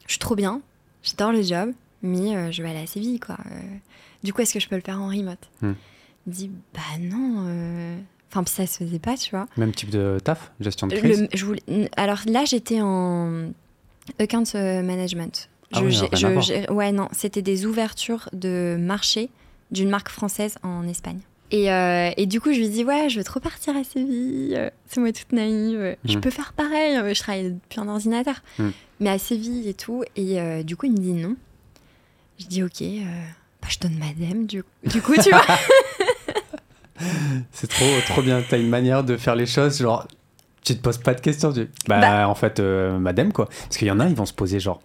je 0.06 0.12
suis 0.12 0.18
trop 0.18 0.34
bien, 0.36 0.60
j'adore 1.02 1.32
le 1.32 1.40
job, 1.40 1.70
mais 2.02 2.36
euh, 2.36 2.52
je 2.52 2.62
vais 2.62 2.68
aller 2.68 2.80
à 2.82 2.86
Séville 2.86 3.18
quoi. 3.18 3.38
Du 4.22 4.34
coup, 4.34 4.42
est-ce 4.42 4.52
que 4.52 4.60
je 4.60 4.68
peux 4.68 4.76
le 4.76 4.82
faire 4.82 5.00
en 5.00 5.08
remote 5.08 5.38
Hmm. 5.62 5.72
Il 6.26 6.32
dit 6.34 6.50
bah 6.74 6.80
non. 7.00 7.96
Enfin, 8.30 8.42
puis 8.44 8.52
ça 8.52 8.66
se 8.66 8.84
faisait 8.84 8.98
pas, 8.98 9.16
tu 9.16 9.30
vois. 9.30 9.46
Même 9.56 9.72
type 9.72 9.88
de 9.88 10.18
taf, 10.22 10.52
gestion 10.60 10.86
de 10.86 10.96
crise. 10.96 11.22
Le- 11.22 11.28
je 11.32 11.44
voulais- 11.46 11.88
alors 11.96 12.18
là, 12.26 12.44
j'étais 12.44 12.80
en 12.82 13.52
account 14.18 14.44
management. 14.54 15.48
Ah 15.72 15.78
Je 15.80 15.84
oui, 15.86 15.92
je 15.92 16.70
ouais, 16.72 16.92
non, 16.92 17.08
c'était 17.12 17.40
des 17.42 17.64
ouvertures 17.64 18.28
de 18.34 18.76
marché 18.78 19.30
d'une 19.70 19.90
marque 19.90 20.08
française 20.08 20.56
en 20.62 20.86
Espagne. 20.86 21.18
Et, 21.52 21.70
euh, 21.72 22.10
et 22.16 22.26
du 22.26 22.40
coup, 22.40 22.52
je 22.52 22.58
lui 22.58 22.68
dis 22.68 22.84
ouais, 22.84 23.08
je 23.08 23.18
veux 23.18 23.24
trop 23.24 23.38
partir 23.40 23.76
à 23.76 23.84
Séville. 23.84 24.54
euh, 24.56 24.68
C'est 24.88 25.00
moi 25.00 25.12
toute 25.12 25.32
naïve. 25.32 25.96
Je 26.04 26.16
Mm. 26.16 26.20
peux 26.20 26.30
faire 26.30 26.52
pareil. 26.52 26.96
euh, 26.96 27.14
Je 27.14 27.20
travaille 27.20 27.52
depuis 27.52 27.80
un 27.80 27.88
ordinateur, 27.88 28.36
Mm. 28.58 28.68
mais 29.00 29.10
à 29.10 29.18
Séville 29.18 29.68
et 29.68 29.74
tout. 29.74 30.02
Et 30.16 30.40
euh, 30.40 30.62
du 30.64 30.76
coup, 30.76 30.86
il 30.86 30.92
me 30.92 30.98
dit 30.98 31.12
non. 31.12 31.36
Je 32.38 32.46
dis 32.46 32.62
ok. 32.64 32.82
euh, 32.82 33.02
bah, 33.62 33.68
je 33.70 33.78
donne 33.78 33.96
ma 33.98 34.12
dème. 34.12 34.46
Du, 34.46 34.62
du 34.84 35.00
coup, 35.02 35.14
tu 35.22 35.30
vois. 35.30 35.44
C'est 37.52 37.66
trop, 37.68 37.84
trop 38.06 38.22
bien. 38.22 38.42
T'as 38.48 38.58
une 38.58 38.68
manière 38.68 39.04
de 39.04 39.16
faire 39.16 39.36
les 39.36 39.46
choses, 39.46 39.78
genre, 39.78 40.06
tu 40.64 40.74
te 40.76 40.80
poses 40.82 40.98
pas 40.98 41.14
de 41.14 41.20
questions. 41.20 41.52
Tu... 41.52 41.68
Bah, 41.86 42.00
Bah. 42.00 42.28
en 42.28 42.34
fait, 42.34 42.58
euh, 42.58 42.98
madame, 42.98 43.32
quoi. 43.32 43.46
Parce 43.46 43.76
qu'il 43.76 43.86
y 43.88 43.90
en 43.90 44.00
a, 44.00 44.08
ils 44.08 44.14
vont 44.14 44.26
se 44.26 44.32
poser, 44.32 44.60
genre, 44.60 44.80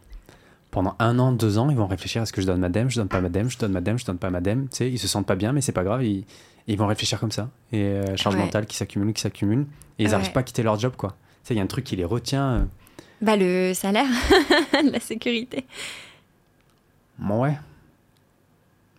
pendant 0.71 0.95
un 0.99 1.19
an, 1.19 1.31
deux 1.33 1.57
ans, 1.57 1.69
ils 1.69 1.75
vont 1.77 1.87
réfléchir 1.87 2.21
est-ce 2.23 2.33
que 2.33 2.41
je 2.41 2.47
donne 2.47 2.59
madame, 2.61 2.89
je 2.89 2.95
donne 2.95 3.07
pas 3.09 3.21
madame, 3.21 3.49
je 3.49 3.57
donne 3.57 3.71
madame, 3.73 3.99
je 3.99 4.05
donne 4.05 4.17
pas 4.17 4.29
madame. 4.29 4.63
Tu 4.69 4.77
sais, 4.77 4.89
ils 4.89 4.97
se 4.97 5.07
sentent 5.07 5.27
pas 5.27 5.35
bien, 5.35 5.51
mais 5.53 5.61
c'est 5.61 5.71
pas 5.73 5.83
grave, 5.83 6.03
ils, 6.03 6.25
ils 6.67 6.77
vont 6.77 6.87
réfléchir 6.87 7.19
comme 7.19 7.31
ça. 7.31 7.49
Et 7.71 7.81
euh, 7.83 8.15
charge 8.15 8.35
Ouais. 8.35 8.41
mentale 8.41 8.65
qui 8.65 8.75
s'accumule, 8.77 9.13
qui 9.13 9.21
s'accumule. 9.21 9.65
Et 9.99 10.03
ils 10.03 10.07
Ouais. 10.07 10.13
arrivent 10.15 10.31
pas 10.31 10.39
à 10.39 10.43
quitter 10.43 10.63
leur 10.63 10.79
job, 10.79 10.93
quoi. 10.97 11.09
Tu 11.43 11.49
sais, 11.49 11.53
il 11.53 11.57
y 11.57 11.59
a 11.59 11.63
un 11.63 11.67
truc 11.67 11.83
qui 11.83 11.95
les 11.95 12.05
retient. 12.05 12.51
euh, 12.53 12.63
bah 13.21 13.35
le 13.37 13.73
salaire, 13.75 14.07
la 14.91 14.99
sécurité. 14.99 15.65
Ouais. 17.23 17.57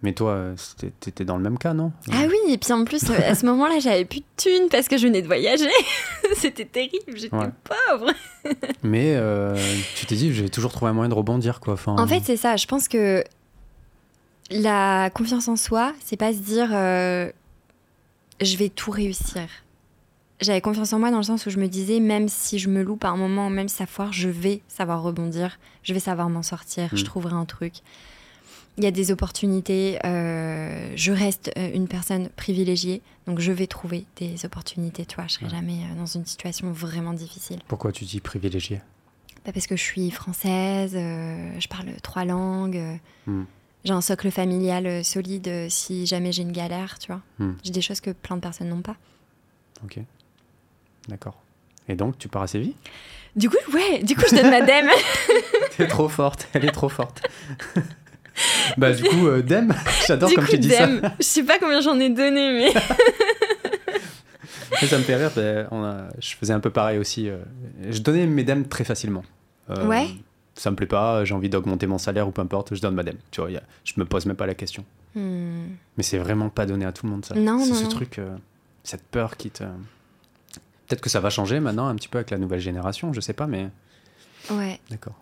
Mais 0.02 0.12
toi, 0.12 0.32
euh, 0.32 0.54
t'étais 1.00 1.24
dans 1.24 1.36
le 1.36 1.42
même 1.44 1.58
cas, 1.58 1.74
non? 1.74 1.92
Ah 2.10 2.24
oui, 2.28 2.52
et 2.52 2.58
puis 2.58 2.72
en 2.72 2.84
plus, 2.84 3.08
euh, 3.10 3.30
à 3.30 3.36
ce 3.36 3.46
moment-là, 3.46 3.78
j'avais 3.78 4.04
plus 4.04 4.18
de 4.20 4.24
thunes 4.36 4.68
parce 4.68 4.88
que 4.88 4.96
je 4.96 5.06
venais 5.06 5.22
de 5.22 5.28
voyager. 5.28 5.68
C'était 6.34 6.64
terrible, 6.64 7.16
j'étais 7.16 7.36
Ouais. 7.36 7.50
pauvre. 7.88 8.10
Mais 8.82 9.14
euh, 9.14 9.56
tu 9.94 10.06
t'es 10.06 10.16
dit, 10.16 10.32
j'ai 10.34 10.48
toujours 10.48 10.72
trouvé 10.72 10.90
un 10.90 10.94
moyen 10.94 11.08
de 11.08 11.14
rebondir, 11.14 11.60
quoi. 11.60 11.74
Enfin, 11.74 11.94
En 11.96 12.06
fait, 12.08 12.20
c'est 12.24 12.36
ça. 12.36 12.56
Je 12.56 12.66
pense 12.66 12.88
que 12.88 13.22
la 14.50 15.08
confiance 15.10 15.48
en 15.48 15.56
soi, 15.56 15.92
c'est 16.04 16.16
pas 16.16 16.32
se 16.32 16.38
dire 16.38 16.70
euh, 16.72 17.30
je 18.40 18.56
vais 18.56 18.68
tout 18.68 18.90
réussir. 18.90 19.46
J'avais 20.40 20.60
confiance 20.60 20.92
en 20.92 20.98
moi 20.98 21.12
dans 21.12 21.18
le 21.18 21.22
sens 21.22 21.46
où 21.46 21.50
je 21.50 21.58
me 21.58 21.68
disais, 21.68 22.00
même 22.00 22.28
si 22.28 22.58
je 22.58 22.68
me 22.68 22.82
loupe 22.82 23.04
à 23.04 23.08
un 23.10 23.16
moment, 23.16 23.48
même 23.48 23.68
si 23.68 23.76
ça 23.76 23.86
foire, 23.86 24.12
je 24.12 24.28
vais 24.28 24.60
savoir 24.66 25.00
rebondir, 25.02 25.58
je 25.84 25.94
vais 25.94 26.00
savoir 26.00 26.28
m'en 26.28 26.42
sortir, 26.42 26.88
je 26.92 27.02
Mm. 27.02 27.06
trouverai 27.06 27.34
un 27.34 27.44
truc. 27.44 27.74
Il 28.78 28.84
y 28.84 28.86
a 28.86 28.90
des 28.90 29.10
opportunités, 29.12 29.98
euh, 30.06 30.92
je 30.96 31.12
reste 31.12 31.50
euh, 31.58 31.70
une 31.74 31.88
personne 31.88 32.30
privilégiée, 32.30 33.02
donc 33.26 33.38
je 33.38 33.52
vais 33.52 33.66
trouver 33.66 34.06
des 34.16 34.46
opportunités, 34.46 35.04
tu 35.04 35.16
vois, 35.16 35.26
je 35.28 35.34
serai 35.34 35.44
Ouais. 35.46 35.50
jamais 35.50 35.74
euh, 35.90 35.94
dans 35.98 36.06
une 36.06 36.24
situation 36.24 36.72
vraiment 36.72 37.12
difficile. 37.12 37.58
Pourquoi 37.68 37.92
tu 37.92 38.06
dis 38.06 38.20
privilégié 38.20 38.80
Pas 39.44 39.52
parce 39.52 39.66
que 39.66 39.76
je 39.76 39.82
suis 39.82 40.10
française, 40.10 40.92
euh, 40.96 41.50
je 41.60 41.68
parle 41.68 41.88
trois 42.02 42.24
langues, 42.24 42.80
Hmm. 43.26 43.42
j'ai 43.84 43.92
un 43.92 44.00
socle 44.00 44.30
familial 44.30 45.04
solide 45.04 45.66
si 45.68 46.06
jamais 46.06 46.32
j'ai 46.32 46.42
une 46.42 46.52
galère, 46.52 46.98
tu 46.98 47.08
vois. 47.08 47.20
Hmm. 47.38 47.52
J'ai 47.62 47.72
des 47.72 47.82
choses 47.82 48.00
que 48.00 48.10
plein 48.10 48.36
de 48.36 48.40
personnes 48.40 48.70
n'ont 48.70 48.80
pas. 48.80 48.96
Ok. 49.84 49.98
D'accord. 51.08 51.42
Et 51.88 51.94
donc, 51.94 52.16
tu 52.16 52.28
pars 52.28 52.42
à 52.42 52.46
Séville 52.46 52.74
Du 53.36 53.50
coup, 53.50 53.56
ouais, 53.74 54.02
du 54.02 54.14
coup, 54.16 54.22
je 54.30 54.36
donne 54.36 54.50
ma 54.50 54.62
dème. 54.62 54.88
T'es 55.76 55.88
trop 55.88 56.08
forte, 56.08 56.48
elle 56.54 56.64
est 56.64 56.70
trop 56.72 56.88
forte. 56.88 57.20
bah, 58.76 58.92
du 58.92 59.02
coup, 59.02 59.26
euh, 59.28 59.42
Dem, 59.42 59.74
j'adore 60.06 60.32
comme 60.34 60.44
coup, 60.44 60.50
tu 60.52 60.58
dis 60.58 60.68
dème. 60.68 61.00
Je 61.18 61.24
sais 61.24 61.42
pas 61.42 61.58
combien 61.58 61.80
j'en 61.80 61.98
ai 62.00 62.10
donné, 62.10 62.52
mais. 62.52 62.72
ça. 62.72 62.80
Mais 64.80 64.88
ça 64.88 64.98
me 64.98 65.02
fait 65.02 65.16
rire. 65.16 65.30
bah, 65.36 65.68
on 65.70 65.84
a- 65.84 66.08
Je 66.18 66.34
faisais 66.34 66.52
un 66.52 66.60
peu 66.60 66.70
pareil 66.70 66.98
aussi. 66.98 67.28
euh, 67.28 67.38
Je 67.90 68.00
donnais 68.00 68.26
mes 68.26 68.42
Dem 68.44 68.66
très 68.66 68.84
facilement. 68.84 69.22
Euh, 69.70 69.86
Ouais. 69.86 70.08
Ça 70.54 70.70
me 70.70 70.76
plaît 70.76 70.86
pas, 70.86 71.24
j'ai 71.24 71.34
envie 71.34 71.48
d'augmenter 71.48 71.86
mon 71.86 71.96
salaire 71.98 72.28
ou 72.28 72.30
peu 72.30 72.42
importe, 72.42 72.74
je 72.74 72.80
donne 72.80 72.94
ma 72.94 73.02
Dem. 73.02 73.16
Tu 73.30 73.40
vois, 73.40 73.50
a- 73.50 73.62
je 73.84 73.92
me 73.96 74.04
pose 74.04 74.26
même 74.26 74.36
pas 74.36 74.46
la 74.46 74.54
question. 74.54 74.84
Hmm. 75.14 75.66
Mais 75.96 76.02
c'est 76.02 76.18
vraiment 76.18 76.48
pas 76.48 76.66
donné 76.66 76.84
à 76.84 76.92
tout 76.92 77.06
le 77.06 77.12
monde, 77.12 77.24
ça. 77.24 77.34
Non, 77.34 77.58
c'est 77.62 77.70
non, 77.70 77.74
ce 77.76 77.82
non. 77.84 77.88
truc, 77.90 78.18
euh, 78.18 78.34
cette 78.82 79.02
peur 79.04 79.36
qui 79.36 79.50
te. 79.50 79.64
Peut-être 80.86 81.00
que 81.00 81.08
ça 81.10 81.20
va 81.20 81.30
changer 81.30 81.60
maintenant 81.60 81.86
un 81.86 81.94
petit 81.94 82.08
peu 82.08 82.18
avec 82.18 82.30
la 82.30 82.38
nouvelle 82.38 82.60
génération, 82.60 83.12
je 83.12 83.20
sais 83.20 83.32
pas, 83.34 83.46
mais 83.46 83.68
Ouais. 84.50 84.78
d'accord. 84.90 85.14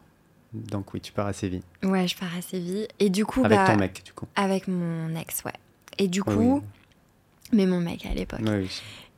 Donc 0.53 0.92
oui, 0.94 1.01
tu 1.01 1.12
pars 1.12 1.26
à 1.26 1.32
Séville. 1.32 1.62
Ouais, 1.82 2.09
je 2.09 2.16
pars 2.16 2.34
à 2.36 2.42
Séville. 2.42 2.88
Et 2.98 3.09
du 3.11 3.24
coup, 3.24 3.44
Avec 3.44 3.59
bah, 3.59 3.66
ton 3.66 3.76
mec, 3.76 4.03
du 4.05 4.12
coup. 4.12 4.26
Avec 4.36 4.66
mon 4.68 5.14
ex, 5.14 5.44
ouais. 5.44 5.53
Et 5.98 6.09
du 6.09 6.22
coup, 6.22 6.57
oui. 6.57 6.62
mais 7.53 7.66
mon 7.66 7.80
mec 7.80 8.05
à 8.07 8.14
l'époque. 8.14 8.40
Oui. 8.44 8.68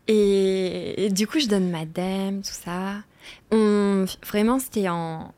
Et, 0.08 1.06
et 1.06 1.10
du 1.10 1.26
coup, 1.26 1.38
je 1.38 1.46
donne 1.46 1.70
ma 1.70 1.84
dème, 1.86 2.42
tout 2.42 2.50
ça. 2.52 2.96
On, 3.50 4.04
vraiment, 4.26 4.58
c'était 4.58 4.88
en. 4.88 5.32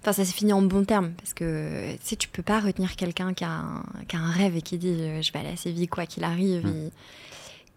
Enfin, 0.00 0.12
ça 0.12 0.24
s'est 0.24 0.32
fini 0.32 0.52
en 0.52 0.60
bon 0.62 0.84
terme 0.84 1.12
parce 1.12 1.32
que 1.32 1.92
tu 1.92 1.98
sais, 2.02 2.16
tu 2.16 2.28
peux 2.28 2.42
pas 2.42 2.60
retenir 2.60 2.96
quelqu'un 2.96 3.32
qui, 3.32 3.44
a 3.44 3.50
un- 3.50 3.82
qui 4.08 4.16
a 4.16 4.20
un 4.20 4.30
rêve 4.30 4.54
et 4.56 4.60
qui 4.62 4.76
dit 4.76 4.88
euh, 5.00 5.22
je 5.22 5.32
vais 5.32 5.38
aller 5.38 5.48
à 5.50 5.56
Séville 5.56 5.88
quoi 5.88 6.04
qu'il 6.06 6.22
arrive. 6.24 6.66
Mm. 6.66 6.90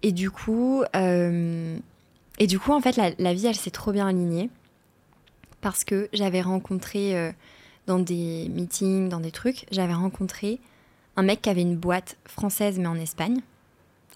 Et, 0.03 0.07
et 0.09 0.11
du 0.11 0.29
coup, 0.31 0.83
euh, 0.97 1.77
et 2.39 2.47
du 2.47 2.59
coup, 2.59 2.73
en 2.73 2.81
fait, 2.81 2.97
la, 2.97 3.11
la 3.19 3.33
vie, 3.33 3.45
elle 3.47 3.55
s'est 3.55 3.71
trop 3.71 3.91
bien 3.93 4.07
alignée 4.07 4.49
parce 5.63 5.83
que 5.83 6.07
j'avais 6.13 6.41
rencontré 6.41 7.17
euh, 7.17 7.31
dans 7.87 7.97
des 7.97 8.49
meetings, 8.49 9.09
dans 9.09 9.19
des 9.19 9.31
trucs, 9.31 9.65
j'avais 9.71 9.93
rencontré 9.95 10.59
un 11.15 11.23
mec 11.23 11.41
qui 11.41 11.49
avait 11.49 11.61
une 11.61 11.75
boîte 11.77 12.17
française 12.25 12.77
mais 12.77 12.87
en 12.87 12.95
Espagne. 12.95 13.39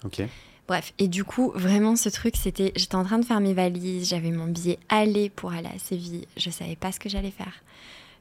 Ok. 0.04 0.22
Bref, 0.68 0.92
et 0.98 1.08
du 1.08 1.24
coup, 1.24 1.50
vraiment, 1.54 1.96
ce 1.96 2.10
truc, 2.10 2.36
c'était. 2.36 2.72
J'étais 2.76 2.94
en 2.94 3.02
train 3.04 3.18
de 3.18 3.24
faire 3.24 3.40
mes 3.40 3.54
valises, 3.54 4.06
j'avais 4.08 4.30
mon 4.30 4.46
billet 4.46 4.78
aller 4.90 5.30
pour 5.30 5.52
aller 5.52 5.66
à 5.74 5.78
Séville, 5.78 6.26
je 6.36 6.50
savais 6.50 6.76
pas 6.76 6.92
ce 6.92 7.00
que 7.00 7.08
j'allais 7.08 7.30
faire. 7.30 7.54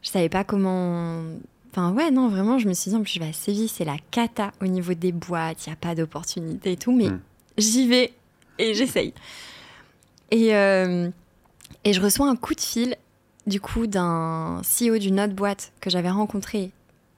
Je 0.01 0.09
savais 0.09 0.29
pas 0.29 0.45
comment. 0.45 1.23
Enfin, 1.71 1.91
ouais, 1.91 2.09
non, 2.09 2.29
vraiment, 2.29 2.57
je 2.57 2.69
me 2.69 2.73
suis 2.73 2.89
dit, 2.91 2.95
en 2.95 3.01
plus, 3.01 3.11
je 3.15 3.19
vais 3.19 3.27
à 3.27 3.33
Séville, 3.33 3.67
c'est 3.67 3.83
la 3.83 3.97
cata 4.11 4.53
au 4.61 4.65
niveau 4.67 4.93
des 4.93 5.11
boîtes, 5.11 5.65
il 5.65 5.69
n'y 5.69 5.73
a 5.73 5.75
pas 5.75 5.93
d'opportunité 5.93 6.71
et 6.71 6.77
tout, 6.77 6.93
mais 6.95 7.09
Mm. 7.09 7.19
j'y 7.57 7.87
vais 7.89 8.13
et 8.59 8.73
j'essaye. 8.73 9.13
Et, 10.31 10.55
euh, 10.55 11.09
et 11.83 11.91
je 11.93 12.01
reçois 12.01 12.29
un 12.29 12.35
coup 12.37 12.55
de 12.55 12.61
fil, 12.61 12.95
du 13.47 13.59
coup, 13.59 13.87
d'un 13.87 14.61
CEO 14.61 14.99
d'une 14.99 15.19
autre 15.19 15.33
boîte 15.33 15.71
que 15.81 15.89
j'avais 15.89 16.11
rencontré 16.11 16.69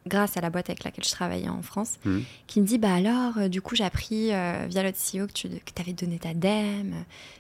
grâce 0.08 0.38
à 0.38 0.42
la 0.42 0.50
boîte 0.50 0.70
avec 0.70 0.86
laquelle 0.86 1.04
je 1.04 1.12
travaillais 1.12 1.50
en 1.50 1.62
France 1.62 2.00
Mhm. 2.06 2.24
qui 2.48 2.62
me 2.62 2.66
dit 2.66 2.78
bah 2.78 2.94
alors 2.94 3.38
euh, 3.38 3.48
du 3.50 3.62
coup 3.62 3.76
j'ai 3.76 3.84
appris 3.84 4.30
euh, 4.34 4.66
via 4.70 4.82
l'autre 4.82 4.98
CEO 4.98 5.28
que 5.28 5.34
tu 5.34 5.50
que 5.50 5.82
avais 5.82 5.92
donné 5.94 6.18
ta 6.18 6.34
dème. 6.34 6.96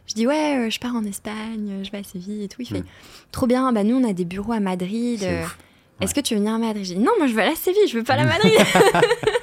Je 0.07 0.13
dis 0.13 0.27
ouais 0.27 0.67
euh, 0.67 0.69
je 0.69 0.77
pars 0.79 0.93
en 0.93 1.03
Espagne 1.05 1.79
je 1.83 1.89
vais 1.89 1.99
à 1.99 2.03
Séville 2.03 2.43
et 2.43 2.47
tout. 2.49 2.61
Il 2.61 2.67
fait 2.67 2.81
Mm. 2.81 2.85
trop 3.31 3.47
bien 3.47 3.71
bah 3.71 3.83
nous 3.83 3.95
on 3.95 4.07
a 4.07 4.13
des 4.13 4.25
bureaux 4.25 4.51
à 4.51 4.59
Madrid 4.59 5.23
est-ce 6.01 6.13
que 6.13 6.19
tu 6.21 6.33
veux 6.35 6.39
venir 6.41 6.53
à 6.53 6.57
Madrid? 6.59 6.83
J'ai 6.85 6.95
dit 6.95 7.01
non 7.01 7.11
moi 7.17 7.27
je 7.27 7.33
veux 7.33 7.39
aller 7.41 7.53
à 7.53 7.55
Séville 7.55 7.87
je 7.89 7.97
veux 7.97 8.03
pas 8.03 8.13
aller 8.15 8.23
à 8.23 8.27
Madrid. 8.27 8.53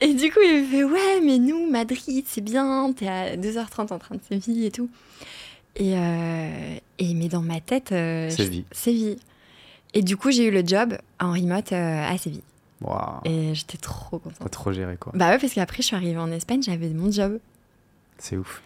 Et 0.00 0.14
du 0.14 0.30
coup 0.30 0.38
il 0.44 0.62
me 0.62 0.66
fait 0.66 0.84
ouais 0.84 1.20
mais 1.24 1.38
nous 1.38 1.68
Madrid 1.70 2.24
c'est 2.28 2.40
bien 2.40 2.92
t'es 2.92 3.08
à 3.08 3.36
2h30 3.36 3.92
en 3.92 3.98
train 3.98 4.14
de 4.16 4.20
Séville 4.28 4.64
et 4.66 4.70
tout 4.70 4.88
et, 5.78 5.94
euh, 5.96 6.76
et 6.98 7.14
mais 7.14 7.28
dans 7.28 7.40
ma 7.42 7.60
tête 7.60 7.92
euh, 7.92 8.28
Séville. 8.30 8.64
Séville 8.72 9.16
et 9.94 10.02
du 10.02 10.16
coup 10.16 10.30
j'ai 10.30 10.46
eu 10.46 10.50
le 10.50 10.66
job 10.66 10.96
en 11.20 11.32
remote 11.32 11.72
euh, 11.72 12.04
à 12.06 12.16
Séville 12.18 12.42
Waouh. 12.82 13.20
et 13.24 13.54
j'étais 13.54 13.78
trop 13.78 14.18
contente 14.18 14.38
T'as 14.40 14.48
trop 14.48 14.72
géré, 14.72 14.96
quoi. 14.98 15.12
bah 15.14 15.30
ouais, 15.30 15.38
parce 15.38 15.52
qu'après, 15.54 15.78
je 15.78 15.86
suis 15.88 15.96
arrivée 15.96 16.18
en 16.18 16.30
Espagne, 16.30 16.62
j'avais 16.62 16.88
mon 16.90 17.10
job. 17.10 17.38
C'est 18.18 18.36
ouf. 18.36 18.62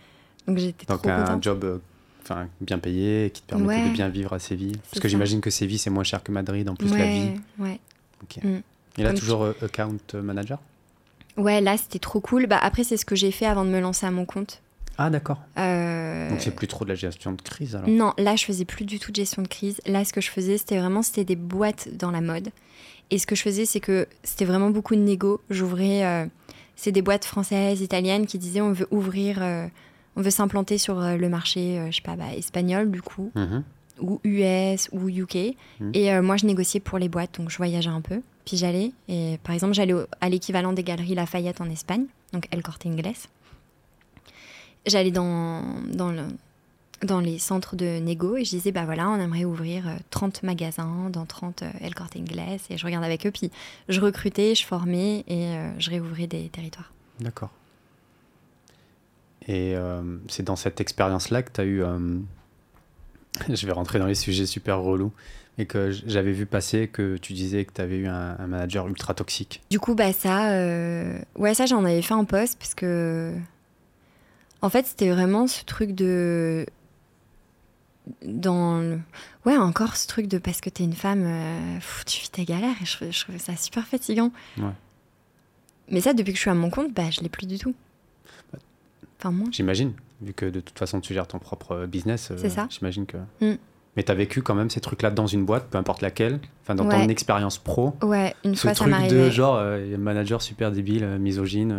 Donc 0.47 0.59
j'étais 0.59 0.85
trop 0.87 0.97
Donc 0.97 1.07
un 1.07 1.19
contente. 1.25 1.43
job 1.45 1.81
enfin, 2.23 2.49
bien 2.61 2.79
payé 2.79 3.31
qui 3.33 3.43
te 3.43 3.49
permettait 3.49 3.81
Ouais. 3.83 3.89
de 3.89 3.93
bien 3.95 4.09
vivre 4.09 4.33
à 4.35 4.39
Séville. 4.39 4.77
Parce 4.91 5.01
que 5.01 5.09
j'imagine 5.09 5.41
que 5.41 5.51
Séville, 5.51 5.79
c'est 5.79 5.91
moins 5.91 6.05
cher 6.05 6.23
que 6.23 6.31
Madrid, 6.33 6.69
en 6.69 6.75
plus 6.75 6.91
la 6.97 7.07
vie. 7.07 7.31
ouais, 7.59 7.67
ouais. 7.69 7.81
Ok. 8.23 8.43
Mm. 8.45 8.49
Et 8.99 9.03
là, 9.03 9.11
Comme 9.11 9.19
toujours 9.19 9.43
euh, 9.45 9.55
account 9.63 9.97
manager? 10.23 10.59
Ouais, 11.37 11.61
là, 11.61 11.77
c'était 11.79 11.99
trop 11.99 12.21
cool. 12.21 12.47
Bah, 12.47 12.59
après, 12.61 12.85
c'est 12.85 12.97
ce 12.97 13.05
que 13.07 13.17
j'ai 13.17 13.31
fait 13.31 13.47
avant 13.47 13.65
de 13.65 13.71
me 13.71 13.81
lancer 13.81 14.05
à 14.07 14.11
mon 14.11 14.25
compte. 14.27 14.61
Ah, 14.99 15.11
d'accord. 15.11 15.41
Euh, 15.59 16.29
Donc 16.31 16.41
c'est 16.41 16.55
plus 16.55 16.69
trop 16.69 16.85
de 16.85 16.91
la 16.91 16.95
gestion 16.95 17.33
de 17.33 17.41
crise, 17.43 17.75
alors 17.77 17.89
Non, 17.89 18.13
là, 18.19 18.37
je 18.37 18.45
faisais 18.45 18.65
plus 18.65 18.85
du 18.85 18.99
tout 18.99 19.11
de 19.11 19.17
gestion 19.17 19.43
de 19.43 19.49
crise. 19.49 19.81
Là, 19.87 20.05
ce 20.05 20.13
que 20.13 20.21
je 20.21 20.31
faisais, 20.31 20.59
c'était 20.59 20.79
vraiment 20.79 21.03
c'était 21.03 21.25
des 21.25 21.37
boîtes 21.37 21.89
dans 21.97 22.11
la 22.11 22.21
mode. 22.21 22.51
Et 23.11 23.19
ce 23.19 23.27
que 23.27 23.35
je 23.35 23.43
faisais, 23.43 23.65
c'est 23.67 23.81
que 23.81 24.07
c'était 24.23 24.45
vraiment 24.45 24.71
beaucoup 24.71 24.95
de 24.95 25.01
négo. 25.01 25.41
J'ouvrais. 25.51 26.05
euh, 26.05 26.27
c'est 26.77 26.93
des 26.93 27.03
boîtes 27.03 27.25
françaises, 27.27 27.81
italiennes 27.81 28.27
qui 28.27 28.39
disaient 28.39 28.61
on 28.63 28.73
veut 28.73 28.89
ouvrir, 28.91 29.39
euh, 29.43 29.67
on 30.17 30.23
veut 30.23 30.31
s'implanter 30.31 30.79
sur 30.79 30.99
euh, 31.01 31.17
le 31.17 31.29
marché, 31.29 31.79
euh, 31.79 31.91
je 31.91 31.97
sais 31.97 32.03
pas, 32.03 32.17
bah, 32.17 32.35
espagnol 32.37 32.91
du 32.91 33.03
coup. 33.03 33.31
Mhm. 33.35 33.63
ou 34.01 34.21
US 34.25 34.89
ou 34.93 35.09
UK. 35.09 35.55
Mhm. 35.81 35.91
Et 35.95 36.13
euh, 36.13 36.23
moi, 36.23 36.37
je 36.37 36.47
négociais 36.47 36.81
pour 36.81 36.99
les 36.99 37.09
boîtes, 37.09 37.39
donc 37.39 37.51
je 37.51 37.57
voyageais 37.57 37.91
un 37.91 38.01
peu. 38.01 38.21
Puis 38.47 38.57
j'allais, 38.57 38.91
et 39.09 39.39
par 39.45 39.55
exemple, 39.55 39.75
j'allais 39.75 39.93
au- 39.93 40.07
à 40.21 40.29
l'équivalent 40.29 40.73
des 40.73 40.83
galeries 40.83 41.15
Lafayette 41.15 41.61
en 41.61 41.71
Espagne, 41.71 42.07
donc 42.33 42.47
El 42.51 42.63
Corte 42.63 42.85
Inglés. 42.87 43.13
J'allais 44.87 45.11
dans, 45.11 45.63
dans, 45.93 46.11
le- 46.11 46.27
dans 47.07 47.21
les 47.21 47.39
centres 47.39 47.77
de 47.77 47.99
négo 48.01 48.37
et 48.37 48.45
je 48.45 48.51
disais, 48.51 48.73
bah 48.73 48.85
voilà, 48.85 49.09
on 49.11 49.17
aimerait 49.21 49.45
ouvrir 49.45 49.87
euh, 49.89 49.95
30 50.11 50.43
magasins 50.43 51.09
dans 51.11 51.25
30 51.27 51.63
euh, 51.63 51.71
El 51.81 51.95
Corte 51.95 52.17
Inglés. 52.17 52.59
Et 52.71 52.77
je 52.79 52.85
regardais 52.85 53.07
avec 53.07 53.27
eux, 53.27 53.31
puis 53.31 53.51
je 53.89 54.01
recrutais, 54.01 54.55
je 54.55 54.65
formais 54.67 55.25
et 55.29 55.47
euh, 55.57 55.71
je 55.79 55.91
réouvrais 55.91 56.27
des 56.27 56.49
territoires. 56.49 56.93
D'accord. 57.21 57.51
Et 59.49 59.75
euh, 59.77 60.03
c'est 60.29 60.43
dans 60.45 60.57
cette 60.57 60.81
expérience-là 60.81 61.43
que 61.43 61.51
tu 61.53 61.61
as 61.61 61.65
eu. 61.65 61.83
euh, 61.83 62.19
je 63.49 63.67
vais 63.67 63.73
rentrer 63.73 63.99
dans 63.99 64.07
les 64.07 64.15
sujets 64.15 64.47
super 64.47 64.79
relous. 64.81 65.13
Et 65.59 65.67
que 65.67 65.91
j'avais 65.91 66.33
vu 66.33 66.47
passer 66.47 66.89
que 66.89 67.19
tu 67.19 67.35
disais 67.35 67.67
que 67.67 67.73
tu 67.75 67.81
avais 67.83 67.99
eu 67.99 68.07
un, 68.07 68.37
un 68.39 68.47
manager 68.47 68.89
ultra 68.89 69.13
toxique. 69.13 69.61
Du 69.71 69.79
coup, 69.79 69.95
bah 69.95 70.11
ça, 70.15 70.51
euh, 70.53 71.19
ouais, 71.37 71.53
ça 71.53 71.67
j'en 71.67 71.85
avais 71.85 72.01
fait 72.01 72.15
un 72.15 72.25
post 72.25 72.59
parce 72.59 72.75
que, 72.75 73.35
en 74.63 74.71
fait, 74.71 74.87
c'était 74.87 75.11
vraiment 75.11 75.47
ce 75.47 75.65
truc 75.65 75.93
de, 75.93 76.65
dans, 78.25 78.79
le- 78.79 79.01
ouais, 79.47 79.57
encore 79.57 79.97
ce 79.97 80.07
truc 80.09 80.27
de 80.27 80.39
parce 80.39 80.61
que 80.61 80.71
t'es 80.71 80.85
une 80.85 80.93
femme, 80.95 81.25
euh, 81.25 81.75
pff, 81.77 82.05
tu 82.07 82.21
vis 82.21 82.31
tes 82.31 82.45
galères 82.45 82.75
et 82.81 82.85
je, 82.85 83.11
je 83.11 83.21
trouvais 83.23 83.39
ça 83.39 83.55
super 83.57 83.87
fatigant. 83.87 84.33
Ouais. 84.59 84.65
Mais 85.89 86.01
ça, 86.01 86.13
depuis 86.15 86.33
que 86.33 86.37
je 86.37 86.43
suis 86.43 86.51
à 86.51 86.55
mon 86.55 86.71
compte, 86.71 86.93
bah 86.95 87.11
je 87.11 87.21
l'ai 87.21 87.29
plus 87.29 87.47
du 87.47 87.59
tout. 87.59 87.75
Enfin 89.19 89.31
moi. 89.31 89.49
J'imagine, 89.53 89.93
vu 90.21 90.33
que 90.33 90.47
de 90.47 90.61
toute 90.61 90.79
façon 90.79 91.01
tu 91.01 91.15
gères 91.15 91.29
ton 91.29 91.39
propre 91.39 91.87
business. 91.87 92.31
euh, 92.31 92.37
C'est 92.39 92.51
ça. 92.51 92.67
J'imagine 92.71 93.07
que. 93.07 93.19
Mm. 93.41 93.57
Mais 93.95 94.03
tu 94.03 94.11
as 94.11 94.15
vécu 94.15 94.41
quand 94.43 94.55
même 94.55 94.71
ces 94.71 94.81
trucs-là 94.81 95.11
dans 95.11 95.27
une 95.27 95.45
boîte, 95.45 95.69
peu 95.69 95.77
importe 95.77 96.01
laquelle, 96.01 96.41
enfin 96.63 96.75
dans 96.75 96.87
Ouais. 96.87 97.05
ton 97.05 97.09
expérience 97.11 97.59
pro. 97.59 97.95
Ouais, 98.03 98.35
une 98.43 98.55
Ce 98.57 98.63
fois 98.63 98.71
ça 98.71 98.77
truc 98.85 98.91
m'arrivait. 98.91 99.15
de 99.27 99.31
genre, 99.31 99.57
euh, 99.57 99.83
il 99.85 99.91
y 99.91 99.95
a 99.95 99.97
un 99.97 100.01
manager 100.01 100.41
super 100.41 100.73
débile, 100.73 101.05
euh, 101.05 101.19
misogyne, 101.19 101.73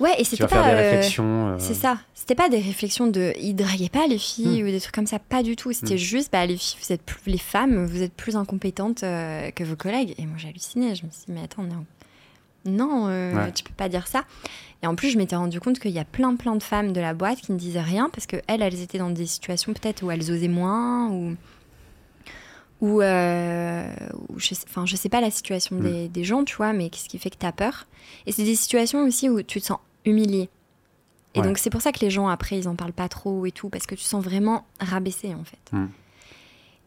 Ouais, 0.00 0.14
et 0.18 0.24
c'était 0.24 0.42
pas. 0.44 0.48
faire 0.48 0.64
des 0.64 0.70
euh, 0.72 0.90
réflexions. 0.90 1.48
euh, 1.50 1.56
C'est 1.58 1.74
ça. 1.74 1.98
C'était 2.14 2.34
pas 2.34 2.48
des 2.48 2.58
réflexions 2.58 3.06
de. 3.06 3.32
Ils 3.40 3.54
draguaient 3.54 3.88
pas 3.88 4.06
les 4.08 4.18
filles 4.18 4.64
ou 4.64 4.66
des 4.66 4.80
trucs 4.80 4.94
comme 4.94 5.06
ça. 5.06 5.18
Pas 5.20 5.42
du 5.42 5.54
tout. 5.56 5.72
C'était 5.72 5.94
Hmm. 5.94 5.98
juste, 5.98 6.32
bah, 6.32 6.44
les 6.46 6.56
filles, 6.56 6.78
vous 6.82 6.92
êtes 6.92 7.02
plus, 7.02 7.18
les 7.30 7.38
femmes, 7.38 7.84
vous 7.86 8.02
êtes 8.02 8.12
plus 8.12 8.34
incompétentes 8.36 9.04
euh, 9.04 9.50
que 9.52 9.62
vos 9.62 9.76
collègues. 9.76 10.14
Et 10.18 10.26
moi, 10.26 10.36
j'ai 10.36 10.48
halluciné. 10.48 10.94
Je 10.96 11.04
me 11.06 11.10
suis 11.10 11.26
dit, 11.26 11.32
mais 11.32 11.42
attends, 11.44 11.62
non. 11.62 11.84
Non, 12.66 13.04
Ouais. 13.06 13.52
tu 13.52 13.62
peux 13.62 13.74
pas 13.76 13.88
dire 13.90 14.06
ça. 14.06 14.24
Et 14.82 14.86
en 14.86 14.94
plus, 14.94 15.10
je 15.10 15.18
m'étais 15.18 15.36
rendu 15.36 15.60
compte 15.60 15.78
qu'il 15.78 15.90
y 15.92 15.98
a 15.98 16.04
plein, 16.04 16.34
plein 16.34 16.56
de 16.56 16.62
femmes 16.62 16.92
de 16.92 17.00
la 17.00 17.12
boîte 17.14 17.40
qui 17.42 17.52
ne 17.52 17.58
disaient 17.58 17.80
rien 17.82 18.08
parce 18.10 18.26
que 18.26 18.36
elles, 18.46 18.62
elles 18.62 18.80
étaient 18.80 18.98
dans 18.98 19.10
des 19.10 19.26
situations 19.26 19.74
peut-être 19.74 20.02
où 20.02 20.10
elles 20.10 20.30
osaient 20.32 20.48
moins 20.48 21.08
ou. 21.10 21.36
Ou, 22.84 23.00
euh, 23.00 23.86
ou 24.28 24.38
je, 24.38 24.54
sais, 24.54 24.66
enfin, 24.68 24.84
je 24.84 24.94
sais 24.96 25.08
pas 25.08 25.20
la 25.22 25.30
situation 25.30 25.76
des, 25.78 26.08
des 26.08 26.22
gens, 26.24 26.44
tu 26.44 26.54
vois, 26.56 26.72
mais 26.74 26.90
qu'est-ce 26.90 27.08
qui 27.08 27.18
fait 27.18 27.30
que 27.30 27.38
tu 27.38 27.46
as 27.46 27.52
peur? 27.52 27.86
Et 28.26 28.32
c'est 28.32 28.44
des 28.44 28.56
situations 28.56 29.04
aussi 29.06 29.30
où 29.30 29.40
tu 29.42 29.58
te 29.60 29.66
sens 29.66 29.78
humilié. 30.04 30.50
Et 31.34 31.40
Ouais. 31.40 31.46
donc 31.46 31.56
c'est 31.58 31.70
pour 31.70 31.80
ça 31.80 31.92
que 31.92 32.00
les 32.00 32.10
gens 32.10 32.28
après 32.28 32.58
ils 32.58 32.68
en 32.68 32.76
parlent 32.76 32.92
pas 32.92 33.08
trop 33.08 33.46
et 33.46 33.52
tout 33.52 33.68
parce 33.70 33.86
que 33.86 33.94
tu 33.94 34.02
sens 34.04 34.22
vraiment 34.22 34.66
rabaissé 34.80 35.34
en 35.34 35.44
fait. 35.44 35.72
Mm. 35.76 35.86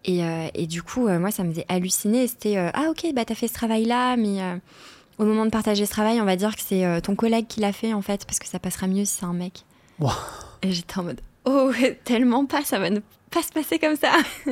Et, 0.05 0.23
euh, 0.23 0.47
et 0.53 0.67
du 0.67 0.83
coup 0.83 1.07
euh, 1.07 1.19
moi 1.19 1.31
ça 1.31 1.43
me 1.43 1.49
faisait 1.51 1.65
halluciner. 1.67 2.27
C'était 2.27 2.57
euh, 2.57 2.69
ah 2.73 2.85
ok 2.91 3.07
bah 3.13 3.25
t'as 3.25 3.33
fait 3.35 3.47
ce 3.47 3.53
travail 3.53 3.85
là 3.85 4.15
mais 4.17 4.37
au 5.17 5.25
moment 5.25 5.45
de 5.45 5.49
partager 5.49 5.85
ce 5.85 5.91
travail 5.91 6.21
on 6.21 6.25
va 6.25 6.35
dire 6.35 6.55
que 6.55 6.61
c'est 6.61 7.01
ton 7.01 7.15
collègue 7.15 7.47
qui 7.47 7.59
l'a 7.59 7.73
fait 7.73 7.93
en 7.93 8.01
fait 8.03 8.25
parce 8.25 8.39
que 8.39 8.47
ça 8.47 8.59
passera 8.59 8.87
mieux 8.87 9.03
si 9.03 9.15
c'est 9.19 9.25
un 9.25 9.33
mec. 9.33 9.63
Wow. 9.99 10.11
Et 10.61 10.71
j'étais 10.71 10.99
en 10.99 11.03
mode 11.03 11.21
oh 11.45 11.71
tellement 12.05 12.45
pas 12.45 12.63
ça 12.63 12.77
va 12.79 12.89
ne 12.91 12.99
pas 13.31 13.41
se 13.41 13.51
passer 13.51 13.79
comme 13.79 13.95
ça. 13.97 14.13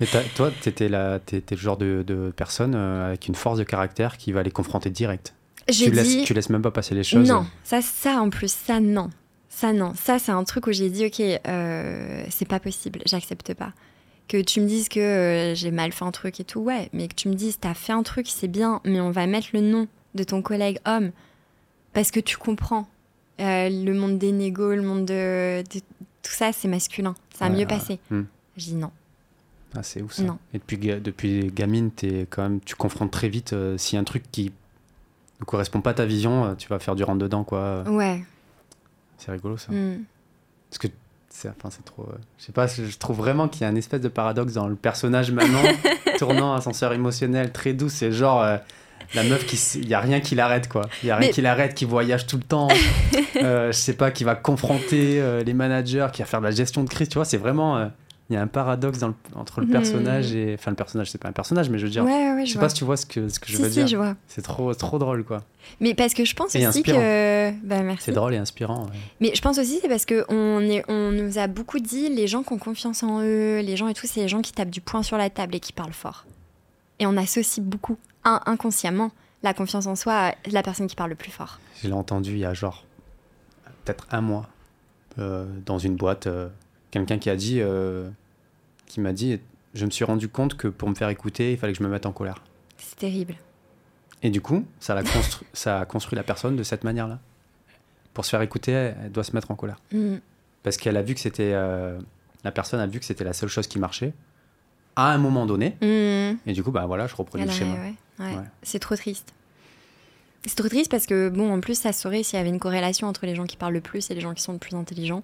Et 0.00 0.06
toi, 0.34 0.50
tu 0.62 0.68
étais, 0.68 0.88
le 0.88 1.20
genre 1.56 1.76
de, 1.78 2.04
de 2.06 2.32
personne 2.36 2.74
euh, 2.74 3.06
avec 3.08 3.28
une 3.28 3.34
force 3.34 3.58
de 3.58 3.64
caractère 3.64 4.18
qui 4.18 4.32
va 4.32 4.42
les 4.42 4.50
confronter 4.50 4.90
direct. 4.90 5.34
J'ai 5.68 5.86
Tu 5.86 5.90
dit 5.90 5.96
laisses, 5.96 6.24
tu 6.24 6.34
laisses 6.34 6.50
même 6.50 6.62
pas 6.62 6.70
passer 6.70 6.94
les 6.94 7.02
choses. 7.02 7.28
Non, 7.28 7.46
ça, 7.64 7.80
ça 7.82 8.20
en 8.20 8.28
plus, 8.30 8.52
ça 8.52 8.78
non. 8.80 9.10
Ça 9.48 9.72
non. 9.72 9.94
Ça, 9.94 10.18
c'est 10.18 10.32
un 10.32 10.44
truc 10.44 10.66
où 10.66 10.72
j'ai 10.72 10.90
dit, 10.90 11.06
ok, 11.06 11.20
euh, 11.20 12.24
c'est 12.30 12.46
pas 12.46 12.60
possible, 12.60 13.00
j'accepte 13.06 13.54
pas. 13.54 13.72
Que 14.28 14.40
tu 14.42 14.60
me 14.60 14.66
dises 14.66 14.88
que 14.88 15.00
euh, 15.00 15.54
j'ai 15.54 15.70
mal 15.70 15.92
fait 15.92 16.04
un 16.04 16.10
truc 16.10 16.40
et 16.40 16.44
tout, 16.44 16.60
ouais, 16.60 16.90
mais 16.92 17.08
que 17.08 17.14
tu 17.14 17.28
me 17.28 17.34
dises, 17.34 17.58
t'as 17.58 17.74
fait 17.74 17.92
un 17.92 18.02
truc, 18.02 18.26
c'est 18.28 18.48
bien, 18.48 18.80
mais 18.84 19.00
on 19.00 19.10
va 19.10 19.26
mettre 19.26 19.48
le 19.54 19.60
nom 19.62 19.88
de 20.14 20.24
ton 20.24 20.42
collègue 20.42 20.78
homme 20.84 21.10
parce 21.94 22.10
que 22.10 22.20
tu 22.20 22.36
comprends. 22.36 22.86
Euh, 23.40 23.68
le 23.70 23.92
monde 23.94 24.18
des 24.18 24.32
négos, 24.32 24.74
le 24.74 24.82
monde 24.82 25.06
de, 25.06 25.62
de- 25.62 25.80
tout 26.22 26.32
ça, 26.32 26.52
c'est 26.52 26.68
masculin. 26.68 27.14
Ça 27.38 27.46
a 27.46 27.50
Ouais, 27.50 27.56
mieux 27.56 27.66
passé. 27.66 27.98
Hmm. 28.10 28.22
Je 28.56 28.64
dis 28.64 28.74
non. 28.74 28.90
Ah, 29.74 29.82
c'est 29.82 30.00
ouf 30.02 30.12
ça. 30.12 30.22
Non. 30.22 30.38
Et 30.54 30.58
depuis, 30.58 30.78
ga- 30.78 31.00
depuis 31.00 31.50
gamine, 31.52 31.90
es 32.02 32.26
quand 32.30 32.42
même, 32.42 32.60
tu 32.60 32.74
confrontes 32.76 33.10
très 33.10 33.28
vite 33.28 33.52
euh, 33.52 33.76
y 33.92 33.96
a 33.96 34.00
un 34.00 34.04
truc 34.04 34.24
qui 34.32 34.52
ne 35.40 35.44
correspond 35.44 35.80
pas 35.80 35.90
à 35.90 35.94
ta 35.94 36.06
vision, 36.06 36.44
euh, 36.46 36.54
tu 36.56 36.68
vas 36.68 36.78
faire 36.78 36.94
du 36.94 37.04
rentre 37.04 37.18
dedans 37.18 37.44
quoi. 37.44 37.82
Ouais. 37.88 38.24
C'est 39.18 39.30
rigolo 39.32 39.56
ça. 39.56 39.72
hmm. 39.72 40.04
Parce 40.70 40.78
que 40.78 40.88
c'est 41.28 41.48
enfin, 41.50 41.68
trop. 41.84 42.04
euh, 42.04 42.16
je 42.38 42.44
sais 42.44 42.52
pas, 42.52 42.66
je 42.66 42.96
trouve 42.98 43.16
vraiment 43.18 43.48
qu'il 43.48 43.62
y 43.62 43.64
a 43.64 43.68
un 43.68 43.76
espèce 43.76 44.00
de 44.00 44.08
paradoxe 44.08 44.54
dans 44.54 44.68
le 44.68 44.76
personnage 44.76 45.30
Manon, 45.30 45.62
tournant 46.18 46.54
ascenseur 46.54 46.92
émotionnel 46.94 47.52
très 47.52 47.74
doux. 47.74 47.88
C'est 47.90 48.12
genre 48.12 48.42
euh, 48.42 48.56
la 49.14 49.24
meuf 49.24 49.44
qui. 49.46 49.56
Il 49.78 49.88
y 49.88 49.94
a 49.94 50.00
rien 50.00 50.20
qui 50.20 50.34
l'arrête, 50.34 50.68
quoi. 50.68 50.88
Il 51.02 51.08
y 51.08 51.10
a 51.10 51.16
rien 51.16 51.28
Mais- 51.28 51.32
qui 51.34 51.42
l'arrête, 51.42 51.74
qui 51.74 51.84
voyage 51.84 52.26
tout 52.26 52.36
le 52.38 52.42
temps. 52.44 52.68
Euh, 53.42 53.70
je 53.70 53.76
sais 53.76 53.92
pas, 53.92 54.10
qui 54.10 54.24
va 54.24 54.34
confronter 54.34 55.20
euh, 55.20 55.44
les 55.44 55.52
managers, 55.52 56.06
qui 56.10 56.22
va 56.22 56.26
faire 56.26 56.40
de 56.40 56.46
la 56.46 56.52
gestion 56.52 56.82
de 56.82 56.88
crise. 56.88 57.10
Tu 57.10 57.16
vois, 57.16 57.26
c'est 57.26 57.36
vraiment. 57.36 57.76
euh, 57.76 57.86
Il 58.28 58.34
y 58.34 58.36
a 58.36 58.42
un 58.42 58.48
paradoxe 58.48 58.98
dans 58.98 59.08
le- 59.08 59.14
entre 59.36 59.60
le 59.60 59.66
Mhm. 59.66 59.72
personnage 59.72 60.34
et. 60.34 60.54
Enfin, 60.54 60.72
le 60.72 60.76
personnage, 60.76 61.10
c'est 61.12 61.18
pas 61.18 61.28
un 61.28 61.32
personnage, 61.32 61.70
mais 61.70 61.78
je 61.78 61.84
veux 61.84 61.90
dire. 61.92 62.04
Ouais, 62.04 62.10
ouais, 62.10 62.32
ouais, 62.34 62.40
je 62.40 62.46
je 62.46 62.52
sais 62.54 62.58
vois. 62.58 62.66
pas 62.66 62.68
si 62.70 62.74
tu 62.74 62.84
vois 62.84 62.96
ce 62.96 63.06
que, 63.06 63.28
ce 63.28 63.38
que 63.38 63.46
je 63.48 63.56
si, 63.56 63.62
veux 63.62 63.68
si, 63.68 63.74
dire. 63.76 63.86
je 63.86 63.96
vois. 63.96 64.16
C'est 64.26 64.42
trop, 64.42 64.74
trop 64.74 64.98
drôle, 64.98 65.22
quoi. 65.24 65.44
Mais 65.80 65.94
parce 65.94 66.12
que 66.12 66.24
je 66.24 66.34
pense 66.34 66.54
Et 66.56 66.58
aussi 66.58 66.78
inspirant. 66.78 66.98
que. 66.98 67.50
Bah, 67.64 67.82
merci. 67.82 68.06
C'est 68.06 68.12
drôle 68.12 68.34
et 68.34 68.38
inspirant. 68.38 68.86
ouais. 68.86 68.90
Mais 69.20 69.30
je 69.34 69.40
pense 69.40 69.58
aussi 69.58 69.78
c'est 69.80 69.88
parce 69.88 70.04
que 70.06 70.24
on, 70.28 70.60
est, 70.60 70.84
on 70.90 71.12
nous 71.12 71.38
a 71.38 71.46
beaucoup 71.46 71.78
dit 71.78 72.08
les 72.08 72.26
gens 72.26 72.42
qui 72.42 72.52
ont 72.52 72.58
confiance 72.58 73.04
en 73.04 73.20
eux, 73.22 73.60
les 73.60 73.76
gens 73.76 73.86
et 73.86 73.94
tout, 73.94 74.06
c'est 74.08 74.20
les 74.22 74.28
gens 74.28 74.42
qui 74.42 74.52
tapent 74.52 74.70
du 74.70 74.80
poing 74.80 75.04
sur 75.04 75.16
la 75.18 75.30
table 75.30 75.54
et 75.54 75.60
qui 75.60 75.72
parlent 75.72 75.92
fort. 75.92 76.24
Et 76.98 77.06
on 77.06 77.16
associe 77.16 77.64
beaucoup, 77.64 77.96
un, 78.24 78.40
inconsciemment, 78.46 79.12
la 79.44 79.54
confiance 79.54 79.86
en 79.86 79.94
soi 79.94 80.12
à 80.14 80.34
la 80.50 80.62
personne 80.64 80.88
qui 80.88 80.96
parle 80.96 81.10
le 81.10 81.16
plus 81.16 81.30
fort. 81.30 81.60
Je 81.80 81.86
l'ai 81.86 81.92
entendu 81.94 82.32
il 82.32 82.38
y 82.38 82.44
a 82.44 82.54
genre 82.54 82.84
peut-être 83.84 84.06
un 84.10 84.20
mois 84.20 84.48
euh, 85.20 85.46
dans 85.64 85.78
une 85.78 85.94
boîte. 85.94 86.26
euh, 86.26 86.48
Quelqu'un 86.96 87.18
qui 87.18 87.28
a 87.28 87.36
dit, 87.36 87.60
euh, 87.60 88.08
qui 88.86 89.00
m'a 89.00 89.12
dit, 89.12 89.38
je 89.74 89.84
me 89.84 89.90
suis 89.90 90.04
rendu 90.04 90.28
compte 90.28 90.56
que 90.56 90.66
pour 90.66 90.88
me 90.88 90.94
faire 90.94 91.10
écouter, 91.10 91.52
il 91.52 91.58
fallait 91.58 91.74
que 91.74 91.78
je 91.78 91.82
me 91.84 91.90
mette 91.90 92.06
en 92.06 92.12
colère. 92.12 92.42
C'est 92.78 92.96
terrible. 92.96 93.34
Et 94.22 94.30
du 94.30 94.40
coup, 94.40 94.64
ça, 94.80 94.94
l'a 94.94 95.02
constru- 95.02 95.42
ça 95.52 95.80
a 95.80 95.84
construit 95.84 96.16
la 96.16 96.22
personne 96.22 96.56
de 96.56 96.62
cette 96.62 96.84
manière-là. 96.84 97.18
Pour 98.14 98.24
se 98.24 98.30
faire 98.30 98.40
écouter, 98.40 98.72
elle 98.72 99.12
doit 99.12 99.24
se 99.24 99.32
mettre 99.32 99.50
en 99.50 99.56
colère. 99.56 99.76
Mm. 99.92 100.14
Parce 100.62 100.78
qu'elle 100.78 100.96
a 100.96 101.02
vu 101.02 101.12
que 101.12 101.20
c'était, 101.20 101.52
euh, 101.52 101.98
la 102.44 102.50
personne 102.50 102.80
a 102.80 102.86
vu 102.86 102.98
que 102.98 103.04
c'était 103.04 103.24
la 103.24 103.34
seule 103.34 103.50
chose 103.50 103.66
qui 103.66 103.78
marchait 103.78 104.14
à 104.96 105.12
un 105.12 105.18
moment 105.18 105.44
donné. 105.44 105.76
Mm. 105.82 106.38
Et 106.46 106.52
du 106.54 106.62
coup, 106.62 106.70
bah 106.70 106.86
voilà, 106.86 107.06
je 107.06 107.14
reproduis 107.14 107.46
le 107.46 107.52
schéma. 107.52 107.74
ouais, 107.74 107.94
ouais. 108.20 108.36
Ouais. 108.36 108.44
C'est 108.62 108.78
trop 108.78 108.96
triste. 108.96 109.34
C'est 110.46 110.56
trop 110.56 110.68
triste 110.68 110.90
parce 110.90 111.04
que, 111.04 111.28
bon, 111.28 111.52
en 111.52 111.60
plus, 111.60 111.78
ça 111.78 111.92
saurait 111.92 112.22
s'il 112.22 112.38
y 112.38 112.40
avait 112.40 112.48
une 112.48 112.58
corrélation 112.58 113.06
entre 113.06 113.26
les 113.26 113.34
gens 113.34 113.44
qui 113.44 113.58
parlent 113.58 113.74
le 113.74 113.82
plus 113.82 114.10
et 114.10 114.14
les 114.14 114.22
gens 114.22 114.32
qui 114.32 114.42
sont 114.42 114.54
le 114.54 114.58
plus 114.58 114.74
intelligents. 114.74 115.22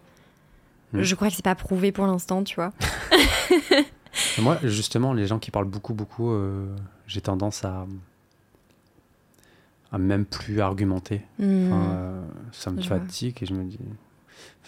Mm. 0.92 1.02
Je 1.02 1.14
crois 1.14 1.28
que 1.28 1.34
c'est 1.34 1.44
pas 1.44 1.54
prouvé 1.54 1.92
pour 1.92 2.06
l'instant, 2.06 2.42
tu 2.44 2.54
vois. 2.56 2.72
Moi, 4.38 4.58
justement, 4.64 5.12
les 5.12 5.26
gens 5.26 5.38
qui 5.38 5.50
parlent 5.50 5.64
beaucoup, 5.68 5.94
beaucoup, 5.94 6.30
euh, 6.32 6.66
j'ai 7.06 7.20
tendance 7.22 7.64
à, 7.64 7.86
à 9.90 9.98
même 9.98 10.24
plus 10.24 10.60
argumenter. 10.60 11.22
Mm. 11.38 11.72
Enfin, 11.72 11.90
euh, 11.92 12.22
ça 12.52 12.70
me 12.70 12.80
Je 12.82 12.88
vois. 12.88 12.98
fatigue 12.98 13.38
et 13.42 13.46
je 13.46 13.54
me 13.54 13.64
dis, 13.64 13.78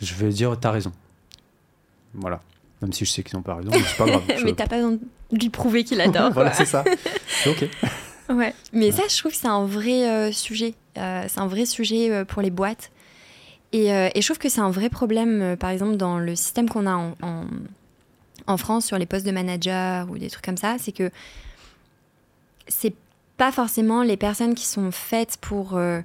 je 0.00 0.14
vais 0.14 0.30
dire, 0.30 0.58
t'as 0.58 0.70
raison. 0.70 0.92
Voilà. 2.14 2.40
Même 2.82 2.92
si 2.92 3.04
je 3.04 3.10
sais 3.10 3.22
qu'ils 3.22 3.36
n'ont 3.36 3.42
pas 3.42 3.54
raison, 3.56 3.70
mais 3.72 3.80
c'est 3.82 3.96
pas 3.96 4.06
grave. 4.06 4.22
Je- 4.38 4.44
Mais 4.44 4.52
t'as 4.52 4.66
pas 4.66 4.76
besoin 4.76 4.92
de 4.92 5.38
lui 5.38 5.50
prouver 5.50 5.84
qu'il 5.84 6.00
adore. 6.00 6.30
voilà, 6.34 6.52
c'est 6.52 6.66
ça. 6.66 6.84
C'est 7.28 7.50
ok. 7.50 7.68
Ouais, 8.34 8.54
mais 8.72 8.90
ça, 8.90 9.02
je 9.08 9.18
trouve 9.18 9.32
que 9.32 9.38
c'est 9.38 9.48
un 9.48 9.66
vrai 9.66 10.08
euh, 10.08 10.32
sujet. 10.32 10.74
Euh, 10.96 11.24
c'est 11.28 11.40
un 11.40 11.46
vrai 11.46 11.66
sujet 11.66 12.24
pour 12.24 12.40
les 12.42 12.50
boîtes. 12.50 12.90
Et, 13.74 13.92
euh, 13.92 14.08
et 14.14 14.22
je 14.22 14.26
trouve 14.26 14.38
que 14.38 14.48
c'est 14.48 14.60
un 14.60 14.70
vrai 14.70 14.88
problème, 14.88 15.42
euh, 15.42 15.56
par 15.56 15.70
exemple, 15.70 15.96
dans 15.96 16.18
le 16.18 16.36
système 16.36 16.68
qu'on 16.68 16.86
a 16.86 16.94
en, 16.94 17.14
en, 17.22 17.44
en 18.46 18.56
France 18.56 18.86
sur 18.86 18.96
les 18.98 19.06
postes 19.06 19.26
de 19.26 19.32
manager 19.32 20.08
ou 20.10 20.16
des 20.16 20.30
trucs 20.30 20.44
comme 20.44 20.56
ça, 20.56 20.76
c'est 20.78 20.92
que 20.92 21.10
c'est 22.68 22.94
pas 23.36 23.50
forcément 23.50 24.02
les 24.04 24.16
personnes 24.16 24.54
qui 24.54 24.64
sont 24.66 24.92
faites 24.92 25.36
pour 25.40 25.76
euh, 25.76 26.00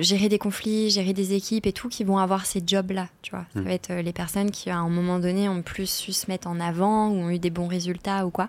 gérer 0.00 0.30
des 0.30 0.38
conflits, 0.38 0.88
gérer 0.88 1.12
des 1.12 1.34
équipes 1.34 1.66
et 1.66 1.72
tout, 1.72 1.90
qui 1.90 2.02
vont 2.02 2.16
avoir 2.16 2.46
ces 2.46 2.62
jobs-là, 2.66 3.08
tu 3.20 3.32
vois. 3.32 3.44
Ça 3.52 3.60
Mm. 3.60 3.64
va 3.64 3.72
être 3.72 3.92
les 3.92 4.12
personnes 4.14 4.50
qui, 4.50 4.70
à 4.70 4.78
un 4.78 4.88
moment 4.88 5.18
donné, 5.18 5.50
ont 5.50 5.60
plus 5.60 5.90
su 5.90 6.12
se 6.14 6.30
mettre 6.30 6.48
en 6.48 6.58
avant 6.60 7.08
ou 7.10 7.16
ont 7.24 7.30
eu 7.30 7.38
des 7.38 7.50
bons 7.50 7.68
résultats 7.68 8.26
ou 8.26 8.30
quoi. 8.30 8.48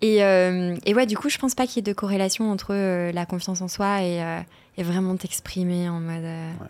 Et, 0.00 0.22
euh, 0.24 0.76
et 0.86 0.94
ouais, 0.94 1.06
du 1.06 1.16
coup, 1.16 1.28
je 1.28 1.38
pense 1.38 1.54
pas 1.56 1.66
qu'il 1.66 1.76
y 1.76 1.78
ait 1.80 1.92
de 1.92 1.96
corrélation 1.96 2.50
entre 2.52 2.68
euh, 2.72 3.10
la 3.12 3.26
confiance 3.26 3.60
en 3.62 3.68
soi 3.68 4.02
et, 4.02 4.22
euh, 4.22 4.38
et 4.76 4.82
vraiment 4.84 5.16
t'exprimer 5.16 5.88
en 5.88 6.00
mode. 6.00 6.22
Ouais. 6.22 6.66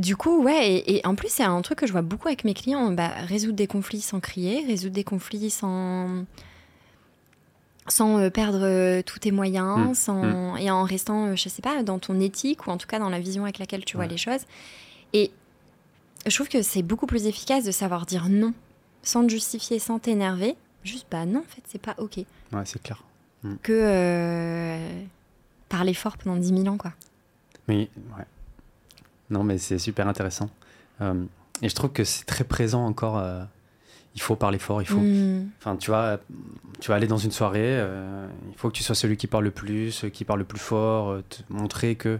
Du 0.00 0.16
coup, 0.16 0.42
ouais, 0.42 0.66
et, 0.78 0.96
et 0.96 1.06
en 1.06 1.14
plus, 1.14 1.28
c'est 1.30 1.42
un 1.42 1.60
truc 1.60 1.78
que 1.80 1.86
je 1.86 1.92
vois 1.92 2.00
beaucoup 2.02 2.28
avec 2.28 2.44
mes 2.44 2.54
clients 2.54 2.90
bah, 2.90 3.08
résoudre 3.26 3.52
des 3.56 3.66
conflits 3.66 4.00
sans 4.00 4.18
crier, 4.18 4.64
résoudre 4.66 4.94
des 4.94 5.04
conflits 5.04 5.50
sans. 5.50 6.24
sans 7.88 8.18
euh, 8.18 8.30
perdre 8.30 8.60
euh, 8.62 9.02
tous 9.02 9.18
tes 9.18 9.30
moyens, 9.30 9.90
Mm, 9.90 9.94
sans, 9.94 10.56
et 10.56 10.70
en 10.70 10.84
restant, 10.84 11.26
euh, 11.26 11.36
je 11.36 11.48
sais 11.50 11.60
pas, 11.62 11.82
dans 11.82 11.98
ton 11.98 12.18
éthique 12.18 12.66
ou 12.66 12.70
en 12.70 12.78
tout 12.78 12.86
cas 12.86 12.98
dans 12.98 13.10
la 13.10 13.20
vision 13.20 13.42
avec 13.44 13.58
laquelle 13.58 13.84
tu 13.84 13.96
vois 13.96 14.06
Ouais. 14.06 14.10
les 14.12 14.16
choses. 14.16 14.40
Et 15.12 15.30
je 16.26 16.34
trouve 16.34 16.48
que 16.48 16.62
c'est 16.62 16.82
beaucoup 16.82 17.06
plus 17.06 17.26
efficace 17.26 17.64
de 17.64 17.70
savoir 17.70 18.06
dire 18.06 18.28
non, 18.30 18.54
sans 19.02 19.24
te 19.26 19.30
justifier, 19.30 19.78
sans 19.78 19.98
t'énerver. 19.98 20.54
Juste, 20.82 21.06
bah 21.10 21.26
non, 21.26 21.40
en 21.40 21.54
fait, 21.54 21.62
c'est 21.66 21.80
pas 21.80 21.94
OK. 21.98 22.16
Ouais, 22.18 22.26
c'est 22.64 22.82
clair. 22.82 23.02
Que 23.62 23.72
euh, 23.72 25.02
parler 25.68 25.92
fort 25.94 26.16
pendant 26.16 26.36
10 26.36 26.48
000 26.62 26.66
ans, 26.68 26.76
quoi. 26.78 26.92
Mais, 27.68 27.88
ouais. 28.16 28.24
Non, 29.30 29.42
mais 29.44 29.58
c'est 29.58 29.78
super 29.78 30.08
intéressant. 30.08 30.50
Euh, 31.00 31.14
et 31.62 31.68
je 31.68 31.74
trouve 31.74 31.90
que 31.92 32.04
c'est 32.04 32.24
très 32.24 32.44
présent 32.44 32.84
encore. 32.84 33.18
euh, 33.18 33.42
il 34.16 34.20
faut 34.20 34.34
parler 34.34 34.58
fort, 34.58 34.82
il 34.82 34.86
faut. 34.88 34.98
Mm. 34.98 35.50
Enfin, 35.58 35.76
tu 35.76 35.90
vois, 35.90 36.18
tu 36.80 36.88
vas 36.88 36.96
aller 36.96 37.06
dans 37.06 37.16
une 37.18 37.30
soirée, 37.30 37.60
euh, 37.78 38.26
il 38.50 38.56
faut 38.56 38.68
que 38.68 38.74
tu 38.74 38.82
sois 38.82 38.96
celui 38.96 39.16
qui 39.16 39.28
parle 39.28 39.44
le 39.44 39.52
plus, 39.52 40.04
qui 40.12 40.24
parle 40.24 40.40
le 40.40 40.44
plus 40.44 40.58
fort, 40.58 41.18
te 41.28 41.42
montrer 41.48 41.94
que. 41.94 42.18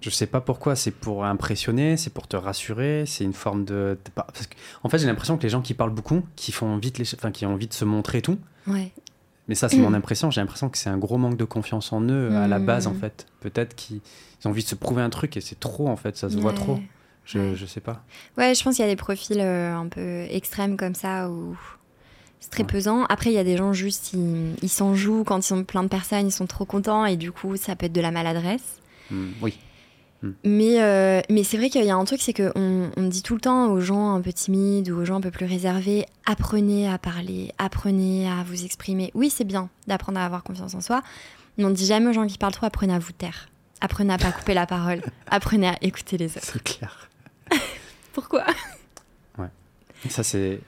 Je 0.00 0.10
sais 0.10 0.26
pas 0.26 0.40
pourquoi, 0.40 0.76
c'est 0.76 0.92
pour 0.92 1.24
impressionner, 1.24 1.96
c'est 1.96 2.10
pour 2.10 2.28
te 2.28 2.36
rassurer, 2.36 3.04
c'est 3.06 3.24
une 3.24 3.32
forme 3.32 3.64
de. 3.64 3.98
Parce 4.14 4.46
que, 4.46 4.54
en 4.82 4.88
fait, 4.88 4.98
j'ai 4.98 5.06
l'impression 5.06 5.36
que 5.36 5.42
les 5.42 5.48
gens 5.48 5.62
qui 5.62 5.74
parlent 5.74 5.94
beaucoup, 5.94 6.22
qui 6.36 6.52
font 6.52 6.76
vite 6.76 6.98
les, 6.98 7.14
enfin, 7.14 7.30
qui 7.32 7.44
ont 7.46 7.52
envie 7.54 7.66
de 7.68 7.72
se 7.74 7.84
montrer 7.84 8.20
tout, 8.22 8.38
Ouais. 8.66 8.92
Mais 9.50 9.54
ça, 9.54 9.68
c'est 9.68 9.76
mon 9.76 9.92
impression. 10.00 10.30
J'ai 10.30 10.40
l'impression 10.40 10.70
que 10.70 10.78
c'est 10.78 10.88
un 10.88 10.96
gros 10.96 11.18
manque 11.18 11.36
de 11.36 11.44
confiance 11.44 11.92
en 11.92 12.00
eux 12.08 12.34
à 12.34 12.48
la 12.48 12.58
base, 12.58 12.86
en 12.86 12.92
Mm. 12.94 13.00
fait. 13.00 13.26
Peut-être 13.40 13.74
qu'ils 13.76 14.00
ils 14.42 14.46
ont 14.46 14.50
envie 14.50 14.62
de 14.62 14.68
se 14.68 14.74
prouver 14.74 15.02
un 15.02 15.10
truc 15.10 15.36
et 15.36 15.42
c'est 15.42 15.60
trop, 15.60 15.88
en 15.88 15.96
fait. 15.96 16.16
Ça 16.16 16.30
se 16.30 16.38
voit 16.38 16.54
trop. 16.54 16.80
Je, 17.26 17.38
Ouais. 17.38 17.52
je 17.56 17.66
sais 17.66 17.80
pas. 17.80 18.02
Ouais, 18.38 18.54
je 18.54 18.62
pense 18.64 18.76
qu'il 18.76 18.84
y 18.84 18.88
a 18.88 18.90
des 18.90 18.96
profils 18.96 19.38
euh, 19.40 19.74
un 19.76 19.88
peu 19.88 20.22
extrêmes 20.30 20.76
comme 20.78 20.94
ça 20.94 21.28
où 21.28 21.54
c'est 22.40 22.50
très 22.50 22.62
Ouais. 22.62 22.68
pesant. 22.68 23.04
Après, 23.10 23.30
il 23.30 23.34
y 23.34 23.38
a 23.38 23.44
des 23.44 23.56
gens 23.58 23.72
juste, 23.74 24.12
ils 24.14 24.54
ils 24.62 24.68
s'en 24.70 24.94
jouent 24.94 25.24
quand 25.24 25.36
ils 25.38 25.42
sont 25.42 25.62
plein 25.64 25.82
de 25.82 25.88
personnes, 25.88 26.26
ils 26.26 26.32
sont 26.32 26.46
trop 26.46 26.64
contents 26.64 27.04
et 27.04 27.16
du 27.16 27.30
coup, 27.32 27.56
ça 27.56 27.76
peut 27.76 27.86
être 27.86 27.92
de 27.92 28.00
la 28.00 28.10
maladresse. 28.12 28.78
Hmm, 29.10 29.30
oui. 29.42 29.58
Mais, 30.44 30.82
euh, 30.82 31.22
mais 31.30 31.44
c'est 31.44 31.56
vrai 31.56 31.70
qu'il 31.70 31.84
y 31.84 31.90
a 31.90 31.96
un 31.96 32.04
truc, 32.04 32.20
c'est 32.20 32.34
qu'on 32.34 32.90
on 32.94 33.02
dit 33.04 33.22
tout 33.22 33.34
le 33.34 33.40
temps 33.40 33.68
aux 33.70 33.80
gens 33.80 34.14
un 34.14 34.20
peu 34.20 34.32
timides 34.32 34.90
ou 34.90 35.00
aux 35.00 35.04
gens 35.04 35.16
un 35.16 35.20
peu 35.20 35.30
plus 35.30 35.46
réservés, 35.46 36.04
apprenez 36.26 36.88
à 36.88 36.98
parler, 36.98 37.52
apprenez 37.58 38.28
à 38.28 38.44
vous 38.44 38.64
exprimer. 38.64 39.10
Oui, 39.14 39.30
c'est 39.30 39.44
bien 39.44 39.70
d'apprendre 39.86 40.18
à 40.18 40.24
avoir 40.26 40.42
confiance 40.42 40.74
en 40.74 40.80
soi, 40.80 41.02
mais 41.56 41.64
on 41.64 41.70
ne 41.70 41.74
dit 41.74 41.86
jamais 41.86 42.08
aux 42.08 42.12
gens 42.12 42.26
qui 42.26 42.36
parlent 42.36 42.52
trop, 42.52 42.66
apprenez 42.66 42.92
à 42.92 42.98
vous 42.98 43.12
taire. 43.12 43.48
Apprenez 43.80 44.12
à 44.12 44.18
pas 44.18 44.30
couper 44.30 44.52
la 44.52 44.66
parole. 44.66 45.00
Apprenez 45.30 45.68
à 45.68 45.76
écouter 45.80 46.18
les 46.18 46.36
autres. 46.36 46.46
C'est 46.52 46.62
clair. 46.62 47.08
Pourquoi? 48.12 48.44
Ça, 50.08 50.22
c'est. 50.22 50.60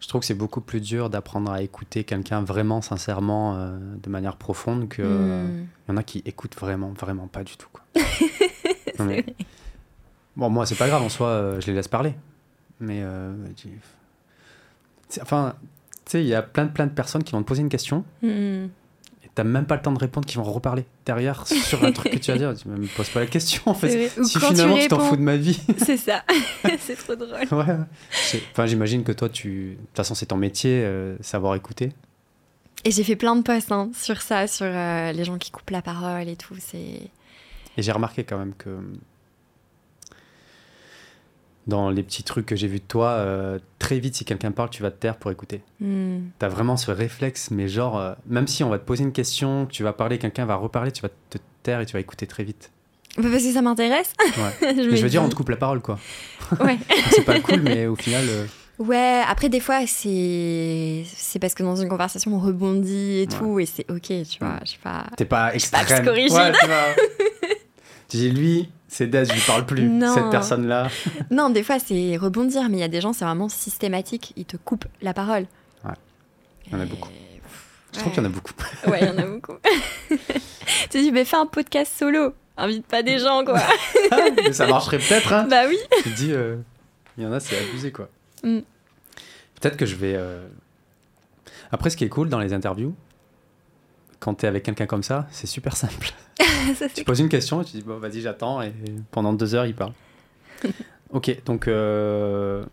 Je 0.00 0.08
trouve 0.08 0.20
que 0.22 0.26
c'est 0.26 0.34
beaucoup 0.34 0.60
plus 0.62 0.80
dur 0.80 1.10
d'apprendre 1.10 1.50
à 1.52 1.62
écouter 1.62 2.04
quelqu'un 2.04 2.42
vraiment, 2.42 2.80
sincèrement, 2.80 3.56
euh, 3.56 3.78
de 4.02 4.08
manière 4.10 4.36
profonde 4.36 4.88
que. 4.88 5.02
Hmm. 5.02 5.66
Y 5.88 5.92
en 5.92 5.96
a 5.98 6.02
qui 6.02 6.22
écoutent 6.24 6.56
vraiment, 6.58 6.92
vraiment 6.98 7.26
pas 7.28 7.44
du 7.44 7.56
tout. 7.56 7.68
Quoi. 7.72 7.82
Non, 8.98 9.04
mais- 9.06 9.24
Bon, 10.36 10.48
moi, 10.50 10.64
c'est 10.66 10.74
pas 10.76 10.88
grave 10.88 11.02
en 11.02 11.08
soi, 11.08 11.28
euh, 11.28 11.60
je 11.60 11.66
les 11.66 11.74
laisse 11.74 11.88
parler. 11.88 12.14
Mais. 12.80 13.00
euh, 13.02 13.34
Enfin, 15.20 15.54
tu 16.04 16.12
sais, 16.12 16.22
il 16.22 16.28
y 16.28 16.34
a 16.34 16.42
plein 16.42 16.64
de, 16.66 16.70
plein 16.70 16.86
de 16.86 16.92
personnes 16.92 17.24
qui 17.24 17.32
vont 17.32 17.42
te 17.42 17.46
poser 17.48 17.62
une 17.62 17.68
question 17.68 18.04
Hmm. 18.22 18.66
T'as 19.40 19.44
même 19.44 19.64
pas 19.64 19.76
le 19.76 19.82
temps 19.82 19.92
de 19.92 19.98
répondre, 19.98 20.26
qui 20.26 20.36
vont 20.36 20.42
reparler 20.42 20.84
derrière 21.06 21.46
sur 21.46 21.82
un 21.82 21.92
truc 21.92 22.12
que 22.12 22.18
tu 22.18 22.30
vas 22.30 22.36
dire. 22.36 22.54
Tu 22.54 22.68
me 22.68 22.86
poses 22.94 23.08
pas 23.08 23.20
la 23.20 23.26
question 23.26 23.62
en 23.64 23.74
fait. 23.74 24.10
Si 24.22 24.38
finalement 24.38 24.76
tu 24.76 24.88
t'en 24.88 25.00
fous 25.00 25.16
de 25.16 25.22
ma 25.22 25.36
vie. 25.36 25.58
C'est 25.78 25.96
ça. 25.96 26.24
c'est 26.78 26.96
trop 26.96 27.16
drôle. 27.16 27.30
ouais. 27.50 27.76
Enfin, 28.52 28.66
j'imagine 28.66 29.02
que 29.02 29.12
toi, 29.12 29.30
tu. 29.30 29.70
De 29.70 29.76
toute 29.76 29.96
façon, 29.96 30.14
c'est 30.14 30.26
ton 30.26 30.36
métier, 30.36 30.82
euh, 30.84 31.16
savoir 31.22 31.54
écouter. 31.54 31.92
Et 32.84 32.90
j'ai 32.90 33.02
fait 33.02 33.16
plein 33.16 33.34
de 33.34 33.42
posts 33.42 33.72
hein, 33.72 33.90
sur 33.94 34.20
ça, 34.20 34.46
sur 34.46 34.66
euh, 34.66 35.12
les 35.12 35.24
gens 35.24 35.38
qui 35.38 35.50
coupent 35.50 35.70
la 35.70 35.82
parole 35.82 36.28
et 36.28 36.36
tout. 36.36 36.54
C'est 36.58 36.78
Et 37.78 37.82
j'ai 37.82 37.92
remarqué 37.92 38.24
quand 38.24 38.38
même 38.38 38.52
que 38.54 38.70
dans 41.70 41.88
les 41.88 42.02
petits 42.02 42.22
trucs 42.22 42.44
que 42.44 42.54
j'ai 42.56 42.66
vus 42.68 42.80
de 42.80 42.84
toi, 42.84 43.08
euh, 43.12 43.58
très 43.78 43.98
vite, 43.98 44.14
si 44.16 44.26
quelqu'un 44.26 44.50
parle, 44.50 44.68
tu 44.68 44.82
vas 44.82 44.90
te 44.90 44.98
taire 45.00 45.16
pour 45.16 45.30
écouter. 45.30 45.62
Hmm. 45.80 46.18
T'as 46.38 46.48
vraiment 46.48 46.76
ce 46.76 46.90
réflexe, 46.90 47.50
mais 47.50 47.66
genre, 47.68 47.98
euh, 47.98 48.12
même 48.26 48.46
si 48.46 48.62
on 48.62 48.68
va 48.68 48.78
te 48.78 48.84
poser 48.84 49.04
une 49.04 49.12
question, 49.12 49.64
que 49.64 49.72
tu 49.72 49.82
vas 49.82 49.94
parler, 49.94 50.18
quelqu'un 50.18 50.44
va 50.44 50.56
reparler, 50.56 50.92
tu 50.92 51.00
vas 51.00 51.08
te 51.30 51.38
taire 51.62 51.80
et 51.80 51.86
tu 51.86 51.94
vas 51.94 52.00
écouter 52.00 52.26
très 52.26 52.44
vite. 52.44 52.70
Bah, 53.16 53.28
parce 53.32 53.42
que 53.42 53.52
ça 53.52 53.62
m'intéresse. 53.62 54.12
Ouais. 54.20 54.74
je 54.76 54.88
Mais 54.90 54.96
je 54.96 55.02
veux 55.02 55.08
dire, 55.08 55.22
on 55.22 55.28
te 55.28 55.34
coupe 55.34 55.48
la 55.48 55.56
parole, 55.56 55.80
quoi. 55.80 55.98
Ouais. 56.60 56.78
C'est 57.12 57.24
pas 57.24 57.40
cool, 57.40 57.62
mais 57.62 57.86
au 57.86 57.96
final, 57.96 58.24
euh, 58.28 58.46
Ouais, 58.78 59.20
après 59.28 59.50
des 59.50 59.60
fois 59.60 59.86
c'est 59.86 61.04
parce 61.38 61.52
que 61.52 61.62
dans 61.62 61.76
une 61.76 61.90
conversation 61.90 62.34
on 62.34 62.38
rebondit 62.38 63.20
et 63.20 63.26
tout 63.26 63.60
et 63.60 63.66
c'est 63.66 63.84
ok, 63.90 64.06
tu 64.06 64.38
vois, 64.40 64.54
Mm. 64.54 64.60
je 64.64 64.70
sais 64.70 64.78
pas. 64.82 65.04
t'es 65.18 65.26
pas 65.26 65.48
pas 65.50 65.54
extrême. 65.54 65.84
psychorigide. 65.84 66.32
Ouais, 66.32 66.52
tu 66.58 66.66
vois. 66.66 66.94
tu 68.08 68.16
dis, 68.16 68.30
lui, 68.30 68.70
C'est 68.92 69.06
Des, 69.06 69.24
je 69.24 69.32
lui 69.32 69.40
parle 69.46 69.64
plus. 69.66 69.88
Non. 69.88 70.12
Cette 70.12 70.30
personne-là. 70.30 70.88
Non, 71.30 71.48
des 71.48 71.62
fois, 71.62 71.78
c'est 71.78 72.16
rebondir, 72.16 72.68
mais 72.68 72.78
il 72.78 72.80
y 72.80 72.82
a 72.84 72.88
des 72.88 73.00
gens, 73.00 73.12
c'est 73.12 73.24
vraiment 73.24 73.48
systématique. 73.48 74.32
Ils 74.36 74.44
te 74.44 74.56
coupent 74.56 74.86
la 75.00 75.14
parole. 75.14 75.46
Ouais. 75.84 75.92
Il 76.66 76.72
y 76.72 76.76
en 76.76 76.80
a 76.80 76.84
Et- 76.84 76.86
beaucoup. 76.86 77.08
Je 77.92 77.98
trouve 78.00 78.12
qu'il 78.12 78.22
y 78.22 78.26
en 78.26 78.30
a 78.30 78.32
beaucoup. 78.32 78.52
Ouais, 78.88 78.98
il 79.02 79.06
y 79.06 79.10
en 79.10 79.18
a 79.18 79.26
beaucoup. 79.26 79.54
tu 80.08 80.88
te 80.88 80.98
dis, 80.98 81.10
mais 81.12 81.24
fais 81.24 81.36
un 81.36 81.46
podcast 81.46 81.92
solo. 81.96 82.34
Invite 82.56 82.86
pas 82.86 83.02
des 83.02 83.18
gens, 83.18 83.44
quoi. 83.44 83.60
Mais 84.44 84.52
ça 84.52 84.66
marcherait 84.66 84.98
peut-être, 84.98 85.32
hein. 85.32 85.46
bah 85.50 85.62
oui. 85.68 85.78
Tu 86.02 86.10
te 86.10 86.16
dis, 86.16 86.32
euh, 86.32 86.56
il 87.16 87.24
y 87.24 87.26
en 87.26 87.32
a, 87.32 87.40
c'est 87.40 87.58
abusé, 87.58 87.90
quoi. 87.90 88.08
Mm. 88.44 88.58
Peut-être 89.60 89.76
que 89.76 89.86
je 89.86 89.94
vais. 89.96 90.14
euh, 90.16 90.46
Après, 91.72 91.90
ce 91.90 91.96
qui 91.96 92.04
est 92.04 92.08
cool 92.08 92.28
dans 92.28 92.38
les 92.38 92.52
interviews, 92.52 92.94
quand 94.20 94.34
tu 94.34 94.44
es 94.44 94.48
avec 94.48 94.62
quelqu'un 94.62 94.86
comme 94.86 95.02
ça, 95.02 95.26
c'est 95.32 95.46
super 95.48 95.76
simple. 95.76 96.12
Ça, 96.76 96.88
Tu 96.88 97.04
poses 97.04 97.20
une 97.20 97.28
question 97.28 97.62
tu 97.64 97.72
dis, 97.78 97.82
bon, 97.82 97.98
vas-y, 97.98 98.20
j'attends, 98.20 98.62
et 98.62 98.72
pendant 99.10 99.32
deux 99.32 99.54
heures, 99.54 99.66
il 99.66 99.74
parle. 99.74 99.92
ok, 101.10 101.42
donc. 101.44 101.66
euh, 101.68 102.64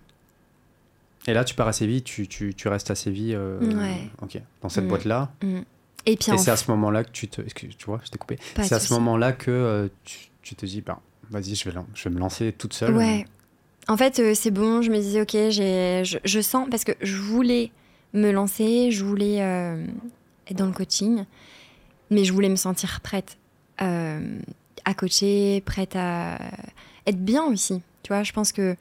Et 1.28 1.34
là, 1.34 1.44
tu 1.44 1.56
pars 1.56 1.68
à 1.68 1.74
Séville, 1.74 2.04
tu, 2.04 2.28
tu, 2.28 2.54
tu 2.54 2.68
restes 2.68 2.92
à 2.92 2.96
Séville. 2.96 3.36
euh, 3.36 3.60
Ouais. 3.60 4.10
Ok, 4.22 4.40
dans 4.62 4.70
cette 4.70 4.86
Mm. 4.86 4.88
boîte-là. 4.88 5.32
Mm. 5.44 5.60
Et 6.06 6.16
puis, 6.16 6.32
Et 6.34 6.38
c'est 6.38 6.52
à 6.52 6.56
ce 6.58 6.72
moment-là 6.72 7.04
que 7.04 7.12
tu 7.12 7.28
te. 7.28 7.42
Excuse, 7.42 7.76
tu 7.78 7.86
vois, 7.88 8.00
je 8.06 8.10
t'ai 8.10 8.18
coupé. 8.18 8.38
C'est 8.62 8.74
à 8.76 8.80
ce 8.80 8.94
moment-là 8.94 9.34
que 9.34 9.52
euh, 9.52 9.88
tu, 10.06 10.30
tu 10.42 10.56
te 10.56 10.66
dis, 10.66 10.80
bah, 10.82 11.00
vas-y, 11.30 11.56
je 11.56 11.70
vais, 11.70 11.76
je 11.94 12.04
vais 12.08 12.16
me 12.16 12.20
lancer 12.20 12.54
toute 12.54 12.74
seule. 12.74 12.96
Ouais. 12.96 13.26
En 13.90 13.98
fait, 13.98 14.20
euh, 14.20 14.34
c'est 14.34 14.52
bon. 14.52 14.82
Je 14.82 14.90
me 14.92 14.98
disais, 14.98 15.22
ok, 15.22 15.32
je, 15.34 16.18
je 16.24 16.40
sens 16.42 16.68
parce 16.72 16.84
que 16.86 16.94
je 17.02 17.18
voulais 17.18 17.72
me 18.14 18.32
lancer, 18.32 18.92
je 18.92 19.04
voulais 19.04 19.42
euh, 19.42 19.86
dans 20.54 20.66
le 20.66 20.72
coaching, 20.72 21.26
mais 22.10 22.24
je 22.24 22.34
voulais 22.34 22.50
me 22.50 22.56
sentir 22.56 23.02
prête 23.02 23.38
euh, 23.82 24.40
à 24.86 24.94
coacher, 24.94 25.62
prête 25.66 25.96
à 25.96 26.38
être 27.06 27.24
bien 27.24 27.44
aussi. 27.46 27.82
Tu 28.04 28.14
vois, 28.14 28.24
je 28.24 28.32
pense 28.32 28.52
que 28.52 28.76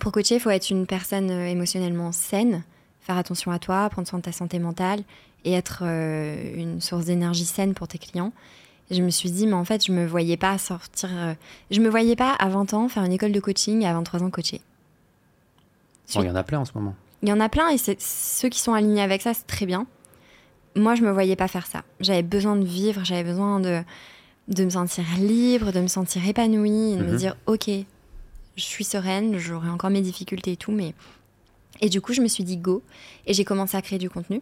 pour 0.00 0.12
coacher, 0.12 0.36
il 0.36 0.40
faut 0.40 0.50
être 0.50 0.70
une 0.70 0.86
personne 0.86 1.30
euh, 1.30 1.46
émotionnellement 1.48 2.12
saine, 2.12 2.62
faire 3.00 3.16
attention 3.16 3.50
à 3.50 3.58
toi, 3.58 3.88
prendre 3.88 4.06
soin 4.06 4.18
de 4.18 4.24
ta 4.24 4.32
santé 4.32 4.58
mentale 4.58 5.02
et 5.44 5.52
être 5.52 5.80
euh, 5.82 6.54
une 6.54 6.80
source 6.80 7.06
d'énergie 7.06 7.44
saine 7.44 7.74
pour 7.74 7.88
tes 7.88 7.98
clients. 7.98 8.32
Et 8.90 8.94
je 8.94 9.02
me 9.02 9.10
suis 9.10 9.30
dit, 9.30 9.46
mais 9.46 9.54
en 9.54 9.64
fait, 9.64 9.84
je 9.84 9.92
me 9.92 10.06
voyais 10.06 10.36
pas 10.36 10.58
sortir. 10.58 11.10
euh, 11.12 11.34
je 11.70 11.80
me 11.80 11.88
voyais 11.88 12.14
pas 12.16 12.32
à 12.32 12.48
20 12.48 12.74
ans 12.74 12.88
faire 12.88 13.04
une 13.04 13.12
école 13.12 13.32
de 13.32 13.40
coaching 13.40 13.82
et 13.82 13.86
à 13.86 13.94
23 13.94 14.22
ans 14.22 14.30
coacher. 14.30 14.60
Bon, 16.14 16.22
il 16.22 16.26
y 16.26 16.30
en 16.30 16.36
a 16.36 16.44
plein 16.44 16.60
en 16.60 16.64
ce 16.64 16.72
moment. 16.74 16.94
Il 17.22 17.28
y 17.28 17.32
en 17.32 17.40
a 17.40 17.48
plein 17.48 17.68
et 17.70 17.78
ceux 17.78 18.48
qui 18.48 18.60
sont 18.60 18.74
alignés 18.74 19.02
avec 19.02 19.22
ça, 19.22 19.34
c'est 19.34 19.46
très 19.46 19.66
bien. 19.66 19.86
Moi, 20.76 20.94
je 20.94 21.02
me 21.02 21.10
voyais 21.10 21.36
pas 21.36 21.48
faire 21.48 21.66
ça. 21.66 21.82
J'avais 22.00 22.22
besoin 22.22 22.54
de 22.56 22.64
vivre, 22.64 23.04
j'avais 23.04 23.24
besoin 23.24 23.58
de, 23.60 23.82
de 24.48 24.64
me 24.64 24.70
sentir 24.70 25.04
libre, 25.18 25.72
de 25.72 25.80
me 25.80 25.88
sentir 25.88 26.26
épanouie, 26.28 26.92
et 26.92 26.96
de 26.96 27.02
me 27.02 27.10
Mhm. 27.12 27.16
dire, 27.16 27.36
ok, 27.46 27.68
je 28.56 28.62
suis 28.62 28.84
sereine, 28.84 29.38
j'aurai 29.38 29.68
encore 29.70 29.90
mes 29.90 30.02
difficultés 30.02 30.52
et 30.52 30.56
tout, 30.56 30.72
mais. 30.72 30.94
Et 31.80 31.88
du 31.88 32.00
coup, 32.00 32.12
je 32.14 32.20
me 32.22 32.28
suis 32.28 32.44
dit 32.44 32.56
go 32.56 32.82
et 33.26 33.34
j'ai 33.34 33.44
commencé 33.44 33.76
à 33.76 33.82
créer 33.82 33.98
du 33.98 34.08
contenu, 34.10 34.40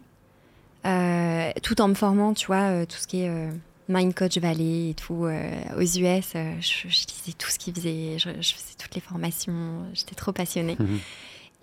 Euh, 0.85 1.51
tout 1.63 1.81
en 1.81 1.87
me 1.87 1.95
formant, 1.95 2.33
tu 2.35 2.45
vois, 2.45 2.69
euh, 2.69 2.85
tout 2.85 2.97
ce 2.97 3.07
qui 3.07 3.21
est 3.21 3.29
euh, 3.29 3.49
Mind 3.89 4.13
Coach 4.13 4.37
Valley 4.37 4.91
et 4.91 4.93
tout. 4.93 5.25
euh, 5.25 5.49
aux 5.77 5.81
US, 5.81 6.33
je, 6.33 6.87
je 6.87 7.05
lisais 7.07 7.33
tout 7.37 7.49
ce 7.49 7.57
qu'ils 7.57 7.73
faisaient, 7.73 8.19
je, 8.19 8.29
je 8.39 8.53
faisais 8.53 8.75
toutes 8.77 8.93
les 8.93 9.01
formations, 9.01 9.83
j'étais 9.93 10.13
trop 10.15 10.31
passionnée. 10.31 10.77
Mhm. 10.79 10.99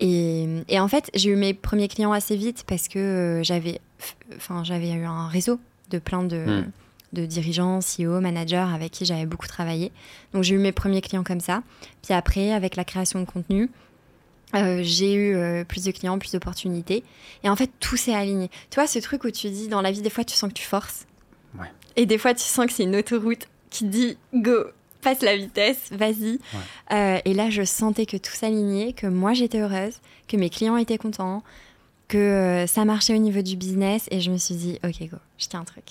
Et, 0.05 0.47
et 0.67 0.79
en 0.81 0.89
fait, 0.89 1.09
j'ai 1.13 1.29
eu 1.29 1.37
mes 1.37 1.53
premiers 1.53 1.87
clients 1.87 2.11
assez 2.11 2.35
vite 2.35 2.65
parce 2.67 2.89
que 2.89 2.99
euh, 2.99 3.43
j'avais, 3.43 3.79
enfin, 4.35 4.65
j'avais 4.65 4.91
eu 4.91 5.05
un 5.05 5.29
réseau 5.29 5.59
de 5.91 5.97
plein 5.97 6.23
de, 6.23 6.37
Mm. 6.45 6.71
de 7.13 7.25
dirigeants, 7.25 7.79
CEO, 7.79 8.19
managers 8.19 8.67
avec 8.73 8.91
qui 8.91 9.05
j'avais 9.05 9.25
beaucoup 9.25 9.47
travaillé. 9.47 9.93
Donc 10.33 10.43
j'ai 10.43 10.55
eu 10.55 10.57
mes 10.57 10.73
premiers 10.73 10.99
clients 10.99 11.23
comme 11.23 11.39
ça. 11.39 11.63
Puis 12.03 12.13
après, 12.13 12.51
avec 12.51 12.75
la 12.75 12.83
création 12.83 13.21
de 13.21 13.25
contenu, 13.25 13.69
euh, 14.55 14.81
j'ai 14.83 15.13
eu 15.13 15.35
euh, 15.35 15.63
plus 15.63 15.85
de 15.85 15.91
clients, 15.91 16.19
plus 16.19 16.33
d'opportunités. 16.33 17.05
Et 17.45 17.49
en 17.49 17.55
fait, 17.55 17.71
tout 17.79 17.95
s'est 17.95 18.13
aligné. 18.13 18.49
Tu 18.69 18.75
vois, 18.75 18.87
ce 18.87 18.99
truc 18.99 19.23
où 19.23 19.31
tu 19.31 19.49
dis, 19.49 19.69
dans 19.69 19.81
la 19.81 19.91
vie, 19.91 20.01
des 20.01 20.09
fois, 20.09 20.25
tu 20.25 20.35
sens 20.35 20.49
que 20.49 20.53
tu 20.55 20.65
forces. 20.65 21.05
Ouais. 21.57 21.71
Et 21.95 22.05
des 22.05 22.17
fois, 22.17 22.33
tu 22.33 22.43
sens 22.43 22.65
que 22.65 22.73
c'est 22.73 22.83
une 22.83 22.97
autoroute 22.97 23.47
qui 23.69 23.85
dit, 23.85 24.17
go, 24.35 24.65
passe 25.03 25.21
la 25.21 25.35
vitesse, 25.37 25.91
vas-y. 25.91 26.39
Euh, 26.91 27.19
et 27.25 27.33
là, 27.33 27.49
je 27.49 27.63
sentais 27.63 28.05
que 28.05 28.17
tout 28.17 28.31
s'alignait, 28.33 28.93
que 28.93 29.07
moi, 29.07 29.33
j'étais 29.33 29.59
heureuse, 29.59 29.99
que 30.27 30.37
mes 30.37 30.49
clients 30.49 30.77
étaient 30.77 30.97
contents, 30.97 31.43
que 32.07 32.17
euh, 32.17 32.67
ça 32.67 32.85
marchait 32.85 33.13
au 33.15 33.19
niveau 33.19 33.41
du 33.41 33.55
business. 33.55 34.07
Et 34.11 34.19
je 34.21 34.31
me 34.31 34.37
suis 34.37 34.55
dit, 34.55 34.79
ok, 34.83 35.09
go, 35.09 35.17
je 35.37 35.47
tiens 35.47 35.61
un 35.61 35.65
truc. 35.65 35.85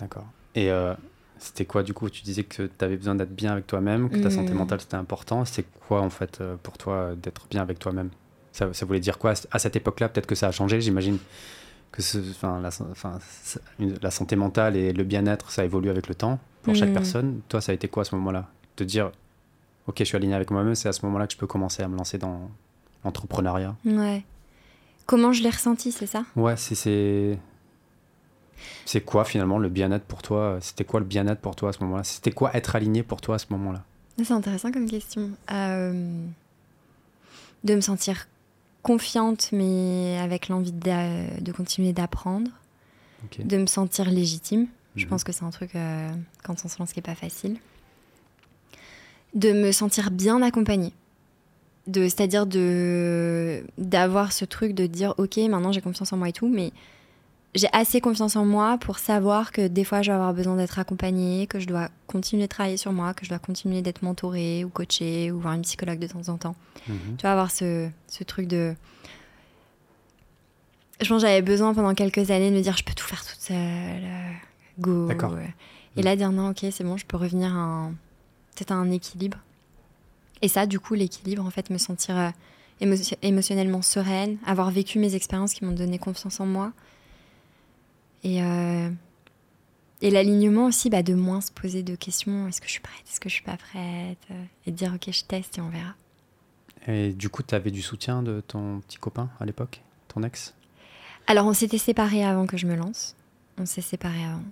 D'accord. 0.00 0.26
Et 0.54 0.70
euh, 0.70 0.94
c'était 1.38 1.64
quoi 1.64 1.82
du 1.82 1.92
coup 1.94 2.08
Tu 2.10 2.22
disais 2.22 2.42
que 2.44 2.64
tu 2.64 2.84
avais 2.84 2.96
besoin 2.96 3.14
d'être 3.14 3.34
bien 3.34 3.52
avec 3.52 3.66
toi-même, 3.66 4.08
que 4.10 4.16
ta 4.16 4.30
santé 4.30 4.52
Mm. 4.54 4.58
mentale 4.58 4.80
c'était 4.80 4.96
important. 4.96 5.44
C'est 5.44 5.64
quoi 5.86 6.00
en 6.02 6.10
fait 6.10 6.42
pour 6.62 6.76
toi 6.78 7.10
d'être 7.16 7.46
bien 7.50 7.62
avec 7.62 7.78
toi-même? 7.78 8.10
Ça, 8.52 8.72
ça 8.72 8.84
voulait 8.86 9.00
dire 9.00 9.16
quoi? 9.18 9.34
À 9.52 9.58
cette 9.58 9.76
époque-là 9.76 10.08
Peut-être 10.08 10.26
que 10.26 10.34
ça 10.34 10.48
a 10.48 10.52
changé, 10.52 10.80
j'imagine 10.80 11.18
que 11.92 12.02
ce- 12.02 12.18
la 14.02 14.10
santé 14.10 14.36
mentale 14.36 14.76
et 14.76 14.92
le 14.92 15.04
bien-être 15.04 15.50
ça 15.50 15.64
évolue 15.64 15.90
avec 15.90 16.08
le 16.08 16.14
temps 16.14 16.38
pour 16.62 16.74
chaque 16.74 16.90
Mm. 16.90 16.94
personne. 16.94 17.40
Toi, 17.48 17.60
ça 17.60 17.72
a 17.72 17.74
été 17.74 17.88
quoi 17.88 18.02
à 18.02 18.04
ce 18.04 18.14
moment-là? 18.16 18.48
De 18.76 18.84
dire, 18.84 19.10
ok, 19.86 19.96
je 19.98 20.04
suis 20.04 20.16
aligné 20.16 20.34
avec 20.34 20.50
moi-même, 20.50 20.74
c'est 20.74 20.88
à 20.88 20.92
ce 20.92 21.04
moment-là 21.06 21.26
que 21.26 21.32
je 21.32 21.38
peux 21.38 21.46
commencer 21.46 21.82
à 21.82 21.88
me 21.88 21.96
lancer 21.96 22.18
dans 22.18 22.50
l'entrepreneuriat. 23.04 23.74
Ouais. 23.84 24.24
Comment 25.06 25.32
je 25.32 25.42
l'ai 25.42 25.50
ressenti, 25.50 25.90
c'est 25.92 26.06
ça? 26.06 26.24
Ouais, 26.36 26.56
c'est 26.56 27.38
c'est 28.84 29.00
quoi 29.00 29.24
finalement 29.24 29.58
le 29.58 29.68
bien-être 29.68 30.04
pour 30.04 30.20
toi? 30.22 30.58
C'était 30.60 30.84
quoi 30.84 31.00
le 31.00 31.06
bien-être 31.06 31.40
pour 31.40 31.56
toi 31.56 31.70
à 31.70 31.72
ce 31.72 31.82
moment-là? 31.82 32.04
C'était 32.04 32.30
quoi 32.32 32.54
être 32.54 32.76
aligné 32.76 33.02
pour 33.02 33.20
toi 33.20 33.36
à 33.36 33.38
ce 33.38 33.46
moment-là? 33.50 33.82
C'est 34.22 34.32
intéressant 34.32 34.70
comme 34.70 34.86
question. 34.88 35.30
Euh, 35.50 36.26
de 37.64 37.74
me 37.74 37.80
sentir 37.80 38.26
confiante, 38.82 39.50
mais 39.52 40.18
avec 40.18 40.48
l'envie 40.48 40.72
d'a- 40.72 41.40
de 41.40 41.52
continuer 41.52 41.92
d'apprendre. 41.92 42.50
De 43.38 43.56
me 43.58 43.66
sentir 43.66 44.10
légitime. 44.10 44.66
Je 44.96 45.04
Mhm. 45.04 45.10
pense 45.10 45.24
que 45.24 45.32
c'est 45.32 45.44
un 45.44 45.50
truc, 45.50 45.74
euh, 45.74 46.10
quand 46.42 46.54
on 46.64 46.68
se 46.68 46.78
lance, 46.78 46.92
qui 46.92 46.98
n'est 46.98 47.02
pas 47.02 47.14
facile. 47.14 47.56
De 49.34 49.52
me 49.52 49.70
sentir 49.72 50.10
bien 50.10 50.42
accompagnée. 50.42 50.92
De, 51.86 52.02
c'est-à-dire 52.04 52.46
de, 52.46 53.64
d'avoir 53.78 54.32
ce 54.32 54.44
truc 54.44 54.74
de 54.74 54.86
dire, 54.86 55.14
OK, 55.18 55.36
maintenant 55.38 55.72
j'ai 55.72 55.80
confiance 55.80 56.12
en 56.12 56.16
moi 56.16 56.28
et 56.28 56.32
tout, 56.32 56.48
mais 56.48 56.72
j'ai 57.54 57.68
assez 57.72 58.00
confiance 58.00 58.36
en 58.36 58.44
moi 58.44 58.78
pour 58.78 58.98
savoir 58.98 59.50
que 59.50 59.66
des 59.66 59.82
fois 59.84 60.02
je 60.02 60.10
vais 60.10 60.14
avoir 60.14 60.34
besoin 60.34 60.56
d'être 60.56 60.78
accompagnée, 60.78 61.46
que 61.46 61.58
je 61.58 61.66
dois 61.66 61.88
continuer 62.06 62.42
de 62.44 62.48
travailler 62.48 62.76
sur 62.76 62.92
moi, 62.92 63.14
que 63.14 63.24
je 63.24 63.30
dois 63.30 63.38
continuer 63.38 63.82
d'être 63.82 64.02
mentorée 64.02 64.64
ou 64.64 64.68
coachée 64.68 65.30
ou 65.32 65.40
voir 65.40 65.54
une 65.54 65.62
psychologue 65.62 65.98
de 65.98 66.06
temps 66.06 66.28
en 66.28 66.36
temps. 66.36 66.54
Mhm. 66.88 67.16
Tu 67.16 67.22
vas 67.22 67.32
avoir 67.32 67.50
ce, 67.50 67.88
ce 68.08 68.22
truc 68.24 68.46
de. 68.46 68.74
Je 71.00 71.08
pense 71.08 71.22
que 71.22 71.28
j'avais 71.28 71.42
besoin 71.42 71.72
pendant 71.72 71.94
quelques 71.94 72.30
années 72.30 72.50
de 72.50 72.56
me 72.56 72.60
dire 72.60 72.76
je 72.76 72.84
peux 72.84 72.92
tout 72.94 73.06
faire 73.06 73.24
toute 73.24 73.40
seule, 73.40 73.56
euh, 73.56 74.32
go. 74.78 75.06
D'accord. 75.06 75.36
Et 75.96 76.02
là, 76.02 76.16
dire 76.16 76.30
non, 76.32 76.50
ok, 76.50 76.66
c'est 76.70 76.84
bon, 76.84 76.96
je 76.96 77.04
peux 77.06 77.16
revenir 77.16 77.54
à 77.54 77.58
un, 77.58 77.90
peut-être 78.54 78.70
à 78.72 78.76
un 78.76 78.90
équilibre. 78.90 79.38
Et 80.42 80.48
ça, 80.48 80.66
du 80.66 80.78
coup, 80.80 80.94
l'équilibre, 80.94 81.44
en 81.44 81.50
fait, 81.50 81.68
me 81.70 81.78
sentir 81.78 82.16
euh, 82.16 82.30
émo- 82.80 83.16
émotionnellement 83.22 83.82
sereine, 83.82 84.38
avoir 84.46 84.70
vécu 84.70 84.98
mes 84.98 85.14
expériences 85.14 85.52
qui 85.52 85.64
m'ont 85.64 85.72
donné 85.72 85.98
confiance 85.98 86.40
en 86.40 86.46
moi. 86.46 86.72
Et, 88.22 88.42
euh, 88.42 88.88
et 90.00 90.10
l'alignement 90.10 90.66
aussi, 90.66 90.90
bah, 90.90 91.02
de 91.02 91.14
moins 91.14 91.40
se 91.40 91.50
poser 91.52 91.82
de 91.82 91.94
questions 91.94 92.48
est-ce 92.48 92.60
que 92.60 92.66
je 92.66 92.72
suis 92.72 92.80
prête, 92.80 93.02
est-ce 93.06 93.20
que 93.20 93.28
je 93.28 93.34
suis 93.34 93.44
pas 93.44 93.56
prête? 93.56 94.18
Et 94.66 94.70
de 94.70 94.76
dire 94.76 94.92
ok, 94.94 95.10
je 95.10 95.24
teste 95.24 95.58
et 95.58 95.60
on 95.60 95.68
verra. 95.68 95.94
Et 96.86 97.12
du 97.12 97.28
coup, 97.28 97.42
tu 97.42 97.54
avais 97.54 97.70
du 97.70 97.82
soutien 97.82 98.22
de 98.22 98.40
ton 98.40 98.80
petit 98.80 98.96
copain 98.96 99.28
à 99.40 99.44
l'époque? 99.44 99.82
Ton 100.08 100.22
ex? 100.22 100.54
Alors, 101.26 101.46
on 101.46 101.52
s'était 101.52 101.78
séparés 101.78 102.24
avant 102.24 102.46
que 102.46 102.56
je 102.56 102.66
me 102.66 102.74
lance. 102.76 103.14
On 103.58 103.66
s'est 103.66 103.82
séparés 103.82 104.24
avant. 104.24 104.42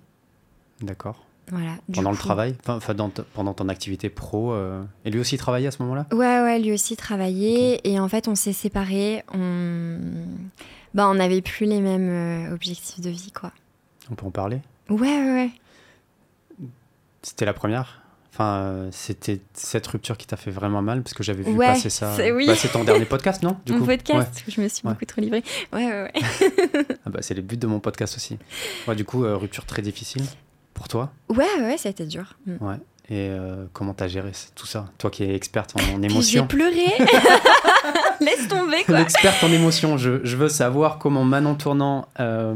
D'accord. 0.81 1.25
Voilà. 1.51 1.71
Pendant 1.93 2.11
le 2.11 2.17
travail 2.17 2.55
Enfin, 2.67 2.93
dans 2.93 3.09
pendant 3.33 3.53
ton 3.55 3.69
activité 3.69 4.09
pro 4.09 4.53
euh, 4.53 4.83
Et 5.03 5.09
lui 5.09 5.19
aussi 5.19 5.35
travaillait 5.37 5.67
à 5.67 5.71
ce 5.71 5.81
moment-là? 5.81 6.05
Ouais, 6.11 6.41
ouais, 6.41 6.59
lui 6.59 6.71
aussi 6.71 6.95
travaillait. 6.95 7.81
Et 7.83 7.99
en 7.99 8.07
fait, 8.07 8.27
on 8.27 8.35
s'est 8.35 8.53
séparés. 8.53 9.23
On... 9.33 9.97
On 10.97 11.13
n'avait 11.15 11.41
plus 11.41 11.65
les 11.65 11.81
mêmes 11.81 12.09
euh, 12.49 12.53
objectifs 12.53 13.01
de 13.01 13.09
vie, 13.09 13.31
quoi. 13.31 13.51
On 14.11 14.15
peut 14.15 14.25
en 14.27 14.31
parler? 14.31 14.59
Ouais, 14.89 14.97
ouais, 14.99 15.33
ouais. 15.33 15.49
C'était 17.21 17.45
la 17.45 17.53
première? 17.53 18.01
Enfin, 18.31 18.59
euh, 18.59 18.89
c'était 18.91 19.41
cette 19.53 19.85
rupture 19.87 20.17
qui 20.17 20.25
t'a 20.27 20.37
fait 20.37 20.51
vraiment 20.51 20.81
mal 20.81 21.01
parce 21.03 21.13
que 21.13 21.23
j'avais 21.23 21.43
vu 21.43 21.51
Ouais, 21.51 21.65
passer 21.65 21.89
ça. 21.89 22.15
c'est- 22.15 22.31
oui. 22.31 22.45
Bah, 22.47 22.53
ton 22.71 22.83
dernier 22.83 23.05
podcast, 23.05 23.43
non 23.43 23.57
du 23.65 23.73
Mon 23.73 23.79
coup? 23.79 23.85
podcast, 23.87 24.43
où 24.47 24.51
je 24.51 24.61
me 24.61 24.67
suis 24.67 24.87
Ouais. 24.87 24.93
beaucoup 24.93 25.05
trop 25.05 25.19
livrée. 25.19 25.43
Ouais, 25.73 25.85
ouais, 25.85 26.03
ouais. 26.03 26.85
Ah 27.05 27.09
bah, 27.09 27.19
c'est 27.21 27.33
le 27.33 27.41
but 27.41 27.59
de 27.59 27.67
mon 27.67 27.79
podcast 27.79 28.15
aussi. 28.15 28.37
Ouais, 28.87 28.95
du 28.95 29.03
coup, 29.03 29.25
euh, 29.25 29.35
rupture 29.35 29.65
très 29.65 29.81
difficile 29.81 30.23
pour 30.79 30.87
toi. 30.87 31.11
Ouais, 31.27 31.45
ouais, 31.59 31.77
ça 31.77 31.89
a 31.89 31.91
été 31.91 32.05
dur. 32.05 32.37
Mm. 32.45 32.65
Ouais. 32.65 32.75
Et 33.09 33.27
euh, 33.29 33.65
comment 33.73 33.93
t'as 33.93 34.07
géré 34.07 34.31
tout 34.55 34.65
ça? 34.65 34.85
Toi 34.97 35.09
qui 35.09 35.23
es 35.25 35.35
experte 35.35 35.73
en, 35.75 35.79
en 35.95 35.99
Puis 35.99 36.09
J'ai 36.09 36.13
émotion. 36.15 36.47
pleuré. 36.47 36.85
Laisse 38.21 38.47
tomber, 38.47 38.83
quoi. 38.85 38.97
L'experte 38.99 39.43
en 39.43 39.51
émotion, 39.51 39.97
je, 39.97 40.23
je 40.23 40.37
veux 40.37 40.47
savoir 40.47 40.97
comment 40.99 41.25
Manon 41.25 41.55
Tournant, 41.55 42.07
euh, 42.21 42.55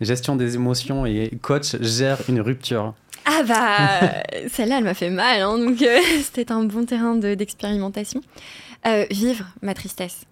gestion 0.00 0.34
des 0.34 0.56
émotions 0.56 1.06
et 1.06 1.30
coach, 1.42 1.76
gère 1.80 2.18
une 2.28 2.40
rupture. 2.40 2.94
Ah 3.24 3.42
bah, 3.46 4.22
celle-là, 4.48 4.78
elle 4.78 4.84
m'a 4.84 4.94
fait 4.94 5.10
mal, 5.10 5.42
hein, 5.42 5.56
donc 5.58 5.80
euh, 5.82 5.98
c'était 6.22 6.50
un 6.50 6.64
bon 6.64 6.84
terrain 6.86 7.14
d'expérimentation. 7.14 8.20
Euh, 8.86 9.04
vivre 9.12 9.44
ma 9.62 9.74
tristesse. 9.74 10.24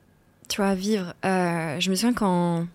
Tu 0.49 0.61
vois, 0.63 0.75
vivre. 0.75 1.13
Euh, 1.25 1.79
je 1.79 1.91
me 1.91 1.95
souviens 1.95 2.15
quand, 2.15 2.67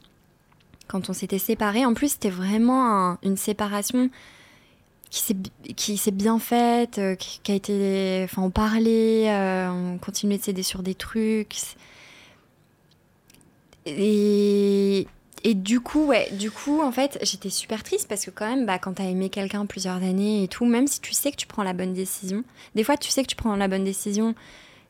quand 0.88 1.10
on 1.10 1.14
s'était 1.14 1.40
séparés, 1.40 1.86
en 1.86 1.96
plus, 1.96 2.10
c'était 2.10 2.30
vraiment 2.30 3.18
une 3.24 3.36
séparation 3.38 4.10
qui 5.76 5.98
s'est 5.98 6.12
bien 6.12 6.40
faite, 6.40 7.00
qui, 7.20 7.40
qui, 7.44 7.52
a 7.52 7.56
été. 7.56 8.22
Enfin, 8.24 8.42
on 8.42 8.50
parlait, 8.50 9.30
on 9.70 9.98
continuait 10.00 10.38
de 10.38 10.44
s'aider 10.44 10.64
sur 10.64 10.82
des 10.84 10.96
trucs. 10.96 11.56
Et 13.86 15.08
et 15.46 15.56
du 15.56 15.82
coup, 15.82 16.06
ouais, 16.06 16.30
du 16.32 16.52
coup, 16.52 16.82
en 16.82 16.92
fait, 16.92 17.20
j'étais 17.22 17.50
super 17.50 17.84
triste 17.84 18.08
parce 18.08 18.26
que 18.26 18.32
quand 18.32 18.48
même, 18.48 18.66
bah, 18.66 18.80
quand 18.80 18.94
t'as 18.94 19.04
aimé 19.04 19.30
quelqu'un 19.30 19.66
plusieurs 19.66 19.98
années 19.98 20.44
et 20.44 20.48
tout, 20.48 20.66
même 20.66 20.88
si 20.88 21.02
tu 21.02 21.12
sais 21.12 21.32
que 21.32 21.36
tu 21.36 21.48
prends 21.48 21.64
la 21.64 21.74
bonne 21.74 21.94
décision, 21.94 22.46
des 22.76 22.84
fois 22.86 22.96
tu 22.96 23.10
sais 23.10 23.24
que 23.24 23.28
tu 23.28 23.36
prends 23.36 23.56
la 23.58 23.68
bonne 23.68 23.84
décision, 23.84 24.36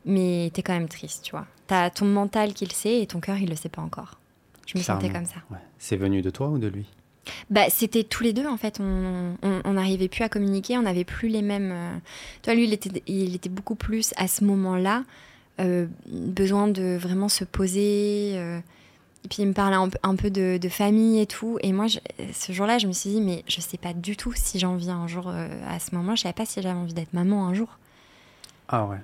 mais 0.06 0.52
t'es 0.54 0.62
quand 0.62 0.74
même 0.74 0.90
triste, 0.90 1.24
tu 1.24 1.32
vois. 1.32 1.48
T'as 1.66 1.90
ton 1.90 2.06
mental 2.06 2.54
qui 2.54 2.66
le 2.66 2.72
sait 2.72 3.02
et 3.02 3.08
ton 3.08 3.20
cœur, 3.20 3.38
il 3.38 3.50
le 3.50 3.56
sait 3.56 3.70
pas 3.70 3.82
encore. 3.82 4.20
Je 4.68 4.78
me 4.78 4.84
sentais 4.84 5.10
comme 5.10 5.26
ça. 5.26 5.38
C'est 5.80 5.98
venu 5.98 6.22
de 6.22 6.30
toi 6.30 6.50
ou 6.50 6.60
de 6.60 6.68
lui? 6.68 6.86
Bah, 7.50 7.66
c'était 7.70 8.04
tous 8.04 8.24
les 8.24 8.34
deux 8.34 8.48
en 8.48 8.58
fait. 8.58 8.80
On 8.80 9.74
n'arrivait 9.74 10.08
plus 10.08 10.24
à 10.24 10.30
communiquer, 10.30 10.78
on 10.78 10.84
n'avait 10.84 11.06
plus 11.06 11.30
les 11.30 11.42
mêmes. 11.42 11.72
Euh, 11.72 11.98
toi, 12.42 12.54
lui, 12.54 12.66
il 12.66 12.74
était, 12.74 13.04
il 13.08 13.36
était 13.36 13.50
beaucoup 13.50 13.76
plus 13.76 14.14
à 14.18 14.28
ce 14.28 14.44
moment-là 14.44 15.04
euh, 15.60 15.86
besoin 16.08 16.68
de 16.68 16.98
vraiment 16.98 17.30
se 17.30 17.44
poser. 17.44 18.34
Euh, 18.36 18.60
et 19.24 19.28
puis 19.30 19.44
il 19.44 19.48
me 19.48 19.54
parlait 19.54 19.78
un, 20.04 20.16
peu 20.16 20.30
de, 20.30 20.70
famille 20.70 21.22
et 21.22 21.26
tout. 21.26 21.58
Et 21.62 21.72
moi, 21.72 21.86
ce 21.88 22.52
jour-là, 22.52 22.78
je 22.78 22.88
me 22.88 22.92
suis 22.92 23.12
dit, 23.12 23.22
mais 23.22 23.44
je 23.48 23.62
sais 23.62 23.78
pas 23.78 23.94
du 23.94 24.18
tout 24.18 24.34
si 24.36 24.60
j'ai 24.60 24.66
envie 24.66 24.90
un 24.90 25.08
jour, 25.08 25.30
euh, 25.30 25.48
à 25.70 25.80
ce 25.80 25.96
moment, 25.96 26.16
je 26.16 26.24
savais 26.24 26.34
pas 26.34 26.46
si 26.46 26.62
j'avais 26.62 26.76
envie 26.76 26.94
d'être 26.94 27.14
maman 27.14 27.48
un 27.48 27.54
jour. 27.54 27.78
Ah 28.68 28.86
ouais. 28.86 28.98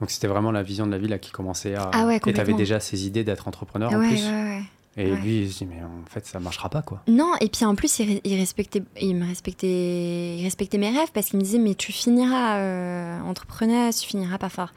Donc 0.00 0.10
c'était 0.10 0.26
vraiment 0.26 0.50
la 0.50 0.62
vision 0.62 0.86
de 0.86 0.90
la 0.90 0.98
vie 0.98 1.08
là 1.08 1.18
qui 1.18 1.30
commençait 1.30 1.74
à. 1.74 1.90
Ah 1.92 2.06
ouais, 2.06 2.20
Et 2.26 2.32
tu 2.32 2.40
avais 2.40 2.54
déjà 2.54 2.80
ces 2.80 3.06
idées 3.06 3.24
d'être 3.24 3.48
entrepreneur 3.48 3.90
en 3.92 3.98
plus. 3.98 4.24
Ouais, 4.24 4.30
ouais. 4.30 4.62
Et 5.00 5.16
lui, 5.16 5.42
il 5.42 5.52
se 5.52 5.58
dit, 5.58 5.66
mais 5.66 5.82
en 5.82 6.04
fait, 6.08 6.26
ça 6.26 6.40
marchera 6.40 6.68
pas, 6.68 6.82
quoi. 6.82 7.02
Non, 7.08 7.32
et 7.40 7.48
puis 7.48 7.64
en 7.64 7.74
plus, 7.74 8.00
il, 8.00 8.34
respectait, 8.36 8.82
il 9.00 9.16
me 9.16 9.26
respectait, 9.26 10.36
il 10.36 10.42
respectait 10.42 10.78
mes 10.78 10.90
rêves 10.90 11.10
parce 11.12 11.28
qu'il 11.28 11.38
me 11.38 11.44
disait, 11.44 11.58
mais 11.58 11.74
tu 11.74 11.92
finiras 11.92 12.58
euh, 12.58 13.20
entrepreneur, 13.22 13.92
tu 13.94 14.06
finiras 14.06 14.38
pas 14.38 14.48
fort. 14.48 14.72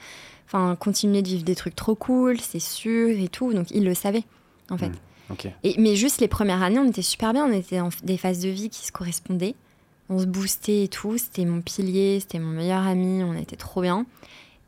Enfin, 0.45 0.75
continuer 0.79 1.21
de 1.21 1.27
vivre 1.27 1.43
des 1.43 1.55
trucs 1.55 1.75
trop 1.75 1.95
cool, 1.95 2.39
c'est 2.39 2.59
sûr 2.59 3.09
et 3.09 3.27
tout. 3.27 3.53
Donc, 3.53 3.67
il 3.71 3.83
le 3.83 3.93
savait 3.93 4.23
en 4.69 4.77
fait. 4.77 4.89
Hmm, 4.89 5.49
et, 5.63 5.75
mais 5.77 5.95
juste 5.95 6.21
les 6.21 6.27
premières 6.27 6.61
années, 6.61 6.79
on 6.79 6.87
était 6.87 7.01
super 7.01 7.33
bien, 7.33 7.45
on 7.45 7.51
était 7.51 7.77
dans 7.77 7.89
des 8.03 8.17
phases 8.17 8.39
de 8.39 8.49
vie 8.49 8.69
qui 8.69 8.85
se 8.85 8.91
correspondaient. 8.91 9.55
On 10.09 10.19
se 10.19 10.25
boostait 10.25 10.83
et 10.83 10.87
tout, 10.89 11.17
c'était 11.17 11.45
mon 11.45 11.61
pilier, 11.61 12.19
c'était 12.19 12.39
mon 12.39 12.51
meilleur 12.51 12.85
ami, 12.85 13.23
on 13.23 13.33
était 13.35 13.55
trop 13.55 13.81
bien. 13.81 14.05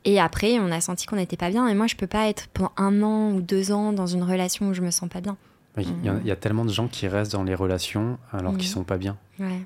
Et 0.06 0.20
après, 0.20 0.60
on 0.60 0.72
a 0.72 0.82
senti 0.82 1.06
qu'on 1.08 1.16
n'était 1.16 1.38
pas 1.38 1.50
bien. 1.50 1.68
Et 1.68 1.74
moi, 1.74 1.88
je 1.88 1.96
peux 1.96 2.08
pas 2.08 2.30
être 2.30 2.48
pendant 2.50 2.72
un 2.78 3.02
an 3.02 3.32
ou 3.32 3.42
deux 3.42 3.72
ans 3.72 3.92
dans 3.92 4.08
une 4.08 4.24
relation 4.24 4.70
où 4.70 4.74
je 4.74 4.82
me 4.82 4.92
sens 4.92 5.10
pas 5.10 5.22
bien. 5.22 5.36
Il 5.78 5.88
y, 6.26 6.32
a 6.32 6.36
tellement 6.38 6.64
de 6.64 6.72
gens 6.72 6.88
qui 6.88 7.06
restent 7.10 7.34
dans 7.34 7.44
les 7.44 7.56
relations 7.56 8.18
alors 8.32 8.54
qu'ils 8.54 8.62
qu'ils 8.62 8.70
sont 8.70 8.86
pas 8.86 8.98
bien. 8.98 9.18
Ouais. 9.40 9.60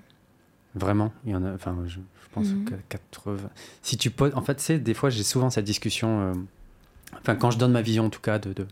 Vraiment, 0.73 1.13
il 1.23 1.33
y 1.33 1.35
en 1.35 1.45
a. 1.45 1.53
Enfin, 1.53 1.77
je, 1.85 1.99
pense 2.33 2.47
mhm. 2.47 2.65
que 2.65 2.73
80. 2.89 3.37
Si 3.83 3.97
tu 3.97 4.09
poses, 4.09 4.33
en 4.33 4.41
fait, 4.41 4.59
c'est 4.59 4.79
des 4.79 4.95
fois, 4.95 5.11
j'ai 5.11 5.21
souvent 5.21 5.51
cette 5.51 5.65
discussion. 5.65 6.21
Euh, 6.21 6.33
enfin, 7.19 7.35
quand 7.35 7.51
je 7.51 7.59
donne 7.59 7.73
ma 7.73 7.83
vision, 7.83 8.05
en 8.05 8.09
tout 8.09 8.21
cas, 8.21 8.39
de, 8.39 8.53
de 8.53 8.65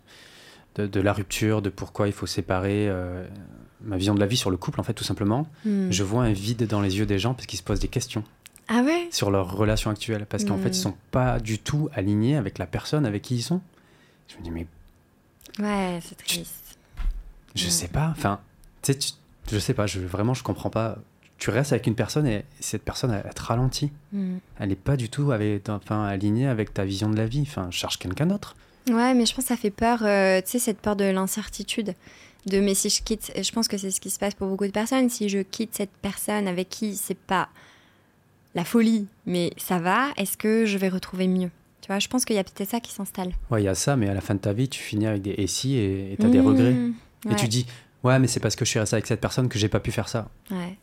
de, 0.85 0.99
la 0.99 1.13
rupture, 1.13 1.61
de 1.61 1.69
pourquoi 1.69 2.07
il 2.07 2.13
faut 2.13 2.27
séparer, 2.27 2.87
euh, 2.87 3.25
ma 3.81 3.97
vision 3.97 4.13
de 4.13 4.19
la 4.19 4.25
vie 4.25 4.37
sur 4.37 4.51
le 4.51 4.57
couple, 4.57 4.79
en 4.79 4.83
fait, 4.83 4.93
tout 4.93 5.03
simplement. 5.03 5.47
Hmm. 5.65 5.89
Je 5.89 6.03
vois 6.03 6.23
un 6.23 6.33
vide 6.33 6.67
dans 6.67 6.81
les 6.81 6.97
yeux 6.99 7.05
des 7.05 7.19
gens 7.19 7.33
parce 7.33 7.47
qu'ils 7.47 7.59
se 7.59 7.63
posent 7.63 7.79
des 7.79 7.87
questions. 7.87 8.23
Ah 8.67 8.81
ouais 8.81 9.07
Sur 9.11 9.31
leur 9.31 9.55
relation 9.55 9.89
actuelle. 9.89 10.25
Parce 10.25 10.43
qu'en 10.43 10.57
fait, 10.57 10.69
ils 10.69 10.71
hmm. 10.71 10.83
sont 10.83 10.95
pas 11.11 11.39
du 11.39 11.59
tout 11.59 11.89
alignés 11.93 12.35
avec 12.35 12.57
la 12.57 12.65
personne 12.65 13.05
avec 13.05 13.21
qui 13.21 13.35
ils 13.35 13.43
sont. 13.43 13.61
Je 14.27 14.37
me 14.37 14.43
dis, 14.43 14.51
mais. 14.51 14.67
Ouais, 15.59 15.99
c'est 16.01 16.17
triste. 16.17 16.77
Je, 17.55 17.69
sais 17.69 17.87
pas. 17.87 18.09
Enfin, 18.15 18.39
tu 18.81 18.93
sais, 18.93 19.13
je 19.51 19.59
sais 19.59 19.73
pas. 19.73 19.87
Je, 19.87 19.99
vraiment, 19.99 20.33
je 20.33 20.43
comprends 20.43 20.69
pas. 20.69 20.97
Tu 21.37 21.49
restes 21.49 21.71
avec 21.71 21.85
une 21.87 21.95
personne 21.95 22.25
et 22.25 22.45
cette 22.59 22.83
personne, 22.83 23.11
elle, 23.11 23.33
te 23.33 23.41
ralentit. 23.41 23.91
Hmm. 24.11 24.37
Elle 24.59 24.69
n'est 24.69 24.75
pas 24.75 24.97
du 24.97 25.09
tout 25.09 25.31
avec, 25.31 25.69
enfin, 25.69 26.05
alignée 26.05 26.47
avec 26.47 26.73
ta 26.73 26.83
vision 26.83 27.09
de 27.09 27.15
la 27.15 27.25
vie. 27.25 27.43
Enfin, 27.43 27.69
cherche 27.71 27.97
quelqu'un 27.99 28.25
d'autre. 28.25 28.55
Ouais, 28.89 29.13
mais 29.13 29.25
je 29.25 29.33
pense 29.33 29.45
que 29.45 29.49
ça 29.49 29.57
fait 29.57 29.71
peur, 29.71 29.99
euh, 30.03 30.41
tu 30.41 30.51
sais, 30.51 30.59
cette 30.59 30.79
peur 30.79 30.95
de 30.95 31.05
l'incertitude. 31.05 31.93
De 32.45 32.59
mais 32.59 32.73
si 32.73 32.89
je 32.89 33.01
quitte, 33.01 33.31
je 33.35 33.51
pense 33.51 33.67
que 33.67 33.77
c'est 33.77 33.91
ce 33.91 33.99
qui 33.99 34.09
se 34.09 34.19
passe 34.19 34.33
pour 34.33 34.47
beaucoup 34.47 34.65
de 34.65 34.71
personnes. 34.71 35.09
Si 35.09 35.27
je 35.27 35.39
quitte 35.39 35.75
cette 35.75 35.91
personne 36.01 36.47
avec 36.47 36.69
qui 36.69 36.95
c'est 36.95 37.17
pas 37.17 37.49
la 38.57 38.65
folie, 38.65 39.07
mais 39.27 39.51
ça 39.55 39.77
va, 39.77 40.07
est-ce 40.17 40.35
que 40.35 40.65
je 40.65 40.79
vais 40.79 40.89
retrouver 40.89 41.27
mieux? 41.27 41.51
Tu 41.81 41.87
vois, 41.87 41.99
je 41.99 42.07
pense 42.07 42.25
qu'il 42.25 42.35
y 42.35 42.39
a 42.39 42.43
peut-être 42.43 42.67
ça 42.67 42.79
qui 42.79 42.91
s'installe. 42.91 43.31
Ouais, 43.51 43.61
il 43.61 43.65
y 43.65 43.67
a 43.67 43.75
ça, 43.75 43.95
mais 43.95 44.09
à 44.09 44.15
la 44.15 44.19
fin 44.19 44.33
de 44.33 44.39
ta 44.39 44.51
vie, 44.51 44.67
tu 44.67 44.81
finis 44.81 45.05
avec 45.05 45.21
des 45.21 45.29
et 45.29 45.45
si 45.45 45.75
et 45.75 46.17
tu 46.19 46.25
as 46.25 46.29
des 46.29 46.39
regrets. 46.39 46.73
Mmh, 46.73 46.93
et 47.31 47.35
tu 47.35 47.47
dis, 47.47 47.67
ouais, 48.03 48.17
mais 48.17 48.25
c'est 48.25 48.39
parce 48.39 48.55
que 48.55 48.65
je 48.65 48.71
suis 48.71 48.79
resté 48.79 48.95
avec 48.95 49.05
cette 49.05 49.21
personne 49.21 49.47
que 49.47 49.59
j'ai 49.59 49.69
pas 49.69 49.79
pu 49.79 49.91
faire 49.91 50.09
ça. 50.09 50.27
Ouais. 50.49 50.75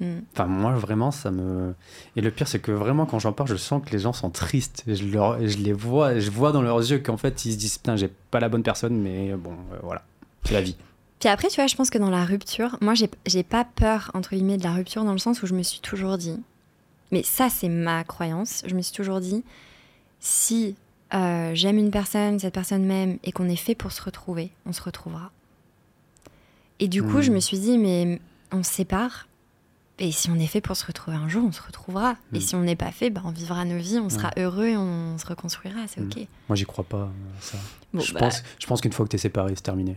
Mm. 0.00 0.20
Enfin, 0.32 0.46
moi, 0.46 0.72
vraiment, 0.72 1.10
ça 1.10 1.30
me. 1.30 1.74
Et 2.16 2.22
le 2.22 2.30
pire, 2.30 2.48
c'est 2.48 2.58
que 2.58 2.72
vraiment, 2.72 3.04
quand 3.04 3.18
j'en 3.18 3.34
parle, 3.34 3.50
je 3.50 3.56
sens 3.56 3.82
que 3.84 3.90
les 3.90 3.98
gens 3.98 4.14
sont 4.14 4.30
tristes. 4.30 4.84
Je, 4.86 5.04
leur... 5.04 5.46
je 5.46 5.58
les 5.58 5.74
vois, 5.74 6.18
je 6.18 6.30
vois 6.30 6.52
dans 6.52 6.62
leurs 6.62 6.78
yeux 6.78 7.00
qu'en 7.00 7.18
fait, 7.18 7.44
ils 7.44 7.52
se 7.52 7.58
disent 7.58 7.76
Putain, 7.76 7.96
j'ai 7.96 8.08
pas 8.30 8.40
la 8.40 8.48
bonne 8.48 8.62
personne, 8.62 8.98
mais 8.98 9.34
bon, 9.34 9.52
euh, 9.74 9.78
voilà, 9.82 10.02
c'est 10.44 10.54
la 10.54 10.62
vie. 10.62 10.76
Puis 11.18 11.28
après, 11.28 11.48
tu 11.48 11.56
vois, 11.56 11.66
je 11.66 11.76
pense 11.76 11.90
que 11.90 11.98
dans 11.98 12.08
la 12.08 12.24
rupture, 12.24 12.78
moi, 12.80 12.94
j'ai 12.94 13.42
pas 13.42 13.66
peur, 13.66 14.10
entre 14.14 14.30
guillemets, 14.30 14.56
de 14.56 14.64
la 14.64 14.72
rupture 14.72 15.04
dans 15.04 15.12
le 15.12 15.18
sens 15.18 15.42
où 15.42 15.46
je 15.46 15.52
me 15.52 15.62
suis 15.62 15.80
toujours 15.80 16.16
dit, 16.16 16.40
mais 17.10 17.22
ça, 17.22 17.48
c'est 17.48 17.68
ma 17.68 18.04
croyance, 18.04 18.62
je 18.66 18.74
me 18.74 18.82
suis 18.82 18.94
toujours 18.94 19.20
dit, 19.20 19.44
si 20.20 20.76
euh, 21.14 21.52
j'aime 21.54 21.78
une 21.78 21.90
personne, 21.90 22.38
cette 22.38 22.54
personne 22.54 22.84
m'aime, 22.84 23.18
et 23.24 23.32
qu'on 23.32 23.48
est 23.48 23.56
fait 23.56 23.74
pour 23.74 23.92
se 23.92 24.02
retrouver, 24.02 24.50
on 24.66 24.72
se 24.72 24.82
retrouvera. 24.82 25.30
Et 26.78 26.88
du 26.88 27.02
coup, 27.02 27.20
je 27.20 27.30
mm. 27.30 27.34
me 27.34 27.40
suis 27.40 27.58
dit, 27.58 27.78
mais 27.78 28.20
on 28.52 28.62
se 28.62 28.72
sépare, 28.72 29.26
et 30.02 30.12
si 30.12 30.30
on 30.30 30.36
est 30.36 30.46
fait 30.46 30.62
pour 30.62 30.76
se 30.76 30.86
retrouver 30.86 31.16
un 31.16 31.28
jour, 31.28 31.44
on 31.46 31.52
se 31.52 31.60
retrouvera. 31.60 32.16
Et 32.32 32.38
mm. 32.38 32.40
si 32.40 32.54
on 32.54 32.62
n'est 32.62 32.76
pas 32.76 32.90
fait, 32.90 33.10
bah, 33.10 33.20
on 33.24 33.30
vivra 33.30 33.66
nos 33.66 33.76
vies, 33.76 33.98
on 33.98 34.08
sera 34.08 34.30
heureux 34.38 34.68
et 34.68 34.76
on 34.76 35.18
se 35.18 35.26
reconstruira, 35.26 35.86
c'est 35.88 36.00
mm. 36.00 36.06
ok. 36.06 36.26
Moi, 36.48 36.56
j'y 36.56 36.64
crois 36.64 36.84
pas, 36.84 37.10
ça. 37.40 37.58
je, 37.92 38.12
bah. 38.14 38.20
pense, 38.20 38.42
je 38.58 38.66
pense 38.66 38.80
qu'une 38.80 38.92
fois 38.92 39.04
que 39.04 39.10
tu 39.10 39.16
es 39.16 39.18
séparé, 39.18 39.52
c'est 39.54 39.62
terminé. 39.62 39.96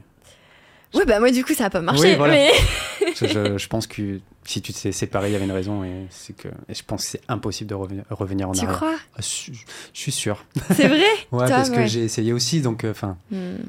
Oui, 0.93 1.01
bah 1.07 1.19
moi, 1.19 1.31
du 1.31 1.43
coup, 1.43 1.53
ça 1.53 1.65
n'a 1.65 1.69
pas 1.69 1.81
marché. 1.81 2.17
mais... 2.17 2.51
je, 3.15 3.67
pense 3.67 3.87
que 3.87 4.19
si 4.43 4.61
tu 4.61 4.73
t'es 4.73 4.91
séparé, 4.91 5.29
il 5.29 5.33
y 5.33 5.35
avait 5.35 5.45
une 5.45 5.51
raison. 5.51 5.83
Et, 5.83 6.07
c'est 6.09 6.35
que, 6.35 6.47
et 6.69 6.73
je 6.73 6.83
pense 6.83 7.05
que 7.05 7.11
c'est 7.11 7.21
impossible 7.27 7.69
de 7.69 7.75
revenir, 7.75 8.03
revenir 8.09 8.49
en 8.49 8.53
arrière. 8.53 8.69
Tu 8.69 8.75
crois 8.75 8.95
ah, 9.15 9.21
je, 9.21 9.51
suis 9.93 10.11
sûr. 10.11 10.45
C'est 10.75 10.87
vrai 10.87 11.03
Ouais, 11.31 11.47
parce 11.47 11.69
que 11.69 11.85
j'ai 11.87 12.03
essayé 12.03 12.33
aussi. 12.33 12.61
Donc, 12.61 12.83
euh. 12.83 12.93
Hmm. 13.31 13.63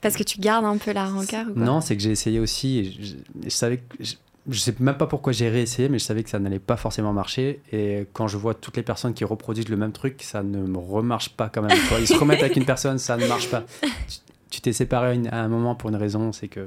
Parce 0.00 0.16
que 0.16 0.22
tu 0.22 0.38
gardes 0.38 0.64
un 0.64 0.76
peu 0.76 0.92
la 0.92 1.06
rancœur 1.06 1.46
ou 1.48 1.54
quoi 1.54 1.62
Non, 1.62 1.80
c'est 1.80 1.96
que 1.96 2.02
j'ai 2.02 2.10
essayé 2.10 2.38
aussi. 2.40 2.78
Et 2.78 2.84
je, 2.84 3.14
je 3.44 3.50
savais 3.50 3.78
que 3.78 4.04
je 4.48 4.60
sais 4.60 4.74
même 4.78 4.96
pas 4.96 5.06
pourquoi 5.06 5.32
j'ai 5.32 5.48
réessayé, 5.48 5.88
mais 5.88 5.98
je 5.98 6.04
savais 6.04 6.22
que 6.22 6.30
ça 6.30 6.38
n'allait 6.38 6.58
pas 6.58 6.76
forcément 6.76 7.12
marcher. 7.12 7.60
Et 7.72 8.06
quand 8.12 8.28
je 8.28 8.36
vois 8.36 8.54
toutes 8.54 8.76
les 8.76 8.82
personnes 8.82 9.14
qui 9.14 9.24
reproduisent 9.24 9.68
le 9.68 9.76
même 9.76 9.92
truc, 9.92 10.22
ça 10.22 10.42
ne 10.42 10.58
me 10.58 10.78
remarche 10.78 11.30
pas 11.30 11.48
quand 11.48 11.62
même. 11.62 11.76
ils 11.98 12.06
se 12.06 12.14
remettent 12.14 12.42
avec 12.42 12.56
une 12.56 12.64
personne, 12.64 12.98
ça 12.98 13.16
ne 13.16 13.26
marche 13.26 13.50
pas. 13.50 13.64
Tu 14.50 14.60
t'es 14.60 14.72
séparé 14.72 15.20
à 15.30 15.42
un 15.42 15.48
moment 15.48 15.74
pour 15.74 15.90
une 15.90 15.96
raison, 15.96 16.32
c'est 16.32 16.48
que 16.48 16.64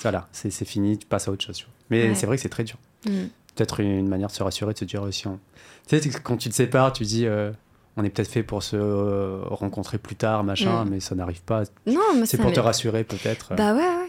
voilà, 0.00 0.28
c'est 0.32 0.50
fini, 0.64 0.98
tu 0.98 1.06
passes 1.06 1.28
à 1.28 1.32
autre 1.32 1.44
chose. 1.44 1.66
Mais 1.90 2.14
c'est 2.14 2.26
vrai 2.26 2.36
que 2.36 2.42
c'est 2.42 2.48
très 2.48 2.64
dur. 2.64 2.78
Mm. 3.06 3.26
Peut-être 3.54 3.80
une 3.80 4.08
manière 4.08 4.28
de 4.28 4.32
se 4.32 4.42
rassurer, 4.42 4.72
de 4.72 4.78
se 4.78 4.84
dire 4.84 5.02
aussi. 5.02 5.24
Tu 5.86 6.00
sais, 6.00 6.10
quand 6.22 6.36
tu 6.36 6.48
te 6.48 6.54
sépares, 6.54 6.92
tu 6.92 7.04
dis. 7.04 7.26
Euh, 7.26 7.52
on 7.96 8.04
est 8.04 8.10
peut-être 8.10 8.30
fait 8.30 8.42
pour 8.42 8.62
se 8.62 8.74
euh, 8.74 9.42
rencontrer 9.44 9.98
plus 9.98 10.16
tard, 10.16 10.44
machin, 10.44 10.84
mm. 10.84 10.88
mais 10.88 11.00
ça 11.00 11.14
n'arrive 11.14 11.42
pas. 11.42 11.64
Non, 11.86 12.24
c'est 12.24 12.38
pour 12.38 12.52
te 12.52 12.60
rassurer 12.60 13.04
peut-être. 13.04 13.54
Bah 13.54 13.74
ouais, 13.74 13.80
ouais. 13.80 14.01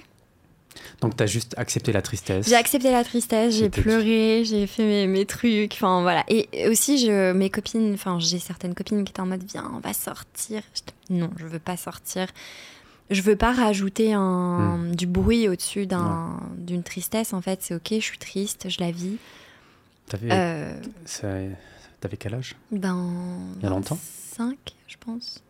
Donc, 1.03 1.17
tu 1.17 1.23
as 1.23 1.27
juste 1.27 1.53
accepté 1.57 1.91
la 1.91 2.01
tristesse. 2.01 2.47
J'ai 2.47 2.55
accepté 2.55 2.89
la 2.89 3.03
tristesse, 3.03 3.55
j'ai 3.55 3.69
pleuré, 3.69 4.43
j'ai 4.45 4.67
fait 4.67 4.85
mes, 4.85 5.05
mes, 5.05 5.25
trucs. 5.25 5.73
Enfin, 5.73 6.01
voilà. 6.01 6.23
Et 6.29 6.47
aussi, 6.69 6.97
je, 6.97 7.33
mes 7.33 7.49
copines, 7.49 7.93
enfin, 7.93 8.19
j'ai 8.19 8.39
certaines 8.39 8.73
copines 8.73 9.03
qui 9.03 9.11
étaient 9.11 9.19
en 9.19 9.25
mode 9.25 9.43
Viens, 9.43 9.69
on 9.75 9.79
va 9.79 9.91
sortir. 9.91 10.63
non, 11.09 11.29
je 11.35 11.45
veux 11.45 11.59
pas 11.59 11.75
sortir. 11.75 12.27
Je 13.09 13.21
veux 13.21 13.35
pas 13.35 13.51
rajouter 13.51 14.13
un, 14.13 14.77
hmm. 14.77 14.95
du 14.95 15.05
bruit 15.05 15.49
au-dessus 15.49 15.87
d'une 16.57 16.83
tristesse. 16.83 17.33
En 17.33 17.41
fait, 17.41 17.59
c'est 17.61 17.75
ok, 17.75 17.89
je 17.91 17.99
suis 17.99 18.17
triste, 18.17 18.69
je 18.69 18.79
la 18.79 18.91
vis. 18.91 19.17
T'avais 20.07 20.29
euh, 20.31 20.73
quel 22.17 22.33
âge? 22.33 22.55
Ben. 22.71 23.11
Il 23.57 23.63
y 23.63 23.65
a 23.65 23.69
longtemps? 23.69 23.99
5, 24.37 24.55
je 24.87 24.95
pense. 25.01 25.43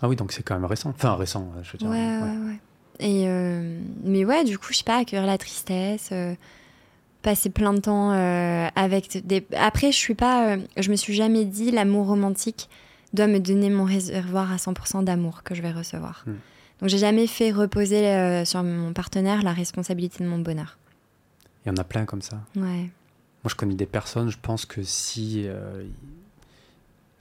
Ah 0.00 0.08
oui, 0.08 0.14
donc 0.14 0.30
c'est 0.30 0.44
quand 0.44 0.54
même 0.54 0.64
récent. 0.66 0.90
Enfin, 0.90 1.16
récent, 1.16 1.52
je 1.62 1.72
veux 1.72 1.78
dire. 1.78 1.88
ouais, 1.88 1.96
ouais. 1.96 2.46
ouais. 2.46 2.60
Et 3.00 3.24
euh, 3.26 3.80
mais 4.04 4.24
ouais, 4.24 4.44
du 4.44 4.58
coup, 4.58 4.68
je 4.70 4.78
sais 4.78 4.84
pas, 4.84 4.98
accueillir 4.98 5.26
la 5.26 5.38
tristesse, 5.38 6.10
euh, 6.12 6.34
passer 7.22 7.50
plein 7.50 7.74
de 7.74 7.80
temps 7.80 8.12
euh, 8.12 8.68
avec 8.76 9.26
des. 9.26 9.46
Après, 9.56 9.90
je 9.90 9.96
suis 9.96 10.14
pas, 10.14 10.56
je 10.76 10.90
me 10.90 10.96
suis 10.96 11.14
jamais 11.14 11.44
dit 11.44 11.70
l'amour 11.70 12.06
romantique 12.06 12.68
doit 13.12 13.26
me 13.26 13.38
donner 13.38 13.70
mon 13.70 13.84
réservoir 13.84 14.52
à 14.52 14.56
100% 14.56 15.04
d'amour 15.04 15.42
que 15.42 15.54
je 15.54 15.62
vais 15.62 15.72
recevoir. 15.72 16.24
Hmm. 16.26 16.34
Donc, 16.80 16.88
j'ai 16.88 16.98
jamais 16.98 17.26
fait 17.26 17.52
reposer 17.52 18.44
sur 18.44 18.62
mon 18.62 18.92
partenaire 18.92 19.42
la 19.42 19.52
responsabilité 19.52 20.24
de 20.24 20.28
mon 20.28 20.38
bonheur. 20.38 20.78
Il 21.64 21.68
y 21.68 21.72
en 21.72 21.76
a 21.76 21.84
plein 21.84 22.04
comme 22.04 22.22
ça. 22.22 22.40
Ouais. 22.56 22.90
Moi, 23.42 23.48
je 23.48 23.54
connais 23.54 23.74
des 23.74 23.86
personnes, 23.86 24.30
je 24.30 24.38
pense 24.40 24.66
que 24.66 24.82
si. 24.82 25.46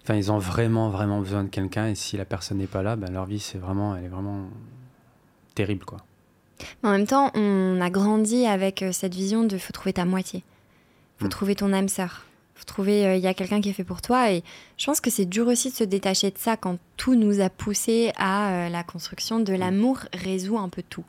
Enfin, 0.02 0.16
ils 0.16 0.32
ont 0.32 0.40
vraiment, 0.40 0.90
vraiment 0.90 1.20
besoin 1.20 1.44
de 1.44 1.50
quelqu'un, 1.50 1.88
et 1.88 1.96
si 1.96 2.18
la 2.18 2.26
personne 2.26 2.58
n'est 2.58 2.68
pas 2.68 2.82
là, 2.84 2.96
ben, 2.96 3.12
leur 3.12 3.26
vie, 3.26 3.40
c'est 3.40 3.58
vraiment, 3.58 3.96
elle 3.96 4.06
est 4.06 4.10
vraiment 4.10 4.50
terrible, 5.56 5.86
quoi. 5.86 6.00
Mais 6.82 6.90
en 6.90 6.92
même 6.94 7.08
temps, 7.08 7.32
on 7.36 7.80
a 7.82 7.90
grandi 7.90 8.46
avec 8.46 8.82
euh, 8.84 8.92
cette 8.92 9.14
vision 9.16 9.44
de 9.44 9.58
faut 9.58 9.74
trouver 9.74 9.94
ta 9.94 10.06
moitié. 10.06 10.44
Faut 11.18 11.26
Mm. 11.26 11.30
trouver 11.30 11.56
ton 11.56 11.74
âme 11.74 11.90
sœur. 11.90 12.26
Faut 12.56 12.64
trouver, 12.66 13.06
euh, 13.06 13.16
il 13.16 13.22
y 13.24 13.28
a 13.28 13.34
quelqu'un 13.34 13.60
qui 13.62 13.70
est 13.70 13.74
fait 13.74 13.84
pour 13.84 14.02
toi. 14.02 14.32
Et 14.32 14.44
je 14.78 14.86
pense 14.86 15.02
que 15.02 15.10
c'est 15.10 15.26
dur 15.26 15.48
aussi 15.48 15.72
de 15.72 15.76
se 15.76 15.84
détacher 15.84 16.32
de 16.32 16.38
ça 16.38 16.56
quand 16.56 16.78
tout 16.98 17.16
nous 17.16 17.42
a 17.42 17.50
poussé 17.50 18.12
à 18.16 18.52
euh, 18.68 18.70
la 18.70 18.84
construction 18.84 19.40
de 19.40 19.54
l'amour 19.54 20.00
résout 20.14 20.58
un 20.58 20.70
peu 20.70 20.84
tout. 20.84 21.06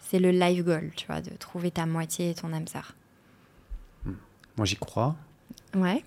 C'est 0.00 0.18
le 0.18 0.30
life 0.30 0.64
goal, 0.64 0.90
tu 0.96 1.06
vois, 1.06 1.20
de 1.20 1.30
trouver 1.38 1.70
ta 1.70 1.84
moitié 1.86 2.30
et 2.30 2.34
ton 2.34 2.52
âme 2.52 2.66
sœur. 2.66 2.94
Moi, 4.56 4.64
j'y 4.64 4.76
crois. 4.76 5.14
Ouais. 5.74 6.02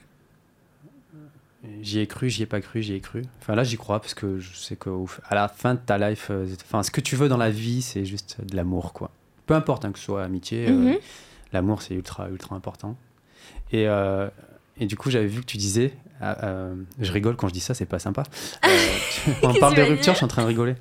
J'y 1.81 1.99
ai 1.99 2.07
cru, 2.07 2.29
j'y 2.29 2.43
ai 2.43 2.45
pas 2.47 2.59
cru, 2.59 2.81
j'y 2.81 2.93
ai 2.95 2.99
cru. 3.01 3.21
Enfin, 3.39 3.53
là, 3.55 3.63
j'y 3.63 3.77
crois 3.77 3.99
parce 3.99 4.15
que 4.15 4.39
je 4.39 4.55
sais 4.55 4.75
qu'à 4.75 4.89
la 5.35 5.47
fin 5.47 5.75
de 5.75 5.79
ta 5.79 5.97
life, 5.97 6.27
euh, 6.31 6.47
enfin, 6.63 6.81
ce 6.81 6.89
que 6.89 7.01
tu 7.01 7.15
veux 7.15 7.29
dans 7.29 7.37
la 7.37 7.51
vie, 7.51 7.81
c'est 7.83 8.03
juste 8.03 8.37
de 8.43 8.55
l'amour, 8.55 8.93
quoi. 8.93 9.11
Peu 9.45 9.53
importe 9.53 9.85
hein, 9.85 9.91
que 9.91 9.99
ce 9.99 10.05
soit 10.05 10.23
amitié, 10.23 10.67
euh, 10.69 10.71
Mhm. 10.71 10.95
l'amour, 11.53 11.81
c'est 11.83 11.93
ultra, 11.93 12.29
ultra 12.29 12.55
important. 12.55 12.97
Et, 13.71 13.87
euh, 13.87 14.27
et 14.79 14.87
du 14.87 14.95
coup, 14.97 15.11
j'avais 15.11 15.27
vu 15.27 15.41
que 15.41 15.45
tu 15.45 15.57
disais, 15.57 15.93
euh, 16.23 16.33
euh, 16.43 16.75
je 16.99 17.11
rigole 17.11 17.35
quand 17.35 17.47
je 17.47 17.53
dis 17.53 17.59
ça, 17.59 17.75
c'est 17.75 17.85
pas 17.85 17.99
sympa. 17.99 18.23
On 19.43 19.53
parle 19.53 19.75
de 19.75 19.81
rupture, 19.83 20.13
je 20.13 20.17
suis 20.17 20.25
en 20.25 20.29
train 20.29 20.41
de 20.41 20.47
rigoler. 20.47 20.75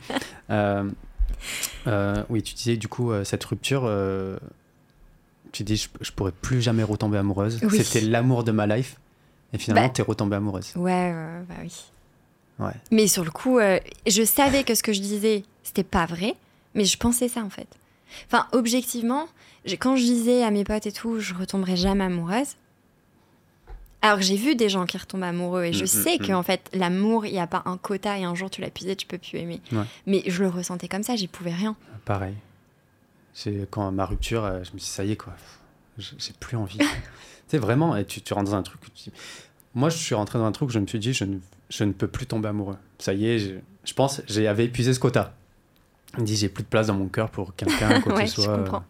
Oui, 2.30 2.42
tu 2.42 2.54
disais 2.54 2.76
du 2.78 2.88
coup, 2.88 3.12
cette 3.24 3.44
rupture, 3.44 3.90
tu 5.52 5.62
dis, 5.64 5.76
je, 5.76 5.88
je 6.00 6.10
pourrais 6.12 6.32
plus 6.32 6.62
jamais 6.62 6.82
retomber 6.84 7.18
amoureuse. 7.18 7.58
Oui. 7.70 7.82
C'était 7.84 8.00
l'amour 8.06 8.44
de 8.44 8.52
ma 8.52 8.66
life. 8.66 8.96
Et 9.52 9.58
finalement, 9.58 9.86
Bah. 9.88 9.92
t'es 9.94 10.02
retombée 10.02 10.36
amoureuse. 10.36 10.72
Ouais, 10.76 11.12
ouais, 11.12 11.42
bah 11.48 11.54
oui. 11.62 11.72
Ouais. 12.58 12.72
Mais 12.90 13.06
sur 13.06 13.24
le 13.24 13.30
coup, 13.30 13.58
euh, 13.58 13.78
je 14.06 14.22
savais 14.22 14.64
que 14.64 14.74
ce 14.74 14.82
que 14.82 14.92
je 14.92 15.00
disais, 15.00 15.44
c'était 15.62 15.82
pas 15.84 16.06
vrai, 16.06 16.34
mais 16.74 16.84
je 16.84 16.96
pensais 16.98 17.28
ça 17.28 17.42
en 17.42 17.50
fait. 17.50 17.68
Enfin, 18.26 18.46
objectivement, 18.52 19.26
quand 19.80 19.96
je 19.96 20.02
disais 20.02 20.42
à 20.42 20.50
mes 20.50 20.64
potes 20.64 20.86
et 20.86 20.92
tout, 20.92 21.20
je 21.20 21.34
retomberai 21.34 21.76
jamais 21.76 22.04
amoureuse. 22.04 22.56
Alors 24.02 24.16
que 24.18 24.24
j'ai 24.24 24.36
vu 24.36 24.54
des 24.56 24.68
gens 24.70 24.86
qui 24.86 24.96
retombent 24.96 25.24
amoureux 25.24 25.64
et 25.64 25.72
je 25.74 25.84
Mm, 25.84 25.86
sais 25.86 26.16
mm, 26.20 26.26
qu'en 26.26 26.42
fait, 26.42 26.70
l'amour, 26.72 27.26
il 27.26 27.32
n'y 27.32 27.38
a 27.40 27.46
pas 27.46 27.62
un 27.66 27.76
quota 27.76 28.18
et 28.18 28.24
un 28.24 28.34
jour 28.34 28.48
tu 28.48 28.60
l'as 28.62 28.70
puisé, 28.70 28.96
tu 28.96 29.06
peux 29.06 29.18
plus 29.18 29.38
aimer. 29.38 29.60
Ouais. 29.72 29.84
Mais 30.06 30.22
je 30.26 30.42
le 30.42 30.48
ressentais 30.48 30.88
comme 30.88 31.02
ça, 31.02 31.16
j'y 31.16 31.28
pouvais 31.28 31.52
rien. 31.52 31.76
Pareil. 32.06 32.34
C'est 33.34 33.68
quand 33.70 33.90
ma 33.92 34.06
rupture, 34.06 34.44
euh, 34.44 34.64
je 34.64 34.72
me 34.72 34.78
suis 34.78 34.86
dit, 34.86 34.86
ça 34.86 35.04
y 35.04 35.12
est, 35.12 35.16
quoi. 35.16 35.34
J'ai 36.00 36.32
plus 36.38 36.56
envie. 36.56 36.78
tu 36.78 36.86
sais, 37.48 37.58
vraiment, 37.58 37.96
et 37.96 38.04
tu, 38.04 38.20
tu 38.20 38.32
rentres 38.34 38.50
dans 38.50 38.56
un 38.56 38.62
truc. 38.62 38.80
tu 38.94 39.10
Moi, 39.74 39.88
je 39.90 39.96
suis 39.96 40.14
rentré 40.14 40.38
dans 40.38 40.44
un 40.44 40.52
truc 40.52 40.68
où 40.68 40.72
je 40.72 40.78
me 40.78 40.86
suis 40.86 40.98
dit, 40.98 41.12
je 41.12 41.24
ne, 41.24 41.38
je 41.68 41.84
ne 41.84 41.92
peux 41.92 42.08
plus 42.08 42.26
tomber 42.26 42.48
amoureux. 42.48 42.76
Ça 42.98 43.12
y 43.12 43.26
est, 43.26 43.38
je, 43.38 43.50
je 43.84 43.94
pense, 43.94 44.22
j'avais 44.26 44.64
épuisé 44.66 44.92
ce 44.94 45.00
quota. 45.00 45.34
Me 46.18 46.24
dis, 46.24 46.36
j'ai 46.36 46.48
plus 46.48 46.64
de 46.64 46.68
place 46.68 46.88
dans 46.88 46.94
mon 46.94 47.06
cœur 47.08 47.30
pour 47.30 47.54
quelqu'un, 47.54 48.00
quoi 48.00 48.14
Ouais, 48.14 48.24
que 48.24 48.30
ce 48.30 48.42
soit. 48.42 48.84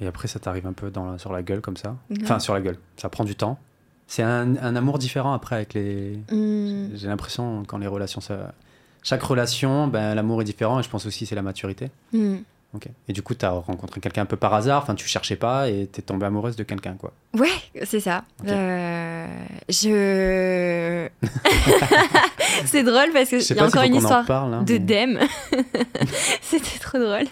Et 0.00 0.06
après, 0.06 0.28
ça 0.28 0.38
t'arrive 0.38 0.66
un 0.66 0.72
peu 0.72 0.90
dans 0.90 1.18
sur 1.18 1.32
la 1.32 1.42
gueule, 1.42 1.60
comme 1.60 1.76
ça. 1.76 1.96
Enfin, 2.22 2.38
sur 2.38 2.54
la 2.54 2.60
gueule. 2.60 2.78
Ça 2.96 3.08
prend 3.08 3.24
du 3.24 3.34
temps. 3.34 3.58
C'est 4.06 4.22
un, 4.22 4.56
un 4.56 4.74
amour 4.76 4.98
différent 4.98 5.32
après 5.34 5.56
avec 5.56 5.74
les. 5.74 6.18
Hmm, 6.32 6.88
J'ai 6.94 7.06
l'impression, 7.06 7.64
quand 7.66 7.78
les 7.78 7.86
relations. 7.86 8.20
Ça... 8.20 8.54
Chaque 9.02 9.22
relation, 9.22 9.88
ben, 9.88 10.14
l'amour 10.14 10.40
est 10.42 10.44
différent 10.44 10.80
et 10.80 10.82
je 10.82 10.88
pense 10.88 11.06
aussi 11.06 11.26
c'est 11.26 11.34
la 11.34 11.42
maturité. 11.42 11.90
hmm. 12.12 12.38
Ok. 12.72 12.86
Et 13.08 13.12
du 13.12 13.20
coup, 13.22 13.34
tu 13.34 13.44
as 13.44 13.50
rencontré 13.50 14.00
quelqu'un 14.00 14.22
un 14.22 14.26
peu 14.26 14.36
par 14.36 14.54
hasard, 14.54 14.82
enfin, 14.84 14.94
tu 14.94 15.08
cherchais 15.08 15.34
pas 15.34 15.68
et 15.68 15.88
tu 15.92 15.98
es 15.98 16.02
tombée 16.02 16.26
amoureuse 16.26 16.54
de 16.54 16.62
quelqu'un, 16.62 16.94
quoi. 16.94 17.12
Ouais, 17.36 17.48
c'est 17.84 17.98
ça. 17.98 18.22
Euh, 18.46 19.26
je. 19.68 21.08
c'est 22.66 22.84
drôle 22.84 23.10
parce 23.12 23.28
qu'il 23.30 23.56
y 23.56 23.58
a 23.58 23.64
encore 23.66 23.82
une 23.82 23.96
histoire 23.96 24.24
parle. 24.24 24.54
hein, 24.54 24.62
de 24.62 24.74
mais- 24.74 24.78
Dem. 24.78 25.18
C'était 26.42 26.78
trop 26.78 26.98
drôle. 26.98 27.26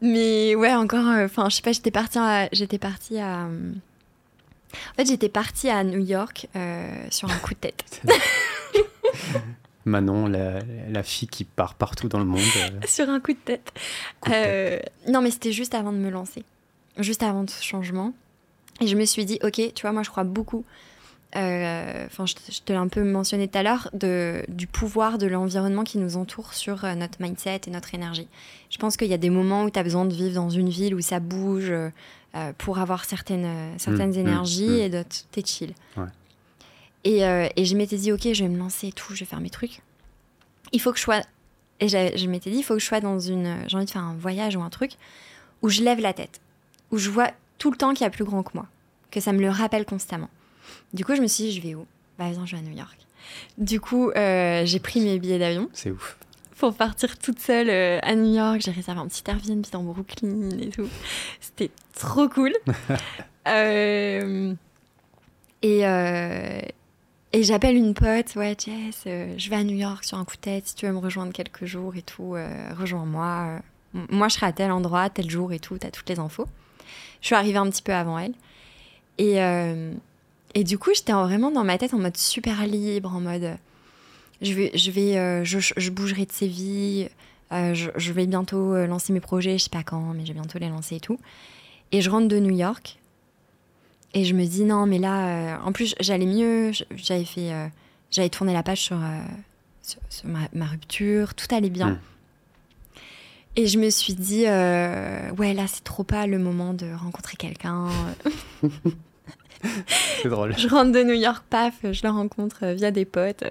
Mais 0.00 0.54
ouais, 0.54 0.74
encore. 0.74 1.06
euh, 1.06 1.26
Enfin, 1.26 1.48
je 1.50 1.56
sais 1.56 1.62
pas, 1.62 1.72
j'étais 1.72 1.90
partie 1.90 2.18
à. 2.18 2.48
J'étais 2.52 2.78
partie 2.78 3.18
à. 3.18 3.44
En 3.44 4.94
fait, 4.96 5.06
j'étais 5.06 5.28
partie 5.28 5.68
à 5.68 5.84
New 5.84 6.00
York 6.04 6.48
euh, 6.56 6.88
sur 7.10 7.30
un 7.30 7.36
coup 7.38 7.54
de 7.54 7.58
tête. 7.60 8.02
Manon, 9.86 10.26
la, 10.26 10.58
la 10.90 11.02
fille 11.02 11.28
qui 11.28 11.44
part 11.44 11.74
partout 11.74 12.08
dans 12.08 12.18
le 12.18 12.24
monde. 12.26 12.42
euh, 12.56 12.80
sur 12.86 13.08
un 13.08 13.20
coup 13.20 13.32
de 13.32 13.38
tête. 13.38 13.72
coup 14.20 14.28
de 14.30 14.34
tête. 14.34 14.46
Euh, 14.46 14.78
non, 15.10 15.22
mais 15.22 15.30
c'était 15.30 15.52
juste 15.52 15.74
avant 15.74 15.92
de 15.92 15.98
me 15.98 16.10
lancer. 16.10 16.44
Juste 16.98 17.22
avant 17.22 17.46
ce 17.46 17.62
changement. 17.62 18.12
Et 18.80 18.86
je 18.88 18.96
me 18.96 19.04
suis 19.06 19.24
dit, 19.24 19.38
ok, 19.42 19.72
tu 19.74 19.82
vois, 19.82 19.92
moi 19.92 20.02
je 20.02 20.10
crois 20.10 20.24
beaucoup. 20.24 20.64
euh, 21.36 22.06
Enfin, 22.06 22.26
je, 22.26 22.34
te- 22.34 22.52
je 22.52 22.60
te 22.62 22.72
l'ai 22.72 22.78
un 22.78 22.88
peu 22.88 23.02
mentionné 23.04 23.48
tout 23.48 23.58
à 23.58 23.62
l'heure, 23.62 23.90
du 24.48 24.66
pouvoir 24.66 25.18
de 25.18 25.26
l'environnement 25.26 25.84
qui 25.84 25.98
nous 25.98 26.16
entoure 26.16 26.54
sur 26.54 26.84
notre 26.96 27.20
mindset 27.22 27.62
et 27.66 27.70
notre 27.70 27.94
énergie. 27.94 28.28
Je 28.70 28.78
pense 28.78 28.96
qu'il 28.96 29.08
y 29.08 29.14
a 29.14 29.18
des 29.18 29.30
moments 29.30 29.64
où 29.64 29.70
tu 29.70 29.78
as 29.78 29.82
besoin 29.82 30.04
de 30.04 30.12
vivre 30.14 30.34
dans 30.34 30.50
une 30.50 30.68
ville 30.68 30.94
où 30.94 31.00
ça 31.00 31.20
bouge 31.20 31.70
euh, 31.70 32.52
pour 32.58 32.78
avoir 32.78 33.04
certaines, 33.04 33.48
certaines 33.78 34.10
Mm, 34.10 34.16
mm, 34.16 34.18
énergies 34.26 34.68
mm. 34.68 34.82
et 34.82 34.88
d'autres, 34.90 35.16
t'es 35.30 35.42
chill. 35.44 35.72
Ouais. 35.96 36.04
Et, 37.06 37.24
euh, 37.24 37.46
et 37.54 37.64
je 37.64 37.76
m'étais 37.76 37.96
dit, 37.96 38.10
ok, 38.10 38.32
je 38.32 38.42
vais 38.42 38.48
me 38.50 38.58
lancer 38.58 38.88
et 38.88 38.92
tout, 38.92 39.14
je 39.14 39.20
vais 39.20 39.26
faire 39.26 39.40
mes 39.40 39.48
trucs. 39.48 39.80
Il 40.72 40.80
faut 40.80 40.90
que 40.90 40.98
je 40.98 41.02
sois. 41.04 41.20
Et 41.78 41.88
je 41.88 42.26
m'étais 42.26 42.50
dit, 42.50 42.58
il 42.58 42.62
faut 42.64 42.74
que 42.74 42.80
je 42.80 42.86
sois 42.86 43.00
dans 43.00 43.20
une. 43.20 43.58
J'ai 43.68 43.76
envie 43.76 43.86
de 43.86 43.90
faire 43.90 44.02
un 44.02 44.16
voyage 44.16 44.56
ou 44.56 44.62
un 44.62 44.70
truc 44.70 44.92
où 45.62 45.68
je 45.68 45.82
lève 45.82 46.00
la 46.00 46.12
tête, 46.12 46.40
où 46.90 46.98
je 46.98 47.08
vois 47.08 47.30
tout 47.58 47.70
le 47.70 47.76
temps 47.76 47.94
qu'il 47.94 48.02
y 48.02 48.06
a 48.06 48.10
plus 48.10 48.24
grand 48.24 48.42
que 48.42 48.50
moi, 48.54 48.66
que 49.12 49.20
ça 49.20 49.32
me 49.32 49.40
le 49.40 49.50
rappelle 49.50 49.84
constamment. 49.84 50.28
Du 50.94 51.04
coup, 51.04 51.14
je 51.14 51.20
me 51.22 51.28
suis 51.28 51.44
dit, 51.44 51.52
je 51.52 51.62
vais 51.62 51.74
où? 51.76 51.86
Bah, 52.18 52.28
viens, 52.30 52.44
je 52.44 52.56
vais 52.56 52.62
à 52.62 52.64
New 52.64 52.76
York. 52.76 52.98
Du 53.56 53.78
coup, 53.80 54.10
euh, 54.10 54.62
j'ai 54.66 54.80
pris 54.80 55.00
mes 55.00 55.18
billets 55.20 55.38
d'avion 55.38 55.68
C'est 55.74 55.90
ouf. 55.92 56.16
pour 56.58 56.74
partir 56.74 57.18
toute 57.18 57.38
seule 57.38 57.70
euh, 57.70 58.00
à 58.02 58.16
New 58.16 58.34
York. 58.34 58.60
J'ai 58.64 58.72
réservé 58.72 59.00
un 59.00 59.06
petit 59.06 59.22
Airbnb 59.28 59.64
dans 59.70 59.82
Brooklyn 59.84 60.50
et 60.58 60.70
tout. 60.70 60.88
C'était 61.40 61.70
trop 61.94 62.28
cool. 62.28 62.52
Euh, 63.48 64.54
et 65.62 65.86
euh, 65.86 66.60
et 67.36 67.42
j'appelle 67.42 67.76
une 67.76 67.92
pote, 67.94 68.34
ouais, 68.36 68.56
Jess, 68.58 69.02
euh, 69.06 69.34
je 69.36 69.50
vais 69.50 69.56
à 69.56 69.62
New 69.64 69.76
York 69.76 70.04
sur 70.04 70.16
un 70.18 70.24
coup 70.24 70.36
de 70.36 70.40
tête, 70.40 70.66
si 70.68 70.74
tu 70.74 70.86
veux 70.86 70.92
me 70.92 70.98
rejoindre 70.98 71.32
quelques 71.32 71.66
jours 71.66 71.94
et 71.96 72.02
tout, 72.02 72.34
euh, 72.34 72.48
rejoins-moi. 72.78 73.58
euh. 73.94 74.00
Moi, 74.10 74.28
je 74.28 74.34
serai 74.34 74.46
à 74.46 74.52
tel 74.52 74.70
endroit, 74.72 75.10
tel 75.10 75.28
jour 75.30 75.52
et 75.52 75.58
tout, 75.58 75.76
t'as 75.78 75.90
toutes 75.90 76.08
les 76.08 76.18
infos. 76.18 76.46
Je 77.20 77.26
suis 77.26 77.34
arrivée 77.34 77.58
un 77.58 77.68
petit 77.68 77.82
peu 77.82 77.92
avant 77.92 78.18
elle. 78.18 78.32
Et, 79.18 79.36
et 80.54 80.64
du 80.64 80.76
coup, 80.76 80.90
j'étais 80.94 81.14
en- 81.14 81.24
vraiment 81.24 81.50
dans 81.50 81.64
ma 81.64 81.78
tête 81.78 81.94
en 81.94 81.98
mode 81.98 82.16
super 82.18 82.66
libre, 82.66 83.14
en 83.14 83.20
mode 83.20 83.56
je 84.42 84.52
vais, 84.52 84.70
je, 84.74 84.90
vais, 84.90 85.44
je, 85.44 85.90
bougerai 85.90 86.26
de 86.26 86.32
Séville, 86.32 87.08
je, 87.50 87.88
je 87.96 88.12
vais 88.12 88.26
bientôt 88.26 88.76
lancer 88.86 89.14
mes 89.14 89.20
projets, 89.20 89.56
je 89.56 89.64
sais 89.64 89.70
pas 89.70 89.82
quand, 89.82 90.12
mais 90.14 90.26
je 90.26 90.34
vais 90.34 90.38
bientôt 90.40 90.58
les 90.58 90.68
lancer 90.68 90.96
et 90.96 91.00
tout. 91.00 91.18
Et 91.92 92.02
je 92.02 92.10
rentre 92.10 92.28
de 92.28 92.38
New 92.38 92.54
York 92.54 92.98
et 94.14 94.24
je 94.24 94.34
me 94.34 94.44
dis 94.44 94.64
non, 94.64 94.86
mais 94.86 94.98
là, 94.98 95.28
euh, 95.28 95.56
en 95.64 95.72
plus, 95.72 95.94
j'allais 96.00 96.26
mieux, 96.26 96.72
j'avais 96.94 97.24
fait, 97.24 97.52
euh, 97.52 97.66
j'avais 98.10 98.28
tourné 98.28 98.52
la 98.52 98.62
page 98.62 98.80
sur, 98.80 98.96
euh, 98.96 99.20
sur, 99.82 100.00
sur 100.08 100.28
ma, 100.28 100.48
ma 100.52 100.66
rupture, 100.66 101.34
tout 101.34 101.46
allait 101.54 101.70
bien. 101.70 101.90
Mm. 101.90 101.98
Et 103.58 103.66
je 103.66 103.78
me 103.78 103.88
suis 103.88 104.14
dit, 104.14 104.44
euh, 104.46 105.30
ouais, 105.32 105.54
là, 105.54 105.64
c'est 105.66 105.82
trop 105.82 106.04
pas 106.04 106.26
le 106.26 106.38
moment 106.38 106.74
de 106.74 106.92
rencontrer 106.92 107.36
quelqu'un. 107.36 107.88
C'est 110.22 110.28
drôle. 110.28 110.54
Je 110.58 110.68
rentre 110.68 110.92
de 110.92 111.02
New 111.02 111.14
York, 111.14 111.42
paf, 111.48 111.74
je 111.82 112.02
le 112.02 112.10
rencontre 112.10 112.58
euh, 112.62 112.74
via 112.74 112.90
des 112.90 113.04
potes. 113.04 113.44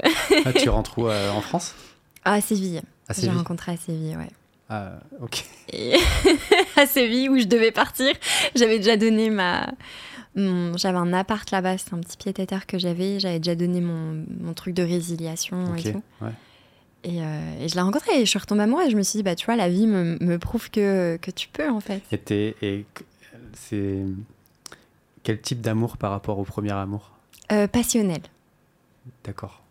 Ah, 0.46 0.54
tu 0.54 0.70
rentres 0.70 0.98
où 1.00 1.08
euh, 1.08 1.32
En 1.32 1.42
France? 1.42 1.76
Ah, 2.24 2.34
à 2.34 2.42
Séville. 2.42 2.82
À 3.08 3.14
J'ai 3.14 3.22
Séville 3.22 3.38
rencontré 3.38 3.72
à 3.74 3.78
Séville, 3.78 4.16
ouais. 4.16 4.30
Ah, 4.70 4.94
ok. 5.22 5.44
Et 5.74 5.96
à 6.76 6.86
Séville 6.86 7.30
où 7.30 7.40
je 7.40 7.46
devais 7.46 7.72
partir, 7.72 8.14
j'avais 8.56 8.78
déjà 8.78 8.98
donné 8.98 9.30
ma. 9.30 9.72
J'avais 10.36 10.98
un 10.98 11.14
appart 11.14 11.50
là-bas, 11.52 11.78
c'est 11.78 11.94
un 11.94 12.00
petit 12.00 12.18
pied-à-terre 12.18 12.66
que 12.68 12.78
j'avais. 12.78 13.20
J'avais 13.20 13.40
déjà 13.40 13.56
donné 13.56 13.80
mon, 13.82 14.26
mon 14.42 14.54
truc 14.54 14.74
de 14.74 14.84
résiliation 14.84 15.76
et 15.76 15.94
tout. 15.94 16.04
Ouais. 16.22 16.32
Et, 17.06 17.22
euh, 17.22 17.62
et 17.62 17.68
je 17.70 17.76
l'ai 17.76 17.82
rencontré 17.82 18.20
et 18.20 18.26
je 18.26 18.30
suis 18.30 18.40
retombée 18.40 18.64
amoureuse. 18.64 18.90
Je 18.92 18.98
me 18.98 19.04
suis 19.04 19.18
dit, 19.18 19.24
bah 19.24 19.36
tu 19.36 19.46
vois, 19.46 19.56
la 19.56 19.70
vie 19.70 19.88
me, 19.88 20.18
me 20.20 20.38
prouve 20.40 20.70
que, 20.72 21.18
que 21.22 21.32
tu 21.32 21.48
peux 21.48 21.70
en 21.70 21.80
fait. 21.80 22.02
Et, 22.32 22.56
et 22.62 22.86
c'est. 23.54 24.02
Quel 25.24 25.42
type 25.42 25.62
d'amour 25.62 25.98
par 25.98 26.12
rapport 26.12 26.38
au 26.38 26.44
premier 26.44 26.72
amour? 26.74 27.12
Euh, 27.52 27.68
passionnel. 27.68 28.22
D'accord. 29.24 29.62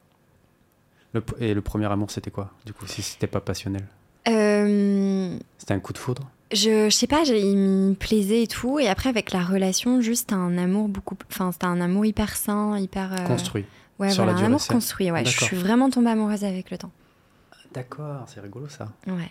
Et 1.38 1.54
le 1.54 1.60
premier 1.60 1.86
amour, 1.86 2.10
c'était 2.10 2.30
quoi 2.32 2.50
Du 2.66 2.72
coup, 2.72 2.86
si 2.88 3.02
c'était 3.02 3.28
pas 3.28 3.40
passionnel? 3.40 3.84
Euh, 4.26 5.38
C'était 5.58 5.74
un 5.74 5.78
coup 5.80 5.92
de 5.92 5.98
foudre? 5.98 6.28
Je, 6.54 6.88
je 6.88 6.94
sais 6.94 7.06
pas, 7.06 7.22
il 7.24 7.56
me 7.56 7.94
plaisait 7.94 8.42
et 8.44 8.46
tout. 8.46 8.78
Et 8.78 8.88
après, 8.88 9.08
avec 9.08 9.32
la 9.32 9.42
relation, 9.42 10.00
juste 10.00 10.32
un 10.32 10.56
amour 10.58 10.88
beaucoup. 10.88 11.16
Enfin, 11.30 11.52
c'était 11.52 11.66
un 11.66 11.80
amour 11.80 12.06
hyper 12.06 12.34
sain, 12.36 12.78
hyper. 12.78 13.12
euh, 13.12 13.26
Construit. 13.26 13.64
Ouais, 13.98 14.10
sur 14.10 14.24
voilà, 14.24 14.32
la 14.32 14.36
un 14.36 14.40
durée, 14.40 14.46
amour 14.46 14.66
construit. 14.66 15.10
Ouais, 15.10 15.20
je 15.24 15.30
D'accord. 15.32 15.48
suis 15.48 15.56
vraiment 15.56 15.90
tombée 15.90 16.10
amoureuse 16.10 16.44
avec 16.44 16.70
le 16.70 16.78
temps. 16.78 16.90
D'accord, 17.72 18.24
c'est 18.26 18.40
rigolo 18.40 18.68
ça. 18.68 18.88
Ouais. 19.06 19.30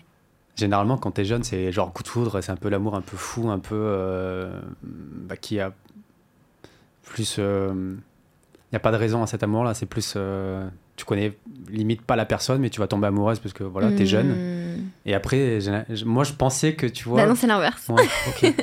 Généralement, 0.55 0.97
quand 0.97 1.11
t'es 1.11 1.25
jeune, 1.25 1.43
c'est 1.43 1.71
genre 1.71 1.91
coup 1.93 2.03
de 2.03 2.07
foudre, 2.07 2.39
c'est 2.41 2.51
un 2.51 2.55
peu 2.55 2.69
l'amour 2.69 2.95
un 2.95 3.01
peu 3.01 3.17
fou, 3.17 3.49
un 3.49 3.59
peu. 3.59 3.75
euh, 3.75 4.59
bah, 4.83 5.35
qui 5.37 5.59
a. 5.59 5.73
plus. 7.03 7.37
Il 7.37 7.97
n'y 8.71 8.77
a 8.77 8.79
pas 8.79 8.91
de 8.91 8.97
raison 8.97 9.21
à 9.23 9.27
cet 9.27 9.43
amour-là. 9.43 9.73
C'est 9.73 9.85
plus. 9.85 10.13
euh, 10.15 10.67
tu 10.95 11.05
connais 11.05 11.37
limite 11.69 12.01
pas 12.03 12.15
la 12.15 12.25
personne, 12.25 12.61
mais 12.61 12.69
tu 12.69 12.79
vas 12.79 12.87
tomber 12.87 13.07
amoureuse 13.07 13.39
parce 13.39 13.53
que 13.53 13.63
voilà, 13.63 13.91
t'es 13.91 14.05
jeune. 14.05 14.37
Et 15.05 15.13
après, 15.13 15.59
moi, 16.05 16.23
je 16.23 16.33
pensais 16.33 16.75
que 16.75 16.85
tu 16.85 17.09
vois. 17.09 17.21
Bah 17.21 17.27
non, 17.27 17.35
c'est 17.35 17.47
l'inverse. 17.47 17.89
Ouais, 17.89 18.07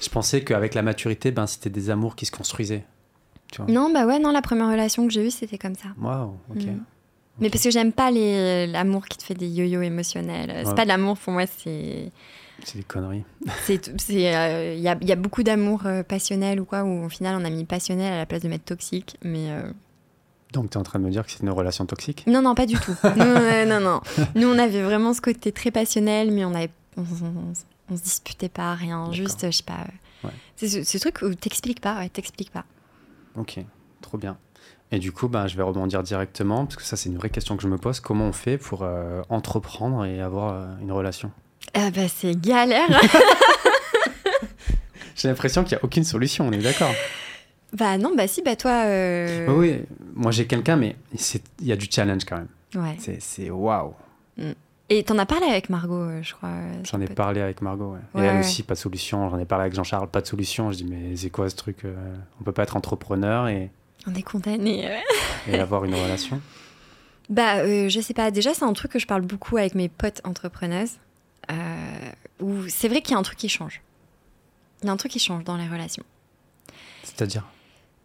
je 0.00 0.08
pensais 0.10 0.42
qu'avec 0.44 0.74
la 0.74 0.82
maturité, 0.82 1.30
ben, 1.30 1.46
c'était 1.46 1.70
des 1.70 1.90
amours 1.90 2.16
qui 2.16 2.26
se 2.26 2.32
construisaient. 2.32 2.84
Tu 3.50 3.62
vois. 3.62 3.70
Non, 3.70 3.90
bah 3.92 4.06
ouais, 4.06 4.18
non, 4.18 4.30
la 4.30 4.42
première 4.42 4.68
relation 4.68 5.06
que 5.06 5.12
j'ai 5.12 5.26
eue, 5.26 5.30
c'était 5.30 5.58
comme 5.58 5.74
ça. 5.74 5.88
Waouh, 6.00 6.36
ok. 6.50 6.64
Mm. 6.64 6.80
Mais 7.40 7.50
parce 7.50 7.64
que 7.64 7.70
j'aime 7.70 7.92
pas 7.92 8.10
l'amour 8.10 9.06
qui 9.06 9.18
te 9.18 9.24
fait 9.24 9.34
des 9.34 9.48
yo-yo 9.48 9.82
émotionnels. 9.82 10.62
C'est 10.64 10.74
pas 10.74 10.84
de 10.84 10.88
l'amour 10.88 11.18
pour 11.18 11.32
moi, 11.32 11.44
c'est. 11.46 12.12
C'est 12.62 12.78
des 12.78 12.84
conneries. 12.84 13.24
euh, 13.68 14.74
Il 14.76 14.80
y, 14.80 14.88
a, 14.88 14.96
il 15.00 15.08
y 15.08 15.12
a 15.12 15.16
beaucoup 15.16 15.42
d'amour 15.42 15.82
euh, 15.86 16.04
passionnel 16.04 16.60
ou 16.60 16.64
quoi, 16.64 16.84
où 16.84 17.04
au 17.04 17.08
final 17.08 17.36
on 17.40 17.44
a 17.44 17.50
mis 17.50 17.64
passionnel 17.64 18.12
à 18.12 18.16
la 18.16 18.26
place 18.26 18.42
de 18.42 18.48
mettre 18.48 18.64
toxique. 18.64 19.16
Mais 19.24 19.50
euh, 19.50 19.72
Donc, 20.54 20.70
tu 20.70 20.78
es 20.78 20.80
en 20.80 20.84
train 20.84 20.98
de 20.98 21.04
me 21.04 21.10
dire 21.10 21.26
que 21.26 21.30
c'est 21.32 21.42
une 21.42 21.50
relation 21.50 21.84
toxique? 21.84 22.24
Non, 22.26 22.40
non, 22.40 22.54
pas 22.54 22.64
du 22.64 22.76
tout. 22.78 22.94
Nous, 23.04 23.22
euh, 23.22 23.66
non, 23.66 23.80
non. 23.80 24.00
Nous, 24.34 24.48
on 24.48 24.58
avait 24.58 24.82
vraiment 24.82 25.12
ce 25.12 25.20
côté 25.20 25.52
très 25.52 25.70
passionnel, 25.70 26.30
mais 26.30 26.44
on 26.46 26.54
avait. 26.54 26.70
On, 26.96 27.02
on- 27.02 27.52
on 27.90 27.96
se 27.98 28.02
disputait 28.02 28.48
pas, 28.48 28.72
rien. 28.74 29.12
Juste, 29.12 29.44
je 29.44 29.56
sais 29.58 29.62
pas. 29.62 29.74
euh, 29.74 30.26
Ouais. 30.28 30.32
C'est 30.56 30.68
ce, 30.68 30.84
ce 30.84 30.96
truc 30.96 31.20
où 31.20 31.34
t'expliques 31.34 31.82
pas, 31.82 31.98
ouais, 31.98 32.08
t'expliques 32.08 32.50
pas. 32.50 32.64
Ok, 33.36 33.58
trop 34.00 34.16
bien. 34.16 34.38
Et 34.90 34.98
du 34.98 35.12
coup, 35.12 35.28
ben, 35.28 35.46
je 35.48 35.54
vais 35.56 35.62
rebondir 35.62 36.02
directement, 36.02 36.64
parce 36.64 36.76
que 36.76 36.82
ça, 36.82 36.96
c'est 36.96 37.10
une 37.10 37.18
vraie 37.18 37.28
question 37.28 37.58
que 37.58 37.62
je 37.62 37.68
me 37.68 37.76
pose. 37.76 38.00
Comment 38.00 38.24
on 38.28 38.32
fait 38.32 38.56
pour 38.56 38.84
euh, 38.84 39.20
entreprendre 39.28 40.06
et 40.06 40.22
avoir 40.22 40.54
euh, 40.54 40.66
une 40.80 40.92
relation? 40.92 41.30
Ah 41.74 41.90
bah, 41.90 42.08
c'est 42.08 42.40
galère. 42.40 42.88
J'ai 45.16 45.28
l'impression 45.28 45.62
qu'il 45.64 45.76
n'y 45.76 45.80
a 45.80 45.84
aucune 45.84 46.04
solution, 46.04 46.46
on 46.48 46.52
est 46.52 46.58
d'accord 46.58 46.90
bah 47.74 47.98
non, 47.98 48.14
bah 48.16 48.26
si, 48.28 48.40
bah 48.42 48.56
toi. 48.56 48.84
euh, 48.86 49.46
Oui, 49.48 49.70
oui, 49.72 49.80
moi 50.14 50.30
j'ai 50.30 50.46
quelqu'un, 50.46 50.76
mais 50.76 50.96
il 51.60 51.66
y 51.66 51.72
a 51.72 51.76
du 51.76 51.86
challenge 51.90 52.24
quand 52.24 52.36
même. 52.38 52.48
Ouais. 52.82 52.96
C'est- 53.20 53.50
waouh 53.50 53.94
Et 54.90 55.02
t'en 55.04 55.18
as 55.18 55.26
parlé 55.26 55.46
avec 55.46 55.70
Margot, 55.70 55.94
euh, 55.94 56.22
je 56.22 56.34
crois. 56.34 56.48
euh, 56.50 56.72
J'en 56.84 57.00
ai 57.00 57.06
parlé 57.06 57.40
avec 57.40 57.62
Margot, 57.62 57.92
ouais. 57.94 58.00
Ouais, 58.14 58.22
et 58.26 58.28
elle 58.28 58.34
ouais. 58.36 58.40
aussi, 58.40 58.62
pas 58.62 58.74
de 58.74 58.78
solution. 58.78 59.28
J'en 59.30 59.38
ai 59.38 59.44
parlé 59.44 59.62
avec 59.62 59.74
Jean-Charles, 59.74 60.08
pas 60.08 60.20
de 60.20 60.26
solution. 60.26 60.70
Je 60.72 60.76
dis, 60.78 60.84
mais 60.84 61.16
c'est 61.16 61.30
quoi 61.30 61.48
ce 61.50 61.56
truc 61.56 61.78
On 62.40 62.44
peut 62.44 62.52
pas 62.52 62.62
être 62.64 62.76
entrepreneur 62.76 63.48
et, 63.48 63.70
On 64.06 64.14
est 64.14 64.22
condamné. 64.22 65.00
et 65.48 65.58
avoir 65.58 65.84
une 65.84 65.94
relation 65.94 66.40
Bah, 67.30 67.58
euh, 67.58 67.88
je 67.88 68.00
sais 68.00 68.14
pas. 68.14 68.30
Déjà, 68.30 68.52
c'est 68.54 68.64
un 68.64 68.72
truc 68.74 68.92
que 68.92 68.98
je 68.98 69.06
parle 69.06 69.22
beaucoup 69.22 69.56
avec 69.56 69.74
mes 69.74 69.88
potes 69.88 70.20
entrepreneuses. 70.24 70.98
euh, 71.50 71.54
où 72.40 72.68
c'est 72.68 72.88
vrai 72.88 73.00
qu'il 73.02 73.12
y 73.12 73.16
a 73.16 73.18
un 73.18 73.22
truc 73.22 73.38
qui 73.38 73.48
change. 73.48 73.80
Il 74.82 74.86
y 74.86 74.88
a 74.90 74.92
un 74.92 74.96
truc 74.96 75.12
qui 75.12 75.18
change 75.18 75.44
dans 75.44 75.56
les 75.56 75.66
relations. 75.68 76.04
C'est-à-dire? 77.04 77.44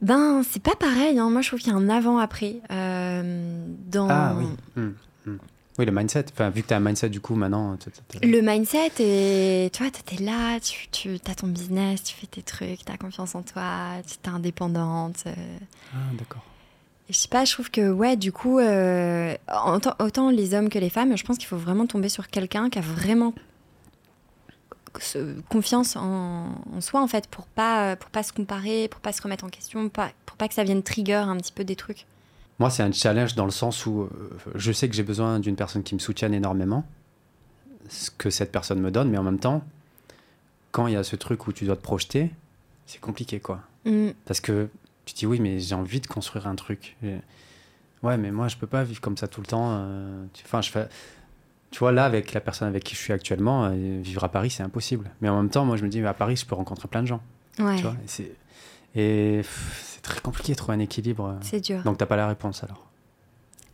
Ben, 0.01 0.43
c'est 0.49 0.61
pas 0.63 0.75
pareil. 0.75 1.19
hein. 1.19 1.29
Moi, 1.29 1.41
je 1.41 1.47
trouve 1.49 1.59
qu'il 1.59 1.71
y 1.71 1.75
a 1.75 1.77
un 1.77 1.89
avant-après. 1.89 2.57
euh, 2.71 3.65
dans 3.91 4.07
Ah 4.09 4.33
oui. 4.37 4.45
Hmm, 4.75 4.91
hmm. 5.25 5.37
Oui, 5.77 5.85
le 5.85 5.91
mindset. 5.91 6.25
Enfin, 6.33 6.49
vu 6.49 6.61
que 6.61 6.67
tu 6.67 6.73
as 6.73 6.77
un 6.77 6.81
mindset, 6.81 7.09
du 7.09 7.21
coup, 7.21 7.35
maintenant. 7.35 7.77
t'as- 7.77 8.25
le 8.25 8.41
mindset. 8.41 8.91
Et 8.99 9.69
tu 9.71 9.83
vois, 9.83 9.91
t'es 9.91 10.21
là, 10.23 10.59
tu, 10.59 10.87
tu 10.89 11.15
as 11.29 11.35
ton 11.35 11.47
business, 11.47 12.03
tu 12.03 12.15
fais 12.15 12.27
tes 12.27 12.41
trucs, 12.41 12.83
t'as 12.85 12.97
confiance 12.97 13.35
en 13.35 13.41
toi, 13.43 13.63
tu 14.07 14.17
t'es 14.17 14.29
indépendante. 14.29 15.23
euh, 15.27 15.33
Ah, 15.93 15.97
d'accord. 16.17 16.43
Je 17.09 17.15
sais 17.15 17.27
pas, 17.27 17.43
je 17.43 17.53
trouve 17.53 17.71
que, 17.71 17.89
ouais, 17.89 18.17
du 18.17 18.31
coup, 18.31 18.59
euh, 18.59 19.33
autant, 19.99 20.29
les 20.29 20.53
hommes 20.53 20.69
que 20.69 20.77
les 20.79 20.89
femmes, 20.91 21.17
je 21.17 21.23
pense 21.23 21.37
qu'il 21.37 21.47
faut 21.47 21.57
vraiment 21.57 21.87
tomber 21.87 22.07
sur 22.09 22.27
quelqu'un 22.27 22.69
qui 22.69 22.77
a 22.77 22.81
vraiment 22.81 23.33
confiance 25.49 25.95
en, 25.95 26.49
en 26.75 26.81
soi, 26.81 27.01
en 27.01 27.07
fait, 27.07 27.27
pour 27.27 27.45
pas, 27.47 27.95
pour 27.95 28.09
pas 28.09 28.23
se 28.23 28.33
comparer, 28.33 28.87
pour 28.87 29.01
pas 29.01 29.11
se 29.13 29.21
remettre 29.21 29.43
en 29.45 29.49
question, 29.49 29.89
pas, 29.89 30.11
pour 30.25 30.37
pas 30.37 30.47
que 30.47 30.53
ça 30.53 30.63
vienne 30.63 30.83
trigger 30.83 31.13
un 31.15 31.37
petit 31.37 31.51
peu 31.53 31.63
des 31.63 31.75
trucs. 31.75 32.05
Moi, 32.59 32.69
c'est 32.69 32.83
un 32.83 32.91
challenge 32.91 33.35
dans 33.35 33.45
le 33.45 33.51
sens 33.51 33.85
où 33.85 34.01
euh, 34.01 34.09
je 34.55 34.71
sais 34.71 34.89
que 34.89 34.95
j'ai 34.95 35.03
besoin 35.03 35.39
d'une 35.39 35.55
personne 35.55 35.83
qui 35.83 35.95
me 35.95 35.99
soutienne 35.99 36.33
énormément, 36.33 36.83
ce 37.87 38.11
que 38.11 38.29
cette 38.29 38.51
personne 38.51 38.79
me 38.81 38.91
donne, 38.91 39.09
mais 39.09 39.17
en 39.17 39.23
même 39.23 39.39
temps, 39.39 39.63
quand 40.71 40.87
il 40.87 40.93
y 40.93 40.97
a 40.97 41.03
ce 41.03 41.15
truc 41.15 41.47
où 41.47 41.53
tu 41.53 41.65
dois 41.65 41.75
te 41.75 41.81
projeter, 41.81 42.31
c'est 42.85 42.99
compliqué, 42.99 43.39
quoi. 43.39 43.61
Mm, 43.85 44.09
Parce 44.25 44.41
que 44.41 44.69
tu 45.05 45.13
te 45.13 45.19
dis, 45.19 45.25
oui, 45.25 45.39
mais 45.39 45.59
j'ai 45.59 45.73
envie 45.75 46.01
de 46.01 46.07
construire 46.07 46.47
un 46.47 46.55
truc. 46.55 46.97
Et- 47.03 47.17
Ouais, 48.03 48.17
mais 48.17 48.31
moi, 48.31 48.47
je 48.47 48.55
peux 48.55 48.67
pas 48.67 48.83
vivre 48.83 49.01
comme 49.01 49.17
ça 49.17 49.27
tout 49.27 49.41
le 49.41 49.47
temps. 49.47 49.67
euh, 49.71 50.23
Enfin, 50.45 50.61
je 50.61 50.69
fais. 50.69 50.87
Tu 51.71 51.79
vois, 51.79 51.91
là, 51.91 52.05
avec 52.05 52.33
la 52.33 52.41
personne 52.41 52.67
avec 52.67 52.83
qui 52.83 52.95
je 52.95 52.99
suis 52.99 53.13
actuellement, 53.13 53.65
euh, 53.65 53.99
vivre 54.01 54.23
à 54.23 54.29
Paris, 54.29 54.49
c'est 54.49 54.63
impossible. 54.63 55.11
Mais 55.21 55.29
en 55.29 55.37
même 55.37 55.49
temps, 55.49 55.65
moi, 55.65 55.77
je 55.77 55.83
me 55.83 55.89
dis, 55.89 56.01
mais 56.01 56.07
à 56.07 56.13
Paris, 56.13 56.35
je 56.35 56.45
peux 56.45 56.55
rencontrer 56.55 56.87
plein 56.87 57.01
de 57.01 57.07
gens. 57.07 57.21
ouais, 57.59 57.75
Tu 57.75 57.83
vois, 57.83 57.95
et 58.95 59.41
c'est 59.83 60.01
très 60.01 60.19
compliqué 60.19 60.53
de 60.53 60.57
trouver 60.57 60.75
un 60.75 60.79
équilibre. 60.79 61.37
c'est 61.41 61.59
dur. 61.59 61.83
Donc, 61.83 61.97
t'as 61.97 62.07
pas 62.07 62.15
la 62.15 62.27
réponse 62.27 62.63
alors. 62.63 62.85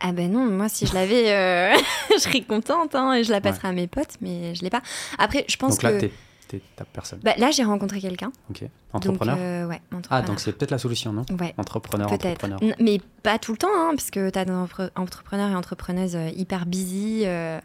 Ah 0.01 0.11
ben 0.11 0.29
non, 0.29 0.45
moi, 0.45 0.67
si 0.67 0.85
je 0.85 0.93
l'avais, 0.93 1.31
euh, 1.31 1.73
je 2.13 2.19
serais 2.19 2.41
contente, 2.41 2.95
hein, 2.95 3.13
et 3.13 3.23
je 3.23 3.31
la 3.31 3.39
passerais 3.39 3.69
à 3.69 3.71
mes 3.71 3.87
potes, 3.87 4.17
mais 4.19 4.53
je 4.53 4.61
l'ai 4.61 4.69
pas. 4.69 4.81
Après, 5.17 5.45
je 5.47 5.55
pense 5.55 5.77
Donc 5.77 5.83
là, 5.83 5.93
que... 5.93 6.07
t'es, 6.47 6.61
t'es- 6.75 6.83
personne. 6.93 7.19
Bah, 7.23 7.33
là, 7.37 7.51
j'ai 7.51 7.63
rencontré 7.63 7.99
quelqu'un. 8.01 8.31
Ok. 8.49 8.61
donc, 8.61 8.69
Entrepreneur. 8.93 9.37
euh, 9.39 9.67
ouais, 9.67 9.81
ah, 9.91 9.95
entrepreneur. 9.97 10.25
donc 10.25 10.39
c'est 10.39 10.53
peut-être 10.53 10.71
la 10.71 10.77
solution, 10.77 11.11
non 11.13 11.25
Ouais. 11.39 11.53
Entrepreneur, 11.57 12.07
Peut-être. 12.09 12.43
entrepreneur. 12.45 12.75
Mais 12.79 12.99
pas 13.23 13.39
tout 13.39 13.51
le 13.51 13.57
temps, 13.57 13.67
hein, 13.73 13.91
parce 13.95 14.09
que 14.11 14.29
tu 14.29 14.39
as 14.39 14.45
des 14.45 14.51
entre- 14.51 14.91
entrepreneurs 14.95 15.49
et 15.51 15.55
entrepreneuses 15.55 16.15
euh, 16.15 16.29
hyper 16.35 16.65
busy. 16.65 17.23
euh. 17.25 17.59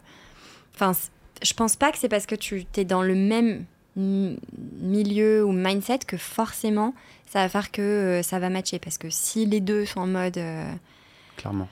Enfin, 0.75 0.91
je 1.43 1.53
pense 1.53 1.75
pas 1.75 1.91
que 1.91 1.97
c'est 1.97 2.09
parce 2.09 2.25
que 2.25 2.35
tu 2.35 2.65
es 2.75 2.85
dans 2.85 3.01
le 3.03 3.15
même 3.15 3.65
milieu 3.95 5.43
ou 5.45 5.51
mindset 5.51 5.99
que 6.07 6.17
forcément 6.17 6.93
ça 7.29 7.39
va 7.39 7.49
faire 7.49 7.71
que 7.71 7.81
euh, 7.81 8.23
ça 8.23 8.39
va 8.39 8.49
matcher. 8.49 8.79
Parce 8.79 8.97
que 8.97 9.09
si 9.09 9.45
les 9.45 9.59
deux 9.61 9.85
sont 9.85 10.01
en 10.01 10.07
mode. 10.07 10.37
euh, 10.37 10.71
Clairement. 11.37 11.67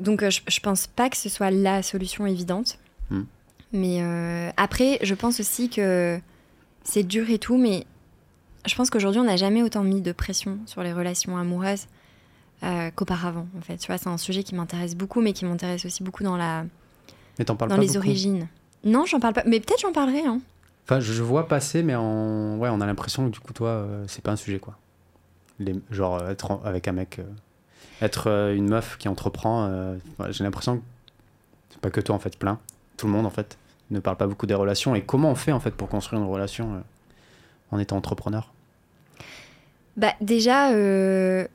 Donc, 0.00 0.22
euh, 0.22 0.30
je, 0.30 0.40
je 0.48 0.60
pense 0.60 0.86
pas 0.86 1.08
que 1.10 1.16
ce 1.16 1.28
soit 1.28 1.50
la 1.50 1.82
solution 1.82 2.26
évidente. 2.26 2.78
Hmm. 3.10 3.22
Mais 3.72 4.02
euh, 4.02 4.50
après, 4.56 4.98
je 5.02 5.14
pense 5.14 5.40
aussi 5.40 5.68
que 5.68 6.20
c'est 6.84 7.02
dur 7.02 7.30
et 7.30 7.38
tout, 7.38 7.56
mais 7.56 7.86
je 8.66 8.74
pense 8.74 8.90
qu'aujourd'hui, 8.90 9.20
on 9.20 9.24
n'a 9.24 9.36
jamais 9.36 9.62
autant 9.62 9.82
mis 9.82 10.00
de 10.00 10.12
pression 10.12 10.58
sur 10.66 10.82
les 10.82 10.92
relations 10.92 11.36
amoureuses 11.36 11.86
euh, 12.62 12.90
qu'auparavant. 12.94 13.46
En 13.58 13.60
fait, 13.60 13.76
tu 13.78 13.86
vois, 13.86 13.98
c'est 13.98 14.08
un 14.08 14.18
sujet 14.18 14.42
qui 14.42 14.54
m'intéresse 14.54 14.94
beaucoup, 14.94 15.20
mais 15.20 15.32
qui 15.32 15.44
m'intéresse 15.44 15.84
aussi 15.84 16.02
beaucoup 16.02 16.22
dans 16.22 16.36
la, 16.36 16.64
Mais 17.38 17.44
t'en 17.44 17.56
parles 17.56 17.70
dans 17.70 17.76
pas 17.76 17.82
les 17.82 17.88
beaucoup 17.88 17.98
origines. 17.98 18.48
Non, 18.84 19.06
j'en 19.06 19.20
parle 19.20 19.34
pas. 19.34 19.42
Mais 19.46 19.60
peut-être 19.60 19.80
j'en 19.80 19.92
parlerai. 19.92 20.26
Hein. 20.26 20.40
Enfin, 20.84 21.00
je, 21.00 21.22
vois 21.22 21.48
passer, 21.48 21.82
mais 21.82 21.94
en... 21.94 22.56
ouais, 22.58 22.68
on 22.68 22.80
a 22.80 22.86
l'impression 22.86 23.26
que 23.26 23.32
du 23.32 23.40
coup, 23.40 23.52
toi, 23.52 23.68
euh, 23.68 24.04
c'est 24.08 24.22
pas 24.22 24.32
un 24.32 24.36
sujet, 24.36 24.58
quoi. 24.58 24.76
Les... 25.58 25.74
Genre, 25.90 26.16
euh, 26.16 26.30
être 26.30 26.50
en- 26.50 26.62
avec 26.64 26.88
un 26.88 26.92
mec, 26.92 27.20
euh, 27.20 27.24
être 28.00 28.28
une 28.56 28.68
meuf 28.68 28.96
qui 28.98 29.08
entreprend, 29.08 29.94
j'ai 30.30 30.42
l'impression 30.42 30.78
que 30.78 30.82
c'est 31.70 31.80
pas 31.80 31.90
que 31.90 32.00
toi, 32.00 32.16
en 32.16 32.18
fait, 32.18 32.36
plein. 32.36 32.58
Tout 32.96 33.06
le 33.06 33.12
monde, 33.12 33.26
en 33.26 33.30
fait, 33.30 33.56
ne 33.92 34.00
parle 34.00 34.16
pas 34.16 34.26
beaucoup 34.26 34.46
des 34.46 34.54
relations. 34.54 34.94
Et 34.94 35.02
comment 35.02 35.30
on 35.30 35.34
fait, 35.34 35.52
en 35.52 35.60
fait, 35.60 35.72
pour 35.72 35.88
construire 35.88 36.22
une 36.22 36.28
relation 36.28 36.74
euh, 36.74 36.80
en 37.70 37.78
étant 37.78 37.96
entrepreneur? 37.96 38.52
Bah, 39.96 40.14
déjà, 40.20 40.72
euh, 40.72 41.46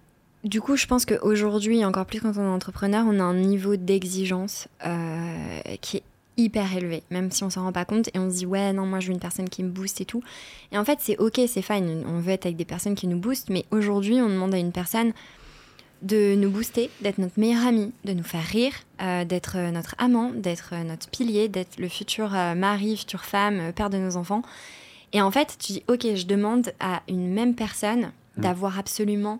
du 0.43 0.61
coup, 0.61 0.75
je 0.75 0.85
pense 0.85 1.05
qu'aujourd'hui, 1.05 1.83
encore 1.83 2.05
plus 2.05 2.21
quand 2.21 2.37
on 2.37 2.43
est 2.43 2.53
entrepreneur, 2.53 3.05
on 3.07 3.19
a 3.19 3.23
un 3.23 3.33
niveau 3.33 3.75
d'exigence 3.75 4.67
euh, 4.85 5.59
qui 5.81 5.97
est 5.97 6.03
hyper 6.37 6.75
élevé, 6.77 7.01
même 7.09 7.31
si 7.31 7.43
on 7.43 7.49
s'en 7.49 7.63
rend 7.63 7.71
pas 7.71 7.85
compte 7.85 8.09
et 8.13 8.19
on 8.19 8.29
se 8.29 8.35
dit 8.35 8.45
ouais 8.45 8.71
non 8.71 8.85
moi 8.85 8.99
je 8.99 9.07
veux 9.07 9.13
une 9.13 9.19
personne 9.19 9.49
qui 9.49 9.63
me 9.63 9.69
booste 9.69 10.01
et 10.01 10.05
tout. 10.05 10.23
Et 10.71 10.77
en 10.77 10.85
fait 10.85 10.99
c'est 11.01 11.17
ok 11.17 11.41
c'est 11.47 11.63
fine, 11.63 12.03
on 12.07 12.19
veut 12.19 12.31
être 12.31 12.45
avec 12.45 12.57
des 12.57 12.65
personnes 12.65 12.93
qui 12.93 13.07
nous 13.07 13.17
boostent, 13.17 13.49
mais 13.49 13.65
aujourd'hui 13.71 14.21
on 14.21 14.29
demande 14.29 14.53
à 14.53 14.57
une 14.57 14.71
personne 14.71 15.13
de 16.03 16.35
nous 16.35 16.49
booster, 16.49 16.89
d'être 17.01 17.17
notre 17.17 17.39
meilleur 17.39 17.65
ami, 17.65 17.91
de 18.05 18.13
nous 18.13 18.23
faire 18.23 18.43
rire, 18.43 18.73
euh, 19.01 19.25
d'être 19.25 19.57
notre 19.71 19.95
amant, 19.97 20.31
d'être 20.31 20.73
notre 20.85 21.09
pilier, 21.09 21.47
d'être 21.49 21.77
le 21.79 21.89
futur 21.89 22.35
euh, 22.35 22.53
mari, 22.55 22.97
future 22.97 23.25
femme, 23.25 23.59
euh, 23.59 23.71
père 23.71 23.89
de 23.89 23.97
nos 23.97 24.15
enfants. 24.17 24.41
Et 25.13 25.21
en 25.21 25.31
fait 25.31 25.57
tu 25.59 25.73
dis 25.73 25.83
ok 25.87 26.15
je 26.15 26.25
demande 26.25 26.71
à 26.79 27.01
une 27.07 27.29
même 27.33 27.55
personne 27.55 28.11
Mm. 28.37 28.41
d'avoir 28.41 28.77
absolument 28.77 29.39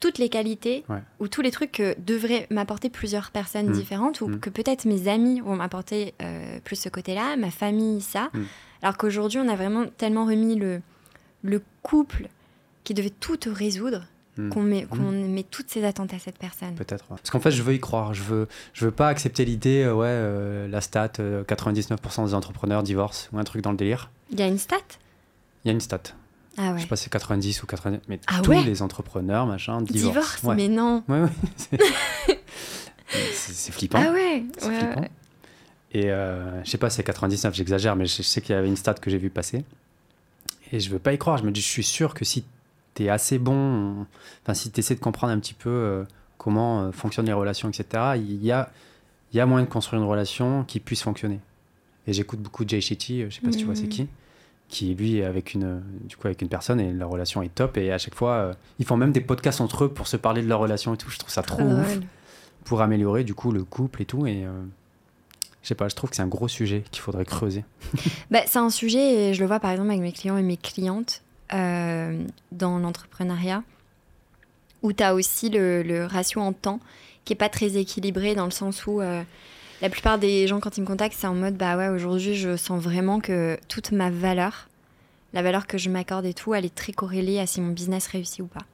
toutes 0.00 0.18
les 0.18 0.28
qualités 0.28 0.84
Ouais. 0.88 0.98
ou 1.20 1.26
tous 1.28 1.40
les 1.42 1.50
trucs 1.50 1.72
que 1.72 1.96
devraient 1.98 2.46
m'apporter 2.50 2.90
plusieurs 2.90 3.30
personnes 3.30 3.70
Mm. 3.70 3.72
différentes 3.72 4.20
ou 4.20 4.28
Mm. 4.28 4.40
que 4.40 4.50
peut-être 4.50 4.84
mes 4.84 5.08
amis 5.08 5.40
vont 5.40 5.56
m'apporter 5.56 6.12
euh, 6.22 6.58
plus 6.64 6.76
ce 6.76 6.88
côté-là, 6.88 7.36
ma 7.36 7.50
famille 7.50 8.00
ça. 8.02 8.30
Alors 8.82 8.96
qu'aujourd'hui 8.98 9.38
on 9.40 9.48
a 9.48 9.56
vraiment 9.56 9.86
tellement 9.96 10.24
remis 10.26 10.54
le, 10.56 10.82
le 11.42 11.62
couple 11.82 12.28
qui 12.84 12.92
devait 12.94 13.10
tout 13.10 13.38
résoudre 13.46 14.04
Hmm. 14.38 14.50
qu'on 14.50 14.62
met, 14.62 14.84
qu'on 14.84 15.10
met 15.10 15.42
toutes 15.42 15.68
ses 15.68 15.82
attentes 15.84 16.14
à 16.14 16.18
cette 16.20 16.38
personne. 16.38 16.74
Peut-être. 16.76 17.04
ouais. 17.10 17.16
Parce 17.16 17.30
qu'en 17.30 17.40
fait, 17.40 17.50
je 17.50 17.62
veux 17.62 17.74
y 17.74 17.80
croire. 17.80 18.14
Je 18.14 18.22
veux, 18.22 18.46
je 18.72 18.84
veux 18.84 18.90
pas 18.92 19.08
accepter 19.08 19.44
l'idée, 19.44 19.82
euh, 19.82 19.92
ouais, 19.94 20.06
euh, 20.08 20.68
la 20.68 20.80
stat, 20.80 21.10
euh, 21.18 21.42
99% 21.42 22.24
des 22.26 22.34
entrepreneurs 22.34 22.82
divorcent 22.84 23.28
ou 23.32 23.38
un 23.38 23.44
truc 23.44 23.62
dans 23.62 23.72
le 23.72 23.76
délire. 23.76 24.10
Il 24.30 24.38
y 24.38 24.42
a 24.42 24.46
une 24.46 24.58
stat? 24.58 24.76
Il 25.64 25.68
y 25.68 25.70
a 25.70 25.72
une 25.74 25.80
stat. 25.80 26.00
Ah 26.56 26.68
Je 26.70 26.74
ouais. 26.74 26.80
sais 26.82 26.86
pas 26.86 26.94
si 26.96 27.04
c'est 27.04 27.10
90 27.10 27.62
ou 27.62 27.66
90, 27.66 28.00
mais 28.08 28.20
Ah 28.28 28.40
tous 28.42 28.50
ouais 28.50 28.62
les 28.62 28.80
entrepreneurs, 28.82 29.44
machin, 29.46 29.82
divorcent. 29.82 30.08
Divorce, 30.12 30.42
Ouais. 30.44 30.54
mais 30.54 30.68
non. 30.68 31.02
Ouais, 31.08 31.22
ouais. 31.22 31.30
C'est 33.32 33.72
flippant. 33.72 33.98
Ah 34.06 34.12
ouais, 34.12 34.44
flippant. 34.58 35.04
Et 35.92 36.10
euh, 36.10 36.62
je 36.64 36.70
sais 36.70 36.78
pas, 36.78 36.90
c'est 36.90 37.02
99, 37.02 37.54
j'exagère, 37.54 37.96
mais 37.96 38.04
je, 38.06 38.16
je 38.18 38.22
sais 38.22 38.40
qu'il 38.42 38.54
y 38.54 38.58
avait 38.58 38.68
une 38.68 38.76
stat 38.76 38.94
que 38.94 39.10
j'ai 39.10 39.16
vu 39.18 39.30
passer. 39.30 39.64
Et 40.70 40.80
je 40.80 40.90
veux 40.90 40.98
pas 40.98 41.14
y 41.14 41.18
croire. 41.18 41.38
Je 41.38 41.44
me 41.44 41.50
dis, 41.50 41.62
je 41.62 41.66
suis 41.66 41.82
sûr 41.84 42.12
que 42.12 42.24
si 42.26 42.44
tu 42.98 43.04
es 43.04 43.08
assez 43.08 43.38
bon, 43.38 44.06
enfin, 44.42 44.54
si 44.54 44.70
tu 44.70 44.80
essaies 44.80 44.94
de 44.94 45.00
comprendre 45.00 45.32
un 45.32 45.38
petit 45.38 45.54
peu 45.54 45.70
euh, 45.70 46.04
comment 46.36 46.82
euh, 46.82 46.92
fonctionnent 46.92 47.26
les 47.26 47.32
relations, 47.32 47.68
etc., 47.68 48.14
il 48.16 48.44
y 48.44 48.52
a, 48.52 48.70
y 49.32 49.40
a 49.40 49.46
moyen 49.46 49.64
de 49.64 49.70
construire 49.70 50.02
une 50.02 50.08
relation 50.08 50.64
qui 50.64 50.80
puisse 50.80 51.02
fonctionner. 51.02 51.40
Et 52.06 52.12
j'écoute 52.12 52.40
beaucoup 52.40 52.64
Jay 52.66 52.80
Shetty, 52.80 53.24
je 53.28 53.34
sais 53.34 53.40
pas 53.40 53.52
si 53.52 53.58
tu 53.58 53.64
vois 53.64 53.74
c'est 53.74 53.88
qui, 53.88 54.08
qui 54.68 54.94
lui 54.94 55.18
est 55.18 55.24
avec 55.24 55.54
une, 55.54 55.82
du 56.04 56.16
coup, 56.16 56.26
avec 56.26 56.40
une 56.42 56.48
personne 56.48 56.80
et 56.80 56.92
leur 56.92 57.10
relation 57.10 57.42
est 57.42 57.54
top. 57.54 57.76
Et 57.76 57.92
à 57.92 57.98
chaque 57.98 58.14
fois, 58.14 58.32
euh, 58.32 58.52
ils 58.78 58.86
font 58.86 58.96
même 58.96 59.12
des 59.12 59.20
podcasts 59.20 59.60
entre 59.60 59.84
eux 59.84 59.88
pour 59.88 60.06
se 60.06 60.16
parler 60.16 60.42
de 60.42 60.48
leur 60.48 60.60
relation 60.60 60.94
et 60.94 60.96
tout. 60.96 61.10
Je 61.10 61.18
trouve 61.18 61.30
ça 61.30 61.42
trop 61.42 61.58
Trop 61.58 61.66
ouf 61.66 61.98
pour 62.64 62.82
améliorer 62.82 63.24
du 63.24 63.34
coup 63.34 63.50
le 63.50 63.64
couple 63.64 64.02
et 64.02 64.04
tout. 64.04 64.26
Et 64.26 64.44
euh, 64.44 64.50
je 65.62 65.68
sais 65.68 65.74
pas, 65.74 65.88
je 65.88 65.94
trouve 65.94 66.10
que 66.10 66.16
c'est 66.16 66.22
un 66.22 66.28
gros 66.28 66.48
sujet 66.48 66.84
qu'il 66.90 67.02
faudrait 67.02 67.24
creuser. 67.24 67.64
Bah, 68.30 68.40
c'est 68.46 68.58
un 68.58 68.70
sujet, 68.70 69.30
et 69.30 69.34
je 69.34 69.40
le 69.40 69.46
vois 69.46 69.60
par 69.60 69.70
exemple 69.70 69.90
avec 69.90 70.00
mes 70.00 70.12
clients 70.12 70.36
et 70.36 70.42
mes 70.42 70.56
clientes 70.56 71.22
euh, 71.52 72.24
dans 72.52 72.78
l'entrepreneuriat, 72.78 73.62
où 74.82 74.92
tu 74.92 75.02
as 75.02 75.14
aussi 75.14 75.48
le, 75.50 76.06
ratio 76.06 76.40
en 76.40 76.52
temps 76.52 76.80
qui 77.24 77.32
est 77.32 77.36
pas 77.36 77.48
très 77.48 77.76
équilibré 77.76 78.34
dans 78.34 78.46
le 78.46 78.50
sens 78.50 78.86
où 78.86 79.00
euh, 79.00 79.22
la 79.82 79.90
plupart 79.90 80.18
des 80.18 80.46
gens, 80.46 80.60
quand 80.60 80.76
ils 80.76 80.80
me 80.80 80.86
contactent, 80.86 81.16
c'est 81.18 81.26
en 81.26 81.34
mode 81.34 81.56
bah 81.56 81.76
ouais, 81.76 81.88
aujourd'hui 81.88 82.34
je 82.34 82.56
sens 82.56 82.82
vraiment 82.82 83.20
que 83.20 83.58
toute 83.68 83.92
ma 83.92 84.10
valeur, 84.10 84.68
la 85.34 85.42
valeur 85.42 85.66
que 85.66 85.76
je 85.76 85.90
m'accorde 85.90 86.24
et 86.24 86.34
tout, 86.34 86.54
elle 86.54 86.64
est 86.64 86.74
très 86.74 86.92
corrélée 86.92 87.38
à 87.38 87.46
si 87.46 87.60
mon 87.60 87.72
business 87.72 88.06
réussit 88.06 88.40
ou 88.40 88.46
pas. 88.46 88.64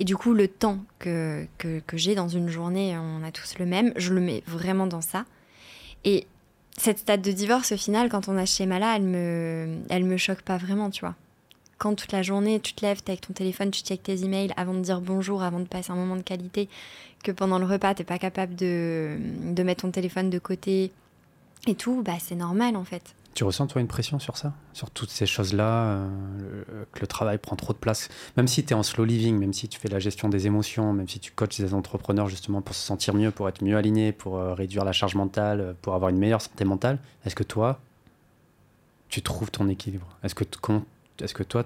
Et 0.00 0.04
du 0.04 0.16
coup, 0.16 0.34
le 0.34 0.48
temps 0.48 0.78
que, 0.98 1.46
que, 1.58 1.80
que 1.80 1.96
j'ai 1.96 2.14
dans 2.14 2.28
une 2.28 2.48
journée, 2.48 2.96
on 2.98 3.22
a 3.24 3.30
tous 3.30 3.58
le 3.58 3.66
même, 3.66 3.92
je 3.96 4.12
le 4.12 4.20
mets 4.20 4.42
vraiment 4.46 4.86
dans 4.86 5.00
ça. 5.00 5.24
Et 6.04 6.26
cette 6.76 6.98
stade 6.98 7.22
de 7.22 7.32
divorce, 7.32 7.72
au 7.72 7.76
final, 7.76 8.08
quand 8.08 8.28
on 8.28 8.36
a 8.36 8.46
ce 8.46 8.56
schéma-là, 8.56 8.96
elle 8.96 9.02
me, 9.02 9.78
elle 9.90 10.04
me 10.04 10.16
choque 10.16 10.42
pas 10.42 10.56
vraiment, 10.56 10.90
tu 10.90 11.00
vois. 11.00 11.16
Quand 11.78 11.94
toute 11.94 12.10
la 12.12 12.22
journée, 12.22 12.58
tu 12.60 12.72
te 12.74 12.84
lèves, 12.84 13.02
t'es 13.02 13.12
avec 13.12 13.20
ton 13.20 13.32
téléphone, 13.32 13.70
tu 13.70 13.82
checkes 13.82 14.02
tes 14.02 14.24
emails 14.24 14.52
avant 14.56 14.74
de 14.74 14.80
dire 14.80 15.00
bonjour, 15.00 15.42
avant 15.42 15.60
de 15.60 15.64
passer 15.66 15.92
un 15.92 15.94
moment 15.94 16.16
de 16.16 16.22
qualité, 16.22 16.68
que 17.22 17.30
pendant 17.30 17.58
le 17.58 17.66
repas, 17.66 17.94
t'es 17.94 18.04
pas 18.04 18.18
capable 18.18 18.56
de, 18.56 19.16
de 19.52 19.62
mettre 19.62 19.82
ton 19.82 19.90
téléphone 19.92 20.28
de 20.28 20.38
côté 20.40 20.90
et 21.66 21.74
tout, 21.76 22.02
bah 22.02 22.14
c'est 22.18 22.34
normal 22.34 22.74
en 22.76 22.84
fait. 22.84 23.14
Tu 23.34 23.44
ressens 23.44 23.68
toi 23.68 23.80
une 23.80 23.86
pression 23.86 24.18
sur 24.18 24.36
ça? 24.36 24.52
Sur 24.72 24.90
toutes 24.90 25.10
ces 25.10 25.26
choses-là 25.26 25.84
euh, 25.84 26.08
Que 26.92 27.00
le 27.00 27.06
travail 27.06 27.38
prend 27.38 27.54
trop 27.54 27.72
de 27.72 27.78
place? 27.78 28.08
Même 28.36 28.48
si 28.48 28.64
tu 28.64 28.70
es 28.70 28.74
en 28.74 28.82
slow 28.82 29.04
living, 29.04 29.38
même 29.38 29.52
si 29.52 29.68
tu 29.68 29.78
fais 29.78 29.88
la 29.88 30.00
gestion 30.00 30.28
des 30.28 30.48
émotions, 30.48 30.92
même 30.92 31.08
si 31.08 31.20
tu 31.20 31.30
coaches 31.30 31.58
des 31.60 31.72
entrepreneurs 31.72 32.28
justement 32.28 32.62
pour 32.62 32.74
se 32.74 32.84
sentir 32.84 33.14
mieux, 33.14 33.30
pour 33.30 33.48
être 33.48 33.62
mieux 33.62 33.76
aligné, 33.76 34.10
pour 34.10 34.38
euh, 34.38 34.54
réduire 34.54 34.84
la 34.84 34.90
charge 34.90 35.14
mentale, 35.14 35.60
euh, 35.60 35.72
pour 35.80 35.94
avoir 35.94 36.08
une 36.10 36.18
meilleure 36.18 36.42
santé 36.42 36.64
mentale, 36.64 36.98
est-ce 37.24 37.36
que 37.36 37.44
toi, 37.44 37.78
tu 39.08 39.22
trouves 39.22 39.52
ton 39.52 39.68
équilibre? 39.68 40.08
Est-ce 40.24 40.34
que, 40.34 40.42
comment- 40.60 40.84
est-ce 41.22 41.34
que 41.34 41.42
toi, 41.42 41.64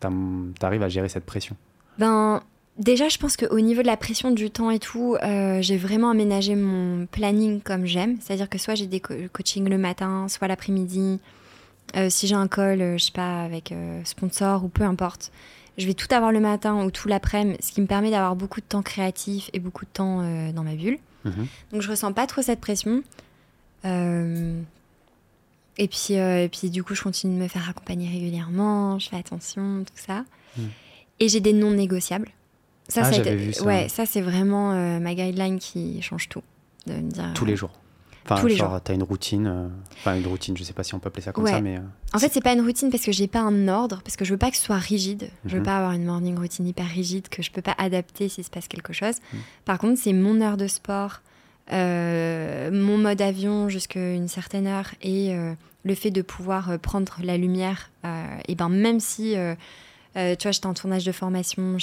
tu 0.00 0.06
arrives 0.62 0.82
à 0.82 0.88
gérer 0.88 1.08
cette 1.08 1.24
pression? 1.24 1.56
Ben, 1.98 2.40
déjà, 2.78 3.08
je 3.08 3.18
pense 3.18 3.36
qu'au 3.36 3.58
niveau 3.60 3.82
de 3.82 3.86
la 3.86 3.96
pression 3.96 4.30
du 4.30 4.50
temps 4.50 4.70
et 4.70 4.78
tout, 4.78 5.16
euh, 5.22 5.60
j'ai 5.60 5.76
vraiment 5.76 6.10
aménagé 6.10 6.54
mon 6.54 7.06
planning 7.06 7.60
comme 7.60 7.84
j'aime. 7.86 8.16
C'est-à-dire 8.20 8.48
que 8.48 8.58
soit 8.58 8.74
j'ai 8.76 8.86
des 8.86 9.00
co- 9.00 9.14
coachings 9.32 9.68
le 9.68 9.78
matin, 9.78 10.28
soit 10.28 10.46
l'après-midi. 10.48 11.18
Euh, 11.96 12.10
si 12.10 12.26
j'ai 12.28 12.34
un 12.36 12.48
call, 12.48 12.80
euh, 12.80 12.98
je 12.98 13.06
sais 13.06 13.12
pas, 13.12 13.42
avec 13.42 13.72
euh, 13.72 14.00
sponsor 14.04 14.62
ou 14.64 14.68
peu 14.68 14.84
importe, 14.84 15.32
je 15.78 15.86
vais 15.86 15.94
tout 15.94 16.12
avoir 16.14 16.30
le 16.32 16.38
matin 16.40 16.84
ou 16.84 16.90
tout 16.90 17.08
l'après-midi, 17.08 17.58
ce 17.62 17.72
qui 17.72 17.80
me 17.80 17.86
permet 17.86 18.10
d'avoir 18.10 18.36
beaucoup 18.36 18.60
de 18.60 18.66
temps 18.66 18.82
créatif 18.82 19.48
et 19.52 19.58
beaucoup 19.58 19.84
de 19.84 19.90
temps 19.90 20.22
dans 20.52 20.62
ma 20.64 20.74
bulle. 20.74 20.98
Mhm. 21.24 21.46
Donc 21.72 21.82
je 21.82 21.90
ressens 21.90 22.12
pas 22.12 22.26
trop 22.26 22.42
cette 22.42 22.60
pression. 22.60 23.02
Euh, 25.78 25.82
Et 25.84 25.88
puis, 25.88 26.18
euh, 26.18 26.44
et 26.44 26.48
puis 26.48 26.70
du 26.70 26.82
coup, 26.82 26.94
je 26.94 27.02
continue 27.02 27.36
de 27.36 27.42
me 27.42 27.48
faire 27.48 27.68
accompagner 27.68 28.08
régulièrement, 28.10 28.98
je 28.98 29.08
fais 29.08 29.16
attention, 29.16 29.84
tout 29.84 29.92
ça. 30.06 30.24
Mm. 30.56 30.62
Et 31.20 31.28
j'ai 31.28 31.40
des 31.40 31.52
non 31.52 31.70
négociables. 31.72 32.28
Ça, 32.88 33.02
Ah, 33.04 33.12
ça 33.12 33.22
vu. 33.34 33.52
Ouais, 33.64 33.88
ça 33.88 34.06
c'est 34.06 34.20
vraiment 34.22 34.72
euh, 34.72 34.98
ma 34.98 35.14
guideline 35.14 35.58
qui 35.58 36.00
change 36.02 36.28
tout. 36.28 36.42
De 36.86 36.94
me 36.94 37.10
dire, 37.10 37.32
Tous 37.34 37.44
euh, 37.44 37.48
les 37.48 37.56
jours 37.56 37.72
Enfin, 38.24 38.40
tous 38.42 38.46
les 38.46 38.56
genre, 38.56 38.78
t'as 38.82 38.92
une 38.94 39.02
routine, 39.04 39.46
euh, 39.46 39.68
enfin 40.00 40.14
une 40.14 40.26
routine, 40.26 40.54
je 40.56 40.62
sais 40.62 40.74
pas 40.74 40.82
si 40.82 40.94
on 40.94 40.98
peut 40.98 41.08
appeler 41.08 41.22
ça 41.22 41.32
comme 41.32 41.44
Ouais. 41.44 41.50
ça, 41.50 41.60
mais 41.62 41.78
euh, 41.78 41.82
En 42.12 42.18
fait, 42.18 42.30
c'est 42.30 42.42
pas 42.42 42.52
une 42.52 42.60
routine 42.60 42.90
parce 42.90 43.02
que 43.04 43.12
j'ai 43.12 43.26
pas 43.26 43.40
un 43.40 43.68
ordre, 43.68 44.02
parce 44.04 44.16
que 44.16 44.24
je 44.26 44.32
veux 44.32 44.38
pas 44.38 44.50
que 44.50 44.56
ce 44.58 44.62
soit 44.64 44.76
rigide. 44.76 45.30
Je 45.46 45.52
veux 45.54 45.60
Mhm. 45.60 45.64
pas 45.64 45.76
avoir 45.78 45.92
une 45.92 46.04
morning 46.04 46.36
routine 46.38 46.66
hyper 46.66 46.86
rigide 46.86 47.28
que 47.30 47.42
je 47.42 47.50
peux 47.50 47.62
pas 47.62 47.74
adapter 47.78 48.28
s'il 48.28 48.44
se 48.44 48.50
passe 48.50 48.68
quelque 48.68 48.92
chose. 48.92 49.14
Mhm. 49.32 49.40
Par 49.64 49.78
contre, 49.78 49.98
c'est 49.98 50.12
mon 50.12 50.40
heure 50.42 50.56
de 50.58 50.66
sport, 50.66 51.20
euh, 51.72 52.70
mon 52.70 52.98
mode 52.98 53.20
avion 53.22 53.68
jusqu'à 53.68 54.12
une 54.14 54.28
certaine 54.28 54.66
heure 54.66 54.90
et 55.02 55.34
euh, 55.34 55.54
le 55.84 55.94
fait 55.94 56.10
de 56.10 56.22
pouvoir 56.22 56.70
euh, 56.70 56.78
prendre 56.78 57.16
la 57.22 57.36
lumière. 57.36 57.90
euh, 58.04 58.24
et 58.48 58.54
ben 58.54 58.68
même 58.68 59.00
si, 59.00 59.36
euh, 59.36 59.54
tu 60.14 60.42
vois, 60.42 60.50
j'étais 60.52 60.66
en 60.66 60.74
tournage 60.74 61.04
de 61.04 61.12
formation, 61.12 61.76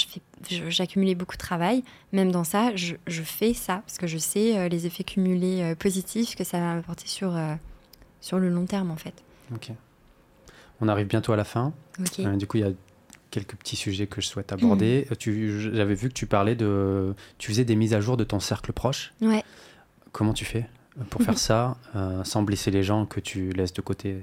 j'accumulais 0.50 1.16
beaucoup 1.16 1.36
de 1.36 1.42
travail. 1.42 1.84
Même 2.12 2.32
dans 2.32 2.44
ça, 2.44 2.76
je, 2.76 2.96
je 3.08 3.22
fais 3.24 3.54
ça 3.54 3.78
parce 3.86 3.98
que 3.98 4.08
je 4.08 4.18
sais 4.18 4.58
euh, 4.58 4.68
les 4.68 4.86
effets 4.86 5.04
cumulés 5.04 5.62
euh, 5.62 5.76
positifs 5.76 6.36
que 6.36 6.44
ça 6.44 6.60
va 6.60 6.76
m'apporter 6.76 7.08
sur 7.08 7.34
sur 8.22 8.40
le 8.40 8.50
long 8.50 8.66
terme 8.66 8.90
en 8.92 8.96
fait. 8.98 9.14
ok. 9.54 9.72
On 10.82 10.88
arrive 10.90 11.08
bientôt 11.08 11.32
à 11.32 11.38
la 11.38 11.46
fin. 11.46 11.74
Du 12.38 12.48
coup, 12.48 12.58
il 12.58 12.62
y 12.62 12.68
a 12.68 12.72
quelques 13.32 13.56
petits 13.56 13.78
sujets 13.78 14.08
que 14.08 14.20
je 14.20 14.28
souhaite 14.28 14.52
aborder. 14.52 15.08
J'avais 15.20 15.94
vu 15.96 16.10
que 16.10 16.14
tu 16.14 16.26
parlais 16.26 16.56
de, 16.56 17.14
tu 17.38 17.50
faisais 17.52 17.64
des 17.64 17.76
mises 17.78 17.94
à 17.94 18.02
jour 18.02 18.18
de 18.18 18.24
ton 18.26 18.40
cercle 18.42 18.74
proche. 18.74 19.14
Ouais. 19.22 19.44
Comment 20.12 20.34
tu 20.34 20.44
fais? 20.44 20.68
Pour 21.10 21.22
faire 21.24 21.38
ça 21.38 21.78
euh, 21.96 22.24
sans 22.24 22.44
blesser 22.44 22.72
les 22.72 22.84
gens 22.84 23.06
que 23.06 23.20
tu 23.20 23.52
laisses 23.52 23.74
de 23.74 23.82
côté 23.82 24.22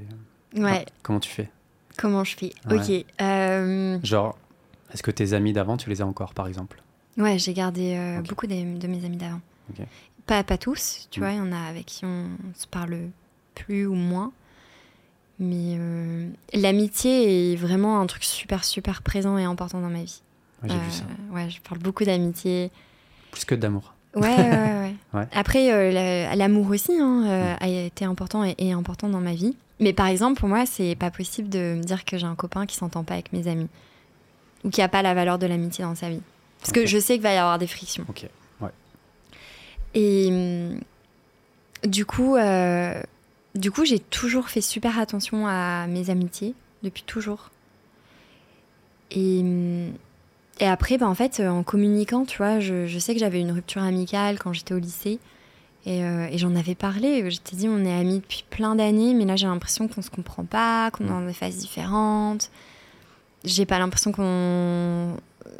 Ouais. 0.56 0.84
Comment 1.02 1.20
tu 1.20 1.30
fais? 1.30 1.50
Comment 1.96 2.24
je 2.24 2.36
fais? 2.36 2.52
Ouais. 2.70 2.78
Ok. 3.00 3.06
euh, 3.20 3.98
Genre, 4.02 4.36
est-ce 4.92 5.02
que 5.02 5.10
tes 5.10 5.32
amis 5.32 5.52
d'avant, 5.52 5.76
tu 5.76 5.88
les 5.90 6.00
as 6.02 6.06
encore, 6.06 6.34
par 6.34 6.46
exemple? 6.46 6.82
Ouais, 7.18 7.38
j'ai 7.38 7.52
gardé 7.54 7.94
euh, 7.96 8.20
beaucoup 8.22 8.46
de 8.46 8.54
mes 8.54 9.04
amis 9.04 9.16
d'avant. 9.16 9.40
Ok. 9.70 9.84
Pas, 10.26 10.42
pas 10.44 10.56
tous, 10.58 11.08
tu 11.10 11.20
Mm. 11.20 11.22
vois, 11.22 11.32
il 11.32 11.36
y 11.38 11.40
en 11.40 11.52
a 11.52 11.58
avec 11.68 11.86
qui 11.86 12.04
on 12.04 12.28
se 12.54 12.66
parle 12.66 12.96
plus 13.54 13.86
ou 13.86 13.94
moins. 13.94 14.32
Mais 15.38 15.76
l'amitié 16.54 17.52
est 17.52 17.56
vraiment 17.56 18.00
un 18.00 18.06
truc 18.06 18.22
super, 18.24 18.62
super 18.64 19.02
présent 19.02 19.36
et 19.38 19.44
important 19.44 19.80
dans 19.80 19.90
ma 19.90 20.02
vie. 20.04 20.22
Ouais, 20.62 20.68
J'ai 20.68 20.78
vu 20.78 20.90
ça. 20.90 21.04
Ouais, 21.32 21.50
je 21.50 21.60
parle 21.60 21.80
beaucoup 21.80 22.04
d'amitié. 22.04 22.70
Plus 23.32 23.44
que 23.44 23.54
d'amour. 23.54 23.91
Ouais, 24.14 24.36
ouais, 24.36 24.50
ouais. 24.50 24.94
Ouais. 25.14 25.26
Après, 25.32 25.70
euh, 25.72 25.90
la- 25.92 26.34
l'amour 26.36 26.70
aussi 26.70 26.92
hein, 26.98 27.24
euh, 27.26 27.54
a 27.60 27.68
été 27.68 28.06
important 28.06 28.44
et 28.46 28.54
est 28.58 28.72
important 28.72 29.08
dans 29.10 29.20
ma 29.20 29.34
vie. 29.34 29.54
Mais 29.78 29.92
par 29.92 30.06
exemple, 30.06 30.40
pour 30.40 30.48
moi, 30.48 30.64
c'est 30.64 30.94
pas 30.94 31.10
possible 31.10 31.50
de 31.50 31.74
me 31.76 31.82
dire 31.82 32.06
que 32.06 32.16
j'ai 32.16 32.24
un 32.26 32.34
copain 32.34 32.64
qui 32.64 32.76
s'entend 32.76 33.04
pas 33.04 33.14
avec 33.14 33.30
mes 33.34 33.46
amis 33.46 33.68
ou 34.64 34.70
qui 34.70 34.80
a 34.80 34.88
pas 34.88 35.02
la 35.02 35.12
valeur 35.12 35.38
de 35.38 35.46
l'amitié 35.46 35.84
dans 35.84 35.94
sa 35.94 36.08
vie. 36.08 36.22
Parce 36.60 36.72
que 36.72 36.86
je 36.86 36.98
sais 36.98 37.14
qu'il 37.14 37.22
va 37.22 37.34
y 37.34 37.36
avoir 37.36 37.58
des 37.58 37.66
frictions. 37.66 38.04
Ok. 38.08 38.26
Et 39.94 40.28
hum, 40.30 40.80
du 41.84 42.06
coup, 42.06 42.36
euh, 42.36 43.02
du 43.54 43.70
coup, 43.70 43.84
j'ai 43.84 43.98
toujours 43.98 44.48
fait 44.48 44.62
super 44.62 44.98
attention 44.98 45.46
à 45.46 45.86
mes 45.88 46.08
amitiés 46.08 46.54
depuis 46.82 47.02
toujours. 47.02 47.50
Et, 49.10 49.40
hum, 49.40 49.92
et 50.60 50.66
après, 50.66 50.98
bah, 50.98 51.08
en 51.08 51.14
fait, 51.14 51.40
euh, 51.40 51.48
en 51.48 51.62
communiquant, 51.62 52.24
tu 52.24 52.36
vois, 52.38 52.60
je, 52.60 52.86
je 52.86 52.98
sais 52.98 53.14
que 53.14 53.20
j'avais 53.20 53.40
une 53.40 53.52
rupture 53.52 53.82
amicale 53.82 54.38
quand 54.38 54.52
j'étais 54.52 54.74
au 54.74 54.78
lycée. 54.78 55.18
Et, 55.84 56.04
euh, 56.04 56.28
et 56.30 56.38
j'en 56.38 56.54
avais 56.54 56.76
parlé. 56.76 57.28
J'étais 57.30 57.56
dit, 57.56 57.68
on 57.68 57.84
est 57.84 57.92
amis 57.92 58.20
depuis 58.20 58.44
plein 58.48 58.76
d'années, 58.76 59.14
mais 59.14 59.24
là, 59.24 59.34
j'ai 59.34 59.46
l'impression 59.46 59.88
qu'on 59.88 60.02
se 60.02 60.10
comprend 60.10 60.44
pas, 60.44 60.90
qu'on 60.92 61.04
est 61.04 61.08
dans 61.08 61.26
des 61.26 61.32
phases 61.32 61.56
différentes. 61.56 62.50
J'ai 63.44 63.66
pas 63.66 63.78
l'impression 63.78 64.12
qu'on 64.12 65.16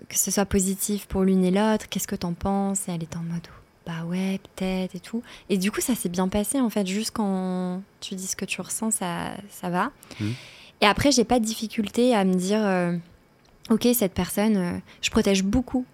que 0.08 0.18
ce 0.18 0.30
soit 0.30 0.44
positif 0.44 1.06
pour 1.06 1.22
l'une 1.22 1.44
et 1.44 1.50
l'autre. 1.50 1.88
Qu'est-ce 1.88 2.06
que 2.06 2.14
t'en 2.14 2.34
penses? 2.34 2.88
Et 2.88 2.92
elle 2.92 3.02
était 3.02 3.16
en 3.16 3.22
mode, 3.22 3.46
bah 3.86 4.04
ouais, 4.06 4.38
peut-être 4.56 4.94
et 4.94 5.00
tout. 5.00 5.22
Et 5.48 5.58
du 5.58 5.72
coup, 5.72 5.80
ça 5.80 5.94
s'est 5.94 6.08
bien 6.08 6.28
passé 6.28 6.60
en 6.60 6.70
fait. 6.70 6.86
Juste 6.86 7.12
quand 7.12 7.82
tu 8.00 8.14
dis 8.14 8.26
ce 8.26 8.36
que 8.36 8.44
tu 8.44 8.60
ressens, 8.60 8.92
ça, 8.92 9.32
ça 9.50 9.70
va. 9.70 9.90
Mhm. 10.20 10.34
Et 10.82 10.86
après, 10.86 11.12
j'ai 11.12 11.24
pas 11.24 11.40
de 11.40 11.44
difficulté 11.44 12.14
à 12.14 12.24
me 12.24 12.34
dire, 12.34 12.60
euh, 12.60 12.96
ok, 13.70 13.88
cette 13.94 14.14
personne, 14.14 14.56
euh, 14.56 14.78
je 15.00 15.10
protège 15.10 15.42
beaucoup 15.42 15.84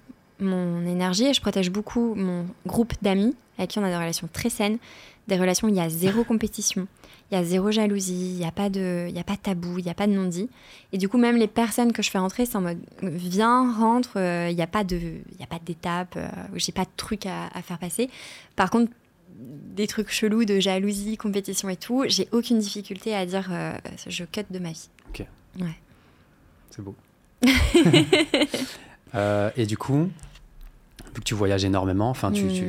mon 0.40 0.86
énergie 0.86 1.26
et 1.26 1.34
je 1.34 1.40
protège 1.40 1.70
beaucoup 1.70 2.14
mon 2.14 2.46
groupe 2.66 2.94
d'amis 3.02 3.34
avec 3.58 3.70
qui 3.70 3.78
on 3.78 3.84
a 3.84 3.88
des 3.88 3.96
relations 3.96 4.28
très 4.32 4.50
saines, 4.50 4.78
des 5.26 5.36
relations 5.36 5.66
où 5.66 5.70
il 5.70 5.76
y 5.76 5.80
a 5.80 5.88
zéro 5.88 6.24
compétition, 6.24 6.86
il 7.30 7.34
y 7.34 7.40
a 7.40 7.44
zéro 7.44 7.70
jalousie, 7.70 8.30
il 8.30 8.38
n'y 8.38 8.46
a 8.46 8.52
pas 8.52 8.70
de, 8.70 9.06
il 9.08 9.14
y 9.14 9.18
a 9.18 9.24
pas 9.24 9.34
de 9.34 9.40
tabou, 9.40 9.78
il 9.78 9.84
n'y 9.84 9.90
a 9.90 9.94
pas 9.94 10.06
de 10.06 10.12
non-dit. 10.12 10.48
Et 10.92 10.98
du 10.98 11.08
coup, 11.08 11.18
même 11.18 11.36
les 11.36 11.48
personnes 11.48 11.92
que 11.92 12.02
je 12.02 12.10
fais 12.10 12.18
rentrer, 12.18 12.46
c'est 12.46 12.56
en 12.56 12.62
mode, 12.62 12.78
viens, 13.02 13.74
rentre, 13.74 14.12
euh, 14.16 14.48
il 14.48 14.56
n'y 14.56 14.62
a 14.62 14.66
pas 14.66 14.84
d'étape, 14.84 16.14
euh, 16.16 16.28
j'ai 16.54 16.72
pas 16.72 16.84
de 16.84 16.90
truc 16.96 17.26
à, 17.26 17.48
à 17.52 17.62
faire 17.62 17.78
passer. 17.78 18.08
Par 18.56 18.70
contre, 18.70 18.92
des 19.38 19.86
trucs 19.86 20.10
chelous 20.10 20.44
de 20.44 20.58
jalousie, 20.58 21.16
compétition 21.16 21.68
et 21.68 21.76
tout, 21.76 22.04
j'ai 22.08 22.28
aucune 22.32 22.58
difficulté 22.58 23.14
à 23.14 23.26
dire, 23.26 23.48
euh, 23.50 23.72
je 24.06 24.24
cut 24.24 24.44
de 24.50 24.58
ma 24.58 24.70
vie. 24.70 24.88
C'est 26.70 26.82
beau. 26.82 26.94
Euh, 29.14 29.50
et 29.56 29.64
du 29.64 29.78
coup, 29.78 30.02
vu 31.14 31.14
que 31.14 31.20
tu 31.24 31.32
voyages 31.34 31.64
énormément, 31.64 32.10
enfin, 32.10 32.30
tu, 32.30 32.46
tu- 32.48 32.64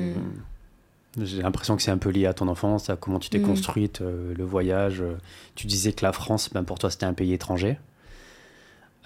Mm. 1.17 1.25
j'ai 1.25 1.41
l'impression 1.41 1.75
que 1.75 1.81
c'est 1.81 1.91
un 1.91 1.97
peu 1.97 2.09
lié 2.09 2.27
à 2.27 2.33
ton 2.33 2.47
enfance, 2.47 2.89
à 2.89 2.95
comment 2.95 3.19
tu 3.19 3.29
t'es 3.29 3.39
Mm. 3.39 3.45
construite, 3.45 3.99
euh, 4.01 4.33
le 4.37 4.43
voyage. 4.45 5.03
tu 5.55 5.67
disais 5.67 5.91
que 5.91 6.05
la 6.05 6.13
France, 6.13 6.49
ben, 6.53 6.63
pour 6.63 6.79
toi, 6.79 6.89
c'était 6.89 7.05
un 7.05 7.13
pays 7.13 7.33
étranger. 7.33 7.77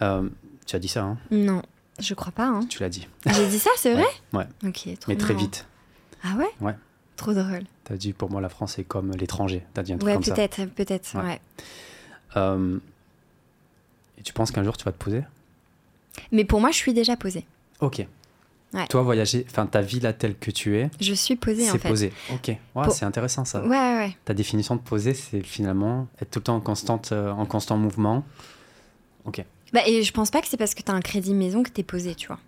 Euh, 0.03 0.29
Tu 0.67 0.75
as 0.75 0.79
dit 0.79 0.87
ça, 0.87 1.01
hein? 1.03 1.17
Non, 1.31 1.61
je 1.99 2.13
crois 2.13 2.31
pas. 2.31 2.45
Hein. 2.47 2.61
Tu 2.69 2.81
l'as 2.81 2.89
dit. 2.89 3.07
J'ai 3.25 3.47
dit 3.47 3.57
ça, 3.59 3.71
c'est 3.77 3.93
vrai? 3.95 4.05
Ouais. 4.31 4.45
Trop 4.71 5.11
Mais 5.11 5.17
très 5.17 5.33
vite. 5.33 5.65
Ah 6.23 6.35
ouais? 6.37 6.49
Ouais. 6.61 6.75
Trop 7.17 7.33
drôle. 7.33 7.63
Tu 7.85 7.93
as 7.93 7.97
dit 7.97 8.13
pour 8.13 8.29
moi 8.29 8.39
la 8.41 8.49
France 8.49 8.77
est 8.79 8.83
comme 8.85 9.11
l'étranger. 9.15 9.65
Tu 9.73 9.79
as 9.79 9.83
dit 9.83 9.93
un 9.93 9.97
truc 9.97 10.07
Ouais, 10.07 10.13
comme 10.13 10.23
ça. 10.23 10.35
peut-être, 10.35 10.65
peut-être, 10.73 11.15
Ouais. 11.15 11.23
ouais. 11.23 11.41
Euh, 12.37 12.77
Et 14.19 14.21
tu 14.21 14.31
penses 14.33 14.51
qu'un 14.51 14.63
jour 14.63 14.77
tu 14.77 14.85
vas 14.85 14.91
te 14.93 15.03
poser? 15.03 15.23
Mais 16.31 16.43
pour 16.45 16.59
moi, 16.61 16.71
je 16.71 16.77
suis 16.77 16.93
déjà 16.93 17.15
posée. 17.15 17.45
Ok. 17.79 18.05
Ouais. 18.73 18.87
Toi, 18.87 19.03
voyager, 19.03 19.45
enfin 19.49 19.67
ta 19.67 19.81
vie 19.81 19.99
là 19.99 20.13
telle 20.13 20.35
que 20.35 20.49
tu 20.49 20.77
es, 20.77 20.89
Je 20.99 21.13
suis 21.13 21.35
posée, 21.35 21.69
en 21.69 21.73
c'est 21.73 21.77
fait. 21.79 21.89
posé. 21.89 22.13
Ok. 22.33 22.47
Ouais, 22.47 22.57
Pour- 22.73 22.91
c'est 22.91 23.05
intéressant 23.05 23.45
ça. 23.45 23.61
Ouais, 23.61 23.69
ouais, 23.69 23.97
ouais. 23.97 24.17
Ta 24.25 24.33
définition 24.33 24.75
de 24.75 24.81
poser, 24.81 25.13
c'est 25.13 25.41
finalement 25.43 26.07
être 26.19 26.31
tout 26.31 26.39
le 26.39 26.43
temps 26.43 26.55
en, 26.55 26.59
constante, 26.61 27.11
euh, 27.11 27.29
en 27.31 27.45
constant 27.45 27.77
mouvement. 27.77 28.23
Ok. 29.25 29.43
Bah, 29.73 29.81
et 29.85 30.01
je 30.03 30.11
pense 30.11 30.31
pas 30.31 30.41
que 30.41 30.47
c'est 30.47 30.57
parce 30.57 30.73
que 30.73 30.81
t'as 30.81 30.93
un 30.93 31.01
crédit 31.01 31.33
maison 31.35 31.61
que 31.61 31.69
t'es 31.69 31.83
posée, 31.83 32.15
tu 32.15 32.27
vois. 32.27 32.39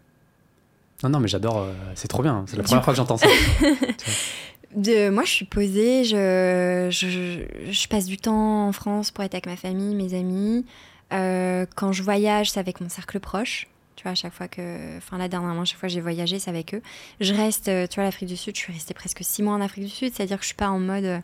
Non, 1.03 1.09
non, 1.09 1.19
mais 1.19 1.27
j'adore. 1.27 1.57
euh, 1.59 1.73
c'est 1.93 2.07
trop 2.07 2.23
bien. 2.23 2.43
C'est 2.47 2.55
la 2.57 2.63
Du 2.63 2.67
première 2.67 2.83
fois 2.83 2.93
que 2.93 2.97
j'entends 2.97 3.17
ça. 3.17 3.27
De, 4.75 5.09
moi, 5.09 5.23
je 5.23 5.29
suis 5.31 5.45
posée, 5.45 6.03
je, 6.03 6.87
je, 6.91 7.71
je 7.71 7.87
passe 7.87 8.05
du 8.05 8.17
temps 8.17 8.67
en 8.67 8.71
France 8.73 9.09
pour 9.11 9.23
être 9.23 9.33
avec 9.33 9.45
ma 9.45 9.55
famille, 9.55 9.95
mes 9.95 10.13
amis. 10.17 10.65
Euh, 11.13 11.65
quand 11.75 11.91
je 11.91 12.03
voyage, 12.03 12.51
c'est 12.51 12.59
avec 12.59 12.81
mon 12.81 12.89
cercle 12.89 13.19
proche. 13.19 13.67
Tu 13.95 14.03
vois, 14.03 14.11
à 14.11 14.15
chaque 14.15 14.33
fois 14.33 14.47
que. 14.47 14.97
Enfin, 14.97 15.17
là, 15.17 15.27
dernièrement, 15.27 15.63
chaque 15.65 15.79
fois 15.79 15.87
que 15.87 15.93
j'ai 15.93 16.01
voyagé, 16.01 16.39
c'est 16.39 16.49
avec 16.49 16.73
eux. 16.73 16.81
Je 17.21 17.33
reste, 17.33 17.69
euh, 17.69 17.87
tu 17.87 17.95
vois, 17.95 18.03
l'Afrique 18.03 18.27
du 18.27 18.35
Sud, 18.37 18.55
je 18.55 18.59
suis 18.61 18.73
restée 18.73 18.93
presque 18.93 19.19
six 19.23 19.41
mois 19.43 19.53
en 19.53 19.61
Afrique 19.61 19.85
du 19.85 19.89
Sud, 19.89 20.13
c'est-à-dire 20.13 20.37
que 20.37 20.43
je 20.43 20.47
suis 20.47 20.55
pas 20.55 20.69
en 20.69 20.79
mode. 20.79 21.05
euh, 21.05 21.19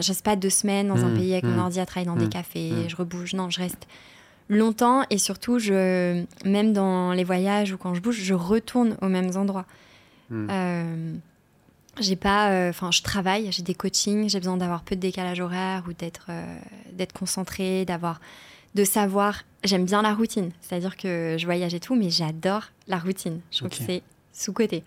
Je 0.00 0.06
reste 0.08 0.24
pas 0.24 0.36
deux 0.36 0.50
semaines 0.50 0.88
dans 0.88 1.04
un 1.04 1.08
Mmh, 1.10 1.16
pays 1.16 1.32
avec 1.32 1.44
mmh. 1.44 1.50
mon 1.50 1.62
ordi 1.62 1.80
à 1.80 1.86
travailler 1.86 2.06
dans 2.06 2.16
des 2.16 2.26
Mmh, 2.26 2.30
cafés, 2.30 2.70
mmh. 2.70 2.88
je 2.88 2.96
rebouge. 2.96 3.34
Non, 3.34 3.50
je 3.50 3.58
reste 3.58 3.86
longtemps 4.48 5.04
et 5.10 5.18
surtout, 5.18 5.58
je, 5.58 6.24
même 6.44 6.72
dans 6.72 7.12
les 7.12 7.24
voyages 7.24 7.72
ou 7.72 7.76
quand 7.78 7.94
je 7.94 8.00
bouge, 8.00 8.16
je 8.22 8.34
retourne 8.34 8.96
aux 9.02 9.08
mêmes 9.08 9.36
endroits. 9.36 9.66
Euh, 10.32 11.14
j'ai 12.00 12.16
pas, 12.16 12.68
enfin, 12.70 12.90
je 12.90 13.02
travaille, 13.02 13.52
j'ai 13.52 13.62
des 13.62 13.74
coachings, 13.74 14.30
j'ai 14.30 14.38
besoin 14.38 14.56
d'avoir 14.56 14.82
peu 14.82 14.96
de 14.96 15.00
décalage 15.00 15.40
horaire 15.40 15.84
ou 15.88 15.92
d'être, 15.92 16.26
euh, 16.30 16.58
d'être 16.92 17.12
concentrée, 17.12 17.84
d'avoir, 17.84 18.18
de 18.74 18.84
savoir. 18.84 19.42
J'aime 19.64 19.84
bien 19.84 20.02
la 20.02 20.14
routine, 20.14 20.50
c'est-à-dire 20.60 20.96
que 20.96 21.36
je 21.38 21.44
voyage 21.44 21.74
et 21.74 21.80
tout, 21.80 21.94
mais 21.94 22.10
j'adore 22.10 22.64
la 22.88 22.98
routine. 22.98 23.40
Je 23.52 23.58
trouve 23.58 23.70
que 23.70 23.76
c'est 23.76 24.02
sous 24.32 24.52
côté. 24.52 24.82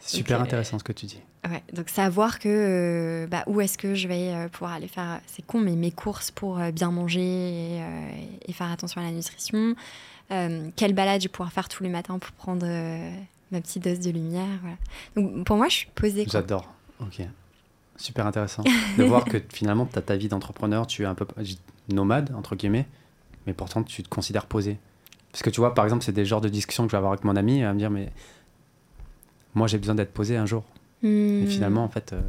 C'est 0.00 0.18
super 0.18 0.38
euh, 0.38 0.44
intéressant 0.44 0.78
ce 0.78 0.84
que 0.84 0.92
tu 0.92 1.06
dis. 1.06 1.20
Ouais, 1.48 1.62
donc 1.72 1.88
savoir 1.88 2.38
que 2.38 2.48
euh, 2.48 3.26
bah, 3.26 3.44
où 3.46 3.60
est-ce 3.60 3.78
que 3.78 3.94
je 3.94 4.08
vais 4.08 4.32
euh, 4.32 4.48
pouvoir 4.48 4.72
aller 4.72 4.88
faire, 4.88 5.20
c'est 5.26 5.46
con, 5.46 5.60
mais 5.60 5.76
mes 5.76 5.92
courses 5.92 6.30
pour 6.30 6.58
euh, 6.58 6.72
bien 6.72 6.90
manger 6.90 7.20
et, 7.20 7.80
et 8.46 8.52
faire 8.52 8.70
attention 8.70 9.00
à 9.00 9.04
la 9.04 9.12
nutrition. 9.12 9.74
Quelle 10.28 10.92
balade 10.92 11.22
je 11.22 11.26
vais 11.26 11.32
pouvoir 11.32 11.52
faire 11.52 11.68
tous 11.68 11.82
les 11.82 11.88
matins 11.88 12.18
pour 12.18 12.32
prendre 12.32 12.66
ma 13.50 13.60
petite 13.62 13.82
dose 13.82 14.00
de 14.00 14.10
lumière. 14.10 14.58
Voilà. 14.60 14.76
Donc 15.16 15.46
pour 15.46 15.56
moi, 15.56 15.68
je 15.68 15.76
suis 15.76 15.88
posée. 15.94 16.26
J'adore. 16.30 16.70
Ok. 17.00 17.22
Super 17.96 18.26
intéressant. 18.26 18.62
de 18.98 19.04
voir 19.04 19.24
que 19.24 19.42
finalement, 19.50 19.86
tu 19.86 19.98
as 19.98 20.02
ta 20.02 20.16
vie 20.16 20.28
d'entrepreneur, 20.28 20.86
tu 20.86 21.02
es 21.02 21.06
un 21.06 21.14
peu 21.14 21.26
nomade, 21.94 22.32
entre 22.36 22.56
guillemets, 22.56 22.86
mais 23.46 23.52
pourtant 23.52 23.82
tu 23.82 24.02
te 24.02 24.08
considères 24.08 24.46
posé. 24.46 24.78
Parce 25.32 25.42
que 25.42 25.50
tu 25.50 25.60
vois, 25.60 25.74
par 25.74 25.84
exemple, 25.84 26.04
c'est 26.04 26.12
des 26.12 26.24
genres 26.24 26.40
de 26.40 26.48
discussions 26.48 26.84
que 26.84 26.90
je 26.90 26.92
vais 26.92 26.98
avoir 26.98 27.12
avec 27.12 27.24
mon 27.24 27.36
ami, 27.36 27.62
à 27.62 27.72
me 27.72 27.78
dire, 27.78 27.90
mais 27.90 28.10
moi 29.54 29.66
j'ai 29.66 29.78
besoin 29.78 29.94
d'être 29.94 30.12
posé 30.12 30.36
un 30.36 30.46
jour. 30.46 30.64
Et 31.02 31.06
Hmm. 31.06 31.46
finalement, 31.46 31.84
en 31.84 31.88
fait, 31.88 32.12
euh, 32.12 32.20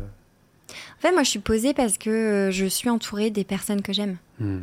En 0.71 1.01
fait, 1.01 1.11
moi, 1.11 1.23
je 1.23 1.29
suis 1.29 1.39
posée 1.39 1.73
parce 1.73 1.97
que 1.97 2.09
euh, 2.09 2.51
je 2.51 2.65
suis 2.67 2.89
entourée 2.89 3.31
des 3.31 3.43
personnes 3.43 3.81
que 3.81 3.93
j'aime. 3.93 4.17
hmm, 4.39 4.59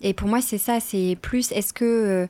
Et 0.00 0.14
pour 0.14 0.26
moi, 0.28 0.40
c'est 0.40 0.56
ça, 0.58 0.80
c'est 0.80 1.18
plus 1.20 1.52
est-ce 1.52 1.74
que 1.74 1.84
euh, 1.84 2.26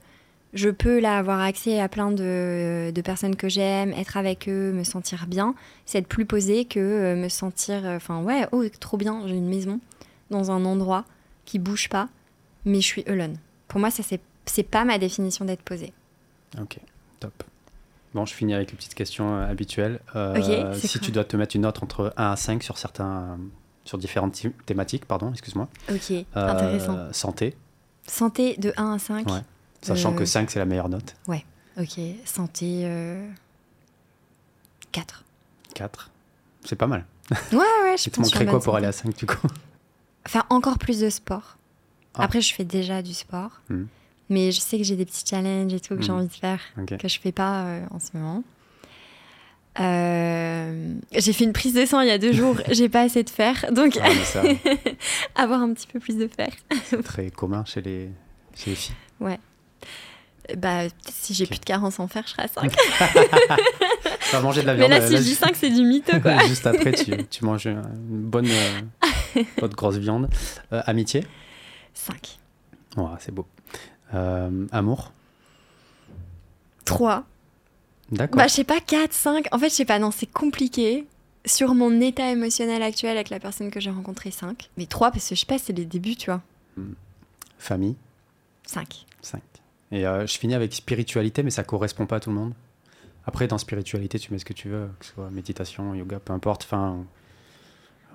je 0.53 0.69
peux 0.69 0.99
là 0.99 1.17
avoir 1.19 1.41
accès 1.41 1.79
à 1.81 1.89
plein 1.89 2.11
de, 2.11 2.91
de 2.93 3.01
personnes 3.03 3.37
que 3.37 3.49
j'aime, 3.49 3.93
être 3.93 4.17
avec 4.17 4.49
eux, 4.49 4.73
me 4.73 4.83
sentir 4.83 5.27
bien, 5.29 5.55
c'est 5.87 5.99
être 5.99 6.09
plus 6.09 6.27
posé 6.27 6.65
que 6.65 7.15
me 7.15 7.29
sentir, 7.29 7.83
enfin 7.85 8.21
ouais, 8.23 8.47
oh 8.51 8.65
trop 8.81 8.97
bien, 8.97 9.23
j'ai 9.29 9.37
une 9.37 9.49
maison 9.49 9.79
dans 10.31 10.51
un 10.51 10.65
endroit 10.65 11.05
qui 11.53 11.59
bouge 11.59 11.91
pas, 11.91 12.09
mais 12.65 12.81
je 12.81 12.87
suis 12.87 13.05
alone. 13.07 13.37
Pour 13.69 13.79
moi, 13.79 13.91
ça 13.91 14.03
c'est 14.03 14.63
pas 14.63 14.85
ma 14.87 14.97
définition 14.97 15.45
d'être 15.45 15.61
posée. 15.63 15.93
ok, 16.59 16.79
top. 17.21 17.43
Bon, 18.15 18.25
je 18.25 18.33
finis 18.33 18.55
avec 18.55 18.71
les 18.71 18.77
petites 18.79 18.95
questions 18.95 19.37
euh, 19.37 19.47
habituelles. 19.51 20.01
Euh, 20.17 20.35
Ok, 20.39 20.77
c'est 20.81 20.87
si 20.89 20.99
tu 20.99 21.11
dois 21.13 21.25
te 21.25 21.37
mettre 21.37 21.55
une 21.57 21.63
note 21.63 21.83
entre 21.83 22.15
1 22.17 22.33
à 22.33 22.37
5 22.37 22.63
sur 22.63 22.79
certains, 22.79 23.39
sur 23.85 23.99
différentes 23.99 24.33
thé- 24.33 24.53
thématiques, 24.65 25.05
pardon, 25.05 25.31
excuse-moi. 25.31 25.69
Ok, 25.91 26.11
Euh, 26.11 26.25
intéressant. 26.35 27.13
Santé, 27.13 27.55
Santé 28.07 28.57
de 28.57 28.73
1 28.79 28.95
à 28.95 28.99
5. 28.99 29.29
Ouais. 29.31 29.41
sachant 29.83 30.13
Euh, 30.15 30.17
que 30.17 30.25
5 30.25 30.51
c'est 30.51 30.59
la 30.59 30.65
meilleure 30.65 30.89
note. 30.89 31.15
Ok, 31.79 31.99
santé 32.25 32.83
euh, 32.85 33.27
4. 34.93 35.25
4, 35.75 36.11
c'est 36.65 36.77
pas 36.77 36.87
mal. 36.87 37.05
Ouais, 37.31 37.59
ouais, 37.59 37.97
je 37.97 38.11
pense 38.11 38.13
sur 38.13 38.21
manquerait 38.23 38.45
la 38.45 38.51
quoi 38.51 38.61
pour 38.61 38.77
aller 38.77 38.93
santé. 38.93 39.09
à 39.09 39.13
5 39.13 39.17
du 39.17 39.27
coup? 39.27 39.49
Faire 40.33 40.47
encore 40.49 40.79
plus 40.79 40.99
de 41.01 41.11
sport. 41.11 41.59
Ah. 42.15 42.23
Après, 42.25 42.41
je 42.41 42.55
fais 42.55 42.65
déjà 42.65 43.03
du 43.03 43.13
sport. 43.13 43.61
Mhm. 43.69 43.87
Mais 44.31 44.51
je 44.51 44.61
sais 44.61 44.79
que 44.79 44.85
j'ai 44.85 44.97
des 44.97 45.05
petits 45.05 45.25
challenges 45.29 45.75
et 45.75 45.81
tout 45.81 45.95
que 45.95 46.01
j'ai 46.03 46.11
Mhm. 46.11 46.19
envie 46.19 46.29
de 46.29 46.33
faire, 46.33 46.61
que 46.99 47.07
je 47.09 47.21
fais 47.21 47.33
pas 47.33 47.65
euh, 47.65 47.85
en 47.91 47.99
ce 47.99 48.17
moment. 48.17 48.43
Euh, 49.81 50.95
j'ai 51.15 51.33
fait 51.33 51.45
une 51.45 51.53
prise 51.53 51.75
de 51.75 51.85
sang 51.87 52.01
il 52.01 52.09
y 52.09 52.11
a 52.11 52.19
deux 52.19 52.33
jours, 52.33 52.57
j'ai 52.71 52.89
pas 52.91 53.03
assez 53.03 53.23
de 53.23 53.31
fer, 53.31 53.67
donc 53.73 53.99
Ah, 54.03 54.09
mais 54.09 54.25
ça, 54.25 54.43
avoir 55.35 55.61
un 55.63 55.73
petit 55.73 55.87
peu 55.87 55.99
plus 55.99 56.17
de 56.17 56.29
fer. 56.29 56.49
c'est 56.85 57.03
très 57.03 57.31
commun 57.31 57.65
chez 57.67 57.81
les, 57.81 58.09
chez 58.55 58.71
les 58.71 58.77
filles. 58.77 58.95
Bah, 59.21 59.37
peut-être 60.83 60.95
si 61.11 61.35
j'ai 61.35 61.47
plus 61.47 61.61
de 61.61 61.65
carence 61.65 62.01
en 62.01 62.09
fer, 62.09 62.25
je 62.27 62.33
serai 62.33 62.43
à 62.43 62.49
5. 62.49 62.73
Tu 64.31 64.37
vas 64.37 64.41
manger 64.43 64.63
de 64.63 64.67
la 64.67 64.75
Mais 64.75 64.87
viande. 64.89 64.91
là, 64.91 65.01
euh, 65.03 65.09
si 65.09 65.17
je 65.19 65.23
dis 65.23 65.35
5, 65.35 65.55
c'est 65.57 65.71
du 65.71 65.83
mytho, 65.85 66.19
quoi. 66.21 66.39
Juste 66.47 66.67
après, 66.67 66.93
tu, 66.93 67.13
tu 67.27 67.45
manges 67.45 67.67
une 67.67 67.83
bonne, 68.23 68.47
euh, 68.49 68.81
bonne 69.59 69.73
grosse 69.73 69.97
viande. 69.97 70.29
Euh, 70.73 70.83
amitié 70.87 71.27
5. 71.95 72.39
Ouais, 72.97 73.05
c'est 73.19 73.33
beau. 73.35 73.47
Euh, 74.15 74.67
amour 74.73 75.13
3. 76.85 77.25
D'accord. 78.11 78.37
Bah, 78.37 78.47
je 78.47 78.53
sais 78.55 78.65
pas, 78.65 78.81
4, 78.81 79.13
5. 79.13 79.47
En 79.53 79.59
fait, 79.59 79.69
je 79.71 79.75
sais 79.75 79.85
pas, 79.85 79.99
non, 79.99 80.11
c'est 80.11 80.31
compliqué. 80.31 81.07
Sur 81.45 81.75
mon 81.75 82.01
état 82.01 82.31
émotionnel 82.31 82.83
actuel 82.83 83.17
avec 83.17 83.31
la 83.31 83.41
personne 83.41 83.71
que 83.71 83.81
j'ai 83.81 83.91
rencontrée, 83.91 84.31
5. 84.31 84.71
Mais 84.77 84.87
3, 84.87 85.11
parce 85.11 85.29
que 85.29 85.35
je 85.35 85.41
sais 85.41 85.47
pas, 85.47 85.59
c'est 85.59 85.73
les 85.73 85.85
débuts, 85.85 86.15
tu 86.15 86.27
vois. 86.31 86.41
Famille 87.59 87.97
5. 88.67 89.07
5. 89.23 89.43
Et 89.93 90.07
euh, 90.07 90.27
je 90.27 90.39
finis 90.39 90.55
avec 90.55 90.73
spiritualité, 90.73 91.43
mais 91.43 91.51
ça 91.51 91.65
correspond 91.65 92.07
pas 92.07 92.17
à 92.17 92.21
tout 92.21 92.31
le 92.31 92.37
monde. 92.37 92.55
Après, 93.27 93.47
dans 93.47 93.59
spiritualité, 93.59 94.19
tu 94.19 94.33
mets 94.33 94.39
ce 94.39 94.45
que 94.45 94.53
tu 94.53 94.69
veux, 94.69 94.89
que 94.99 95.07
ce 95.07 95.13
soit 95.13 95.31
méditation, 95.31 95.95
yoga, 95.95 96.19
peu 96.19 96.33
importe, 96.33 96.65
enfin, 96.65 97.05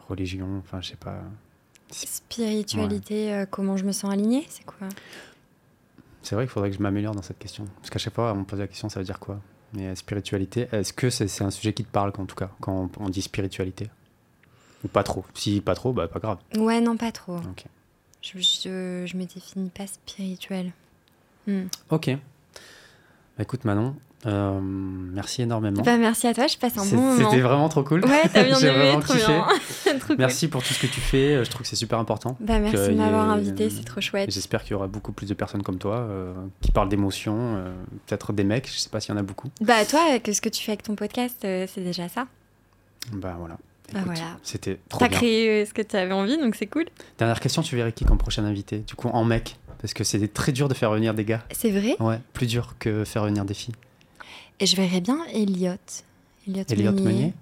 religion, 0.07 0.57
enfin, 0.59 0.81
je 0.81 0.89
sais 0.89 0.95
pas. 0.95 1.21
Spiritualité, 1.91 3.33
euh, 3.33 3.45
comment 3.49 3.77
je 3.77 3.85
me 3.85 3.91
sens 3.91 4.11
alignée, 4.11 4.45
c'est 4.49 4.65
quoi? 4.65 4.87
C'est 6.21 6.35
vrai 6.35 6.45
qu'il 6.45 6.51
faudrait 6.51 6.69
que 6.69 6.75
je 6.77 6.81
m'améliore 6.81 7.15
dans 7.15 7.21
cette 7.21 7.39
question. 7.39 7.65
Parce 7.77 7.89
qu'à 7.89 7.99
chaque 7.99 8.13
fois, 8.13 8.33
on 8.33 8.37
me 8.39 8.43
pose 8.43 8.59
la 8.59 8.67
question, 8.67 8.89
ça 8.89 8.99
veut 8.99 9.05
dire 9.05 9.19
quoi? 9.19 9.39
Mais 9.73 9.87
euh, 9.87 9.95
spiritualité, 9.95 10.67
est-ce 10.71 10.91
que 10.93 11.09
c'est 11.09 11.41
un 11.43 11.51
sujet 11.51 11.73
qui 11.73 11.83
te 11.85 11.91
parle, 11.91 12.11
en 12.17 12.25
tout 12.25 12.35
cas, 12.35 12.49
quand 12.59 12.89
on, 12.99 13.05
on 13.05 13.09
dit 13.09 13.21
spiritualité? 13.21 13.89
Ou 14.83 14.87
pas 14.89 15.03
trop 15.03 15.25
Si 15.33 15.61
pas 15.61 15.75
trop, 15.75 15.93
bah 15.93 16.07
pas 16.07 16.19
grave. 16.19 16.37
Ouais, 16.55 16.81
non, 16.81 16.97
pas 16.97 17.11
trop. 17.11 17.37
Ok. 17.37 17.65
Je, 18.21 18.39
je, 18.39 19.05
je 19.05 19.17
me 19.17 19.25
définis 19.25 19.69
pas 19.69 19.87
spirituelle. 19.87 20.71
Hmm. 21.47 21.67
Ok. 21.89 22.09
Bah, 22.09 23.43
écoute, 23.43 23.63
Manon, 23.65 23.95
euh, 24.25 24.59
merci 24.61 25.43
énormément. 25.43 25.81
Bah, 25.83 25.97
merci 25.97 26.27
à 26.27 26.33
toi, 26.33 26.47
je 26.47 26.57
passe 26.57 26.77
un 26.77 26.85
bon 26.85 26.95
moment. 27.01 27.29
C'était 27.29 27.41
vraiment 27.41 27.69
trop 27.69 27.83
cool. 27.83 28.03
Ouais, 28.03 28.23
t'as 28.33 28.43
bien 28.45 28.57
aimé, 28.59 28.97
trop 29.01 29.13
bien. 29.13 29.45
Trop 29.99 30.07
cool. 30.07 30.15
Merci 30.17 30.47
pour 30.47 30.63
tout 30.63 30.73
ce 30.73 30.79
que 30.81 30.87
tu 30.87 30.99
fais. 30.99 31.35
euh, 31.35 31.43
Je 31.43 31.49
trouve 31.49 31.61
que 31.61 31.67
c'est 31.67 31.75
super 31.77 31.99
important. 31.99 32.35
Bah, 32.39 32.59
merci 32.59 32.89
de 32.89 32.95
m'avoir 32.95 33.29
invité, 33.29 33.69
c'est 33.69 33.83
trop 33.85 33.99
Et 33.99 34.01
chouette. 34.01 34.31
J'espère 34.31 34.63
qu'il 34.63 34.71
y 34.71 34.73
aura 34.75 34.87
beaucoup 34.87 35.11
plus 35.13 35.27
de 35.27 35.33
personnes 35.33 35.63
comme 35.63 35.77
toi 35.77 35.97
euh, 35.97 36.33
qui 36.61 36.71
parlent 36.71 36.89
d'émotions, 36.89 37.37
euh, 37.57 37.73
peut-être 38.07 38.33
des 38.33 38.43
mecs, 38.43 38.67
je 38.71 38.77
sais 38.79 38.89
pas 38.89 38.99
s'il 38.99 39.13
y 39.13 39.17
en 39.17 39.19
a 39.19 39.23
beaucoup. 39.23 39.49
Bah, 39.61 39.85
toi, 39.85 40.19
que 40.19 40.33
ce 40.33 40.41
que 40.41 40.49
tu 40.49 40.63
fais 40.63 40.71
avec 40.73 40.83
ton 40.83 40.95
podcast, 40.95 41.37
c'est 41.41 41.83
déjà 41.83 42.09
ça. 42.09 42.27
Bah 43.13 43.35
voilà. 43.39 43.57
Bah, 43.93 44.01
voilà. 44.03 44.19
C'était 44.43 44.79
trop 44.89 44.99
T'as 44.99 45.07
bien. 45.07 45.17
créé 45.17 45.61
euh, 45.61 45.65
ce 45.65 45.73
que 45.73 45.81
tu 45.81 45.95
avais 45.95 46.11
envie, 46.11 46.37
donc 46.37 46.55
c'est 46.55 46.67
cool. 46.67 46.85
Dernière 47.17 47.39
question, 47.39 47.61
tu 47.61 47.75
verrais 47.77 47.93
qui 47.93 48.03
comme 48.03 48.17
prochain 48.17 48.43
invité 48.43 48.79
Du 48.79 48.95
coup, 48.95 49.07
en 49.07 49.23
mec, 49.23 49.57
parce 49.81 49.93
que 49.93 50.03
c'est 50.03 50.27
très 50.33 50.51
dur 50.51 50.67
de 50.67 50.73
faire 50.73 50.91
venir 50.91 51.13
des 51.13 51.23
gars. 51.23 51.43
C'est 51.51 51.71
vrai? 51.71 51.95
Ouais, 52.01 52.19
plus 52.33 52.47
dur 52.47 52.75
que 52.79 53.05
faire 53.05 53.23
venir 53.23 53.45
des 53.45 53.53
filles. 53.53 53.75
Et 54.59 54.65
je 54.65 54.75
verrais 54.75 55.01
bien 55.01 55.19
Elliot. 55.33 55.75
Elliot, 56.47 56.63
Elliot 56.69 56.91
Meunier, 56.91 57.03
Meunier 57.05 57.33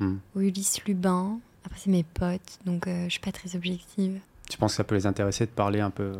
Hmm. 0.00 0.16
ou 0.34 0.40
Ulysse 0.40 0.82
Lubin. 0.86 1.38
Après, 1.64 1.78
c'est 1.78 1.90
mes 1.90 2.02
potes, 2.02 2.58
donc 2.66 2.88
euh, 2.88 3.04
je 3.04 3.10
suis 3.10 3.20
pas 3.20 3.30
très 3.32 3.54
objective. 3.54 4.18
Tu 4.50 4.58
penses 4.58 4.72
que 4.72 4.76
ça 4.78 4.84
peut 4.84 4.96
les 4.96 5.06
intéresser 5.06 5.46
de 5.46 5.50
parler 5.52 5.80
un 5.80 5.90
peu 5.90 6.02
euh, 6.02 6.16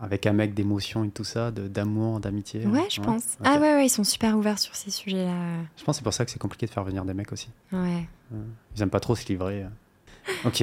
avec 0.00 0.26
un 0.26 0.34
mec 0.34 0.52
d'émotions 0.52 1.02
et 1.04 1.08
tout 1.08 1.24
ça, 1.24 1.50
d'amour, 1.50 2.20
d'amitié 2.20 2.66
Ouais, 2.66 2.86
je 2.90 3.00
pense. 3.00 3.38
Ah 3.42 3.54
ouais, 3.54 3.74
ouais, 3.76 3.86
ils 3.86 3.90
sont 3.90 4.04
super 4.04 4.36
ouverts 4.36 4.58
sur 4.58 4.76
ces 4.76 4.90
sujets-là. 4.90 5.62
Je 5.76 5.84
pense 5.84 5.96
que 5.96 5.98
c'est 6.00 6.04
pour 6.04 6.12
ça 6.12 6.24
que 6.26 6.30
c'est 6.30 6.38
compliqué 6.38 6.66
de 6.66 6.70
faire 6.70 6.84
venir 6.84 7.04
des 7.06 7.14
mecs 7.14 7.32
aussi. 7.32 7.48
Ouais. 7.72 8.06
Ils 8.76 8.82
aiment 8.82 8.90
pas 8.90 9.00
trop 9.00 9.16
se 9.16 9.26
livrer. 9.26 9.64
Ok, 10.44 10.62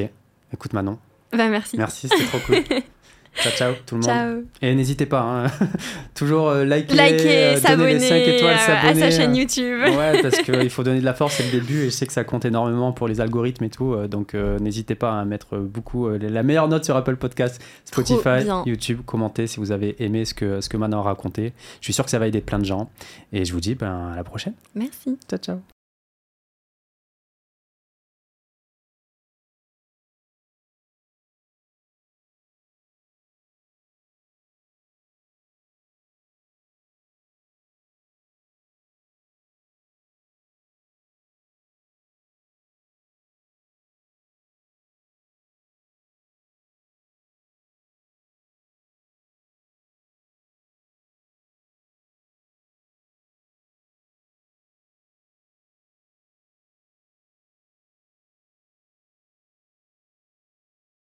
écoute 0.54 0.74
Manon, 0.74 1.00
Bah, 1.32 1.50
merci. 1.50 1.76
merci, 1.78 2.08
c'était 2.10 2.26
trop 2.26 2.40
cool. 2.46 2.58
Ciao, 3.36 3.52
ciao 3.54 3.74
tout 3.86 3.96
le 3.96 4.02
monde. 4.02 4.10
Ciao. 4.10 4.44
Et 4.62 4.76
n'hésitez 4.76 5.06
pas, 5.06 5.22
hein. 5.22 5.48
toujours 6.16 6.50
euh, 6.50 6.66
liker, 6.66 6.96
Liker, 6.96 7.28
euh, 7.28 7.56
5 7.58 7.68
s'abonner 7.68 7.96
étoiles, 8.36 8.58
euh, 8.70 8.90
à 8.90 8.94
sa 8.96 9.12
chaîne 9.12 9.36
YouTube. 9.36 9.82
Ouais, 9.82 10.22
parce 10.22 10.38
qu'il 10.44 10.70
faut 10.70 10.84
donner 10.84 11.00
de 11.00 11.06
la 11.06 11.14
force, 11.14 11.36
c'est 11.36 11.44
le 11.44 11.52
début, 11.52 11.82
et 11.82 11.86
je 11.86 11.90
sais 11.90 12.06
que 12.06 12.14
ça 12.14 12.24
compte 12.24 12.46
énormément 12.46 12.92
pour 12.92 13.08
les 13.08 13.22
algorithmes 13.22 13.64
et 13.64 13.70
tout. 13.70 13.94
euh, 13.94 14.08
Donc 14.08 14.36
euh, 14.36 14.60
n'hésitez 14.60 14.96
pas 14.96 15.20
à 15.20 15.26
mettre 15.26 15.58
beaucoup 15.58 16.08
euh, 16.08 16.18
la 16.22 16.44
meilleure 16.44 16.68
note 16.68 16.86
sur 16.86 16.96
Apple 16.96 17.16
Podcast, 17.16 17.62
Spotify. 17.86 18.46
YouTube. 18.66 19.00
Commentez 19.06 19.48
si 19.48 19.60
vous 19.60 19.72
avez 19.72 19.96
aimé 20.04 20.26
ce 20.26 20.34
que, 20.34 20.62
ce 20.62 20.70
que 20.70 20.78
Manon 20.78 21.00
a 21.00 21.04
raconté. 21.04 21.54
Je 21.82 21.86
suis 21.86 21.94
sûr 21.94 22.06
que 22.06 22.12
ça 22.12 22.20
va 22.20 22.28
aider 22.28 22.42
plein 22.42 22.60
de 22.60 22.66
gens. 22.66 22.90
Et 23.32 23.46
je 23.46 23.54
vous 23.54 23.60
dis 23.60 23.76
ben, 23.76 24.12
à 24.14 24.16
la 24.16 24.24
prochaine. 24.24 24.54
Merci. 24.76 25.18
Ciao, 25.30 25.40
ciao. 25.40 25.73